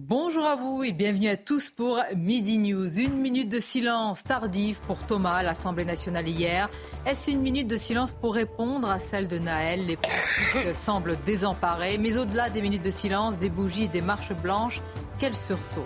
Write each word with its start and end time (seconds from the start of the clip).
Bonjour 0.00 0.46
à 0.46 0.54
vous 0.54 0.84
et 0.84 0.92
bienvenue 0.92 1.28
à 1.28 1.36
tous 1.36 1.70
pour 1.70 1.98
Midi 2.14 2.58
News. 2.58 3.00
Une 3.00 3.18
minute 3.18 3.48
de 3.48 3.58
silence 3.58 4.22
tardive 4.22 4.78
pour 4.86 5.04
Thomas 5.04 5.38
à 5.38 5.42
l'Assemblée 5.42 5.84
nationale 5.84 6.28
hier. 6.28 6.70
Est-ce 7.04 7.32
une 7.32 7.40
minute 7.40 7.66
de 7.66 7.76
silence 7.76 8.12
pour 8.12 8.34
répondre 8.34 8.88
à 8.88 9.00
celle 9.00 9.26
de 9.26 9.40
Naël? 9.40 9.86
Les 9.86 9.96
politiques 9.96 10.76
semblent 10.76 11.18
désemparés, 11.26 11.98
mais 11.98 12.16
au-delà 12.16 12.48
des 12.48 12.62
minutes 12.62 12.84
de 12.84 12.92
silence, 12.92 13.40
des 13.40 13.50
bougies 13.50 13.84
et 13.84 13.88
des 13.88 14.00
marches 14.00 14.32
blanches, 14.34 14.80
quel 15.18 15.34
sursaut? 15.34 15.84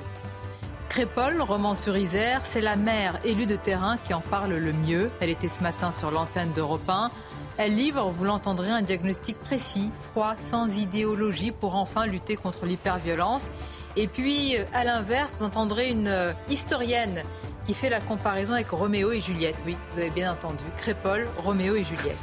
Crépole, 0.91 1.41
roman 1.41 1.75
sur 1.75 1.97
Isère, 1.97 2.43
c'est 2.45 2.61
la 2.61 2.77
mère 2.77 3.19
élue 3.25 3.47
de 3.47 3.57
terrain 3.57 3.97
qui 3.97 4.13
en 4.13 4.21
parle 4.21 4.53
le 4.53 4.75
mieux. 4.75 5.11
Elle 5.21 5.31
était 5.31 5.49
ce 5.49 5.63
matin 5.63 5.91
sur 5.91 6.11
l'antenne 6.11 6.53
d'Europe 6.53 6.87
1. 6.87 7.11
Elle 7.57 7.77
livre, 7.77 8.11
vous 8.11 8.25
l'entendrez, 8.25 8.71
un 8.71 8.83
diagnostic 8.83 9.39
précis, 9.39 9.91
froid, 10.01 10.35
sans 10.37 10.79
idéologie 10.79 11.53
pour 11.53 11.77
enfin 11.77 12.07
lutter 12.07 12.37
contre 12.37 12.67
l'hyperviolence. 12.67 13.51
Et 13.97 14.07
puis, 14.07 14.57
euh, 14.57 14.65
à 14.73 14.85
l'inverse, 14.85 15.31
vous 15.39 15.45
entendrez 15.45 15.91
une 15.91 16.09
euh, 16.09 16.33
historienne 16.49 17.23
qui 17.67 17.75
fait 17.75 17.91
la 17.91 18.01
comparaison 18.01 18.55
avec 18.55 18.71
Roméo 18.71 19.13
et 19.13 19.21
Juliette. 19.21 19.57
Oui, 19.67 19.77
vous 19.93 20.01
avez 20.01 20.11
bien 20.11 20.33
entendu. 20.33 20.65
Crépole, 20.77 21.29
Roméo 21.39 21.77
et 21.77 21.85
Juliette. 21.85 22.17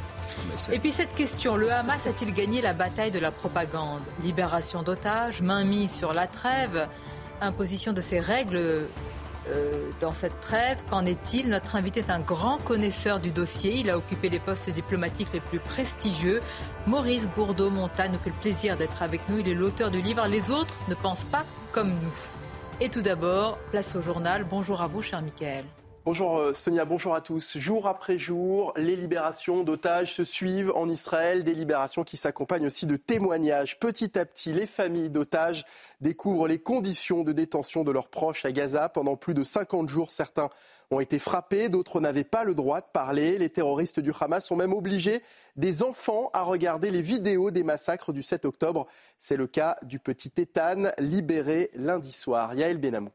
Et 0.70 0.78
puis 0.78 0.92
cette 0.92 1.14
question, 1.14 1.56
le 1.56 1.72
Hamas 1.72 2.06
a-t-il 2.06 2.32
gagné 2.32 2.60
la 2.60 2.72
bataille 2.72 3.10
de 3.10 3.18
la 3.18 3.30
propagande? 3.30 4.02
Libération 4.22 4.82
d'otages, 4.82 5.40
mainmise 5.40 5.90
sur 5.92 6.12
la 6.12 6.26
trêve, 6.26 6.88
imposition 7.40 7.92
de 7.92 8.00
ces 8.00 8.20
règles 8.20 8.86
euh, 9.52 9.90
dans 10.00 10.12
cette 10.12 10.40
trêve, 10.40 10.82
qu'en 10.88 11.04
est-il 11.04 11.48
Notre 11.48 11.76
invité 11.76 12.00
est 12.00 12.10
un 12.10 12.20
grand 12.20 12.58
connaisseur 12.58 13.20
du 13.20 13.30
dossier. 13.32 13.76
Il 13.76 13.90
a 13.90 13.96
occupé 13.96 14.28
les 14.28 14.40
postes 14.40 14.70
diplomatiques 14.70 15.28
les 15.32 15.40
plus 15.40 15.58
prestigieux. 15.58 16.40
Maurice 16.86 17.28
Gourdeau-Montagne 17.36 18.12
nous 18.12 18.18
fait 18.18 18.30
le 18.30 18.40
plaisir 18.40 18.76
d'être 18.76 19.02
avec 19.02 19.28
nous. 19.28 19.38
Il 19.38 19.48
est 19.48 19.54
l'auteur 19.54 19.90
du 19.90 20.00
livre 20.00 20.26
Les 20.26 20.50
autres 20.50 20.74
ne 20.88 20.94
pensent 20.94 21.24
pas 21.24 21.44
comme 21.72 21.90
nous. 21.90 22.14
Et 22.80 22.88
tout 22.88 23.02
d'abord, 23.02 23.58
place 23.70 23.94
au 23.96 24.02
journal. 24.02 24.44
Bonjour 24.48 24.80
à 24.80 24.86
vous, 24.86 25.02
cher 25.02 25.20
Michael. 25.22 25.64
Bonjour 26.06 26.38
euh, 26.38 26.54
Sonia, 26.54 26.86
bonjour 26.86 27.14
à 27.14 27.20
tous. 27.20 27.58
Jour 27.58 27.86
après 27.86 28.16
jour, 28.16 28.72
les 28.78 28.96
libérations 28.96 29.64
d'otages 29.64 30.14
se 30.14 30.24
suivent 30.24 30.72
en 30.74 30.88
Israël, 30.88 31.44
des 31.44 31.52
libérations 31.52 32.04
qui 32.04 32.16
s'accompagnent 32.16 32.64
aussi 32.64 32.86
de 32.86 32.96
témoignages. 32.96 33.78
Petit 33.78 34.18
à 34.18 34.24
petit, 34.24 34.54
les 34.54 34.66
familles 34.66 35.10
d'otages 35.10 35.62
découvrent 36.00 36.48
les 36.48 36.58
conditions 36.58 37.22
de 37.22 37.32
détention 37.32 37.84
de 37.84 37.90
leurs 37.90 38.08
proches 38.08 38.46
à 38.46 38.52
Gaza. 38.52 38.88
Pendant 38.88 39.16
plus 39.16 39.34
de 39.34 39.44
50 39.44 39.90
jours, 39.90 40.10
certains 40.10 40.48
ont 40.90 41.00
été 41.00 41.18
frappés, 41.18 41.68
d'autres 41.68 42.00
n'avaient 42.00 42.24
pas 42.24 42.44
le 42.44 42.54
droit 42.54 42.80
de 42.80 42.86
parler. 42.90 43.36
Les 43.36 43.50
terroristes 43.50 44.00
du 44.00 44.12
Hamas 44.18 44.50
ont 44.50 44.56
même 44.56 44.72
obligé 44.72 45.22
des 45.56 45.82
enfants 45.82 46.30
à 46.32 46.44
regarder 46.44 46.90
les 46.90 47.02
vidéos 47.02 47.50
des 47.50 47.62
massacres 47.62 48.14
du 48.14 48.22
7 48.22 48.46
octobre. 48.46 48.86
C'est 49.18 49.36
le 49.36 49.46
cas 49.46 49.76
du 49.82 49.98
petit 49.98 50.32
Ethan, 50.38 50.92
libéré 50.98 51.70
lundi 51.74 52.12
soir. 52.12 52.54
Yael 52.54 52.78
Benamou. 52.78 53.10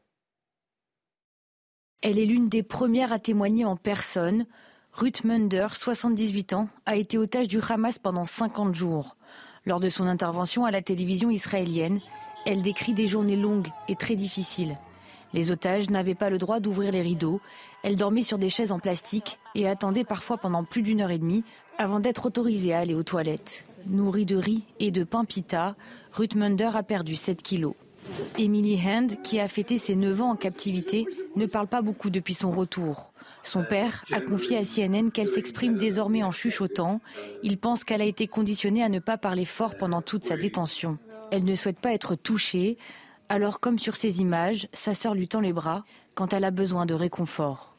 Elle 2.02 2.18
est 2.18 2.26
l'une 2.26 2.48
des 2.48 2.62
premières 2.62 3.12
à 3.12 3.18
témoigner 3.18 3.64
en 3.64 3.76
personne. 3.76 4.46
Ruth 4.92 5.24
Munder, 5.24 5.68
78 5.72 6.52
ans, 6.52 6.68
a 6.84 6.96
été 6.96 7.18
otage 7.18 7.48
du 7.48 7.58
Hamas 7.66 7.98
pendant 7.98 8.24
50 8.24 8.74
jours. 8.74 9.16
Lors 9.64 9.80
de 9.80 9.88
son 9.88 10.06
intervention 10.06 10.64
à 10.64 10.70
la 10.70 10.82
télévision 10.82 11.30
israélienne, 11.30 12.00
elle 12.44 12.62
décrit 12.62 12.92
des 12.92 13.08
journées 13.08 13.36
longues 13.36 13.68
et 13.88 13.96
très 13.96 14.14
difficiles. 14.14 14.76
Les 15.32 15.50
otages 15.50 15.90
n'avaient 15.90 16.14
pas 16.14 16.30
le 16.30 16.38
droit 16.38 16.60
d'ouvrir 16.60 16.92
les 16.92 17.02
rideaux. 17.02 17.40
Elle 17.82 17.96
dormait 17.96 18.22
sur 18.22 18.38
des 18.38 18.50
chaises 18.50 18.72
en 18.72 18.78
plastique 18.78 19.38
et 19.54 19.68
attendait 19.68 20.04
parfois 20.04 20.38
pendant 20.38 20.64
plus 20.64 20.82
d'une 20.82 21.00
heure 21.00 21.10
et 21.10 21.18
demie 21.18 21.44
avant 21.78 22.00
d'être 22.00 22.26
autorisée 22.26 22.72
à 22.72 22.78
aller 22.78 22.94
aux 22.94 23.02
toilettes. 23.02 23.66
Nourrie 23.86 24.24
de 24.26 24.36
riz 24.36 24.64
et 24.80 24.90
de 24.90 25.04
pain 25.04 25.24
pita, 25.24 25.76
Ruth 26.12 26.34
Munder 26.34 26.70
a 26.74 26.82
perdu 26.82 27.16
7 27.16 27.42
kilos. 27.42 27.74
Emily 28.38 28.80
Hand, 28.84 29.22
qui 29.22 29.40
a 29.40 29.48
fêté 29.48 29.78
ses 29.78 29.96
9 29.96 30.20
ans 30.20 30.30
en 30.30 30.36
captivité, 30.36 31.06
ne 31.36 31.46
parle 31.46 31.68
pas 31.68 31.82
beaucoup 31.82 32.10
depuis 32.10 32.34
son 32.34 32.50
retour. 32.50 33.12
Son 33.42 33.62
père 33.62 34.04
a 34.12 34.20
confié 34.20 34.58
à 34.58 34.64
CNN 34.64 35.10
qu'elle 35.10 35.28
s'exprime 35.28 35.78
désormais 35.78 36.24
en 36.24 36.32
chuchotant. 36.32 37.00
Il 37.42 37.58
pense 37.58 37.84
qu'elle 37.84 38.02
a 38.02 38.06
été 38.06 38.26
conditionnée 38.26 38.82
à 38.82 38.88
ne 38.88 38.98
pas 38.98 39.18
parler 39.18 39.44
fort 39.44 39.76
pendant 39.76 40.02
toute 40.02 40.24
sa 40.24 40.36
détention. 40.36 40.98
Elle 41.30 41.44
ne 41.44 41.54
souhaite 41.54 41.78
pas 41.78 41.92
être 41.92 42.16
touchée, 42.16 42.76
alors 43.28 43.60
comme 43.60 43.78
sur 43.78 43.96
ces 43.96 44.20
images, 44.20 44.68
sa 44.72 44.94
sœur 44.94 45.14
lui 45.14 45.28
tend 45.28 45.40
les 45.40 45.52
bras 45.52 45.84
quand 46.14 46.32
elle 46.32 46.44
a 46.44 46.50
besoin 46.50 46.86
de 46.86 46.94
réconfort. 46.94 47.76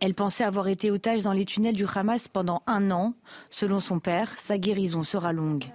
Elle 0.00 0.14
pensait 0.14 0.44
avoir 0.44 0.68
été 0.68 0.90
otage 0.90 1.22
dans 1.22 1.32
les 1.32 1.44
tunnels 1.44 1.76
du 1.76 1.86
Hamas 1.94 2.28
pendant 2.28 2.62
un 2.66 2.90
an. 2.90 3.14
Selon 3.50 3.80
son 3.80 4.00
père, 4.00 4.32
sa 4.38 4.58
guérison 4.58 5.02
sera 5.02 5.32
longue. 5.32 5.66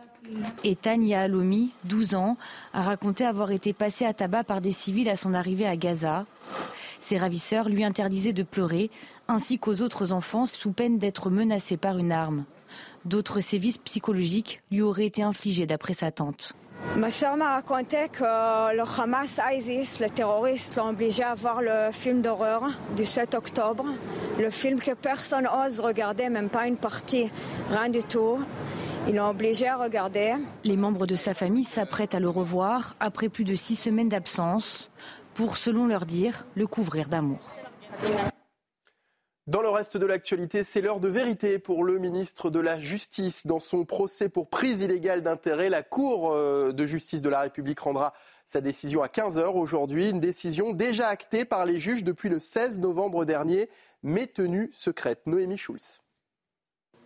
Et 0.63 0.75
Tania 0.75 1.21
Alomi, 1.21 1.71
12 1.85 2.15
ans, 2.15 2.37
a 2.73 2.81
raconté 2.81 3.25
avoir 3.25 3.51
été 3.51 3.73
passé 3.73 4.05
à 4.05 4.13
tabac 4.13 4.43
par 4.43 4.61
des 4.61 4.71
civils 4.71 5.09
à 5.09 5.15
son 5.15 5.33
arrivée 5.33 5.67
à 5.67 5.75
Gaza. 5.75 6.25
Ses 6.99 7.17
ravisseurs 7.17 7.69
lui 7.69 7.83
interdisaient 7.83 8.33
de 8.33 8.43
pleurer, 8.43 8.89
ainsi 9.27 9.59
qu'aux 9.59 9.81
autres 9.81 10.13
enfants, 10.13 10.45
sous 10.45 10.71
peine 10.71 10.97
d'être 10.97 11.29
menacés 11.29 11.77
par 11.77 11.97
une 11.97 12.11
arme. 12.11 12.45
D'autres 13.05 13.39
sévices 13.39 13.77
psychologiques 13.77 14.61
lui 14.71 14.81
auraient 14.81 15.05
été 15.05 15.23
infligés 15.23 15.65
d'après 15.65 15.93
sa 15.93 16.11
tante. 16.11 16.53
Ma 16.95 17.09
soeur 17.09 17.37
m'a 17.37 17.55
raconté 17.55 18.07
que 18.11 18.75
le 18.75 19.01
Hamas, 19.01 19.39
ISIS, 19.51 19.99
les 19.99 20.09
terroristes 20.09 20.75
l'ont 20.77 20.89
obligé 20.89 21.23
à 21.23 21.33
voir 21.33 21.61
le 21.61 21.91
film 21.91 22.21
d'horreur 22.21 22.69
du 22.95 23.05
7 23.05 23.35
octobre. 23.35 23.85
Le 24.39 24.49
film 24.49 24.79
que 24.79 24.91
personne 24.91 25.45
n'ose 25.45 25.79
regarder, 25.79 26.29
même 26.29 26.49
pas 26.49 26.67
une 26.67 26.77
partie, 26.77 27.31
rien 27.71 27.89
du 27.89 28.03
tout. 28.03 28.39
Ils 29.07 29.15
l'ont 29.15 29.29
obligé 29.29 29.67
à 29.67 29.77
regarder. 29.77 30.35
Les 30.65 30.75
membres 30.75 31.07
de 31.07 31.15
sa 31.15 31.33
famille 31.33 31.63
s'apprêtent 31.63 32.13
à 32.13 32.19
le 32.19 32.27
revoir 32.27 32.97
après 32.99 33.29
plus 33.29 33.45
de 33.45 33.55
six 33.55 33.77
semaines 33.77 34.09
d'absence 34.09 34.91
pour, 35.33 35.55
selon 35.55 35.87
leur 35.87 36.05
dire, 36.05 36.45
le 36.55 36.67
couvrir 36.67 37.07
d'amour. 37.07 37.39
Dans 39.47 39.61
le 39.61 39.69
reste 39.69 39.95
de 39.95 40.05
l'actualité, 40.05 40.61
c'est 40.63 40.81
l'heure 40.81 40.99
de 40.99 41.07
vérité 41.07 41.57
pour 41.57 41.85
le 41.85 41.99
ministre 41.99 42.49
de 42.49 42.59
la 42.59 42.77
Justice. 42.77 43.47
Dans 43.47 43.61
son 43.61 43.85
procès 43.85 44.27
pour 44.27 44.49
prise 44.49 44.81
illégale 44.81 45.21
d'intérêt, 45.21 45.69
la 45.69 45.83
Cour 45.83 46.33
euh, 46.33 46.73
de 46.73 46.85
justice 46.85 47.21
de 47.21 47.29
la 47.29 47.39
République 47.39 47.79
rendra 47.79 48.13
sa 48.45 48.59
décision 48.59 49.03
à 49.03 49.07
15h 49.07 49.53
aujourd'hui. 49.53 50.09
Une 50.09 50.19
décision 50.19 50.73
déjà 50.73 51.07
actée 51.07 51.45
par 51.45 51.65
les 51.65 51.79
juges 51.79 52.03
depuis 52.03 52.27
le 52.27 52.41
16 52.41 52.79
novembre 52.79 53.23
dernier, 53.23 53.69
mais 54.03 54.27
tenue 54.27 54.69
secrète. 54.73 55.27
Noémie 55.27 55.57
Schulz. 55.57 56.01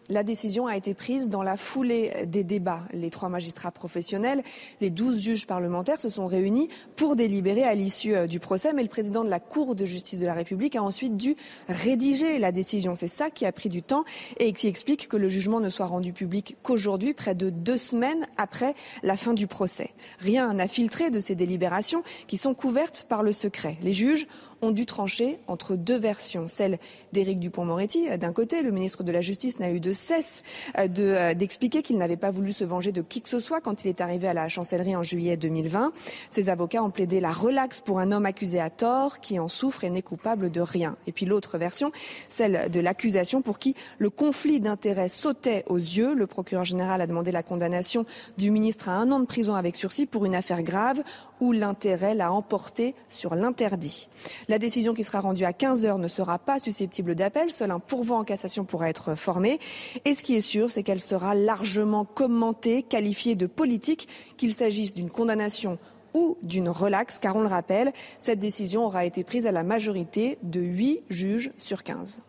La 0.10 0.24
décision 0.24 0.68
a 0.68 0.76
été 0.76 0.94
prise 0.94 1.30
dans 1.30 1.44
la 1.44 1.58
foulée 1.58 2.26
des 2.28 2.44
débats. 2.44 2.84
Les 2.92 3.10
trois 3.10 3.30
magistrats 3.30 3.72
professionnels, 3.72 4.44
les 4.82 4.90
douze 4.90 5.20
juges 5.20 5.48
parlementaires 5.48 6.00
se 6.00 6.10
sont 6.10 6.26
réunis 6.26 6.70
pour 6.96 7.16
délibérer 7.16 7.64
à 7.64 7.76
l'issue 7.76 8.16
euh, 8.16 8.28
du 8.28 8.40
procès, 8.40 8.74
mais 8.74 8.84
le 8.84 8.90
président 8.90 9.24
de 9.24 9.30
la 9.30 9.40
Cour 9.40 9.76
de 9.76 9.86
justice 9.86 10.20
de 10.20 10.26
la 10.26 10.34
République 10.34 10.76
a 10.76 10.84
ensuite 10.84 11.18
dû 11.18 11.36
rédiger 11.70 12.40
la 12.40 12.52
décision. 12.52 12.96
C'est 12.96 13.08
ça 13.08 13.30
qui 13.30 13.46
a 13.46 13.52
pris 13.52 13.70
du 13.70 13.82
temps 13.82 14.04
et 14.40 14.54
qui 14.54 14.68
explique 14.68 15.08
que 15.08 15.18
le 15.18 15.30
jugement 15.30 15.60
ne 15.60 15.70
soit 15.70 15.86
rendu 15.86 16.14
public 16.14 16.58
qu'aujourd'hui, 16.64 17.14
près 17.14 17.36
de 17.36 17.50
deux 17.50 17.78
semaines 17.78 18.28
après 18.38 18.74
la 19.04 19.18
fin 19.18 19.34
du 19.34 19.48
procès. 19.48 19.92
Rien 20.20 20.54
n'a 20.54 20.68
filtré 20.68 21.12
de 21.12 21.20
ces 21.20 21.36
délibérations 21.36 22.04
qui 22.28 22.38
sont 22.38 22.54
couvertes 22.54 23.06
par 23.08 23.24
le 23.24 23.32
secret. 23.32 23.78
Les 23.82 23.94
juges 23.94 24.28
ont 24.62 24.72
dû 24.72 24.86
trancher 24.86 25.40
entre 25.48 25.76
deux 25.76 25.98
versions. 25.98 26.48
Celle 26.48 26.78
d'Éric 27.14 27.40
Dupont-Moretti, 27.40 28.10
euh, 28.10 28.18
d'un 28.18 28.32
côté, 28.32 28.62
le 28.62 28.72
ministre 28.72 29.04
de 29.04 29.12
la 29.12 29.22
Justice 29.22 29.60
n'a 29.60 29.72
eu 29.72 29.80
de 29.80 29.94
cesse 29.94 30.44
euh, 30.78 30.88
euh, 31.00 31.34
d'expliquer 31.34 31.82
qu'il 31.82 31.98
n'avait 31.98 32.18
pas 32.18 32.32
voulu 32.32 32.54
se 32.54 32.64
venger 32.64 32.92
de 32.92 33.02
qui 33.02 33.22
que 33.22 33.30
ce 33.30 33.40
soit 33.40 33.62
quand 33.62 33.84
il 33.84 33.88
est 33.88 34.02
arrivé 34.02 34.28
à 34.28 34.34
la 34.34 34.48
chancellerie 34.50 34.96
en 34.96 35.04
juillet 35.04 35.38
2020. 35.38 35.94
Ses 36.30 36.50
avocats 36.50 36.84
ont 36.84 36.90
plaidé 36.90 37.20
la 37.20 37.32
relaxe 37.32 37.82
pour 37.82 38.00
un 38.00 38.12
homme 38.12 38.26
accusé 38.26 38.60
à 38.60 38.70
tort, 38.70 39.20
qui 39.20 39.40
en 39.40 39.48
souffre 39.48 39.84
et 39.84 39.90
n'est 39.90 40.02
coupable 40.02 40.52
de 40.52 40.62
rien. 40.62 40.96
Et 41.08 41.12
puis 41.12 41.26
l'autre 41.26 41.58
version, 41.58 41.92
celle 42.30 42.70
de 42.70 42.80
l'accusation 42.80 43.42
pour 43.42 43.60
qui 43.60 43.76
le 43.98 44.10
conflit 44.10 44.60
d'intérêts 44.60 45.10
sautait 45.10 45.64
aux 45.68 45.78
yeux. 45.78 46.14
Le 46.14 46.28
procureur 46.28 46.66
général 46.66 47.02
a 47.02 47.08
demandé 47.08 47.32
la 47.32 47.44
condamnation 47.44 48.06
du 48.38 48.52
ministre 48.52 48.90
à 48.90 48.94
un 48.94 49.12
an 49.12 49.20
de 49.20 49.26
prison 49.26 49.56
avec 49.56 49.76
sursis 49.76 50.06
pour 50.06 50.26
une 50.26 50.36
affaire 50.36 50.64
grave 50.64 51.02
où 51.42 51.52
l'intérêt 51.52 52.16
l'a 52.16 52.32
emporté 52.32 52.96
sur 53.10 53.36
l'interdit. 53.36 54.08
La 54.48 54.60
décision 54.60 54.94
qui 54.94 55.04
sera 55.04 55.20
rendue 55.20 55.44
à 55.44 55.52
15 55.52 55.86
heures 55.86 55.98
ne 55.98 56.08
sera 56.08 56.40
pas 56.40 56.60
susceptible 56.60 57.16
d'appel. 57.16 57.50
Seul 57.50 57.72
un 57.72 57.80
pourvoi 57.80 58.18
en 58.18 58.24
cassation 58.24 58.64
pourra 58.64 58.90
être 58.90 59.16
formé. 59.16 59.60
Et 60.06 60.16
ce 60.16 60.24
qui 60.24 60.36
est 60.36 60.42
sûr, 60.42 60.72
c'est 60.72 60.84
qu'elle 60.84 61.02
sera 61.02 61.36
largement 61.36 62.06
commentée, 62.06 62.84
qualifiée 62.84 63.36
de 63.36 63.48
politique, 63.48 64.08
qu'il 64.38 64.54
s'agisse 64.54 64.94
d'une 64.94 65.10
condamnation 65.10 65.78
ou 66.14 66.38
d'une 66.44 66.70
relaxe, 66.70 67.20
car 67.20 67.36
on 67.36 67.42
le 67.42 67.48
rappelle, 67.48 67.92
cette 68.20 68.40
décision 68.40 68.86
aura 68.86 69.06
été 69.06 69.24
prise 69.24 69.48
à 69.48 69.52
la 69.52 69.64
majorité 69.64 70.38
de 70.44 70.62
8 70.62 71.04
juges 71.10 71.52
sur 71.58 71.84
15. 71.84 72.22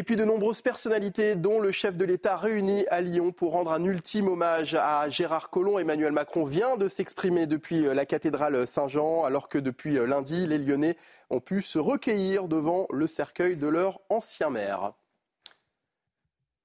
Et 0.00 0.02
puis 0.02 0.16
de 0.16 0.24
nombreuses 0.24 0.62
personnalités, 0.62 1.36
dont 1.36 1.60
le 1.60 1.72
chef 1.72 1.94
de 1.98 2.06
l'État 2.06 2.34
réunis 2.34 2.86
à 2.88 3.02
Lyon 3.02 3.32
pour 3.32 3.52
rendre 3.52 3.70
un 3.70 3.84
ultime 3.84 4.28
hommage 4.28 4.74
à 4.74 5.10
Gérard 5.10 5.50
Collomb. 5.50 5.78
Emmanuel 5.78 6.12
Macron 6.12 6.44
vient 6.44 6.78
de 6.78 6.88
s'exprimer 6.88 7.46
depuis 7.46 7.82
la 7.82 8.06
cathédrale 8.06 8.66
Saint-Jean, 8.66 9.24
alors 9.24 9.50
que 9.50 9.58
depuis 9.58 9.98
lundi, 10.06 10.46
les 10.46 10.56
Lyonnais 10.56 10.96
ont 11.28 11.40
pu 11.40 11.60
se 11.60 11.78
recueillir 11.78 12.48
devant 12.48 12.86
le 12.90 13.06
cercueil 13.06 13.58
de 13.58 13.68
leur 13.68 14.00
ancien 14.08 14.48
maire. 14.48 14.94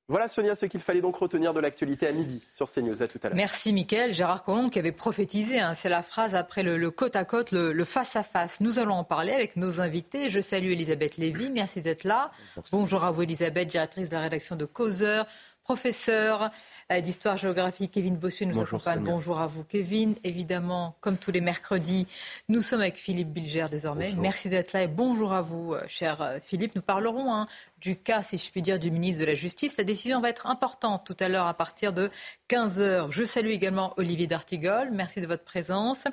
Voilà 0.07 0.27
Sonia 0.27 0.55
ce 0.55 0.67
qu'il 0.67 0.81
fallait 0.81 1.01
donc 1.01 1.15
retenir 1.15 1.51
de 1.53 1.59
l'actualité 1.59 2.07
à 2.07 2.11
midi 2.11 2.39
sur 2.53 2.69
CNews. 2.69 3.01
À 3.01 3.07
tout 3.07 3.19
à 3.23 3.29
l'heure. 3.29 3.35
Merci 3.35 3.73
Mickaël. 3.73 4.13
Gérard 4.13 4.43
Collomb 4.43 4.69
qui 4.69 4.77
avait 4.77 4.91
prophétisé, 4.91 5.59
hein, 5.59 5.73
c'est 5.73 5.89
la 5.89 6.03
phrase 6.03 6.35
après 6.35 6.61
le, 6.61 6.91
côte 6.91 7.15
à 7.15 7.25
côte, 7.25 7.51
le, 7.51 7.83
face 7.85 8.15
à 8.15 8.21
face. 8.21 8.61
Nous 8.61 8.77
allons 8.77 8.93
en 8.93 9.03
parler 9.03 9.33
avec 9.33 9.55
nos 9.55 9.81
invités. 9.81 10.29
Je 10.29 10.41
salue 10.41 10.71
Elisabeth 10.71 11.17
Lévy, 11.17 11.49
merci 11.49 11.81
d'être 11.81 12.03
là. 12.03 12.29
Bonjour 12.71 13.03
à 13.03 13.09
vous 13.09 13.23
Elisabeth, 13.23 13.67
directrice 13.67 14.09
de 14.09 14.13
la 14.13 14.21
rédaction 14.21 14.55
de 14.55 14.65
Causeur 14.65 15.25
professeur 15.65 16.51
euh, 16.91 17.01
d'histoire-géographie, 17.01 17.89
Kevin 17.89 18.15
Bossuet, 18.15 18.45
nous 18.45 18.53
Bonjour, 18.53 18.79
accompagne. 18.79 19.03
Bonjour 19.03 19.39
à 19.39 19.47
vous, 19.47 19.63
Kevin. 19.63 20.13
Évidemment, 20.23 20.95
comme 21.01 21.17
tous 21.17 21.31
les 21.31 21.41
mercredis, 21.41 22.05
nous 22.49 22.61
sommes 22.61 22.81
avec 22.81 22.97
Philippe 22.97 23.29
Bilger 23.29 23.65
désormais. 23.69 24.13
Merci 24.15 24.47
d'être 24.47 24.73
là 24.73 24.83
et 24.83 24.87
bonjour 24.87 25.33
à 25.33 25.41
vous, 25.41 25.73
euh, 25.73 25.81
cher 25.87 26.21
euh, 26.21 26.37
Philippe. 26.41 26.75
Nous 26.75 26.83
parlerons 26.83 27.33
hein, 27.33 27.47
du 27.81 27.95
cas, 27.95 28.21
si 28.21 28.37
je 28.37 28.51
puis 28.51 28.61
dire, 28.61 28.77
du 28.77 28.91
ministre 28.91 29.21
de 29.21 29.25
la 29.25 29.33
Justice. 29.33 29.75
La 29.77 29.83
décision 29.83 30.21
va 30.21 30.29
être 30.29 30.45
importante 30.45 31.03
tout 31.03 31.17
à 31.19 31.29
l'heure 31.29 31.47
à 31.47 31.55
partir 31.55 31.93
de 31.93 32.11
15 32.47 32.79
heures. 32.79 33.11
Je 33.11 33.23
salue 33.23 33.49
également 33.49 33.95
Olivier 33.97 34.27
D'Artigol. 34.27 34.91
Merci 34.91 35.19
de 35.19 35.25
votre 35.25 35.43
présence. 35.43 36.03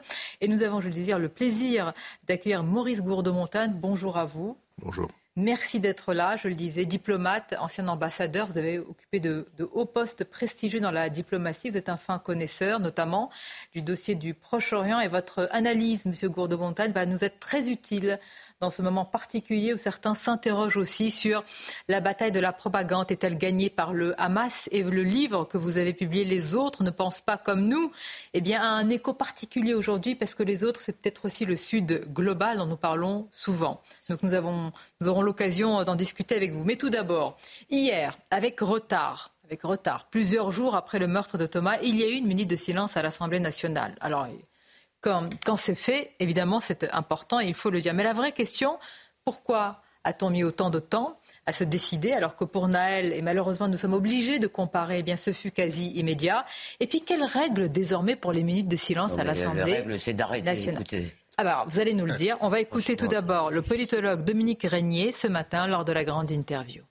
Et 0.41 0.49
nous 0.49 0.63
avons, 0.63 0.81
je 0.81 0.89
le 0.89 0.95
disais, 0.95 1.19
le 1.19 1.29
plaisir 1.29 1.93
d'accueillir 2.27 2.65
Maurice 2.65 3.03
Gourdemontagne. 3.03 3.73
Bonjour 3.75 4.17
à 4.17 4.25
vous. 4.25 4.57
Bonjour. 4.79 5.11
Merci 5.37 5.81
d'être 5.81 6.13
là, 6.13 6.37
je 6.37 6.47
le 6.47 6.55
disais, 6.55 6.85
diplomate, 6.85 7.55
ancien 7.59 7.89
ambassadeur, 7.89 8.47
vous 8.49 8.59
avez 8.59 8.79
occupé 8.79 9.19
de, 9.19 9.47
hauts 9.73 9.87
postes 9.87 10.25
prestigieux 10.25 10.79
dans 10.79 10.91
la 10.91 11.09
diplomatie, 11.09 11.71
vous 11.71 11.79
êtes 11.79 11.89
un 11.89 11.97
fin 11.97 12.19
connaisseur 12.19 12.81
notamment 12.81 13.31
du 13.73 13.81
dossier 13.81 14.15
du 14.15 14.35
Proche-Orient. 14.35 15.01
Et 15.01 15.09
votre 15.09 15.49
analyse, 15.51 16.05
Monsieur 16.05 16.29
Gourde-Montagne, 16.29 16.93
va 16.93 17.07
nous 17.07 17.25
être 17.25 17.41
très 17.41 17.71
utile 17.71 18.21
dans 18.63 18.71
ce 18.71 18.81
moment 18.81 19.05
particulier 19.05 19.75
où 19.75 19.77
certains 19.77 20.15
s'interrogent 20.15 20.77
aussi 20.77 21.11
sur 21.11 21.45
la 21.89 22.01
bataille 22.01 22.31
de 22.31 22.39
la 22.39 22.53
propagande. 22.53 23.11
Est-elle 23.11 23.37
gagnée 23.37 23.71
par 23.71 23.93
le 23.93 24.19
Hamas 24.21 24.69
Et 24.71 24.85
le 24.85 25.03
livre 25.03 25.45
que 25.45 25.59
vous 25.59 25.79
avez 25.79 25.93
publié, 25.93 26.25
Les 26.25 26.55
autres 26.55 26.85
ne 26.85 26.91
pensent 26.91 27.21
pas 27.21 27.37
comme 27.37 27.67
nous, 27.67 27.91
eh 28.35 28.41
bien, 28.41 28.63
a 28.63 28.67
un 28.67 28.89
écho 28.89 29.13
particulier 29.13 29.75
aujourd'hui 29.75 30.15
parce 30.15 30.37
que 30.37 30.45
les 30.45 30.63
autres, 30.63 30.81
c'est 30.81 30.93
peut-être 30.93 31.25
aussi 31.25 31.45
le 31.45 31.57
Sud 31.57 32.05
global 32.13 32.59
dont 32.59 32.67
nous 32.67 32.77
parlons 32.77 33.27
souvent. 33.33 33.81
Donc 34.09 34.23
nous, 34.23 34.33
avons, 34.33 34.71
nous 35.01 35.09
aurons 35.09 35.23
l'occasion 35.23 35.83
d'en 35.83 35.97
discuter 35.97 36.37
avec 36.37 36.53
vous. 36.53 36.65
Mais 36.65 36.77
tout 36.77 36.91
d'abord, 36.91 37.37
hier, 37.69 38.17
avec 38.31 38.61
retard, 38.61 39.33
avec 39.45 39.63
retard, 39.63 40.07
plusieurs 40.09 40.53
jours 40.53 40.77
après 40.77 41.01
le 41.01 41.09
meurtre 41.09 41.37
de 41.37 41.47
Thomas, 41.47 41.79
il 41.83 41.99
y 41.99 42.05
a 42.05 42.09
eu 42.09 42.15
une 42.15 42.27
minute 42.27 42.49
de 42.49 42.57
silence 42.57 42.97
à 42.97 43.03
l'Assemblée 43.03 43.41
nationale. 43.41 43.97
Alors, 44.01 44.29
quand, 45.03 45.57
c'est 45.57 45.75
fait, 45.75 46.13
évidemment, 46.21 46.61
c'est 46.61 46.89
important 46.95 47.41
et 47.41 47.47
il 47.47 47.55
faut 47.55 47.71
le 47.71 47.81
dire. 47.81 47.93
Mais 47.93 48.05
la 48.05 48.13
vraie 48.13 48.33
question, 48.33 48.79
pourquoi 49.25 49.83
a-t-on 50.05 50.31
mis 50.31 50.45
autant 50.45 50.71
de 50.71 50.79
temps 50.79 51.19
à 51.45 51.53
se 51.53 51.65
décider, 51.65 52.13
alors 52.13 52.37
que 52.37 52.45
pour 52.45 52.69
Naël, 52.69 53.13
et 53.13 53.21
malheureusement 53.21 53.67
nous 53.67 53.77
sommes 53.77 53.95
obligés 53.95 54.39
de 54.39 54.47
comparer, 54.47 55.01
eh 55.01 55.03
bien 55.03 55.17
ce 55.17 55.33
fut 55.33 55.51
quasi 55.51 55.91
immédiat. 55.91 56.45
Et 56.79 56.87
puis 56.87 57.01
quelles 57.01 57.25
règles 57.25 57.69
désormais 57.69 58.15
pour 58.15 58.33
les 58.33 58.45
minutes 58.45 58.69
de 58.69 58.77
silence 58.77 59.19
à 59.19 59.25
l'Assemblée 59.25 59.59
La 59.59 59.65
règle, 59.65 59.99
c'est 59.99 60.15
d'arrêter. 60.15 60.71
Écoutez. 60.71 61.13
Alors, 61.37 61.53
ah 61.61 61.65
bah, 61.65 61.67
vous 61.69 61.81
allez 61.81 61.95
nous 61.95 62.07
le 62.07 62.15
dire. 62.15 62.37
On 62.41 62.49
va 62.49 62.61
écouter 62.61 62.95
tout 62.95 63.09
d'abord 63.09 63.51
le 63.51 63.63
politologue 63.63 64.23
Dominique 64.23 64.63
Régnier 64.63 65.13
ce 65.13 65.27
matin 65.27 65.67
lors 65.67 65.85
de 65.85 65.93
la 65.93 66.05
grande 66.05 66.31
interview. 66.31 66.85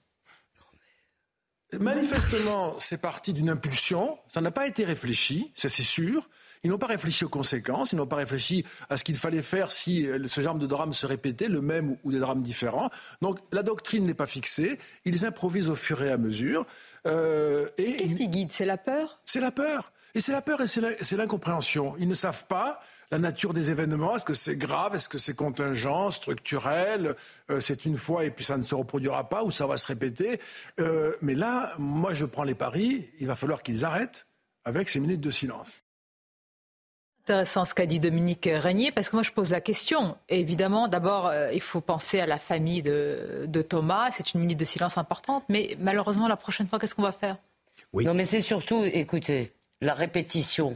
Manifestement, 1.80 2.76
c'est 2.80 3.00
parti 3.00 3.32
d'une 3.32 3.50
impulsion. 3.50 4.18
Ça 4.28 4.42
n'a 4.42 4.52
pas 4.52 4.68
été 4.68 4.84
réfléchi, 4.84 5.52
ça 5.56 5.70
c'est 5.70 5.84
sûr. 5.84 6.28
Ils 6.64 6.70
n'ont 6.70 6.78
pas 6.78 6.88
réfléchi 6.88 7.26
aux 7.26 7.30
conséquences, 7.30 7.92
ils 7.92 7.96
n'ont 7.96 8.06
pas 8.06 8.18
réfléchi 8.18 8.64
à 8.90 8.98
ce 8.98 9.04
qu'il 9.04 9.16
fallait 9.16 9.42
faire 9.42 9.72
si 9.72 10.06
euh, 10.06 10.28
ce 10.28 10.42
genre 10.42 10.56
de 10.56 10.68
drame 10.68 10.94
se 10.94 11.08
répétait, 11.08 11.48
le 11.48 11.62
même 11.62 11.98
ou 12.04 12.12
des 12.12 12.20
drames 12.20 12.44
différents. 12.44 12.92
Donc 13.22 13.40
la 13.52 13.64
doctrine 13.64 14.06
n'est 14.06 14.14
pas 14.14 14.28
fixée, 14.28 14.78
ils 15.06 15.26
improvisent 15.26 15.70
au 15.70 15.76
fur 15.76 16.04
et 16.04 16.12
à 16.12 16.18
mesure. 16.18 16.68
Euh, 17.08 17.68
et 17.80 17.96
Qu'est-ce 17.98 18.16
qui 18.16 18.30
guide 18.30 18.52
C'est 18.52 18.66
la 18.66 18.78
peur? 18.78 19.20
C'est 19.26 19.40
la 19.42 19.52
peur. 19.52 19.92
Et 20.14 20.20
c'est 20.20 20.34
la 20.34 20.42
peur 20.42 20.62
et 20.62 20.68
c'est 20.68 21.16
l'incompréhension. 21.16 21.96
Ils 21.98 22.08
ne 22.08 22.14
savent 22.14 22.46
pas 22.46 22.82
la 23.12 23.18
nature 23.18 23.54
des 23.54 23.72
événements. 23.72 24.18
Est-ce 24.18 24.26
que 24.26 24.34
c'est 24.34 24.58
grave? 24.58 24.94
Est-ce 24.94 25.10
que 25.10 25.18
c'est 25.18 25.36
contingent, 25.36 26.12
structurel? 26.12 27.16
Euh, 27.50 27.60
C'est 27.60 27.86
une 27.86 27.98
fois 27.98 28.26
et 28.26 28.30
puis 28.30 28.46
ça 28.46 28.58
ne 28.58 28.64
se 28.64 28.76
reproduira 28.76 29.30
pas 29.30 29.44
ou 29.44 29.52
ça 29.52 29.66
va 29.66 29.78
se 29.78 29.88
répéter 29.88 30.40
Mais 31.22 31.34
là, 31.34 31.74
moi, 31.80 32.14
je 32.14 32.26
prends 32.26 32.44
les 32.44 32.56
paris. 32.56 33.10
Il 33.20 33.28
va 33.28 33.36
falloir 33.36 33.64
qu'ils 33.64 33.84
arrêtent 33.84 34.28
avec 34.64 34.90
ces 34.90 35.00
minutes 35.00 35.22
de 35.22 35.32
silence 35.32 35.82
intéressant 37.22 37.66
ce 37.66 37.74
qu'a 37.74 37.86
dit 37.86 38.00
Dominique 38.00 38.50
Régnier, 38.52 38.92
parce 38.92 39.10
que 39.10 39.16
moi 39.16 39.24
je 39.24 39.32
pose 39.32 39.52
la 39.52 39.62
question. 39.62 40.18
évidemment, 40.30 40.88
d'abord, 40.88 41.28
euh, 41.28 41.52
il 41.54 41.62
faut 41.62 41.82
penser 41.82 42.20
à 42.20 42.26
la 42.26 42.38
famille 42.38 42.82
de, 42.82 43.62
Thomas. 43.68 44.10
C'est 44.12 44.34
une 44.34 44.42
minute 44.42 44.60
de 44.60 44.66
silence 44.66 44.98
importante, 44.98 45.44
mais 45.50 45.78
malheureusement, 45.80 46.28
la 46.28 46.38
prochaine 46.38 46.68
fois, 46.68 46.80
qu'est-ce 46.80 46.96
qu'on 46.96 47.04
va 47.04 47.12
faire? 47.12 47.38
Oui. 47.94 48.06
Non, 48.06 48.14
mais 48.14 48.26
c'est 48.26 48.42
surtout, 48.42 48.84
écoutez, 48.84 49.54
la 49.82 49.94
répétition 49.94 50.76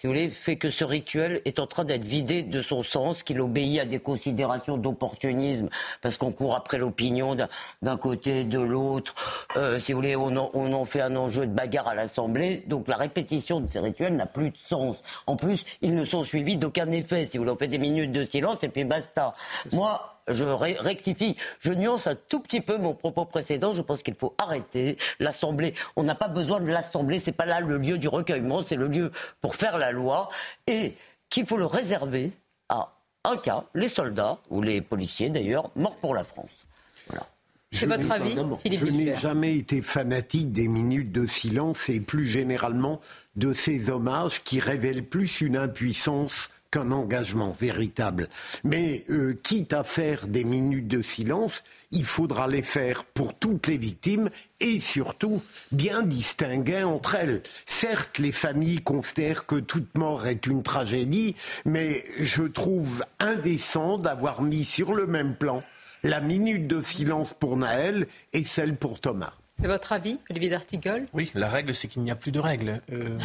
si 0.00 0.06
vous 0.06 0.14
voulez, 0.14 0.30
fait 0.30 0.56
que 0.56 0.70
ce 0.70 0.82
rituel 0.82 1.42
est 1.44 1.58
en 1.58 1.66
train 1.66 1.84
d'être 1.84 2.04
vidé 2.04 2.42
de 2.42 2.62
son 2.62 2.82
sens, 2.82 3.22
qu'il 3.22 3.38
obéit 3.38 3.80
à 3.80 3.84
des 3.84 3.98
considérations 3.98 4.78
d'opportunisme, 4.78 5.68
parce 6.00 6.16
qu'on 6.16 6.32
court 6.32 6.56
après 6.56 6.78
l'opinion 6.78 7.36
d'un 7.82 7.96
côté, 7.98 8.44
de 8.44 8.58
l'autre. 8.58 9.14
Euh, 9.58 9.78
si 9.78 9.92
vous 9.92 9.98
voulez, 9.98 10.16
on 10.16 10.34
en, 10.38 10.84
fait 10.86 11.02
un 11.02 11.14
enjeu 11.16 11.46
de 11.46 11.52
bagarre 11.52 11.88
à 11.88 11.94
l'Assemblée. 11.94 12.64
Donc 12.66 12.88
la 12.88 12.96
répétition 12.96 13.60
de 13.60 13.68
ces 13.68 13.78
rituels 13.78 14.16
n'a 14.16 14.24
plus 14.24 14.48
de 14.48 14.56
sens. 14.56 14.96
En 15.26 15.36
plus, 15.36 15.66
ils 15.82 15.94
ne 15.94 16.06
sont 16.06 16.24
suivis 16.24 16.56
d'aucun 16.56 16.90
effet. 16.92 17.26
Si 17.26 17.36
vous 17.36 17.44
voulez, 17.44 17.52
on 17.52 17.58
fait 17.58 17.68
des 17.68 17.76
minutes 17.76 18.12
de 18.12 18.24
silence 18.24 18.64
et 18.64 18.70
puis 18.70 18.84
basta. 18.84 19.34
Moi, 19.70 20.19
je 20.28 20.44
rectifie, 20.44 21.36
je 21.60 21.72
nuance 21.72 22.06
un 22.06 22.14
tout 22.14 22.40
petit 22.40 22.60
peu 22.60 22.78
mon 22.78 22.94
propos 22.94 23.24
précédent. 23.24 23.74
Je 23.74 23.82
pense 23.82 24.02
qu'il 24.02 24.14
faut 24.14 24.34
arrêter 24.38 24.96
l'Assemblée. 25.18 25.74
On 25.96 26.02
n'a 26.02 26.14
pas 26.14 26.28
besoin 26.28 26.60
de 26.60 26.66
l'Assemblée. 26.66 27.18
C'est 27.18 27.32
pas 27.32 27.46
là 27.46 27.60
le 27.60 27.78
lieu 27.78 27.98
du 27.98 28.08
recueillement. 28.08 28.62
C'est 28.62 28.76
le 28.76 28.88
lieu 28.88 29.12
pour 29.40 29.54
faire 29.54 29.78
la 29.78 29.90
loi 29.90 30.28
et 30.66 30.94
qu'il 31.28 31.46
faut 31.46 31.56
le 31.56 31.66
réserver 31.66 32.32
à 32.68 32.92
un 33.24 33.36
cas, 33.36 33.64
les 33.74 33.88
soldats 33.88 34.38
ou 34.50 34.62
les 34.62 34.80
policiers 34.80 35.30
d'ailleurs, 35.30 35.70
morts 35.76 35.96
pour 35.96 36.14
la 36.14 36.24
France. 36.24 36.66
Voilà. 37.08 37.26
C'est 37.72 37.86
votre 37.86 38.10
avis, 38.10 38.36
Philippe 38.62 38.80
Je 38.80 38.86
n'ai 38.86 39.14
jamais 39.14 39.56
été 39.56 39.80
fanatique 39.80 40.50
des 40.50 40.66
minutes 40.66 41.12
de 41.12 41.26
silence 41.26 41.88
et 41.88 42.00
plus 42.00 42.24
généralement 42.24 43.00
de 43.36 43.52
ces 43.52 43.90
hommages 43.90 44.42
qui 44.42 44.58
révèlent 44.58 45.04
plus 45.04 45.40
une 45.40 45.56
impuissance 45.56 46.50
qu'un 46.70 46.90
engagement 46.92 47.56
véritable. 47.58 48.28
Mais 48.64 49.04
euh, 49.10 49.38
quitte 49.42 49.72
à 49.72 49.84
faire 49.84 50.26
des 50.26 50.44
minutes 50.44 50.88
de 50.88 51.02
silence, 51.02 51.62
il 51.90 52.04
faudra 52.04 52.46
les 52.48 52.62
faire 52.62 53.04
pour 53.04 53.38
toutes 53.38 53.66
les 53.66 53.78
victimes 53.78 54.30
et 54.60 54.80
surtout 54.80 55.42
bien 55.72 56.02
distinguer 56.02 56.82
entre 56.82 57.14
elles. 57.16 57.42
Certes, 57.66 58.18
les 58.18 58.32
familles 58.32 58.82
considèrent 58.82 59.46
que 59.46 59.56
toute 59.56 59.96
mort 59.96 60.26
est 60.26 60.46
une 60.46 60.62
tragédie, 60.62 61.34
mais 61.64 62.04
je 62.18 62.44
trouve 62.44 63.04
indécent 63.18 63.98
d'avoir 63.98 64.42
mis 64.42 64.64
sur 64.64 64.94
le 64.94 65.06
même 65.06 65.34
plan 65.34 65.62
la 66.02 66.20
minute 66.20 66.66
de 66.66 66.80
silence 66.80 67.34
pour 67.38 67.56
Naël 67.56 68.06
et 68.32 68.44
celle 68.44 68.76
pour 68.76 69.00
Thomas. 69.00 69.32
C'est 69.60 69.66
votre 69.66 69.92
avis, 69.92 70.18
Olivier 70.30 70.48
d'Artigol? 70.48 71.06
Oui, 71.12 71.30
la 71.34 71.48
règle, 71.48 71.74
c'est 71.74 71.88
qu'il 71.88 72.02
n'y 72.02 72.10
a 72.10 72.16
plus 72.16 72.32
de 72.32 72.40
règle. 72.40 72.80
Euh, 72.92 73.18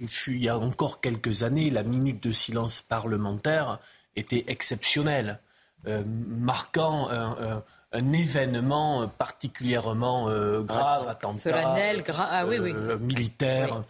il 0.00 0.08
fut 0.08 0.32
il 0.32 0.44
y 0.44 0.48
a 0.48 0.58
encore 0.58 1.00
quelques 1.00 1.42
années, 1.42 1.70
la 1.70 1.82
minute 1.82 2.22
de 2.22 2.32
silence 2.32 2.82
parlementaire 2.82 3.78
était 4.16 4.44
exceptionnelle, 4.46 5.40
euh, 5.86 6.02
marquant 6.06 7.08
un, 7.10 7.62
événement 8.12 9.06
particulièrement 9.06 10.28
euh, 10.28 10.62
grave, 10.62 11.06
attentat, 11.06 11.50
solennel, 11.50 12.02
ah, 12.16 12.44
oui, 12.46 12.58
oui. 12.58 12.72
Euh, 12.74 12.98
militaire. 12.98 13.82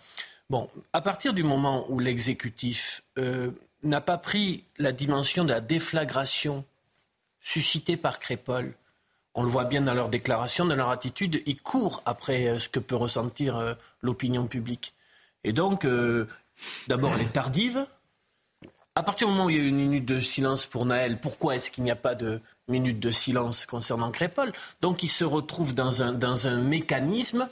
Bon, 0.51 0.69
à 0.93 1.01
partir 1.01 1.33
du 1.33 1.43
moment 1.43 1.87
où 1.89 1.99
l'exécutif 1.99 3.03
n'a 3.83 4.01
pas 4.03 4.19
pris 4.19 4.65
la 4.77 4.93
dimension 4.93 5.45
de 5.45 5.53
la 5.53 5.61
déflagration 5.61 6.65
suscitée 7.41 7.97
par 7.97 8.19
Crépol, 8.19 8.75
on 9.35 9.43
le 9.43 9.49
voit 9.49 9.65
bien 9.65 9.81
dans 9.81 9.95
leur 9.95 10.11
déclaration, 10.11 10.67
dans 10.67 10.77
leur 10.77 10.91
attitude, 10.91 11.43
ils 11.47 11.61
courent 11.61 12.03
après 12.05 12.59
ce 12.59 12.69
que 12.69 12.81
peut 12.81 12.97
ressentir 12.97 13.77
l'opinion 14.03 14.47
publique. 14.47 14.95
Et 15.45 15.53
donc, 15.53 15.85
euh, 15.85 16.27
d'abord, 16.89 17.13
elle 17.15 17.23
est 17.23 17.33
tardive. 17.33 17.87
à 18.95 19.03
partir 19.03 19.27
du 19.29 19.33
moment 19.35 19.47
où 19.47 19.51
il 19.51 19.57
y 19.57 19.61
a 19.61 19.65
une 19.65 19.77
minute 19.77 20.07
de 20.07 20.21
silence 20.21 20.67
pour 20.67 20.87
Naël, 20.87 21.19
pourquoi 21.21 21.57
est-ce 21.57 21.71
qu'il 21.71 21.85
n'y 21.85 21.91
a 21.91 21.97
pas 21.97 22.15
de 22.15 22.41
minute 22.69 22.99
de 22.99 23.11
silence 23.11 23.67
concernant 23.67 24.11
Crépol? 24.11 24.53
Donc 24.81 25.03
il 25.03 25.09
se 25.09 25.25
retrouve 25.25 25.75
dans 25.75 26.03
un, 26.03 26.13
dans 26.13 26.47
un 26.47 26.57
mécanisme. 26.59 27.49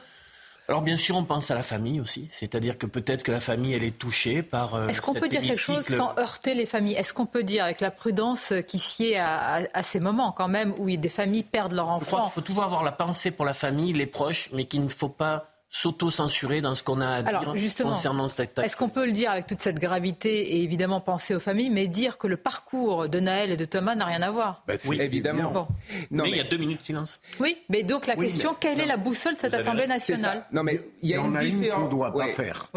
Alors 0.68 0.80
bien 0.80 0.96
sûr, 0.96 1.16
on 1.16 1.24
pense 1.24 1.50
à 1.50 1.56
la 1.56 1.64
famille 1.64 2.00
aussi, 2.00 2.28
c'est-à-dire 2.30 2.78
que 2.78 2.86
peut-être 2.86 3.24
que 3.24 3.32
la 3.32 3.40
famille, 3.40 3.74
elle 3.74 3.82
est 3.82 3.98
touchée 3.98 4.42
par. 4.42 4.76
Euh, 4.76 4.86
Est-ce 4.86 5.02
qu'on 5.02 5.12
peut 5.12 5.28
dire 5.28 5.40
quelque 5.40 5.58
chose 5.58 5.84
sans 5.84 6.16
heurter 6.16 6.54
les 6.54 6.66
familles? 6.66 6.94
Est-ce 6.94 7.12
qu'on 7.12 7.26
peut 7.26 7.42
dire 7.42 7.64
avec 7.64 7.80
la 7.80 7.90
prudence 7.90 8.54
qui 8.68 8.78
sied 8.78 9.18
à, 9.18 9.68
à, 9.74 9.82
ces 9.82 9.98
moments 9.98 10.30
quand 10.30 10.48
même 10.48 10.72
où 10.78 10.88
des 10.88 11.08
familles 11.08 11.42
perdent 11.42 11.72
leur 11.72 11.90
enfant 11.90 12.28
Il 12.28 12.30
faut 12.30 12.40
toujours 12.40 12.62
avoir 12.64 12.84
la 12.84 12.92
pensée 12.92 13.32
pour 13.32 13.44
la 13.44 13.52
famille, 13.52 13.92
les 13.92 14.06
proches, 14.06 14.48
mais 14.52 14.64
qu'il 14.64 14.84
ne 14.84 14.88
faut 14.88 15.08
pas 15.08 15.51
s'auto-censurer 15.74 16.60
dans 16.60 16.74
ce 16.74 16.82
qu'on 16.82 17.00
a 17.00 17.08
à 17.08 17.22
dire 17.22 17.54
concernant 17.82 18.28
ce 18.28 18.34
spectacle. 18.34 18.66
Est-ce 18.66 18.76
qu'on 18.76 18.90
peut 18.90 19.06
le 19.06 19.12
dire 19.12 19.30
avec 19.30 19.46
toute 19.46 19.58
cette 19.58 19.78
gravité 19.78 20.54
et 20.54 20.62
évidemment 20.62 21.00
penser 21.00 21.34
aux 21.34 21.40
familles, 21.40 21.70
mais 21.70 21.86
dire 21.88 22.18
que 22.18 22.26
le 22.26 22.36
parcours 22.36 23.08
de 23.08 23.18
Naël 23.18 23.50
et 23.50 23.56
de 23.56 23.64
Thomas 23.64 23.94
n'a 23.94 24.04
rien 24.04 24.20
à 24.20 24.30
voir? 24.30 24.62
Bah, 24.68 24.74
Oui, 24.84 25.00
évidemment. 25.00 25.66
Non, 26.10 26.24
mais, 26.24 26.30
il 26.30 26.36
y 26.36 26.40
a 26.40 26.44
deux 26.44 26.58
minutes 26.58 26.80
de 26.80 26.84
silence. 26.84 27.20
Oui, 27.40 27.56
mais 27.70 27.84
donc 27.84 28.06
la 28.06 28.16
question, 28.16 28.54
quelle 28.54 28.80
est 28.80 28.86
la 28.86 28.98
boussole 28.98 29.34
de 29.34 29.40
cette 29.40 29.54
Assemblée 29.54 29.86
nationale? 29.86 30.44
Non, 30.52 30.62
mais 30.62 30.78
il 31.00 31.08
y 31.08 31.14
a 31.14 31.18
une 31.18 31.38
différence. 31.38 31.84
qu'on 31.84 31.88
doit 31.88 32.12
pas 32.12 32.28
faire. 32.28 32.68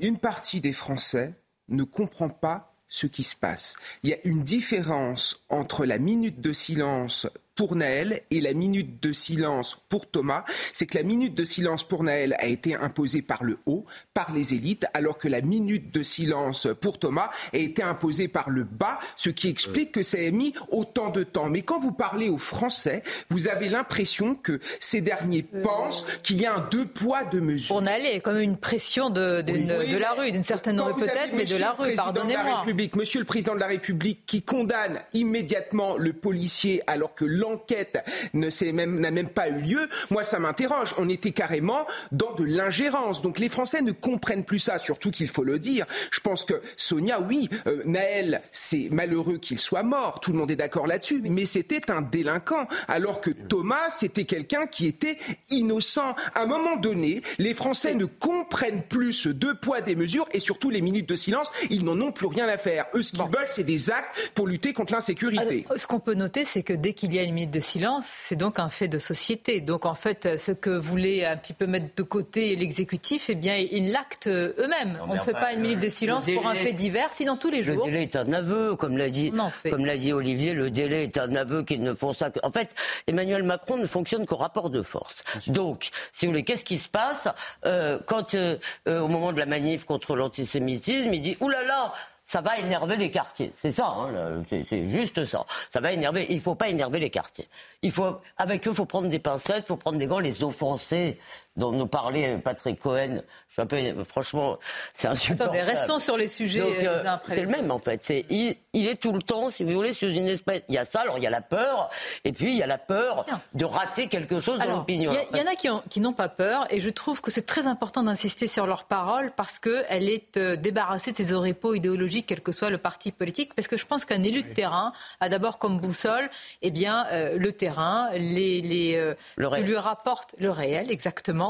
Une 0.00 0.18
partie 0.18 0.62
des 0.62 0.72
Français 0.72 1.34
ne 1.68 1.84
comprend 1.84 2.30
pas 2.30 2.72
ce 2.88 3.06
qui 3.06 3.22
se 3.22 3.36
passe. 3.36 3.76
Il 4.02 4.10
y 4.10 4.14
a 4.14 4.18
une 4.24 4.42
différence 4.42 5.42
entre 5.50 5.84
la 5.84 5.98
minute 5.98 6.40
de 6.40 6.52
silence 6.52 7.26
pour 7.56 7.74
Naël 7.74 8.20
et 8.30 8.40
la 8.40 8.52
minute 8.52 9.02
de 9.02 9.12
silence 9.12 9.78
pour 9.88 10.06
Thomas, 10.06 10.44
c'est 10.72 10.86
que 10.86 10.96
la 10.96 11.02
minute 11.02 11.34
de 11.34 11.44
silence 11.44 11.82
pour 11.82 12.04
Naël 12.04 12.36
a 12.38 12.46
été 12.46 12.74
imposée 12.74 13.22
par 13.22 13.42
le 13.42 13.58
haut, 13.66 13.84
par 14.14 14.32
les 14.32 14.54
élites, 14.54 14.86
alors 14.94 15.18
que 15.18 15.26
la 15.26 15.40
minute 15.40 15.92
de 15.92 16.02
silence 16.02 16.68
pour 16.80 16.98
Thomas 16.98 17.30
a 17.52 17.56
été 17.56 17.82
imposée 17.82 18.28
par 18.28 18.50
le 18.50 18.62
bas, 18.62 18.98
ce 19.16 19.30
qui 19.30 19.48
explique 19.48 19.92
que 19.92 20.02
ça 20.02 20.18
a 20.18 20.30
mis 20.30 20.52
autant 20.70 21.10
de 21.10 21.22
temps. 21.22 21.48
Mais 21.48 21.62
quand 21.62 21.80
vous 21.80 21.92
parlez 21.92 22.28
aux 22.28 22.38
Français, 22.38 23.02
vous 23.30 23.48
avez 23.48 23.68
l'impression 23.68 24.34
que 24.34 24.60
ces 24.78 25.00
derniers 25.00 25.46
euh, 25.54 25.62
pensent 25.62 26.04
qu'il 26.22 26.40
y 26.40 26.46
a 26.46 26.54
un 26.54 26.68
deux 26.70 26.86
poids, 26.86 27.24
deux 27.24 27.40
mesures. 27.40 27.68
Pour 27.68 27.82
Naël, 27.82 28.02
il 28.04 28.12
y 28.12 28.16
a 28.16 28.20
quand 28.20 28.32
même 28.32 28.42
une 28.42 28.58
pression 28.58 29.08
de, 29.10 29.40
de, 29.40 29.96
la 29.96 30.12
rue, 30.12 30.30
d'une 30.30 30.44
certaine 30.44 30.78
rue 30.80 30.94
peut-être, 30.94 31.32
mais 31.34 31.46
de 31.46 31.56
la 31.56 31.72
rue, 31.72 31.94
pardonnez-moi. 31.94 32.64
Monsieur 32.96 33.20
le 33.20 33.26
Président 33.26 33.54
de 33.54 33.60
la 33.60 33.66
République 33.66 34.24
qui 34.26 34.42
condamne 34.42 35.00
immédiatement 35.12 35.96
le 35.96 36.12
policier 36.12 36.82
alors 36.86 37.14
que 37.14 37.24
l'enquête 37.46 38.04
n'a 38.34 38.48
même, 38.72 39.10
même 39.10 39.28
pas 39.28 39.48
eu 39.48 39.60
lieu, 39.60 39.88
moi 40.10 40.24
ça 40.24 40.38
m'interroge. 40.38 40.94
On 40.98 41.08
était 41.08 41.32
carrément 41.32 41.86
dans 42.12 42.34
de 42.34 42.44
l'ingérence. 42.44 43.22
Donc 43.22 43.38
les 43.38 43.48
Français 43.48 43.82
ne 43.82 43.92
comprennent 43.92 44.44
plus 44.44 44.58
ça, 44.58 44.78
surtout 44.78 45.10
qu'il 45.10 45.28
faut 45.28 45.44
le 45.44 45.58
dire. 45.58 45.86
Je 46.10 46.20
pense 46.20 46.44
que 46.44 46.60
Sonia, 46.76 47.20
oui, 47.20 47.48
euh, 47.66 47.82
Naël, 47.84 48.42
c'est 48.52 48.88
malheureux 48.90 49.38
qu'il 49.38 49.58
soit 49.58 49.82
mort, 49.82 50.20
tout 50.20 50.32
le 50.32 50.38
monde 50.38 50.50
est 50.50 50.56
d'accord 50.56 50.86
là-dessus, 50.86 51.22
mais 51.24 51.46
c'était 51.46 51.90
un 51.90 52.02
délinquant, 52.02 52.66
alors 52.88 53.20
que 53.20 53.30
Thomas, 53.30 53.90
c'était 53.90 54.24
quelqu'un 54.24 54.66
qui 54.66 54.86
était 54.86 55.18
innocent. 55.50 56.14
À 56.34 56.42
un 56.42 56.46
moment 56.46 56.76
donné, 56.76 57.22
les 57.38 57.54
Français 57.54 57.94
ne 57.94 58.04
comprennent 58.04 58.82
plus 58.82 59.12
ce 59.12 59.28
deux 59.28 59.54
poids, 59.54 59.80
des 59.80 59.96
mesures, 59.96 60.28
et 60.32 60.40
surtout 60.40 60.70
les 60.70 60.80
minutes 60.80 61.08
de 61.08 61.16
silence, 61.16 61.50
ils 61.70 61.84
n'en 61.84 62.00
ont 62.00 62.12
plus 62.12 62.26
rien 62.26 62.48
à 62.48 62.56
faire. 62.56 62.86
Eux, 62.94 63.02
ce 63.02 63.12
qu'ils 63.12 63.22
veulent, 63.22 63.48
c'est 63.48 63.64
des 63.64 63.90
actes 63.90 64.32
pour 64.34 64.46
lutter 64.46 64.72
contre 64.72 64.92
l'insécurité. 64.92 65.66
Ce 65.76 65.86
qu'on 65.86 66.00
peut 66.00 66.14
noter, 66.14 66.44
c'est 66.44 66.62
que 66.62 66.72
dès 66.72 66.92
qu'il 66.92 67.14
y 67.14 67.18
a 67.18 67.22
une 67.22 67.35
minute 67.36 67.52
de 67.52 67.60
silence, 67.60 68.06
c'est 68.06 68.36
donc 68.36 68.58
un 68.58 68.68
fait 68.68 68.88
de 68.88 68.98
société. 68.98 69.60
Donc 69.60 69.86
en 69.86 69.94
fait, 69.94 70.38
ce 70.38 70.52
que 70.52 70.70
voulait 70.70 71.24
un 71.24 71.36
petit 71.36 71.52
peu 71.52 71.66
mettre 71.66 71.94
de 71.96 72.02
côté 72.02 72.56
l'exécutif, 72.56 73.30
eh 73.30 73.34
bien, 73.34 73.56
ils 73.56 73.92
l'actent 73.92 74.28
eux-mêmes. 74.28 74.98
On 75.08 75.14
ne 75.14 75.20
fait 75.20 75.32
pas 75.32 75.52
une 75.52 75.60
minute 75.60 75.80
de 75.80 75.88
silence 75.88 76.26
pour 76.26 76.46
un 76.46 76.54
fait 76.54 76.72
divers, 76.72 77.12
sinon 77.12 77.36
tous 77.36 77.50
les 77.50 77.62
jours. 77.62 77.86
Le 77.86 77.92
délai 77.92 78.02
est 78.02 78.16
un 78.16 78.32
aveu, 78.32 78.74
comme 78.76 78.96
l'a 78.96 79.10
dit, 79.10 79.32
comme 79.70 79.86
l'a 79.86 79.96
dit 79.96 80.12
Olivier. 80.12 80.54
Le 80.54 80.70
délai 80.70 81.04
est 81.04 81.18
un 81.18 81.34
aveu 81.36 81.62
qu'ils 81.62 81.82
ne 81.82 81.92
font 81.92 82.12
ça. 82.12 82.30
Que... 82.30 82.40
En 82.42 82.50
fait, 82.50 82.74
Emmanuel 83.06 83.42
Macron 83.42 83.76
ne 83.76 83.86
fonctionne 83.86 84.26
qu'au 84.26 84.36
rapport 84.36 84.70
de 84.70 84.82
force. 84.82 85.22
Donc, 85.46 85.90
si 86.12 86.26
vous 86.26 86.32
voulez, 86.32 86.44
qu'est-ce 86.44 86.64
qui 86.64 86.78
se 86.78 86.88
passe? 86.88 87.28
Euh, 87.64 87.98
quand, 88.06 88.34
euh, 88.34 88.56
euh, 88.88 89.00
au 89.00 89.08
moment 89.08 89.32
de 89.32 89.38
la 89.38 89.46
manif 89.46 89.84
contre 89.84 90.16
l'antisémitisme, 90.16 91.12
il 91.12 91.20
dit 91.20 91.36
oulala. 91.40 91.66
Là 91.66 91.66
là, 91.66 91.94
ça 92.26 92.40
va 92.40 92.58
énerver 92.58 92.96
les 92.96 93.10
quartiers. 93.10 93.52
C'est 93.56 93.70
ça, 93.70 93.86
hein, 93.86 94.42
c'est 94.50 94.90
juste 94.90 95.24
ça. 95.26 95.46
Ça 95.70 95.80
va 95.80 95.92
énerver. 95.92 96.26
Il 96.28 96.40
faut 96.40 96.56
pas 96.56 96.68
énerver 96.68 96.98
les 96.98 97.08
quartiers. 97.08 97.48
Il 97.82 97.92
faut, 97.92 98.18
avec 98.36 98.66
eux, 98.66 98.72
faut 98.72 98.84
prendre 98.84 99.06
des 99.08 99.20
pincettes, 99.20 99.68
faut 99.68 99.76
prendre 99.76 99.96
des 99.96 100.08
gants, 100.08 100.18
les 100.18 100.42
offenser 100.42 101.20
dont 101.56 101.72
nous 101.72 101.86
parlait 101.86 102.38
Patrick 102.38 102.78
Cohen. 102.80 103.22
Je 103.48 103.52
suis 103.54 103.62
un 103.62 103.66
peu, 103.66 104.04
franchement, 104.04 104.58
c'est 104.92 105.08
insupportable. 105.08 105.56
Attendez, 105.56 105.72
restons 105.72 105.98
sur 105.98 106.16
les 106.16 106.28
sujets. 106.28 106.86
Euh, 106.86 107.16
c'est 107.26 107.42
le 107.42 107.48
même 107.48 107.70
en 107.70 107.78
fait. 107.78 108.02
C'est, 108.02 108.26
il, 108.28 108.56
est 108.74 109.00
tout 109.00 109.12
le 109.12 109.22
temps, 109.22 109.48
si 109.50 109.64
vous 109.64 109.72
voulez, 109.72 109.92
sur 109.92 110.08
une 110.08 110.28
espèce. 110.28 110.62
Il 110.68 110.74
y 110.74 110.78
a 110.78 110.84
ça, 110.84 111.00
alors 111.00 111.16
il 111.18 111.24
y 111.24 111.26
a 111.26 111.30
la 111.30 111.40
peur, 111.40 111.88
et 112.24 112.32
puis 112.32 112.50
il 112.50 112.56
y 112.56 112.62
a 112.62 112.66
la 112.66 112.78
peur 112.78 113.24
de 113.54 113.64
rater 113.64 114.08
quelque 114.08 114.40
chose 114.40 114.58
dans 114.58 114.70
l'opinion. 114.70 115.12
Il 115.32 115.38
y, 115.38 115.42
en 115.42 115.46
a 115.46 115.54
qui, 115.54 115.68
qui 115.88 116.00
n'ont 116.00 116.12
pas 116.12 116.28
peur, 116.28 116.66
et 116.70 116.80
je 116.80 116.90
trouve 116.90 117.20
que 117.20 117.30
c'est 117.30 117.46
très 117.46 117.66
important 117.66 118.02
d'insister 118.02 118.46
sur 118.46 118.66
leur 118.66 118.84
parole 118.84 119.32
parce 119.34 119.58
qu'elle 119.58 120.10
est 120.10 120.36
euh, 120.36 120.56
débarrassée 120.56 121.12
de 121.12 121.16
ses 121.16 121.32
oripeaux 121.32 121.74
idéologiques, 121.74 122.26
quel 122.26 122.42
que 122.42 122.52
soit 122.52 122.70
le 122.70 122.78
parti 122.78 123.12
politique, 123.12 123.54
parce 123.54 123.68
que 123.68 123.78
je 123.78 123.86
pense 123.86 124.04
qu'un 124.04 124.22
élu 124.22 124.42
de 124.42 124.52
terrain 124.52 124.92
a 125.20 125.28
d'abord 125.30 125.58
comme 125.58 125.78
boussole, 125.78 126.28
eh 126.60 126.70
bien, 126.70 127.06
euh, 127.12 127.38
le 127.38 127.52
terrain, 127.52 128.10
les, 128.12 128.60
les 128.60 129.14
le 129.36 129.60
lui 129.62 129.76
rapporte 129.76 130.34
le 130.38 130.50
réel, 130.50 130.90
exactement 130.90 131.45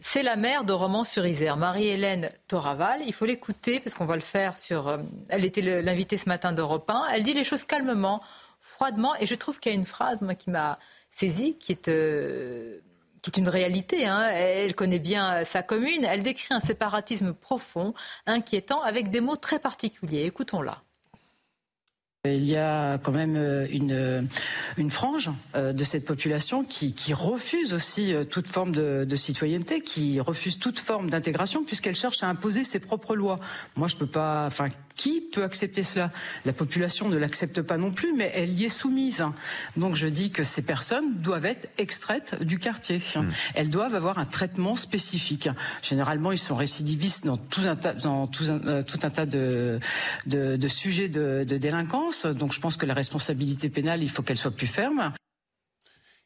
c'est 0.00 0.22
la 0.22 0.36
mère 0.36 0.64
de 0.64 0.72
Romans-sur-Isère, 0.72 1.56
Marie-Hélène 1.56 2.30
Toraval. 2.48 3.02
Il 3.06 3.12
faut 3.12 3.26
l'écouter 3.26 3.80
parce 3.80 3.94
qu'on 3.94 4.06
va 4.06 4.16
le 4.16 4.22
faire 4.22 4.56
sur. 4.56 4.88
Euh, 4.88 4.98
elle 5.28 5.44
était 5.44 5.82
l'invitée 5.82 6.16
ce 6.16 6.28
matin 6.28 6.52
d'Europe 6.52 6.88
1. 6.88 7.06
Elle 7.12 7.22
dit 7.22 7.34
les 7.34 7.44
choses 7.44 7.64
calmement, 7.64 8.22
froidement, 8.60 9.14
et 9.16 9.26
je 9.26 9.34
trouve 9.34 9.60
qu'il 9.60 9.72
y 9.72 9.74
a 9.74 9.78
une 9.78 9.84
phrase 9.84 10.20
qui 10.38 10.50
m'a 10.50 10.78
saisie, 11.10 11.56
qui 11.58 11.72
est. 11.72 11.88
Euh, 11.88 12.80
une 13.36 13.48
réalité. 13.48 14.06
Hein. 14.06 14.28
Elle 14.30 14.74
connaît 14.74 14.98
bien 14.98 15.44
sa 15.44 15.62
commune. 15.62 16.04
Elle 16.04 16.24
décrit 16.24 16.52
un 16.52 16.58
séparatisme 16.58 17.32
profond, 17.32 17.94
inquiétant, 18.26 18.82
avec 18.82 19.10
des 19.10 19.20
mots 19.20 19.36
très 19.36 19.60
particuliers. 19.60 20.24
Écoutons-la. 20.24 20.82
Il 22.24 22.48
y 22.48 22.56
a 22.56 22.98
quand 22.98 23.10
même 23.10 23.34
euh, 23.34 23.66
une, 23.72 23.90
euh, 23.90 24.22
une 24.76 24.90
frange 24.90 25.28
euh, 25.56 25.72
de 25.72 25.82
cette 25.82 26.04
population 26.04 26.62
qui, 26.62 26.94
qui 26.94 27.12
refuse 27.14 27.72
aussi 27.72 28.14
toute 28.30 28.46
forme 28.46 28.70
de, 28.70 29.16
citoyenneté, 29.16 29.80
qui 29.80 30.20
refuse 30.20 30.60
toute 30.60 30.78
forme 30.78 31.10
d'intégration 31.10 31.64
puisqu'elle 31.64 31.96
cherche 31.96 32.22
à 32.22 32.28
imposer 32.28 32.62
ses 32.62 32.78
propres 32.78 33.16
lois. 33.16 33.40
Moi, 33.74 33.88
je 33.88 33.96
peux 33.96 34.06
pas. 34.06 34.50
Qui 34.94 35.20
peut 35.20 35.42
accepter 35.42 35.82
cela? 35.82 36.10
La 36.44 36.52
population 36.52 37.08
ne 37.08 37.16
l'accepte 37.16 37.62
pas 37.62 37.78
non 37.78 37.90
plus, 37.90 38.12
mais 38.12 38.30
elle 38.34 38.50
y 38.58 38.64
est 38.64 38.68
soumise. 38.68 39.24
Donc 39.76 39.94
je 39.94 40.06
dis 40.06 40.30
que 40.30 40.44
ces 40.44 40.62
personnes 40.62 41.20
doivent 41.20 41.46
être 41.46 41.68
extraites 41.78 42.42
du 42.42 42.58
quartier. 42.58 43.02
Hmm. 43.14 43.28
Elles 43.54 43.70
doivent 43.70 43.94
avoir 43.94 44.18
un 44.18 44.24
traitement 44.24 44.76
spécifique. 44.76 45.48
Généralement, 45.82 46.32
ils 46.32 46.38
sont 46.38 46.56
récidivistes 46.56 47.26
dans 47.26 47.36
tout 47.36 47.62
un 47.62 47.76
tas, 47.76 47.94
dans 47.94 48.26
tout 48.26 48.44
un, 48.44 48.60
euh, 48.66 48.82
tout 48.82 48.98
un 49.02 49.10
tas 49.10 49.26
de, 49.26 49.78
de, 50.26 50.56
de 50.56 50.68
sujets 50.68 51.08
de, 51.08 51.44
de 51.44 51.58
délinquance. 51.58 52.26
Donc 52.26 52.52
je 52.52 52.60
pense 52.60 52.76
que 52.76 52.86
la 52.86 52.94
responsabilité 52.94 53.68
pénale, 53.68 54.02
il 54.02 54.10
faut 54.10 54.22
qu'elle 54.22 54.36
soit 54.36 54.50
plus 54.50 54.66
ferme. 54.66 55.12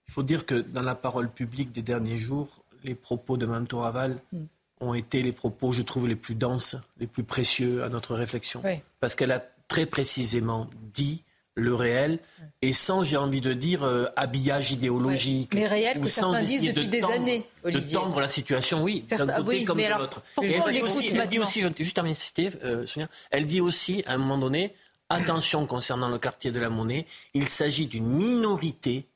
Il 0.09 0.13
faut 0.13 0.23
dire 0.23 0.47
que 0.47 0.55
dans 0.55 0.83
la 0.83 0.95
parole 0.95 1.31
publique 1.31 1.73
des 1.73 1.83
derniers 1.83 2.17
jours, 2.17 2.65
les 2.85 2.95
propos 2.95 3.37
de 3.37 3.47
Mme 3.47 3.67
Toraval 3.67 4.19
hmm 4.33 4.45
ont 4.81 4.95
été 4.95 5.23
les 5.23 5.33
propos, 5.33 5.73
je 5.73 5.83
trouve, 5.83 6.07
les 6.09 6.17
plus 6.17 6.35
denses, 6.35 6.77
les 6.99 7.07
plus 7.07 7.25
précieux 7.25 7.83
à 7.83 7.89
notre 7.89 8.15
réflexion. 8.15 8.63
Parce 9.01 9.15
qu'elle 9.15 9.33
a 9.33 9.43
très 9.69 9.87
précisément 9.87 10.69
dit 10.95 11.25
le 11.57 11.75
réel 11.75 12.19
et 12.61 12.73
sans, 12.73 13.03
j'ai 13.03 13.17
envie 13.17 13.41
de 13.41 13.55
dire, 13.55 13.83
euh, 13.85 14.07
habillage 14.15 14.73
idéologique. 14.73 15.55
Mais 15.55 15.67
réel 15.67 16.01
que 16.01 16.09
sans 16.09 16.35
essayer 16.35 16.73
depuis 16.73 16.87
de 16.87 16.91
des 16.91 17.01
tendre, 17.01 17.15
années, 17.15 17.47
De 17.65 17.81
tendre 17.81 18.21
la 18.21 18.29
situation, 18.29 18.83
oui, 18.83 19.05
d'un 19.09 19.27
côté 19.43 19.65
comme 19.65 19.79
de 19.79 19.99
l'autre. 19.99 20.23
Elle, 20.43 20.83
aussi, 20.83 21.07
elle 21.07 21.27
dit 21.27 21.39
aussi, 21.39 21.63
juste 21.63 21.95
terminer, 21.95 22.17
euh, 22.63 22.87
Sonia, 22.87 23.09
elle 23.31 23.47
dit 23.47 23.63
aussi, 23.63 24.03
à 24.07 24.13
un 24.13 24.19
moment 24.19 24.39
donné, 24.39 24.75
attention 25.09 25.67
concernant 25.67 26.11
le 26.11 26.19
quartier 26.19 26.51
de 26.53 26.61
la 26.61 26.69
Monnaie, 26.69 27.07
il 27.33 27.49
s'agit 27.49 27.87
d'une 27.87 28.07
minorité 28.07 29.07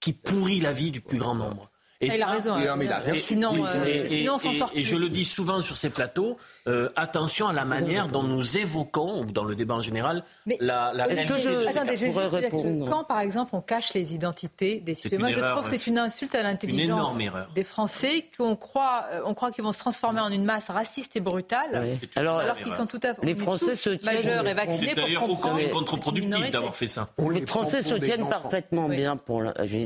qui 0.00 0.12
pourrit 0.12 0.60
la 0.60 0.72
vie 0.72 0.92
du 0.92 1.00
plus 1.00 1.18
grand 1.18 1.34
nombre. 1.34 1.68
Et 2.00 2.06
il 2.14 2.22
a 2.22 2.26
raison. 2.26 2.54
sinon, 3.16 3.54
et, 3.84 4.82
je 4.82 4.96
le 4.96 5.08
dis 5.08 5.24
souvent 5.24 5.60
sur 5.60 5.76
ces 5.76 5.90
plateaux, 5.90 6.36
euh, 6.68 6.88
attention 6.94 7.48
à 7.48 7.52
la 7.52 7.64
manière 7.64 8.06
dont 8.08 8.22
nous 8.22 8.56
évoquons, 8.56 9.22
ou 9.22 9.24
dans 9.24 9.42
le 9.42 9.56
débat 9.56 9.74
en 9.74 9.80
général, 9.80 10.22
la, 10.60 10.92
la 10.94 11.08
est-ce 11.10 11.26
que 11.26 11.36
je, 11.36 11.66
Attendez, 11.68 11.96
je 11.96 12.06
juste 12.06 12.88
quand, 12.88 13.02
par 13.02 13.20
exemple, 13.20 13.50
on 13.54 13.60
cache 13.60 13.94
les 13.94 14.14
identités 14.14 14.80
des 14.80 14.94
citoyens, 14.94 15.18
moi 15.18 15.30
je 15.30 15.40
trouve 15.40 15.64
que 15.64 15.76
c'est 15.76 15.88
une 15.88 15.98
insulte 15.98 16.34
à 16.36 16.42
l'intelligence 16.42 17.18
des 17.54 17.64
Français 17.64 18.26
qu'on 18.36 18.54
croit, 18.54 19.06
euh, 19.10 19.20
on 19.24 19.34
croit 19.34 19.50
qu'ils 19.50 19.64
vont 19.64 19.72
se 19.72 19.80
transformer 19.80 20.20
en 20.20 20.30
une 20.30 20.44
masse 20.44 20.70
raciste 20.70 21.16
et 21.16 21.20
brutale, 21.20 21.98
alors, 22.14 22.38
alors 22.38 22.56
qu'ils 22.58 22.72
sont 22.72 22.86
tout 22.86 23.00
à 23.02 23.14
fait 23.14 23.26
les 23.26 23.34
Français 23.34 23.74
se 23.74 23.90
tiennent 23.90 24.16
majeurs 24.16 24.46
et 24.46 24.54
vaccinés 24.54 24.94
pour 24.94 25.26
comprendre. 25.26 25.58
C'est 25.60 25.70
contre-productif 25.70 26.50
d'avoir 26.50 26.76
fait 26.76 26.86
ça. 26.86 27.08
Les 27.32 27.44
Français 27.46 27.82
se 27.82 27.94
tiennent 27.94 28.28
parfaitement 28.28 28.88
bien, 28.88 29.16
pour, 29.16 29.42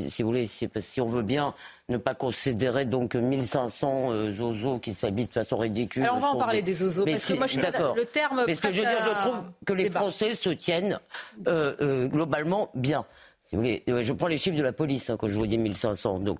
si 0.09 0.21
vous 0.21 0.29
voulez, 0.29 0.45
si 0.45 1.01
on 1.01 1.07
veut 1.07 1.23
bien 1.23 1.55
ne 1.89 1.97
pas 1.97 2.15
considérer 2.15 2.85
donc 2.85 3.15
1500 3.15 4.11
euh, 4.11 4.33
zozos 4.33 4.79
qui 4.79 4.93
s'habitent 4.93 5.29
de 5.29 5.33
façon 5.33 5.57
ridicule. 5.57 6.03
Alors 6.03 6.17
on 6.17 6.19
va 6.19 6.29
en 6.29 6.37
parler 6.37 6.61
des 6.61 6.73
zozos, 6.75 7.03
Mais 7.05 7.13
parce 7.13 7.27
que 7.27 7.33
moi 7.33 7.47
je 7.47 7.53
suis 7.53 7.61
d'accord. 7.61 7.95
le 7.95 8.05
terme. 8.05 8.43
Mais 8.47 8.53
ce 8.53 8.61
que 8.61 8.71
je 8.71 8.81
veux 8.81 8.87
dire, 8.87 9.03
je 9.03 9.27
trouve 9.27 9.43
que 9.65 9.73
les 9.73 9.83
débat. 9.83 9.99
Français 9.99 10.33
se 10.35 10.49
tiennent 10.49 10.99
euh, 11.47 11.75
euh, 11.81 12.07
globalement 12.07 12.69
bien. 12.73 13.05
Si 13.43 13.57
vous 13.57 13.61
voulez, 13.61 13.83
Euh, 13.89 14.01
je 14.01 14.13
prends 14.13 14.27
les 14.27 14.37
chiffres 14.37 14.55
de 14.55 14.63
la 14.63 14.71
police 14.71 15.09
hein, 15.09 15.17
quand 15.19 15.27
je 15.27 15.37
vous 15.37 15.45
dis 15.45 15.57
1500. 15.57 16.19
Donc, 16.19 16.39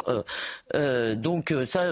donc 1.17 1.53
ça, 1.67 1.83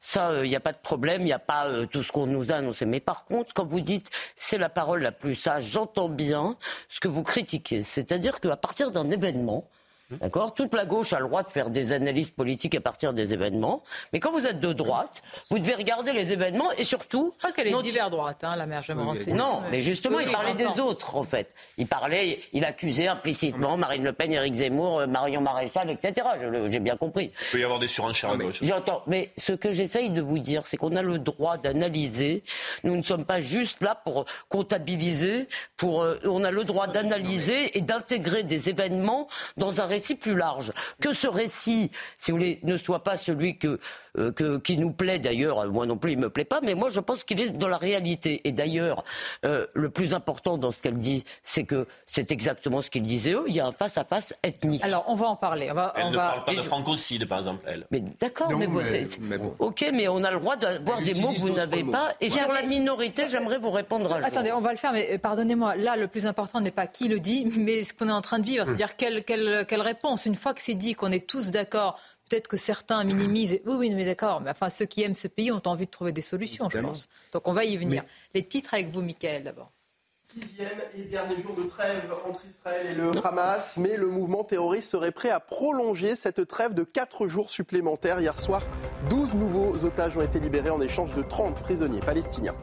ça, 0.00 0.32
il 0.42 0.48
n'y 0.48 0.56
a 0.56 0.60
pas 0.60 0.72
de 0.72 0.78
problème, 0.82 1.20
il 1.20 1.26
n'y 1.26 1.32
a 1.32 1.38
pas 1.38 1.68
tout 1.92 2.02
ce 2.02 2.10
qu'on 2.10 2.26
nous 2.26 2.50
a 2.50 2.56
annoncé. 2.56 2.84
Mais 2.86 2.98
par 2.98 3.24
contre, 3.26 3.54
quand 3.54 3.64
vous 3.64 3.80
dites 3.80 4.10
c'est 4.34 4.58
la 4.58 4.68
parole 4.68 5.02
la 5.02 5.12
plus 5.12 5.36
sage, 5.36 5.62
j'entends 5.70 6.08
bien 6.08 6.56
ce 6.88 6.98
que 6.98 7.06
vous 7.06 7.22
critiquez. 7.22 7.84
C'est-à-dire 7.84 8.40
qu'à 8.40 8.56
partir 8.56 8.90
d'un 8.90 9.08
événement, 9.10 9.68
D'accord 10.10 10.54
Toute 10.54 10.72
la 10.74 10.86
gauche 10.86 11.12
a 11.12 11.18
le 11.18 11.26
droit 11.26 11.42
de 11.42 11.50
faire 11.50 11.68
des 11.70 11.90
analyses 11.92 12.30
politiques 12.30 12.74
à 12.76 12.80
partir 12.80 13.12
des 13.12 13.32
événements. 13.32 13.82
Mais 14.12 14.20
quand 14.20 14.30
vous 14.30 14.46
êtes 14.46 14.60
de 14.60 14.72
droite, 14.72 15.22
vous 15.50 15.58
devez 15.58 15.74
regarder 15.74 16.12
les 16.12 16.32
événements 16.32 16.70
et 16.72 16.84
surtout. 16.84 17.34
Crois 17.38 17.50
qu'elle 17.52 17.66
est 17.66 17.72
non- 17.72 17.82
divers 17.82 18.08
droite, 18.10 18.44
hein, 18.44 18.54
la 18.54 18.66
mère, 18.66 18.82
je 18.82 18.92
me 18.92 19.02
renseigne. 19.02 19.34
non, 19.34 19.62
mais 19.70 19.80
justement, 19.80 20.18
Oui, 20.18 20.24
il 20.26 20.32
parlait 20.32 20.54
des 20.54 20.78
autres, 20.80 21.16
en 21.16 21.24
fait. 21.24 21.54
Il 21.76 21.86
parlait, 21.88 22.40
il 22.52 22.64
accusait 22.64 23.08
implicitement 23.08 23.76
Marine 23.76 24.04
Le 24.04 24.12
Pen, 24.12 24.32
Éric 24.32 24.54
Zemmour, 24.54 25.00
euh, 25.00 25.06
Marion 25.06 25.40
Maréchal, 25.40 25.90
etc. 25.90 26.26
J'ai 26.70 26.80
bien 26.80 26.96
compris. 26.96 27.32
Il 27.48 27.50
peut 27.52 27.60
y 27.60 27.64
avoir 27.64 27.80
des 27.80 27.88
surenchères 27.88 28.30
à 28.30 28.36
gauche. 28.36 28.60
J'entends, 28.62 29.02
mais 29.08 29.32
ce 29.36 29.52
que 29.52 29.72
j'essaye 29.72 30.10
de 30.10 30.20
vous 30.20 30.38
dire, 30.38 30.66
c'est 30.66 30.76
qu'on 30.76 30.94
a 30.94 31.02
le 31.02 31.18
droit 31.18 31.56
d'analyser. 31.58 32.44
Nous 32.84 32.96
ne 32.96 33.02
sommes 33.02 33.24
pas 33.24 33.40
juste 33.40 33.82
là 33.82 33.94
pour 33.94 34.24
comptabiliser. 34.48 35.48
Pour, 35.76 36.02
euh, 36.02 36.16
on 36.24 36.44
a 36.44 36.50
le 36.50 36.64
droit 36.64 36.86
d'analyser 36.86 37.76
et 37.76 37.80
d'intégrer 37.80 38.42
des 38.44 38.68
événements 38.68 39.26
dans 39.56 39.80
un 39.80 39.86
récit 39.96 40.14
plus 40.14 40.36
large. 40.36 40.72
Que 41.00 41.12
ce 41.12 41.26
récit, 41.28 41.90
si 42.18 42.30
vous 42.30 42.36
voulez, 42.38 42.60
ne 42.62 42.76
soit 42.76 43.02
pas 43.02 43.16
celui 43.16 43.56
que, 43.58 43.78
euh, 44.18 44.32
que 44.32 44.58
qui 44.58 44.76
nous 44.78 44.92
plaît 44.92 45.18
d'ailleurs. 45.18 45.58
euh, 45.60 45.68
Moi 45.68 45.86
non 45.86 45.96
plus, 45.96 46.12
il 46.12 46.18
me 46.18 46.30
plaît 46.30 46.44
pas, 46.44 46.60
mais 46.62 46.74
moi 46.74 46.88
je 46.90 47.00
pense 47.00 47.24
qu'il 47.24 47.40
est 47.40 47.50
dans 47.50 47.68
la 47.68 47.76
réalité. 47.78 48.40
Et 48.44 48.52
d'ailleurs, 48.52 49.04
euh, 49.44 49.66
le 49.74 49.88
plus 49.90 50.14
important 50.14 50.58
dans 50.58 50.70
ce 50.70 50.80
qu'elle 50.82 50.98
dit, 50.98 51.24
c'est 51.42 51.64
que 51.64 51.86
c'est 52.06 52.30
exactement 52.30 52.80
ce 52.82 52.90
qu'ils 52.90 53.02
disaient 53.02 53.32
eux. 53.32 53.44
Il 53.48 53.54
y 53.54 53.60
a 53.60 53.66
un 53.66 53.72
face 53.72 53.98
à 53.98 54.04
face 54.04 54.34
ethnique. 54.42 54.84
Alors 54.84 55.04
on 55.08 55.14
va 55.14 55.26
en 55.26 55.36
parler. 55.36 55.68
On 55.70 55.74
va, 55.74 55.92
Elle 55.96 56.04
on 56.04 56.10
ne 56.10 56.16
va... 56.16 56.28
parle 56.30 56.44
pas 56.44 56.54
de 56.54 56.62
francocide, 56.62 57.26
par 57.28 57.38
exemple, 57.38 57.62
elle. 57.66 57.86
Mais 57.90 58.00
d'accord, 58.20 58.50
mais, 58.56 58.66
bon, 58.66 58.80
c'est- 58.88 59.18
ok, 59.58 59.90
mais 59.92 60.08
on 60.08 60.22
a 60.24 60.30
le 60.32 60.40
droit 60.40 60.56
d'avoir 60.56 61.00
des 61.02 61.14
mots 61.14 61.32
que 61.32 61.40
vous 61.40 61.50
n'avez 61.54 61.82
pas. 61.84 62.12
Et 62.20 62.28
Bien, 62.28 62.44
sur 62.44 62.52
la 62.52 62.62
mais- 62.62 62.68
minorité, 62.68 63.26
j'aimerais 63.28 63.58
vous 63.58 63.70
répondre 63.70 64.06
jour. 64.08 64.16
Attendez, 64.24 64.52
on 64.52 64.60
va 64.60 64.72
le 64.72 64.76
faire, 64.78 64.92
mais 64.92 65.18
pardonnez-moi, 65.18 65.76
là, 65.76 65.96
le 65.96 66.08
plus 66.08 66.26
important 66.26 66.60
n'est 66.60 66.70
pas 66.70 66.86
qui 66.86 67.08
le 67.08 67.20
dit, 67.20 67.46
mais 67.56 67.84
ce 67.84 67.92
qu'on 67.92 68.08
est 68.08 68.12
en 68.12 68.20
train 68.22 68.38
de 68.38 68.44
vivre. 68.44 68.64
C'est-à-dire 68.66 68.96
quelle, 68.96 69.24
quelle, 69.24 69.64
quelle 69.68 69.80
réponse. 69.86 70.26
Une 70.26 70.34
fois 70.34 70.52
que 70.54 70.60
c'est 70.62 70.74
dit, 70.74 70.94
qu'on 70.94 71.10
est 71.10 71.26
tous 71.26 71.50
d'accord, 71.50 71.98
peut-être 72.28 72.48
que 72.48 72.56
certains 72.56 73.04
minimisent. 73.04 73.60
Oui, 73.64 73.76
oui, 73.76 73.94
mais 73.94 74.04
d'accord, 74.04 74.40
mais 74.40 74.50
enfin, 74.50 74.68
ceux 74.68 74.86
qui 74.86 75.02
aiment 75.02 75.14
ce 75.14 75.28
pays 75.28 75.50
ont 75.50 75.62
envie 75.64 75.86
de 75.86 75.90
trouver 75.90 76.12
des 76.12 76.20
solutions, 76.20 76.68
je 76.68 76.78
pense. 76.78 77.08
Donc 77.32 77.48
on 77.48 77.52
va 77.52 77.64
y 77.64 77.76
venir. 77.76 78.04
Les 78.34 78.44
titres 78.44 78.74
avec 78.74 78.90
vous, 78.90 79.02
Michael, 79.02 79.44
d'abord. 79.44 79.70
Sixième 80.28 80.68
et 80.98 81.02
dernier 81.02 81.40
jour 81.40 81.54
de 81.54 81.62
trêve 81.62 82.12
entre 82.28 82.44
Israël 82.46 82.88
et 82.90 82.94
le 82.94 83.12
Hamas, 83.24 83.76
mais 83.76 83.96
le 83.96 84.08
mouvement 84.08 84.42
terroriste 84.42 84.90
serait 84.90 85.12
prêt 85.12 85.30
à 85.30 85.38
prolonger 85.38 86.16
cette 86.16 86.48
trêve 86.48 86.74
de 86.74 86.82
4 86.82 87.28
jours 87.28 87.48
supplémentaires. 87.48 88.20
Hier 88.20 88.36
soir, 88.36 88.62
12 89.08 89.34
nouveaux 89.34 89.84
otages 89.84 90.16
ont 90.16 90.22
été 90.22 90.40
libérés 90.40 90.70
en 90.70 90.80
échange 90.80 91.14
de 91.14 91.22
30 91.22 91.54
prisonniers 91.54 92.00
palestiniens. 92.00 92.56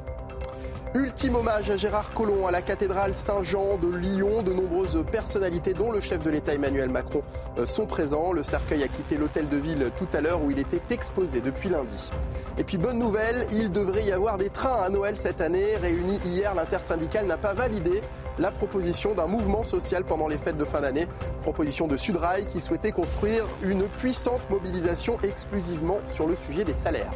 Ultime 0.96 1.38
hommage 1.38 1.72
à 1.72 1.76
Gérard 1.76 2.12
Collomb 2.12 2.46
à 2.46 2.52
la 2.52 2.62
cathédrale 2.62 3.16
Saint-Jean 3.16 3.78
de 3.78 3.88
Lyon. 3.98 4.44
De 4.44 4.54
nombreuses 4.54 5.04
personnalités, 5.12 5.74
dont 5.74 5.92
le 5.92 6.00
chef 6.00 6.24
de 6.24 6.30
l'État 6.30 6.54
Emmanuel 6.54 6.90
Macron, 6.90 7.24
euh, 7.58 7.66
sont 7.66 7.88
présents. 7.88 8.32
Le 8.32 8.44
cercueil 8.44 8.84
a 8.84 8.88
quitté 8.88 9.18
l'hôtel 9.18 9.50
de 9.50 9.58
ville 9.58 9.90
tout 9.98 10.08
à 10.14 10.22
l'heure 10.22 10.44
où 10.44 10.52
il 10.52 10.60
était 10.60 10.82
exposé 10.92 11.42
depuis 11.42 11.70
lundi. 11.70 12.12
Et 12.60 12.64
puis 12.64 12.78
bonne 12.78 13.00
nouvelle, 13.00 13.48
il 13.52 13.72
devrait 13.72 14.04
y 14.04 14.12
avoir 14.12 14.38
des 14.38 14.52
trains 14.52 14.84
à 14.84 14.90
Noël 14.90 15.18
cette 15.18 15.42
année. 15.42 15.78
Réuni 15.78 16.20
hier, 16.26 16.54
l'intersyndicale 16.54 17.26
n'a 17.26 17.38
pas 17.38 17.56
validé 17.56 18.02
la 18.38 18.52
proposition 18.52 19.16
d'un 19.16 19.28
mouvement 19.28 19.64
social 19.64 20.04
pendant 20.04 20.28
les 20.28 20.38
fêtes 20.38 20.58
de 20.58 20.66
fin 20.66 20.82
d'année. 20.82 21.08
Proposition 21.42 21.88
de 21.88 21.98
Sudrail 21.98 22.46
qui 22.46 22.62
souhaitait 22.62 22.92
construire 22.92 23.46
une 23.64 23.88
puissante 23.88 24.48
mobilisation 24.52 25.18
exclusivement 25.24 26.02
sur 26.06 26.28
le 26.28 26.36
sujet 26.36 26.64
des 26.64 26.76
salaires. 26.76 27.14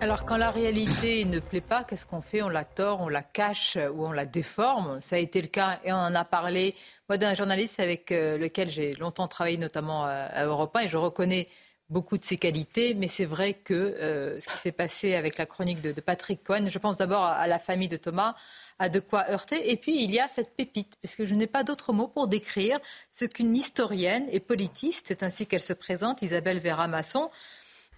Alors 0.00 0.26
quand 0.26 0.36
la 0.36 0.50
réalité 0.50 1.24
ne 1.26 1.38
plaît 1.38 1.60
pas, 1.60 1.84
qu'est-ce 1.84 2.04
qu'on 2.04 2.20
fait? 2.20 2.42
On 2.42 2.48
la 2.48 2.64
tord, 2.64 3.00
on 3.00 3.08
la 3.08 3.22
cache 3.22 3.76
euh, 3.76 3.90
ou 3.90 4.06
on 4.06 4.12
la 4.12 4.26
déforme. 4.26 5.00
Ça 5.00 5.16
a 5.16 5.18
été 5.18 5.40
le 5.40 5.48
cas 5.48 5.80
et 5.84 5.92
on 5.92 5.96
en 5.96 6.14
a 6.14 6.24
parlé. 6.24 6.74
Moi, 7.08 7.16
d'un 7.16 7.34
journaliste 7.34 7.80
avec 7.80 8.12
euh, 8.12 8.36
lequel 8.36 8.68
j'ai 8.68 8.94
longtemps 8.94 9.28
travaillé, 9.28 9.56
notamment 9.56 10.04
à, 10.04 10.10
à 10.10 10.44
Europe 10.44 10.76
1, 10.76 10.80
et 10.80 10.88
je 10.88 10.96
reconnais 10.96 11.48
beaucoup 11.88 12.18
de 12.18 12.24
ses 12.24 12.36
qualités, 12.36 12.94
mais 12.94 13.06
c'est 13.06 13.24
vrai 13.24 13.54
que 13.54 13.72
euh, 13.72 14.40
ce 14.40 14.48
qui 14.48 14.58
s'est 14.58 14.72
passé 14.72 15.14
avec 15.14 15.38
la 15.38 15.46
chronique 15.46 15.80
de, 15.80 15.92
Patrick 16.00 16.42
Cohen, 16.42 16.66
je 16.68 16.78
pense 16.78 16.96
d'abord 16.96 17.22
à, 17.22 17.34
à 17.34 17.46
la 17.46 17.60
famille 17.60 17.88
de 17.88 17.96
Thomas, 17.96 18.34
a 18.78 18.88
de 18.88 18.98
quoi 18.98 19.30
heurter. 19.30 19.70
Et 19.70 19.76
puis 19.76 20.02
il 20.02 20.10
y 20.10 20.18
a 20.18 20.28
cette 20.28 20.54
pépite, 20.56 20.96
parce 21.00 21.14
que 21.14 21.24
je 21.24 21.34
n'ai 21.34 21.46
pas 21.46 21.62
d'autre 21.62 21.92
mot 21.92 22.08
pour 22.08 22.26
décrire 22.26 22.78
ce 23.10 23.24
qu'une 23.24 23.56
historienne 23.56 24.26
et 24.32 24.40
politiste, 24.40 25.06
c'est 25.08 25.22
ainsi 25.22 25.46
qu'elle 25.46 25.62
se 25.62 25.72
présente, 25.72 26.22
Isabelle 26.22 26.58
Vera-Masson, 26.58 27.30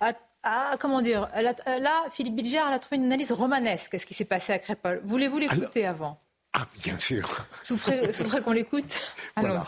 a, 0.01 0.13
a- 0.49 0.77
comment 0.79 1.01
dire, 1.03 1.29
elle 1.35 1.47
a- 1.49 1.79
là, 1.79 2.05
Philippe 2.11 2.37
Bilger, 2.37 2.61
elle 2.67 2.75
a 2.75 2.79
trouvé 2.79 2.97
une 2.97 3.05
analyse 3.07 3.33
romanesque 3.33 3.95
à 3.95 3.99
ce 3.99 4.07
qui 4.07 4.15
s'est 4.15 4.25
passé 4.25 4.53
à 4.53 4.59
Crépol. 4.59 5.01
Voulez-vous 5.05 5.39
l'écouter 5.39 5.87
avant? 5.87 6.21
Ah, 6.55 6.67
bien 6.83 6.99
sûr. 6.99 7.29
Souffrez, 7.63 8.13
souffrez 8.13 8.41
qu'on 8.41 8.53
l'écoute? 8.53 9.03
Voilà. 9.37 9.67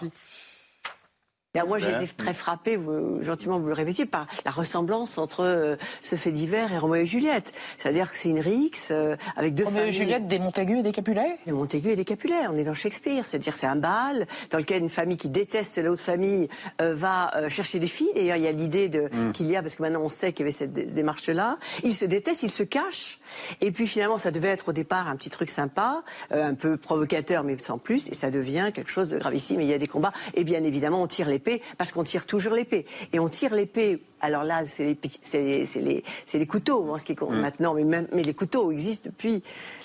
Ben, 1.52 1.64
moi, 1.66 1.78
j'ai 1.78 1.90
été 1.90 2.06
très 2.16 2.32
frappée, 2.32 2.76
vous- 2.76 3.24
gentiment 3.24 3.58
vous 3.58 3.66
le 3.66 3.72
répétiez, 3.74 4.06
par 4.06 4.28
la 4.44 4.52
ressemblance 4.52 5.18
entre 5.18 5.40
euh, 5.44 5.74
ce 6.00 6.14
fait 6.14 6.30
divers 6.30 6.72
et 6.72 6.78
Roméo 6.78 7.02
et 7.02 7.06
Juliette. 7.06 7.52
C'est-à-dire 7.76 8.12
que 8.12 8.16
c'est 8.16 8.28
une 8.28 8.38
rixe 8.38 8.90
euh, 8.92 9.16
avec 9.36 9.54
deux 9.54 9.64
Roméo 9.64 9.86
et. 9.86 9.90
Juliette, 9.92 10.28
des 10.28 10.38
Montaigu 10.38 10.78
et 10.78 10.82
des 10.84 10.92
Capulet 10.92 11.38
Des 11.46 11.50
Montaigu 11.52 11.88
et 11.90 11.96
des 11.96 12.04
Capulet, 12.04 12.46
on 12.48 12.56
est 12.56 12.62
dans 12.62 12.72
Shakespeare. 12.72 13.26
C'est-à-dire 13.26 13.56
c'est 13.56 13.66
un 13.66 13.74
bal 13.74 14.28
dans 14.50 14.58
lequel 14.58 14.80
une 14.80 14.90
famille 14.90 15.16
qui 15.16 15.28
déteste 15.28 15.78
l'autre 15.82 16.02
famille 16.02 16.48
euh, 16.80 16.94
va 16.94 17.36
euh, 17.36 17.48
chercher 17.48 17.80
des 17.80 17.88
filles. 17.88 18.12
D'ailleurs, 18.14 18.36
il 18.36 18.44
y 18.44 18.48
a 18.48 18.52
l'idée 18.52 18.88
de 18.88 19.10
qu'il 19.32 19.50
y 19.50 19.56
a, 19.56 19.60
parce 19.62 19.74
que 19.74 19.82
maintenant 19.82 20.02
on 20.02 20.08
sait 20.08 20.32
qu'il 20.32 20.44
y 20.44 20.46
avait 20.46 20.52
cette 20.52 20.72
dé- 20.72 20.84
démarche-là. 20.86 21.58
Ils 21.82 21.94
se 21.94 22.04
détestent, 22.04 22.44
ils 22.44 22.50
se 22.50 22.62
cachent. 22.62 23.18
Et 23.60 23.72
puis 23.72 23.88
finalement, 23.88 24.18
ça 24.18 24.30
devait 24.30 24.48
être 24.50 24.68
au 24.68 24.72
départ 24.72 25.08
un 25.08 25.16
petit 25.16 25.30
truc 25.30 25.50
sympa, 25.50 26.04
euh, 26.30 26.46
un 26.48 26.54
peu 26.54 26.76
provocateur, 26.76 27.42
mais 27.42 27.58
sans 27.58 27.78
plus. 27.78 28.06
Et 28.08 28.14
ça 28.14 28.30
devient 28.30 28.70
quelque 28.72 28.90
chose 28.92 29.08
de 29.08 29.18
gravissime. 29.18 29.58
Et 29.60 29.64
il 29.64 29.70
y 29.70 29.74
a 29.74 29.78
des 29.78 29.88
combats. 29.88 30.12
Et 30.34 30.44
bien 30.44 30.62
évidemment, 30.62 31.02
on 31.02 31.08
tire 31.08 31.28
l'épée, 31.40 31.62
parce 31.78 31.92
qu'on 31.92 32.04
tire 32.04 32.26
toujours 32.26 32.54
l'épée. 32.54 32.86
Et 33.12 33.18
on 33.18 33.28
tire 33.28 33.54
l'épée. 33.54 34.02
Alors 34.20 34.44
là, 34.44 34.66
c'est 34.66 34.84
les, 34.84 35.64
les, 35.76 36.04
les, 36.34 36.46
couteaux, 36.46 36.98
ce 36.98 37.04
qui 37.04 37.14
compte 37.14 37.34
maintenant. 37.34 37.74
Mais, 37.74 37.84
même, 37.84 38.06
mais 38.12 38.22
les 38.22 38.34
couteaux 38.34 38.70
existent 38.70 39.08
depuis, 39.08 39.42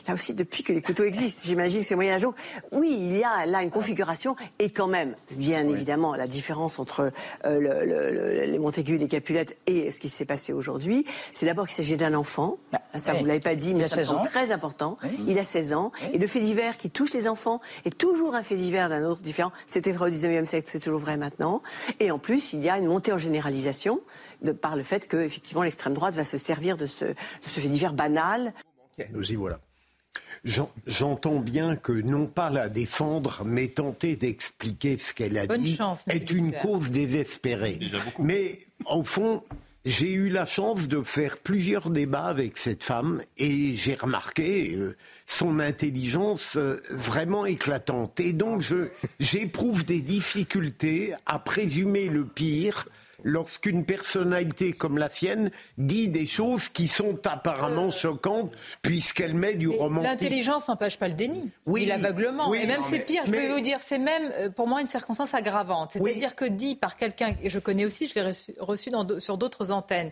là 0.08 0.14
aussi, 0.14 0.34
depuis 0.34 0.64
que 0.64 0.74
les 0.74 0.82
couteaux 0.82 1.04
existent. 1.04 1.42
J'imagine 1.46 1.80
que 1.82 1.86
c'est 1.86 1.96
Moyen 1.96 2.14
Âge. 2.14 2.26
Oui, 2.72 2.96
il 3.00 3.18
y 3.18 3.24
a 3.24 3.46
là 3.46 3.62
une 3.64 3.72
configuration. 3.72 4.36
Et 4.60 4.70
quand 4.70 4.88
même, 4.88 5.16
bien 5.38 5.68
évidemment, 5.68 6.16
la 6.16 6.28
différence 6.28 6.80
entre 6.80 7.12
euh, 7.46 7.60
le- 7.60 7.86
le- 7.86 8.12
le- 8.12 8.46
les 8.52 8.60
Montaigu, 8.60 8.98
les 8.98 9.08
Capulettes 9.08 9.58
et 9.68 9.92
ce 9.92 10.00
qui 10.00 10.10
s'est 10.10 10.26
passé 10.26 10.54
aujourd'hui, 10.54 11.06
c'est 11.34 11.46
d'abord 11.46 11.68
qu'il 11.68 11.76
s'agit 11.76 11.98
d'un 11.98 12.14
enfant. 12.14 12.58
Ça, 12.96 13.14
oui. 13.14 13.20
vous 13.20 13.26
l'avez 13.26 13.40
pas 13.40 13.56
dit, 13.56 13.72
Il 13.72 13.78
mais 13.78 13.86
a 13.86 13.88
ça 13.88 13.98
me 13.98 14.02
16 14.02 14.08
semble 14.08 14.20
ans. 14.20 14.24
très 14.24 14.52
important. 14.52 14.98
Il 15.28 15.38
a 15.40 15.44
16 15.44 15.74
ans. 15.74 15.92
Et 16.14 16.18
le 16.18 16.28
fait 16.28 16.40
divers 16.40 16.78
qui 16.78 16.90
touche 16.90 17.14
les 17.14 17.28
enfants 17.28 17.60
est 17.86 17.98
toujours 17.98 18.36
un 18.36 18.44
fait 18.44 18.56
divers 18.56 18.90
d'un 18.90 19.04
autre 19.04 19.22
différent. 19.22 19.52
C'était 19.68 19.92
vrai 19.92 20.10
au 20.10 20.12
19e 20.12 20.46
siècle, 20.46 20.68
c'est 20.72 20.80
toujours 20.80 21.00
vrai 21.00 21.18
maintenant. 21.18 21.62
Et 22.00 22.12
en 22.12 22.20
plus, 22.20 22.54
il 22.54 22.62
y 22.64 22.70
a 22.70 22.78
une 22.78 22.86
montée 22.86 23.12
en 23.12 23.18
généralisation 23.18 24.00
de 24.42 24.52
par 24.52 24.76
le 24.76 24.84
fait 24.84 25.08
que, 25.08 25.18
effectivement, 25.18 25.64
l'extrême 25.64 25.94
droite 25.94 26.16
va 26.16 26.24
se 26.24 26.38
servir 26.38 26.78
de 26.78 26.86
ce, 26.86 27.06
de 27.06 27.16
ce 27.42 27.60
fait 27.60 27.68
divers 27.68 27.94
banal. 27.94 28.54
Nous 29.12 29.32
y 29.32 29.36
voilà. 29.36 29.60
J'en- 30.46 30.72
J'entends 30.88 31.40
bien 31.40 31.76
que 31.76 31.92
non 31.92 32.28
pas 32.28 32.50
la 32.50 32.70
défendre, 32.70 33.42
mais 33.46 33.68
tenter 33.68 34.16
d'expliquer 34.16 34.98
ce 35.00 35.14
qu'elle 35.14 35.38
a 35.38 35.48
Bonne 35.48 35.62
dit 35.62 35.76
chance, 35.76 36.04
est 36.08 36.30
une 36.32 36.52
cause 36.54 36.92
désespérée. 36.92 37.80
Mais 38.20 38.60
au 38.86 39.04
fond, 39.04 39.44
j'ai 39.86 40.12
eu 40.14 40.30
la 40.30 40.46
chance 40.46 40.88
de 40.88 41.02
faire 41.04 41.38
plusieurs 41.38 41.90
débats 41.90 42.26
avec 42.26 42.58
cette 42.58 42.84
femme 42.84 43.22
et 43.38 43.76
j'ai 43.76 43.96
remarqué 43.96 44.76
euh, 44.76 44.96
son 45.28 45.60
intelligence 45.60 46.54
euh, 46.58 46.82
vraiment 46.92 47.46
éclatante. 47.46 48.20
Et 48.20 48.34
donc 48.34 48.64
j'éprouve 49.20 49.84
des 49.86 50.02
difficultés 50.02 51.14
à 51.26 51.40
présumer 51.40 52.10
le 52.10 52.26
pire 52.26 52.88
lorsqu'une 53.26 53.86
personnalité 53.86 54.72
comme 54.72 54.98
la 55.00 55.10
sienne 55.10 55.50
dit 55.80 56.08
des 56.10 56.28
choses 56.28 56.70
qui 56.70 56.88
sont 56.88 57.20
apparemment 57.28 57.90
choquantes 57.90 58.54
puisqu'elle 58.84 59.34
met 59.34 59.56
du 59.56 59.68
romantisme. 59.68 60.12
L'intelligence 60.14 60.68
n'empêche 60.68 60.98
pas 60.98 61.08
le 61.08 61.16
déni, 61.16 61.50
Oui, 61.66 61.86
l'aveuglement. 61.88 62.50
oui, 62.50 62.60
et 62.64 62.68
même 62.68 62.84
c'est 62.84 63.00
mais- 63.00 63.04
pire, 63.06 63.24
je 63.26 63.32
vais 63.32 63.50
vous 63.50 63.60
dire, 63.62 63.80
c'est 63.82 63.98
même 64.00 64.32
euh, 64.38 64.50
pour 64.50 64.68
moi 64.68 64.80
une 64.80 64.88
circonstance 64.88 65.34
aggravante. 65.34 65.92
C'est-à-dire 65.94 66.36
que 66.36 66.46
dit 66.46 66.76
par 66.76 66.96
quelqu'un 66.98 67.34
que 67.34 67.50
je 67.50 67.60
connais 67.60 67.84
aussi, 67.86 68.08
je 68.08 68.14
l'ai 68.14 68.22
reçu, 68.28 68.54
reçu 68.60 68.90
dans 68.92 69.04
d- 69.04 69.20
sur 69.20 69.38
d'autres 69.40 69.72
antennes, 69.72 70.12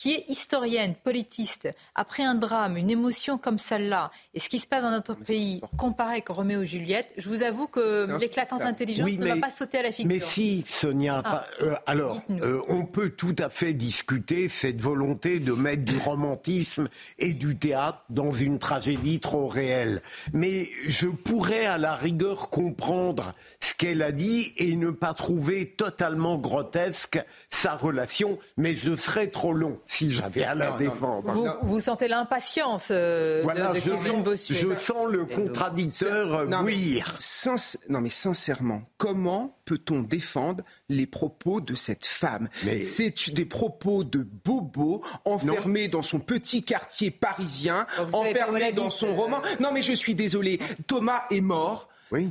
qui 0.00 0.12
est 0.14 0.24
historienne, 0.30 0.94
politiste, 0.94 1.68
après 1.94 2.22
un 2.22 2.34
drame, 2.34 2.78
une 2.78 2.90
émotion 2.90 3.36
comme 3.36 3.58
celle-là, 3.58 4.10
et 4.32 4.40
ce 4.40 4.48
qui 4.48 4.58
se 4.58 4.66
passe 4.66 4.82
dans 4.82 4.90
notre 4.90 5.12
pays, 5.14 5.60
comparé 5.76 6.12
avec 6.12 6.28
Roméo 6.30 6.62
et 6.62 6.66
Juliette, 6.66 7.12
je 7.18 7.28
vous 7.28 7.42
avoue 7.42 7.66
que 7.66 8.18
l'éclatante 8.18 8.62
intelligence 8.62 9.10
ne 9.12 9.26
va 9.26 9.36
pas 9.36 9.50
sauter 9.50 9.76
à 9.80 9.82
la 9.82 9.92
figure. 9.92 10.10
Mais 10.10 10.20
si, 10.20 10.64
Sonia, 10.66 11.20
Ah. 11.22 11.44
euh, 11.60 11.74
alors, 11.84 12.18
euh, 12.30 12.62
on 12.68 12.86
peut 12.86 13.10
tout 13.10 13.36
à 13.38 13.50
fait 13.50 13.74
discuter 13.74 14.48
cette 14.48 14.80
volonté 14.80 15.38
de 15.38 15.52
mettre 15.52 15.84
du 15.84 15.98
romantisme 15.98 16.88
et 17.18 17.34
du 17.34 17.58
théâtre 17.58 18.02
dans 18.08 18.30
une 18.32 18.58
tragédie 18.58 19.20
trop 19.20 19.48
réelle. 19.48 20.00
Mais 20.32 20.70
je 20.88 21.08
pourrais 21.08 21.66
à 21.66 21.76
la 21.76 21.94
rigueur 21.94 22.48
comprendre 22.48 23.34
ce 23.60 23.74
qu'elle 23.74 24.00
a 24.00 24.12
dit 24.12 24.54
et 24.56 24.76
ne 24.76 24.92
pas 24.92 25.12
trouver 25.12 25.66
totalement 25.66 26.38
grotesque 26.38 27.22
sa 27.50 27.76
relation, 27.76 28.38
mais 28.56 28.74
je 28.74 28.96
serais 28.96 29.26
trop 29.26 29.52
long 29.52 29.78
si 29.92 30.12
j'avais 30.12 30.44
à 30.44 30.54
la 30.54 30.66
Non, 30.66 30.70
non, 30.72 30.76
défendre. 30.78 31.32
Vous, 31.32 31.68
vous 31.68 31.80
sentez 31.80 32.06
l'impatience 32.06 32.88
euh, 32.92 33.40
Voilà, 33.42 33.70
de, 33.70 33.74
de 33.74 33.80
je 33.80 33.90
Kevin 33.90 34.22
Bossuet. 34.22 34.54
je 34.54 34.74
sens 34.76 35.08
le 35.10 35.24
contradicteur 35.26 36.46
Non, 36.46 36.58
mais 36.62 36.72
bouillir. 36.72 37.16
sens- 37.18 37.76
non 37.88 38.00
mais 38.00 38.08
sincèrement, 38.10 38.82
comment 38.98 39.56
peut-on 39.64 40.00
défendre 40.02 40.62
les 40.88 41.06
propos 41.06 41.60
de 41.60 41.74
cette 41.74 42.06
femme? 42.06 42.48
C'est 42.84 43.30
des 43.32 43.44
propos 43.44 44.04
de 44.04 44.24
bobo 44.44 45.02
enfermé 45.24 45.88
dans 45.88 46.02
son 46.02 46.20
petit 46.20 46.62
quartier 46.62 47.10
parisien, 47.10 47.86
Oh, 48.12 48.16
enfermé 48.16 48.70
dans 48.72 48.90
son 48.90 49.08
euh. 49.08 49.12
roman. 49.12 49.42
Non 49.58 49.72
mais 49.72 49.82
je 49.82 49.92
suis 49.92 50.14
désolé, 50.14 50.60
Thomas 50.86 51.24
est 51.32 51.40
mort. 51.40 51.88
Oui. 52.12 52.30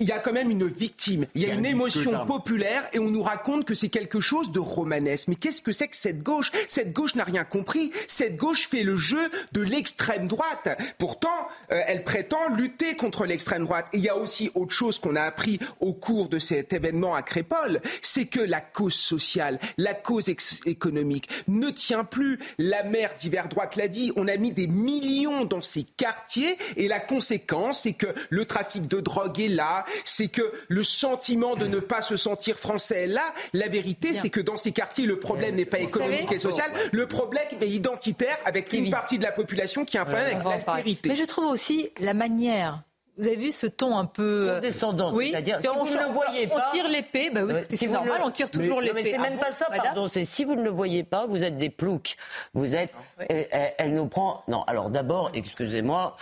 Il 0.00 0.06
y 0.06 0.12
a 0.12 0.20
quand 0.20 0.32
même 0.32 0.48
une 0.48 0.68
victime, 0.68 1.26
il 1.34 1.42
y 1.42 1.50
a 1.50 1.54
une 1.54 1.66
émotion 1.66 2.24
populaire 2.24 2.84
et 2.92 3.00
on 3.00 3.10
nous 3.10 3.22
raconte 3.22 3.64
que 3.64 3.74
c'est 3.74 3.88
quelque 3.88 4.20
chose 4.20 4.52
de 4.52 4.60
romanesque. 4.60 5.26
Mais 5.26 5.34
qu'est-ce 5.34 5.60
que 5.60 5.72
c'est 5.72 5.88
que 5.88 5.96
cette 5.96 6.22
gauche? 6.22 6.52
Cette 6.68 6.92
gauche 6.92 7.16
n'a 7.16 7.24
rien 7.24 7.42
compris. 7.42 7.90
Cette 8.06 8.36
gauche 8.36 8.68
fait 8.68 8.84
le 8.84 8.96
jeu 8.96 9.28
de 9.50 9.60
l'extrême 9.60 10.28
droite. 10.28 10.68
Pourtant, 10.98 11.48
euh, 11.72 11.80
elle 11.88 12.04
prétend 12.04 12.48
lutter 12.54 12.94
contre 12.94 13.26
l'extrême 13.26 13.64
droite. 13.64 13.88
Et 13.92 13.96
il 13.96 14.04
y 14.04 14.08
a 14.08 14.16
aussi 14.16 14.52
autre 14.54 14.72
chose 14.72 15.00
qu'on 15.00 15.16
a 15.16 15.22
appris 15.22 15.58
au 15.80 15.92
cours 15.92 16.28
de 16.28 16.38
cet 16.38 16.72
événement 16.72 17.16
à 17.16 17.22
Crépole, 17.22 17.80
c'est 18.00 18.26
que 18.26 18.38
la 18.38 18.60
cause 18.60 18.94
sociale, 18.94 19.58
la 19.78 19.94
cause 19.94 20.28
économique 20.64 21.28
ne 21.48 21.70
tient 21.70 22.04
plus. 22.04 22.38
La 22.58 22.84
maire 22.84 23.16
d'hiver 23.16 23.48
droite 23.48 23.74
l'a 23.74 23.88
dit, 23.88 24.12
on 24.14 24.28
a 24.28 24.36
mis 24.36 24.52
des 24.52 24.68
millions 24.68 25.44
dans 25.44 25.60
ces 25.60 25.82
quartiers 25.82 26.56
et 26.76 26.86
la 26.86 27.00
conséquence, 27.00 27.82
c'est 27.82 27.94
que 27.94 28.06
le 28.30 28.44
trafic 28.44 28.86
de 28.86 29.00
drogue 29.00 29.40
est 29.40 29.48
là, 29.48 29.84
c'est 30.04 30.28
que 30.28 30.42
le 30.68 30.84
sentiment 30.84 31.56
de 31.56 31.66
ne 31.66 31.78
pas 31.78 32.02
se 32.02 32.16
sentir 32.16 32.58
français 32.58 33.04
est 33.04 33.06
là. 33.06 33.34
La 33.52 33.68
vérité, 33.68 34.14
c'est 34.14 34.30
que 34.30 34.40
dans 34.40 34.56
ces 34.56 34.72
quartiers, 34.72 35.06
le 35.06 35.18
problème 35.18 35.56
n'est 35.56 35.64
pas 35.64 35.78
économique 35.78 36.32
et 36.32 36.38
social, 36.38 36.70
le 36.92 37.06
problème 37.06 37.46
est 37.60 37.68
identitaire 37.68 38.36
avec 38.44 38.72
une 38.72 38.90
partie 38.90 39.18
de 39.18 39.24
la 39.24 39.32
population 39.32 39.84
qui 39.84 39.98
a 39.98 40.02
un 40.02 40.04
problème 40.04 40.26
avec 40.26 40.44
l'altérité. 40.44 41.08
Mais 41.08 41.16
je 41.16 41.24
trouve 41.24 41.46
aussi 41.46 41.90
la 42.00 42.14
manière. 42.14 42.82
Vous 43.18 43.26
avez 43.26 43.36
vu 43.36 43.52
ce 43.52 43.66
ton 43.66 43.96
un 43.96 44.04
peu 44.04 44.48
euh, 44.50 44.54
Condescendant, 44.56 45.12
Oui, 45.12 45.30
c'est-à-dire, 45.32 45.58
si 45.60 45.68
on, 45.68 45.82
vous 45.84 45.92
ne 45.94 45.98
le 46.02 46.06
voyez 46.12 46.46
pas- 46.46 46.68
on 46.68 46.72
tire 46.72 46.88
l'épée. 46.88 47.30
Bah 47.30 47.40
oui, 47.44 47.52
Ouais, 47.54 47.64
c'est 47.74 47.86
normal, 47.88 48.18
le- 48.20 48.26
on 48.26 48.30
tire 48.30 48.50
toujours 48.50 48.80
l'épée. 48.80 48.94
Mais 48.94 49.02
c'est 49.02 49.16
Ah 49.16 49.22
même 49.22 49.34
bon, 49.34 49.40
pas 49.40 49.52
ça, 49.52 49.66
madame 49.70 49.84
pardon. 49.86 50.08
C'est 50.12 50.24
si 50.24 50.44
vous 50.44 50.54
ne 50.54 50.62
le 50.62 50.70
voyez 50.70 51.02
pas, 51.02 51.26
vous 51.26 51.42
êtes 51.42 51.58
des 51.58 51.68
ploucs. 51.70 52.16
Vous 52.54 52.74
êtes. 52.74 52.92
Elle, 53.28 53.48
elle- 53.50 53.72
elle 53.78 53.94
nous 53.94 54.06
prend. 54.06 54.44
Non, 54.48 54.62
alors 54.64 54.90
d'abord, 54.90 55.30
excusez-moi, 55.34 56.16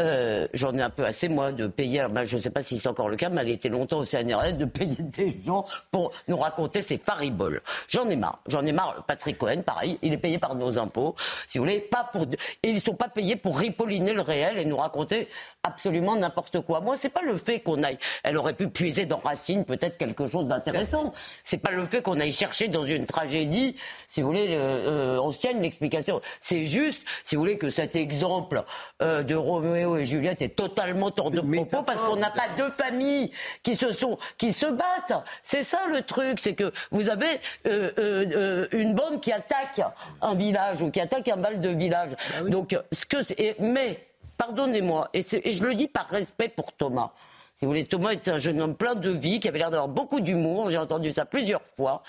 euh, 0.00 0.46
j'en 0.52 0.74
ai 0.74 0.82
un 0.82 0.90
peu 0.90 1.04
assez 1.04 1.28
moi 1.28 1.52
de 1.52 1.66
payer. 1.66 2.00
alors, 2.00 2.12
ben, 2.12 2.24
je 2.24 2.36
ne 2.36 2.42
sais 2.42 2.50
pas 2.50 2.62
si 2.62 2.78
c'est 2.78 2.88
encore 2.88 3.08
le 3.08 3.16
cas, 3.16 3.30
mais 3.30 3.40
elle 3.40 3.48
était 3.50 3.68
longtemps 3.68 3.98
au 4.00 4.04
CNRS 4.04 4.52
de 4.56 4.64
payer 4.66 4.96
des 4.98 5.34
gens 5.44 5.64
pour 5.90 6.12
nous 6.28 6.36
raconter 6.36 6.82
ces 6.82 6.98
fariboles. 6.98 7.62
J'en 7.88 8.08
ai 8.10 8.16
marre. 8.16 8.40
J'en 8.48 8.64
ai 8.66 8.72
marre. 8.72 9.04
Patrick 9.06 9.38
Cohen, 9.38 9.62
pareil, 9.64 9.98
il 10.02 10.12
est 10.12 10.18
payé 10.18 10.38
par 10.38 10.54
nos 10.54 10.78
impôts, 10.78 11.14
si 11.46 11.56
vous 11.58 11.64
voulez, 11.64 11.78
pas 11.80 12.08
pour. 12.12 12.22
Et 12.62 12.68
ils 12.68 12.80
sont 12.80 12.94
pas 12.94 13.08
payés 13.08 13.36
pour 13.36 13.58
ripolliner 13.58 14.12
le 14.12 14.22
réel 14.22 14.58
et 14.58 14.64
nous 14.66 14.76
raconter 14.76 15.28
absolument 15.62 16.16
n'importe 16.16 16.41
quoi. 16.50 16.80
Moi, 16.80 16.96
c'est 16.96 17.08
pas 17.08 17.22
le 17.22 17.36
fait 17.36 17.60
qu'on 17.60 17.82
aille. 17.82 17.98
Elle 18.22 18.36
aurait 18.36 18.54
pu 18.54 18.68
puiser 18.68 19.06
dans 19.06 19.18
Racine 19.18 19.64
peut-être 19.64 19.98
quelque 19.98 20.28
chose 20.28 20.46
d'intéressant. 20.46 21.12
C'est 21.44 21.58
pas 21.58 21.70
le 21.70 21.84
fait 21.84 22.02
qu'on 22.02 22.18
aille 22.20 22.32
chercher 22.32 22.68
dans 22.68 22.84
une 22.84 23.06
tragédie, 23.06 23.76
si 24.08 24.20
vous 24.22 24.28
voulez, 24.28 24.48
le- 24.48 24.54
euh, 24.58 25.18
ancienne 25.20 25.60
l'explication. 25.62 26.20
C'est 26.40 26.64
juste, 26.64 27.04
si 27.24 27.36
vous 27.36 27.42
voulez, 27.42 27.58
que 27.58 27.70
cet 27.70 27.96
exemple 27.96 28.62
euh, 29.02 29.22
de 29.22 29.34
Roméo 29.34 29.96
et 29.96 30.04
Juliette 30.04 30.42
est 30.42 30.56
totalement 30.56 31.10
hors 31.18 31.30
de 31.30 31.40
propos 31.40 31.82
parce 31.82 32.00
qu'on 32.02 32.16
n'a 32.16 32.30
pas 32.30 32.48
deux 32.56 32.70
familles 32.70 33.30
qui 33.62 33.74
se 33.74 33.92
sont, 33.92 34.18
qui 34.38 34.52
se 34.52 34.66
battent. 34.66 35.22
C'est 35.42 35.62
ça 35.62 35.80
le 35.90 36.02
truc, 36.02 36.38
c'est 36.40 36.54
que 36.54 36.72
vous 36.90 37.08
avez 37.08 37.26
euh, 37.66 37.90
euh, 37.98 38.26
euh, 38.34 38.68
une 38.72 38.94
bande 38.94 39.20
qui 39.20 39.32
attaque 39.32 39.80
un 40.20 40.34
village 40.34 40.82
ou 40.82 40.90
qui 40.90 41.00
attaque 41.00 41.28
un 41.28 41.36
bal 41.36 41.60
de 41.60 41.68
village. 41.70 42.10
Donc, 42.48 42.76
ce 42.92 43.06
que 43.06 43.16
mais 43.60 44.06
pardonnez-moi, 44.42 45.08
et, 45.14 45.22
je 45.22 45.62
le 45.62 45.74
dis 45.74 45.86
par 45.86 46.08
respect 46.08 46.48
pour 46.48 46.72
Thomas. 46.72 47.12
Si 47.54 47.64
vous 47.64 47.70
voulez, 47.70 47.84
Thomas 47.84 48.10
est 48.10 48.26
un 48.26 48.38
jeune 48.38 48.60
homme 48.60 48.74
plein 48.74 48.96
de 48.96 49.10
vie, 49.10 49.38
qui 49.38 49.46
avait 49.46 49.58
l'air 49.58 49.70
d'avoir 49.70 49.88
beaucoup 49.88 50.20
d'humour. 50.20 50.68
J'ai 50.68 50.78
entendu 50.78 51.12
ça 51.12 51.24
plusieurs 51.24 51.62
fois. 51.76 52.02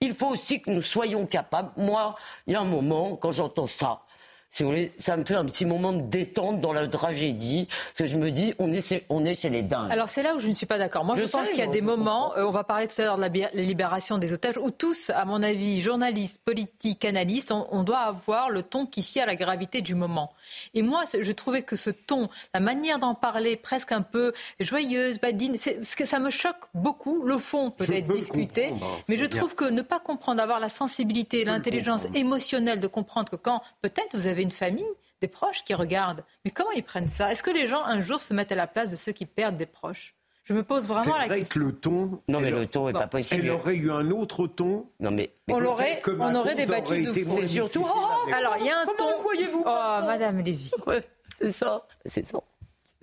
Il 0.00 0.14
faut 0.14 0.28
aussi 0.28 0.60
que 0.60 0.70
nous 0.70 0.82
soyons 0.82 1.24
capables. 1.24 1.70
Moi, 1.78 2.14
il 2.46 2.52
y 2.52 2.56
a 2.56 2.60
un 2.60 2.64
moment, 2.64 3.16
quand 3.16 3.30
j'entends 3.30 3.66
ça, 3.66 4.00
si 4.50 4.62
vous 4.62 4.70
voulez, 4.70 4.92
ça 4.98 5.16
me 5.16 5.24
fait 5.24 5.34
un 5.34 5.44
petit 5.44 5.64
moment 5.66 5.92
de 5.92 6.02
détente 6.02 6.60
dans 6.60 6.72
la 6.72 6.88
tragédie, 6.88 7.66
parce 7.68 7.98
que 7.98 8.06
je 8.06 8.16
me 8.16 8.30
dis, 8.30 8.54
on 8.58 8.72
est, 8.72 8.80
chez- 8.86 9.04
on 9.10 9.24
est 9.24 9.34
chez 9.34 9.50
les 9.50 9.62
dingues. 9.62 9.92
Alors 9.92 10.08
c'est 10.08 10.22
là 10.22 10.34
où 10.34 10.40
je 10.40 10.48
ne 10.48 10.52
suis 10.54 10.66
pas 10.66 10.78
d'accord. 10.78 11.04
Moi, 11.04 11.16
je, 11.16 11.24
Je 11.26 11.30
pense 11.30 11.48
qu'il 11.50 11.58
y 11.58 11.62
a 11.62 11.66
des 11.66 11.82
moments, 11.82 12.34
euh, 12.36 12.44
on 12.44 12.50
va 12.50 12.64
parler 12.64 12.88
tout 12.88 13.00
à 13.00 13.04
l'heure 13.04 13.16
de 13.18 13.22
la 13.22 13.28
libération 13.54 14.18
des 14.18 14.32
otages, 14.32 14.56
où 14.58 14.70
tous, 14.70 15.10
à 15.10 15.24
mon 15.26 15.42
avis, 15.42 15.80
journalistes, 15.80 16.40
politiques, 16.44 17.04
analystes, 17.04 17.52
on, 17.52 17.66
on 17.70 17.82
doit 17.82 17.98
avoir 17.98 18.48
le 18.50 18.62
ton 18.62 18.86
qui 18.86 19.02
sied 19.02 19.20
à 19.22 19.26
la 19.26 19.36
gravité 19.36 19.80
du 19.82 19.94
moment. 19.94 20.32
Et 20.74 20.82
moi, 20.82 21.04
je 21.20 21.32
trouvais 21.32 21.62
que 21.62 21.76
ce 21.76 21.90
ton, 21.90 22.28
la 22.54 22.60
manière 22.60 22.98
d'en 22.98 23.14
parler, 23.14 23.56
presque 23.56 23.92
un 23.92 24.02
peu 24.02 24.32
joyeuse, 24.60 25.20
badine, 25.20 25.56
parce 25.58 25.94
que 25.94 26.04
ça 26.06 26.18
me 26.18 26.30
choque 26.30 26.56
beaucoup. 26.74 27.22
Le 27.24 27.38
fond 27.38 27.70
peut 27.70 27.84
Je 27.84 27.92
être 27.92 28.08
discuté, 28.08 28.68
comprendre, 28.68 29.00
mais 29.08 29.16
je 29.16 29.26
bien. 29.26 29.38
trouve 29.38 29.54
que 29.54 29.64
ne 29.66 29.82
pas 29.82 30.00
comprendre, 30.00 30.42
avoir 30.42 30.58
la 30.60 30.68
sensibilité, 30.68 31.44
l'intelligence 31.44 32.06
émotionnelle 32.14 32.80
de 32.80 32.86
comprendre 32.86 33.30
que 33.30 33.36
quand 33.36 33.62
peut-être 33.82 34.14
vous 34.16 34.26
avez 34.26 34.37
une 34.42 34.50
famille, 34.50 34.84
des 35.20 35.28
proches 35.28 35.64
qui 35.64 35.74
regardent, 35.74 36.24
mais 36.44 36.50
comment 36.50 36.70
ils 36.72 36.84
prennent 36.84 37.08
ça? 37.08 37.30
Est-ce 37.32 37.42
que 37.42 37.50
les 37.50 37.66
gens 37.66 37.82
un 37.84 38.00
jour 38.00 38.20
se 38.20 38.32
mettent 38.34 38.52
à 38.52 38.56
la 38.56 38.66
place 38.66 38.90
de 38.90 38.96
ceux 38.96 39.12
qui 39.12 39.26
perdent 39.26 39.56
des 39.56 39.66
proches? 39.66 40.14
Je 40.44 40.54
me 40.54 40.62
pose 40.62 40.84
vraiment 40.84 41.18
la 41.18 41.26
vrai 41.26 41.40
question. 41.40 41.60
que 41.60 41.66
le 41.66 41.72
ton. 41.74 42.22
Non, 42.26 42.40
mais 42.40 42.50
le 42.50 42.64
ton 42.66 42.88
est 42.88 42.94
pas 42.94 43.06
possible. 43.06 43.42
Elle 43.44 43.50
aurait 43.50 43.76
eu 43.76 43.90
un 43.90 44.10
autre 44.10 44.46
ton. 44.46 44.88
Non, 44.98 45.10
mais. 45.10 45.30
On 45.50 45.58
l'aurait, 45.58 46.00
on 46.06 46.34
aurait 46.34 46.54
débattu 46.54 46.86
aurait 46.86 47.02
de 47.02 47.12
C'est 47.12 47.46
surtout- 47.48 47.80
Oh, 47.84 48.24
défendre. 48.26 48.34
Alors, 48.34 48.56
il 48.58 48.64
y 48.64 48.70
a 48.70 48.78
un 48.80 48.86
Comment 48.86 49.12
ton. 49.16 49.22
voyez-vous 49.22 49.62
Oh, 49.66 49.98
Madame 50.06 50.38
Lévy. 50.40 50.70
Ouais, 50.86 51.04
c'est 51.38 51.52
ça, 51.52 51.86
c'est 52.06 52.24
ça. 52.26 52.38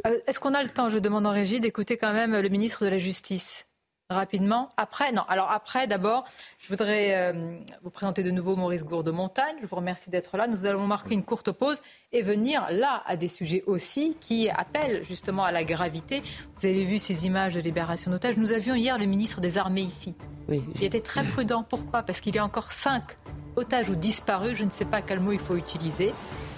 Euh, 0.07 0.17
Est-ce 0.25 0.39
qu'on 0.39 0.55
a 0.55 0.63
le 0.63 0.69
temps, 0.69 0.89
je 0.89 0.97
demande 0.97 1.27
en 1.27 1.31
régie, 1.31 1.59
d'écouter 1.59 1.97
quand 1.97 2.13
même 2.13 2.33
le 2.35 2.49
ministre 2.49 2.83
de 2.83 2.89
la 2.89 2.97
Justice 2.97 3.67
Rapidement. 4.11 4.69
Après, 4.77 5.11
non. 5.11 5.23
Alors 5.29 5.49
après, 5.49 5.87
d'abord, 5.87 6.25
je 6.59 6.67
voudrais 6.67 7.15
euh, 7.15 7.57
vous 7.81 7.89
présenter 7.89 8.21
de 8.21 8.29
nouveau 8.29 8.55
Maurice 8.55 8.85
Gourde-Montagne. 8.85 9.55
Je 9.63 9.65
vous 9.65 9.75
remercie 9.75 10.11
d'être 10.11 10.37
là. 10.37 10.45
Nous 10.47 10.67
allons 10.67 10.85
marquer 10.85 11.15
une 11.15 11.23
courte 11.23 11.51
pause 11.51 11.81
et 12.11 12.21
venir 12.21 12.67
là 12.69 13.01
à 13.07 13.17
des 13.17 13.27
sujets 13.27 13.63
aussi 13.65 14.15
qui 14.19 14.47
appellent 14.47 15.03
justement 15.03 15.43
à 15.43 15.51
la 15.51 15.63
gravité. 15.63 16.21
Vous 16.55 16.67
avez 16.67 16.83
vu 16.83 16.99
ces 16.99 17.25
images 17.25 17.55
de 17.55 17.61
libération 17.61 18.11
d'otages. 18.11 18.37
Nous 18.37 18.53
avions 18.53 18.75
hier 18.75 18.99
le 18.99 19.07
ministre 19.07 19.41
des 19.41 19.57
Armées 19.57 19.81
ici. 19.81 20.13
Oui, 20.49 20.63
J'ai 20.75 20.85
été 20.85 21.01
très 21.01 21.23
prudent. 21.23 21.63
Pourquoi? 21.67 22.03
Parce 22.03 22.21
qu'il 22.21 22.35
y 22.35 22.37
a 22.37 22.45
encore 22.45 22.73
cinq 22.73 23.17
otages 23.55 23.89
ou 23.89 23.95
disparus. 23.95 24.55
Je 24.55 24.65
ne 24.65 24.69
sais 24.69 24.85
pas 24.85 25.01
quel 25.01 25.19
mot 25.19 25.31
il 25.31 25.39
faut 25.39 25.55
utiliser. 25.55 26.13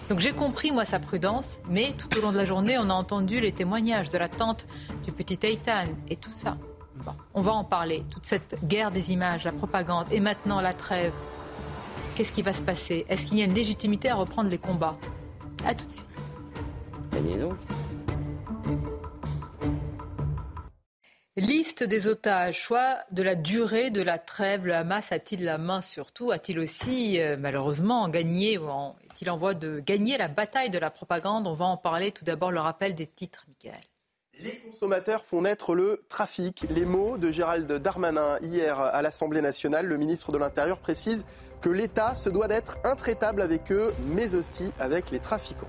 Donc 0.10 0.20
j'ai 0.20 0.34
compris, 0.34 0.74
moi, 0.74 0.84
sa 0.84 1.00
prudence. 1.00 1.60
Mais 1.70 1.94
tout 1.98 2.18
au 2.18 2.22
long 2.22 2.34
de 2.34 2.38
la 2.38 2.46
journée, 2.46 2.78
on 2.78 2.90
a 2.90 2.94
entendu 2.94 3.40
les 3.40 3.54
témoignages 3.54 4.10
de 4.10 4.18
la 4.18 4.28
tante 4.28 4.68
du 5.06 5.14
petit 5.14 5.40
Eitan 5.44 5.86
et 6.10 6.18
tout 6.18 6.32
ça. 6.32 6.58
Bon, 7.06 7.14
on 7.34 7.42
va 7.42 7.52
en 7.54 7.64
parler. 7.64 8.04
Toute 8.10 8.24
cette 8.24 8.66
guerre 8.66 8.92
des 8.92 9.12
images, 9.12 9.44
la 9.46 9.52
propagande 9.52 10.12
et 10.12 10.20
maintenant 10.20 10.62
la 10.62 10.74
trêve. 10.74 11.14
Qu'est-ce 12.16 12.32
qui 12.32 12.42
va 12.42 12.54
se 12.54 12.62
passer? 12.64 13.06
Est-ce 13.10 13.26
qu'il 13.28 13.38
y 13.38 13.42
a 13.42 13.46
une 13.46 13.54
légitimité 13.54 14.10
à 14.10 14.16
reprendre 14.16 14.50
les 14.50 14.58
combats? 14.58 14.98
À 15.64 15.76
tout 15.76 15.86
de 15.86 15.92
suite. 15.92 16.08
Allez, 17.14 17.38
donc. 17.38 17.58
Liste 21.36 21.84
des 21.84 22.08
otages, 22.08 22.60
choix 22.60 22.98
de 23.12 23.22
la 23.22 23.36
durée 23.36 23.92
de 23.92 24.02
la 24.02 24.18
trêve. 24.18 24.66
Le 24.66 24.74
Hamas 24.74 25.12
a-t-il 25.12 25.44
la 25.44 25.60
main 25.60 25.84
sur 25.84 26.12
tout? 26.12 26.32
A-t-il 26.32 26.58
aussi, 26.58 27.22
euh, 27.22 27.38
malheureusement, 27.38 28.10
gagné 28.10 28.58
ou 28.58 28.68
en- 28.68 28.96
est-il 29.04 29.30
en 29.30 29.38
voie 29.38 29.54
de 29.54 29.80
gagner 29.80 30.18
la 30.18 30.30
bataille 30.30 30.72
de 30.72 30.80
la 30.80 30.90
propagande? 30.90 31.46
On 31.46 31.54
va 31.54 31.66
en 31.66 31.78
parler. 31.78 32.12
Tout 32.12 32.26
d'abord, 32.26 32.52
le 32.52 32.60
rappel 32.60 32.96
des 32.96 33.06
titres, 33.06 33.46
Michael. 33.48 33.80
Les 34.40 34.56
consommateurs 34.58 35.26
font 35.26 35.42
naître 35.42 35.74
le 35.74 36.04
trafic. 36.10 36.68
Les 36.70 36.86
mots 36.86 37.18
de 37.18 37.32
Gérald 37.32 37.72
Darmanin 37.72 38.38
hier 38.44 38.80
à 38.80 39.02
l'Assemblée 39.02 39.42
nationale. 39.42 39.88
Le 39.88 39.98
ministre 39.98 40.32
de 40.32 40.38
l'Intérieur 40.38 40.78
précise 40.78 41.26
que 41.62 41.70
l'État 41.70 42.14
se 42.14 42.30
doit 42.30 42.48
d'être 42.48 42.78
intraitable 42.84 43.42
avec 43.42 43.72
eux, 43.72 43.96
mais 44.10 44.36
aussi 44.36 44.72
avec 44.80 45.10
les 45.10 45.20
trafiquants. 45.20 45.68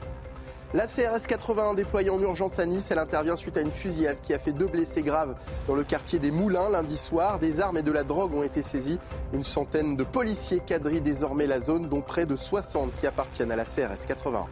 La 0.74 0.87
CRS 0.87 1.26
81 1.26 1.72
déployée 1.72 2.11
en 2.11 2.20
urgence 2.20 2.59
à 2.59 2.66
Nice, 2.66 2.90
elle 2.90 2.98
intervient 2.98 3.37
suite 3.37 3.57
à 3.57 3.62
une 3.62 3.72
fusillade 3.72 4.20
qui 4.20 4.35
a 4.35 4.38
fait 4.38 4.52
deux 4.52 4.66
blessés 4.66 5.00
graves 5.00 5.35
dans 5.66 5.74
le 5.74 5.83
quartier 5.83 6.18
des 6.18 6.31
Moulins 6.31 6.68
lundi 6.68 6.98
soir. 6.98 7.38
Des 7.38 7.62
armes 7.62 7.78
et 7.78 7.83
de 7.83 7.90
la 7.90 8.04
drogue 8.04 8.35
ont 8.35 8.42
été 8.42 8.62
saisies. 8.62 8.98
Une 9.33 9.44
centaine 9.44 9.96
de 9.96 10.04
policiers 10.04 10.61
quadrillent 10.61 11.00
désormais 11.00 11.46
la 11.46 11.61
zone, 11.61 11.88
dont 11.88 12.02
près 12.02 12.26
de 12.26 12.37
60 12.37 12.90
qui 13.00 13.07
appartiennent 13.07 13.50
à 13.50 13.57
la 13.57 13.64
CRS 13.64 14.04
81. 14.07 14.46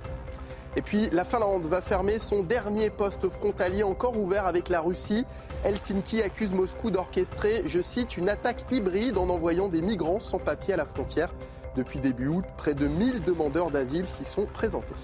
Et 0.76 0.82
puis 0.82 1.08
la 1.10 1.24
Finlande 1.24 1.64
va 1.64 1.80
fermer 1.80 2.18
son 2.18 2.42
dernier 2.42 2.90
poste 2.90 3.28
frontalier 3.30 3.82
encore 3.82 4.18
ouvert 4.18 4.46
avec 4.46 4.68
la 4.68 4.82
Russie. 4.82 5.24
Helsinki 5.64 6.20
accuse 6.20 6.52
Moscou 6.52 6.90
d'orchestrer, 6.90 7.62
je 7.66 7.80
cite, 7.80 8.18
une 8.18 8.28
attaque 8.28 8.62
hybride 8.70 9.16
en 9.16 9.30
envoyant 9.30 9.68
des 9.68 9.80
migrants 9.80 10.20
sans 10.20 10.38
papier 10.38 10.74
à 10.74 10.76
la 10.76 10.84
frontière. 10.84 11.32
Depuis 11.76 11.98
début 11.98 12.28
août, 12.28 12.44
près 12.58 12.74
de 12.74 12.86
1000 12.86 13.22
demandeurs 13.22 13.70
d'asile 13.70 14.06
s'y 14.06 14.24
sont 14.24 14.44
présentés. 14.44 14.94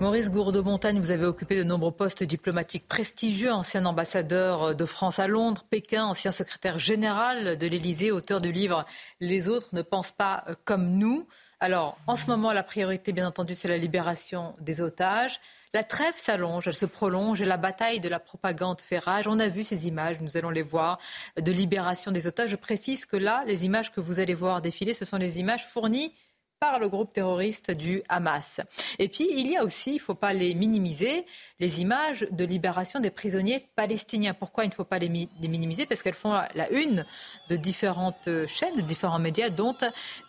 Maurice 0.00 0.30
Gourde-Montagne, 0.30 0.98
vous 0.98 1.10
avez 1.10 1.24
occupé 1.24 1.56
de 1.56 1.62
nombreux 1.64 1.92
postes 1.92 2.22
diplomatiques 2.22 2.86
prestigieux, 2.86 3.50
ancien 3.50 3.86
ambassadeur 3.86 4.74
de 4.74 4.84
France 4.84 5.18
à 5.20 5.26
Londres, 5.26 5.64
Pékin, 5.70 6.04
ancien 6.04 6.32
secrétaire 6.32 6.78
général 6.78 7.56
de 7.56 7.66
l'Élysée, 7.66 8.10
auteur 8.10 8.40
du 8.40 8.52
livre 8.52 8.84
Les 9.20 9.48
autres 9.48 9.68
ne 9.72 9.82
pensent 9.82 10.12
pas 10.12 10.44
comme 10.64 10.98
nous. 10.98 11.26
Alors, 11.58 11.96
en 12.06 12.16
ce 12.16 12.26
moment, 12.26 12.52
la 12.52 12.62
priorité, 12.62 13.12
bien 13.12 13.26
entendu, 13.26 13.54
c'est 13.54 13.68
la 13.68 13.78
libération 13.78 14.54
des 14.60 14.82
otages. 14.82 15.40
La 15.72 15.84
trêve 15.84 16.14
s'allonge, 16.16 16.68
elle 16.68 16.74
se 16.74 16.84
prolonge 16.84 17.40
et 17.40 17.46
la 17.46 17.56
bataille 17.56 17.98
de 17.98 18.08
la 18.10 18.18
propagande 18.18 18.80
fait 18.80 18.98
rage. 18.98 19.26
On 19.26 19.38
a 19.38 19.48
vu 19.48 19.64
ces 19.64 19.86
images, 19.86 20.20
nous 20.20 20.36
allons 20.36 20.50
les 20.50 20.62
voir, 20.62 20.98
de 21.40 21.52
libération 21.52 22.12
des 22.12 22.26
otages. 22.26 22.50
Je 22.50 22.56
précise 22.56 23.06
que 23.06 23.16
là, 23.16 23.42
les 23.46 23.64
images 23.64 23.90
que 23.90 24.00
vous 24.00 24.20
allez 24.20 24.34
voir 24.34 24.60
défiler, 24.60 24.92
ce 24.92 25.06
sont 25.06 25.16
les 25.16 25.40
images 25.40 25.66
fournies 25.66 26.14
par 26.58 26.78
le 26.78 26.88
groupe 26.88 27.12
terroriste 27.12 27.70
du 27.70 28.02
Hamas. 28.08 28.60
Et 28.98 29.08
puis, 29.08 29.28
il 29.30 29.50
y 29.50 29.56
a 29.56 29.64
aussi, 29.64 29.92
il 29.92 29.96
ne 29.96 30.00
faut 30.00 30.14
pas 30.14 30.32
les 30.32 30.54
minimiser, 30.54 31.26
les 31.60 31.82
images 31.82 32.26
de 32.30 32.44
libération 32.44 32.98
des 32.98 33.10
prisonniers 33.10 33.68
palestiniens. 33.76 34.32
Pourquoi 34.32 34.64
il 34.64 34.68
ne 34.68 34.74
faut 34.74 34.84
pas 34.84 34.98
les, 34.98 35.08
minimiser? 35.08 35.84
Parce 35.84 36.02
qu'elles 36.02 36.14
font 36.14 36.32
la 36.32 36.70
une 36.70 37.04
de 37.50 37.56
différentes 37.56 38.28
chaînes, 38.46 38.76
de 38.76 38.80
différents 38.80 39.18
médias, 39.18 39.50
dont 39.50 39.76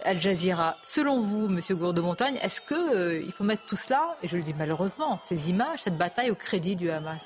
Al 0.03 0.19
Jazeera. 0.19 0.77
Selon 0.83 1.21
vous, 1.21 1.47
Monsieur 1.47 1.75
Gourde-Montagne, 1.75 2.37
est-ce 2.41 2.59
qu'il 2.59 2.77
euh, 2.77 3.31
faut 3.31 3.45
mettre 3.45 3.65
tout 3.65 3.77
cela, 3.77 4.17
et 4.21 4.27
je 4.27 4.35
le 4.35 4.43
dis 4.43 4.53
malheureusement, 4.53 5.19
ces 5.23 5.49
images, 5.49 5.79
cette 5.83 5.97
bataille 5.97 6.31
au 6.31 6.35
crédit 6.35 6.75
du 6.75 6.89
Hamas 6.89 7.21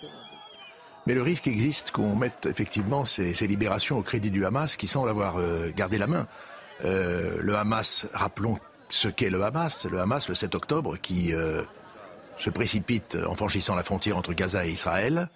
mais 1.07 1.15
le 1.15 1.23
risque 1.23 1.47
existe 1.47 1.89
qu'on 1.89 2.15
mette 2.15 2.45
effectivement 2.45 3.05
ces, 3.05 3.33
libérations 3.47 3.97
au 3.97 4.03
crédit 4.03 4.29
du 4.29 4.45
Hamas 4.45 4.77
qui 4.77 4.85
semble 4.85 5.09
avoir 5.09 5.37
euh, 5.37 5.71
gardé 5.75 5.97
la 5.97 6.05
main. 6.05 6.27
Euh, 6.85 7.37
le 7.39 7.55
Hamas, 7.55 8.05
rappelons 8.13 8.59
ce 8.91 9.07
qu'est 9.07 9.29
le 9.29 9.43
Hamas. 9.43 9.85
Le 9.89 9.99
Hamas, 9.99 10.27
le 10.29 10.35
7 10.35 10.55
octobre, 10.55 10.97
qui 10.97 11.33
euh, 11.33 11.63
se 12.37 12.49
précipite 12.49 13.17
en 13.27 13.35
franchissant 13.35 13.75
la 13.75 13.83
frontière 13.83 14.17
entre 14.17 14.33
Gaza 14.33 14.65
et 14.65 14.71
Israël, 14.71 15.29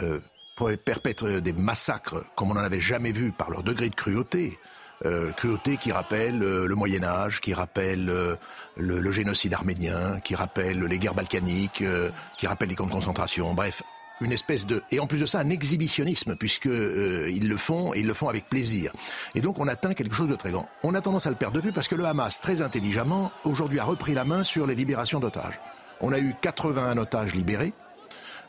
euh, 0.00 0.20
pour 0.56 0.70
perpétrer 0.84 1.40
des 1.40 1.52
massacres 1.52 2.24
comme 2.36 2.50
on 2.50 2.54
n'en 2.54 2.60
avait 2.60 2.80
jamais 2.80 3.12
vu 3.12 3.32
par 3.32 3.50
leur 3.50 3.62
degré 3.62 3.88
de 3.88 3.94
cruauté. 3.94 4.58
Euh, 5.04 5.32
cruauté 5.32 5.76
qui 5.76 5.90
rappelle 5.90 6.38
le 6.38 6.74
Moyen 6.74 7.02
Âge, 7.02 7.40
qui 7.40 7.52
rappelle 7.52 8.06
le, 8.76 9.12
génocide 9.12 9.52
arménien, 9.52 10.20
qui 10.20 10.34
rappelle 10.34 10.80
les 10.80 10.98
guerres 10.98 11.14
balkaniques, 11.14 11.82
qui 12.38 12.46
rappelle 12.46 12.68
les 12.68 12.74
camps 12.76 12.86
de 12.86 12.92
concentration. 12.92 13.52
Bref, 13.54 13.82
une 14.24 14.32
espèce 14.32 14.66
de 14.66 14.82
et 14.90 15.00
en 15.00 15.06
plus 15.06 15.20
de 15.20 15.26
ça 15.26 15.38
un 15.38 15.50
exhibitionnisme 15.50 16.36
puisque 16.36 16.66
euh, 16.66 17.30
ils 17.32 17.48
le 17.48 17.56
font 17.56 17.94
et 17.94 18.00
ils 18.00 18.06
le 18.06 18.14
font 18.14 18.28
avec 18.28 18.48
plaisir. 18.48 18.92
Et 19.34 19.40
donc 19.40 19.58
on 19.58 19.68
atteint 19.68 19.94
quelque 19.94 20.14
chose 20.14 20.28
de 20.28 20.34
très 20.34 20.50
grand. 20.50 20.68
On 20.82 20.94
a 20.94 21.00
tendance 21.00 21.26
à 21.26 21.30
le 21.30 21.36
perdre 21.36 21.56
de 21.56 21.60
vue 21.60 21.72
parce 21.72 21.88
que 21.88 21.94
le 21.94 22.04
Hamas 22.04 22.40
très 22.40 22.62
intelligemment 22.62 23.30
aujourd'hui 23.44 23.78
a 23.78 23.84
repris 23.84 24.14
la 24.14 24.24
main 24.24 24.42
sur 24.42 24.66
les 24.66 24.74
libérations 24.74 25.20
d'otages. 25.20 25.60
On 26.00 26.12
a 26.12 26.18
eu 26.18 26.34
81 26.40 26.98
otages 26.98 27.34
libérés 27.34 27.72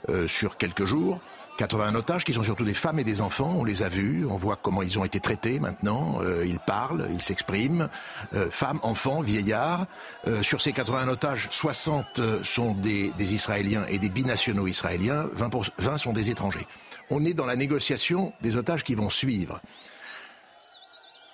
euh, 0.09 0.27
sur 0.27 0.57
quelques 0.57 0.85
jours. 0.85 1.19
81 1.57 1.95
otages 1.95 2.23
qui 2.23 2.33
sont 2.33 2.43
surtout 2.43 2.65
des 2.65 2.73
femmes 2.73 2.99
et 2.99 3.03
des 3.03 3.21
enfants. 3.21 3.53
On 3.57 3.63
les 3.63 3.83
a 3.83 3.89
vus, 3.89 4.25
on 4.29 4.37
voit 4.37 4.57
comment 4.61 4.81
ils 4.81 4.99
ont 4.99 5.05
été 5.05 5.19
traités 5.19 5.59
maintenant. 5.59 6.19
Euh, 6.21 6.45
ils 6.45 6.59
parlent, 6.59 7.07
ils 7.11 7.21
s'expriment. 7.21 7.89
Euh, 8.33 8.49
femmes, 8.49 8.79
enfants, 8.83 9.21
vieillards. 9.21 9.87
Euh, 10.27 10.43
sur 10.43 10.61
ces 10.61 10.73
81 10.73 11.07
otages, 11.07 11.47
60 11.51 12.43
sont 12.43 12.73
des, 12.73 13.11
Israéliens 13.19 13.85
et 13.87 13.99
des 13.99 14.09
binationaux 14.09 14.67
israéliens. 14.67 15.27
20, 15.33 15.71
20 15.77 15.97
sont 15.97 16.13
des 16.13 16.29
étrangers. 16.29 16.67
On 17.09 17.23
est 17.23 17.33
dans 17.33 17.45
la 17.45 17.55
négociation 17.55 18.33
des 18.41 18.55
otages 18.55 18.83
qui 18.83 18.95
vont 18.95 19.09
suivre. 19.09 19.61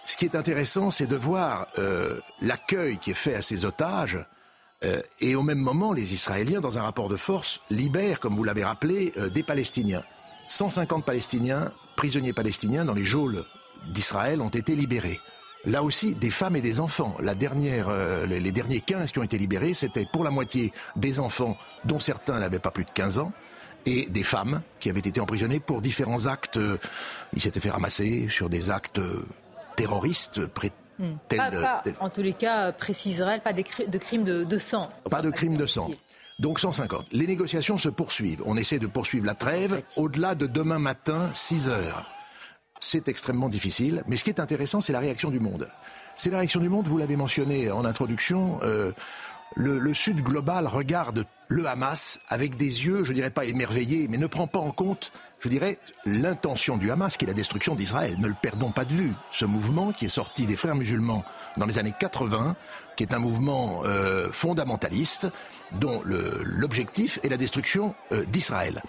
Ce 0.06 0.18
qui 0.18 0.26
est 0.26 0.36
intéressant, 0.36 0.92
c'est 0.92 1.08
de 1.08 1.16
voir 1.16 1.68
l'accueil 2.42 2.98
qui 2.98 3.12
est 3.12 3.16
fait 3.16 3.36
à 3.36 3.42
ces 3.42 3.66
otages. 3.66 4.18
Et 5.20 5.36
au 5.36 5.44
même 5.44 5.60
moment, 5.60 5.94
les 5.94 6.14
Israéliens, 6.14 6.60
dans 6.60 6.80
un 6.80 6.82
rapport 6.82 7.08
de 7.08 7.18
force, 7.18 7.62
libèrent, 7.70 8.20
comme 8.20 8.36
vous 8.36 8.44
l'avez 8.44 8.64
rappelé, 8.64 9.14
des 9.32 9.44
Palestiniens. 9.44 10.04
150 10.48 11.06
Palestiniens, 11.06 11.72
prisonniers 11.96 12.34
palestiniens 12.34 12.84
dans 12.84 12.94
les 12.94 13.06
geôles 13.06 13.46
d'Israël 13.94 14.42
ont 14.42 14.50
été 14.50 14.76
libérés. 14.76 15.20
Là 15.66 15.84
aussi, 15.84 16.16
des 16.16 16.32
femmes 16.32 16.56
et 16.56 16.62
des 16.62 16.80
enfants. 16.80 17.16
La 17.22 17.36
dernière, 17.36 17.88
euh, 17.90 18.26
les, 18.26 18.52
derniers 18.52 18.82
15 18.82 19.12
qui 19.12 19.20
ont 19.20 19.24
été 19.24 19.38
libérés, 19.38 19.74
c'était 19.74 20.08
pour 20.12 20.24
la 20.24 20.32
moitié 20.32 20.74
des 20.96 21.20
enfants 21.20 21.56
dont 21.86 22.00
certains 22.00 22.40
n'avaient 22.40 22.60
pas 22.60 22.72
plus 22.72 22.84
de 22.84 22.92
15 22.92 23.20
ans 23.20 23.32
et 23.86 24.08
des 24.08 24.24
femmes 24.24 24.62
qui 24.80 24.90
avaient 24.90 25.00
été 25.00 25.20
emprisonnées 25.20 25.60
pour 25.60 25.82
différents 25.82 26.26
actes. 26.26 26.58
Euh, 26.58 26.78
ils 27.34 27.42
s'étaient 27.42 27.60
fait 27.60 27.70
ramasser 27.70 28.28
sur 28.28 28.50
des 28.50 28.70
actes 28.72 29.00
hmm. 31.00 31.16
en 32.00 32.10
tous 32.10 32.22
les 32.22 32.34
cas, 32.34 32.72
préciserait 32.72 33.40
pas 33.40 33.54
de 33.54 33.98
crimes 33.98 34.24
de, 34.24 34.44
de 34.44 34.58
sang. 34.58 34.90
Pas 35.10 35.22
de 35.22 35.30
crimes 35.30 35.58
de 35.58 35.66
sang. 35.66 35.90
Donc 36.40 36.60
150. 36.60 37.08
Les 37.12 37.28
négociations 37.28 37.78
se 37.78 37.90
poursuivent. 37.90 38.42
On 38.46 38.58
essaie 38.58 38.80
de 38.80 38.88
poursuivre 38.88 39.26
la 39.26 39.36
trêve 39.36 39.84
au-delà 39.96 40.34
de 40.34 40.48
demain 40.48 40.80
matin, 40.80 41.30
6 41.34 41.70
heures. 41.70 42.10
C'est 42.80 43.08
extrêmement 43.08 43.48
difficile, 43.48 44.04
mais 44.08 44.18
ce 44.18 44.24
qui 44.24 44.32
est 44.32 44.40
intéressant, 44.40 44.82
c'est 44.82 44.92
la 44.92 45.00
réaction 45.00 45.30
du 45.30 45.40
monde. 45.40 45.70
C'est 46.18 46.32
la 46.32 46.40
réaction 46.40 46.60
du 46.60 46.68
monde, 46.68 46.88
vous 46.88 46.98
l'avez 46.98 47.16
mentionné 47.16 47.70
en 47.70 47.86
introduction, 47.86 48.60
euh, 48.64 48.92
le, 49.56 49.94
Sud 49.94 50.22
global 50.22 50.68
regarde 50.68 51.26
le 51.48 51.66
Hamas 51.68 52.20
avec 52.30 52.56
des 52.56 52.86
yeux, 52.86 53.04
je 53.04 53.12
dirais 53.12 53.30
pas 53.30 53.46
émerveillés, 53.46 54.08
mais 54.10 54.18
ne 54.18 54.28
prend 54.28 54.48
pas 54.48 54.60
en 54.60 54.72
compte, 54.72 55.12
je 55.40 55.50
dirais, 55.50 55.78
l'intention 56.06 56.78
du 56.78 56.92
Hamas, 56.92 57.18
qui 57.18 57.26
est 57.26 57.28
la 57.28 57.34
destruction 57.34 57.76
d'Israël. 57.76 58.16
Ne 58.20 58.28
le 58.28 58.36
perdons 58.42 58.72
pas 58.72 58.86
de 58.86 58.94
vue. 58.94 59.14
Ce 59.32 59.44
mouvement 59.44 59.92
qui 59.92 60.06
est 60.06 60.10
sorti 60.10 60.46
des 60.46 60.56
frères 60.56 60.76
musulmans 60.76 61.26
dans 61.58 61.66
les 61.66 61.78
années 61.78 61.94
80, 62.00 62.56
qui 62.96 63.04
est 63.04 63.14
un 63.14 63.20
mouvement 63.20 63.82
euh, 63.86 64.30
fondamentaliste, 64.32 65.28
dont 65.74 66.02
l'objectif 66.06 67.20
est 67.24 67.30
la 67.30 67.38
destruction 67.38 67.96
euh, 68.12 68.24
d'Israël. 68.26 68.82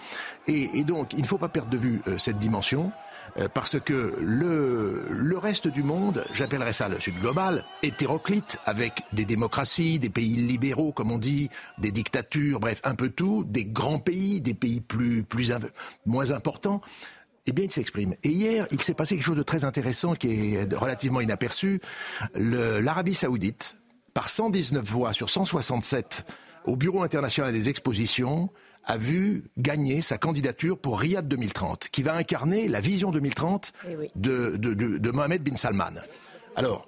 Et, 0.47 0.83
donc, 0.83 1.13
il 1.13 1.21
ne 1.21 1.27
faut 1.27 1.37
pas 1.37 1.49
perdre 1.49 1.69
de 1.69 1.77
vue 1.77 2.01
euh, 2.07 2.17
cette 2.17 2.39
dimension. 2.39 2.91
Euh, 3.37 3.47
parce 3.53 3.79
que 3.79 4.15
le, 4.19 5.05
le 5.09 5.37
reste 5.37 5.67
du 5.67 5.83
monde, 5.83 6.23
j'appellerais 6.33 6.73
ça 6.73 6.89
le 6.89 6.99
Sud 6.99 7.19
global, 7.19 7.63
hétéroclite, 7.81 8.59
avec 8.65 9.03
des 9.13 9.25
démocraties, 9.25 9.99
des 9.99 10.09
pays 10.09 10.35
libéraux, 10.35 10.91
comme 10.91 11.11
on 11.11 11.17
dit, 11.17 11.49
des 11.77 11.91
dictatures, 11.91 12.59
bref, 12.59 12.81
un 12.83 12.95
peu 12.95 13.09
tout, 13.09 13.43
des 13.47 13.65
grands 13.65 13.99
pays, 13.99 14.41
des 14.41 14.53
pays 14.53 14.81
plus, 14.81 15.23
plus 15.23 15.51
moins 16.05 16.31
importants, 16.31 16.81
eh 17.45 17.51
bien, 17.51 17.65
il 17.65 17.71
s'exprime. 17.71 18.15
Et 18.23 18.29
hier, 18.29 18.67
il 18.71 18.81
s'est 18.81 18.93
passé 18.93 19.15
quelque 19.15 19.25
chose 19.25 19.37
de 19.37 19.43
très 19.43 19.65
intéressant 19.65 20.15
qui 20.15 20.55
est 20.55 20.73
relativement 20.73 21.19
inaperçu. 21.19 21.81
L'Arabie 22.35 23.15
saoudite, 23.15 23.75
par 24.13 24.29
119 24.29 24.83
voix 24.85 25.13
sur 25.13 25.29
167 25.29 26.25
au 26.65 26.75
Bureau 26.77 27.03
international 27.03 27.51
des 27.51 27.67
expositions, 27.67 28.49
a 28.85 28.97
vu 28.97 29.45
gagner 29.57 30.01
sa 30.01 30.17
candidature 30.17 30.77
pour 30.77 30.99
Riyad 30.99 31.27
2030, 31.27 31.89
qui 31.89 32.03
va 32.03 32.15
incarner 32.15 32.67
la 32.67 32.81
vision 32.81 33.11
2030 33.11 33.73
eh 33.87 34.09
de, 34.15 34.57
de, 34.57 35.11
Mohamed 35.11 35.43
bin 35.43 35.55
Salman. 35.55 35.93
Alors, 36.55 36.87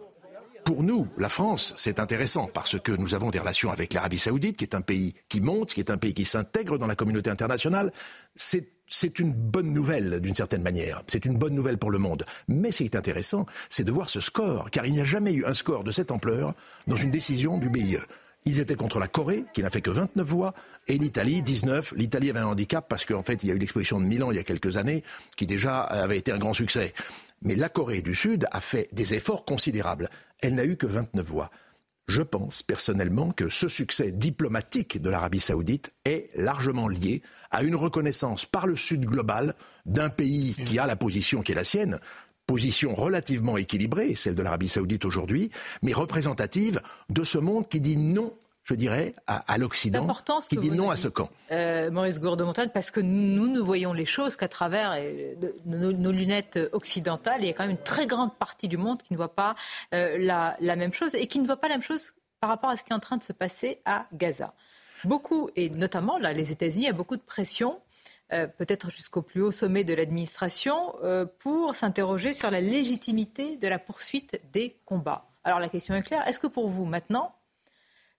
pour 0.65 0.83
nous, 0.83 1.07
la 1.17 1.29
France, 1.29 1.73
c'est 1.77 1.99
intéressant 1.99 2.49
parce 2.51 2.79
que 2.79 2.91
nous 2.91 3.13
avons 3.13 3.29
des 3.29 3.39
relations 3.39 3.71
avec 3.71 3.93
l'Arabie 3.93 4.17
saoudite, 4.17 4.57
qui 4.57 4.63
est 4.63 4.75
un 4.75 4.81
pays 4.81 5.13
qui 5.29 5.39
monte, 5.39 5.73
qui 5.73 5.79
est 5.79 5.91
un 5.91 5.97
pays 5.97 6.13
qui 6.13 6.25
s'intègre 6.25 6.77
dans 6.77 6.87
la 6.87 6.95
communauté 6.95 7.29
internationale. 7.29 7.91
C'est 8.35 8.69
c'est 8.87 9.17
une 9.17 9.33
bonne 9.33 9.73
nouvelle 9.73 10.19
d'une 10.21 10.35
certaine 10.35 10.61
manière. 10.61 11.01
C'est 11.07 11.25
une 11.25 11.39
bonne 11.39 11.55
nouvelle 11.55 11.79
pour 11.79 11.89
le 11.89 11.97
monde. 11.97 12.23
Mais 12.47 12.71
ce 12.71 12.77
qui 12.77 12.83
est 12.83 12.95
intéressant, 12.95 13.47
c'est 13.69 13.83
de 13.83 13.91
voir 13.91 14.09
ce 14.11 14.19
score, 14.19 14.69
car 14.69 14.85
il 14.85 14.93
n'y 14.93 15.01
a 15.01 15.05
jamais 15.05 15.33
eu 15.33 15.43
un 15.43 15.53
score 15.53 15.83
de 15.83 15.91
cette 15.91 16.11
ampleur 16.11 16.53
dans 16.85 16.95
une 16.95 17.09
décision 17.09 17.57
du 17.57 17.69
BIE. 17.69 17.97
Ils 18.45 18.59
étaient 18.59 18.75
contre 18.75 18.99
la 18.99 19.07
Corée, 19.07 19.43
qui 19.53 19.63
n'a 19.63 19.71
fait 19.71 19.81
que 19.81 19.89
29 19.89 20.27
voix, 20.27 20.53
et 20.87 20.97
l'Italie, 20.99 21.41
19. 21.41 21.95
L'Italie 21.97 22.29
avait 22.29 22.39
un 22.39 22.47
handicap 22.47 22.85
parce 22.87 23.05
qu'en 23.05 23.23
fait, 23.23 23.43
il 23.43 23.49
y 23.49 23.51
a 23.51 23.55
eu 23.55 23.57
l'exposition 23.57 23.99
de 23.99 24.05
Milan 24.05 24.29
il 24.31 24.37
y 24.37 24.39
a 24.39 24.43
quelques 24.43 24.77
années, 24.77 25.03
qui 25.35 25.47
déjà 25.47 25.81
avait 25.81 26.19
été 26.19 26.31
un 26.31 26.37
grand 26.37 26.53
succès. 26.53 26.93
Mais 27.41 27.55
la 27.55 27.69
Corée 27.69 28.03
du 28.03 28.13
Sud 28.13 28.47
a 28.51 28.61
fait 28.61 28.87
des 28.91 29.15
efforts 29.15 29.45
considérables. 29.45 30.09
Elle 30.41 30.55
n'a 30.55 30.65
eu 30.65 30.77
que 30.77 30.85
29 30.85 31.25
voix. 31.25 31.49
Je 32.07 32.21
pense 32.21 32.61
personnellement 32.61 33.31
que 33.31 33.49
ce 33.49 33.67
succès 33.67 34.11
diplomatique 34.11 35.01
de 35.01 35.09
l'Arabie 35.09 35.39
saoudite 35.39 35.93
est 36.05 36.29
largement 36.35 36.87
lié 36.87 37.23
à 37.49 37.63
une 37.63 37.75
reconnaissance 37.75 38.45
par 38.45 38.67
le 38.67 38.75
Sud 38.75 39.05
global 39.05 39.55
d'un 39.87 40.09
pays 40.09 40.55
qui 40.67 40.77
a 40.77 40.85
la 40.85 40.95
position 40.95 41.41
qui 41.41 41.53
est 41.53 41.55
la 41.55 41.63
sienne, 41.63 41.99
position 42.45 42.95
relativement 42.95 43.57
équilibrée, 43.57 44.15
celle 44.15 44.35
de 44.35 44.43
l'Arabie 44.43 44.69
saoudite 44.69 45.05
aujourd'hui, 45.05 45.51
mais 45.81 45.93
représentative 45.93 46.81
de 47.09 47.23
ce 47.23 47.37
monde 47.37 47.67
qui 47.67 47.81
dit 47.81 47.97
non 47.97 48.33
je 48.65 48.73
dirais, 48.73 49.13
à, 49.27 49.59
l'Occident 49.59 50.07
qui 50.49 50.57
dit 50.57 50.71
non 50.71 50.89
à 50.89 50.95
ce 50.95 51.07
camp. 51.07 51.29
Euh, 51.51 51.91
Maurice 51.91 52.19
Gourde-Montagne, 52.19 52.71
parce 52.73 52.89
que 52.89 52.99
nous, 52.99 53.47
nous 53.47 53.63
voyons 53.63 53.93
les 53.93 54.07
choses 54.07 54.35
qu'à 54.35 54.47
travers 54.47 54.95
euh, 54.97 55.35
nos, 55.67 56.11
lunettes 56.11 56.57
occidentales. 56.71 57.43
il 57.43 57.45
y 57.47 57.49
a 57.51 57.53
quand 57.53 57.63
même 57.63 57.77
une 57.77 57.83
très 57.83 58.07
grande 58.07 58.33
partie 58.35 58.67
du 58.67 58.77
monde 58.77 59.03
qui 59.03 59.13
ne 59.13 59.17
voit 59.17 59.35
pas 59.35 59.55
euh, 59.93 60.17
la, 60.17 60.57
la, 60.59 60.75
même 60.75 60.93
chose 60.93 61.13
et 61.13 61.27
qui 61.27 61.39
ne 61.39 61.45
voit 61.45 61.57
pas 61.57 61.67
la 61.67 61.75
même 61.75 61.83
chose 61.83 62.13
par 62.39 62.49
rapport 62.49 62.71
à 62.71 62.75
ce 62.75 62.83
qui 62.83 62.91
est 62.91 62.95
en 62.95 62.99
train 62.99 63.17
de 63.17 63.23
se 63.23 63.33
passer 63.33 63.81
à 63.85 64.07
Gaza. 64.13 64.55
Beaucoup, 65.03 65.51
et 65.55 65.69
notamment 65.69 66.17
là, 66.17 66.33
les 66.33 66.51
États-Unis, 66.51 66.85
il 66.85 66.87
y 66.87 66.89
a 66.89 66.93
beaucoup 66.93 67.17
de 67.17 67.21
pression 67.21 67.79
peut-être 68.29 68.89
jusqu'au 68.89 69.21
plus 69.21 69.41
haut 69.41 69.51
sommet 69.51 69.83
de 69.83 69.93
l'administration, 69.93 70.95
pour 71.39 71.75
s'interroger 71.75 72.33
sur 72.33 72.49
la 72.51 72.61
légitimité 72.61 73.57
de 73.57 73.67
la 73.67 73.79
poursuite 73.79 74.41
des 74.51 74.77
combats. 74.85 75.29
Alors 75.43 75.59
la 75.59 75.69
question 75.69 75.93
est 75.95 76.03
claire, 76.03 76.27
est-ce 76.27 76.39
que 76.39 76.47
pour 76.47 76.69
vous 76.69 76.85
maintenant, 76.85 77.35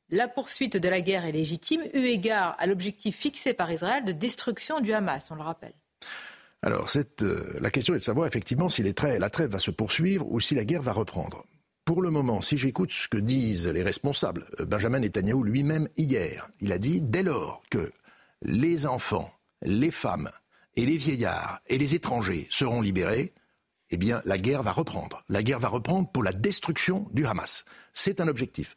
la 0.09 0.29
poursuite 0.29 0.77
de 0.77 0.89
la 0.89 1.01
guerre 1.01 1.25
est 1.25 1.33
légitime, 1.33 1.83
eu 1.93 2.05
égard 2.05 2.55
à 2.59 2.67
l'objectif 2.67 3.17
fixé 3.17 3.55
par 3.55 3.73
Israël 3.73 4.05
de 4.05 4.13
destruction 4.13 4.81
du 4.81 4.93
Hamas, 4.93 5.29
on 5.31 5.35
le 5.35 5.43
rappelle? 5.43 5.75
Alors, 6.63 6.89
euh, 6.97 7.59
la 7.61 7.71
question 7.71 7.95
est 7.95 7.99
de 7.99 8.03
savoir 8.03 8.27
effectivement 8.27 8.69
si 8.69 8.83
la 8.83 9.31
trêve 9.31 9.51
va 9.51 9.59
se 9.59 9.71
poursuivre 9.71 10.27
ou 10.31 10.41
si 10.41 10.55
la 10.55 10.65
guerre 10.65 10.83
va 10.83 10.93
reprendre. 10.93 11.45
Pour 11.85 12.03
le 12.03 12.11
moment, 12.11 12.41
si 12.41 12.57
j'écoute 12.57 12.93
ce 12.93 13.09
que 13.09 13.19
disent 13.19 13.69
les 13.69 13.83
responsables, 13.83 14.47
euh, 14.61 14.65
Benjamin 14.65 15.01
Netanyahu 15.01 15.45
lui-même 15.45 15.89
hier, 15.97 16.49
il 16.61 16.73
a 16.73 16.79
dit 16.79 17.01
dès 17.01 17.23
lors 17.23 17.63
que 17.71 17.93
les 18.43 18.87
enfants, 18.87 19.31
les 19.67 19.91
femmes 19.91 20.31
et 20.77 20.87
les 20.87 20.97
vieillards 20.97 21.61
et 21.67 21.77
les 21.77 21.95
étrangers 21.95 22.47
seront 22.51 22.81
libérés, 22.81 23.35
eh 23.91 23.97
bien 23.97 24.23
la 24.25 24.39
guerre 24.39 24.63
va 24.63 24.73
reprendre. 24.73 25.23
La 25.29 25.43
guerre 25.43 25.59
va 25.59 25.69
reprendre 25.69 26.11
pour 26.11 26.23
la 26.23 26.33
destruction 26.33 27.09
du 27.13 27.27
Hamas. 27.27 27.65
C'est 27.93 28.21
un 28.21 28.29
objectif. 28.29 28.77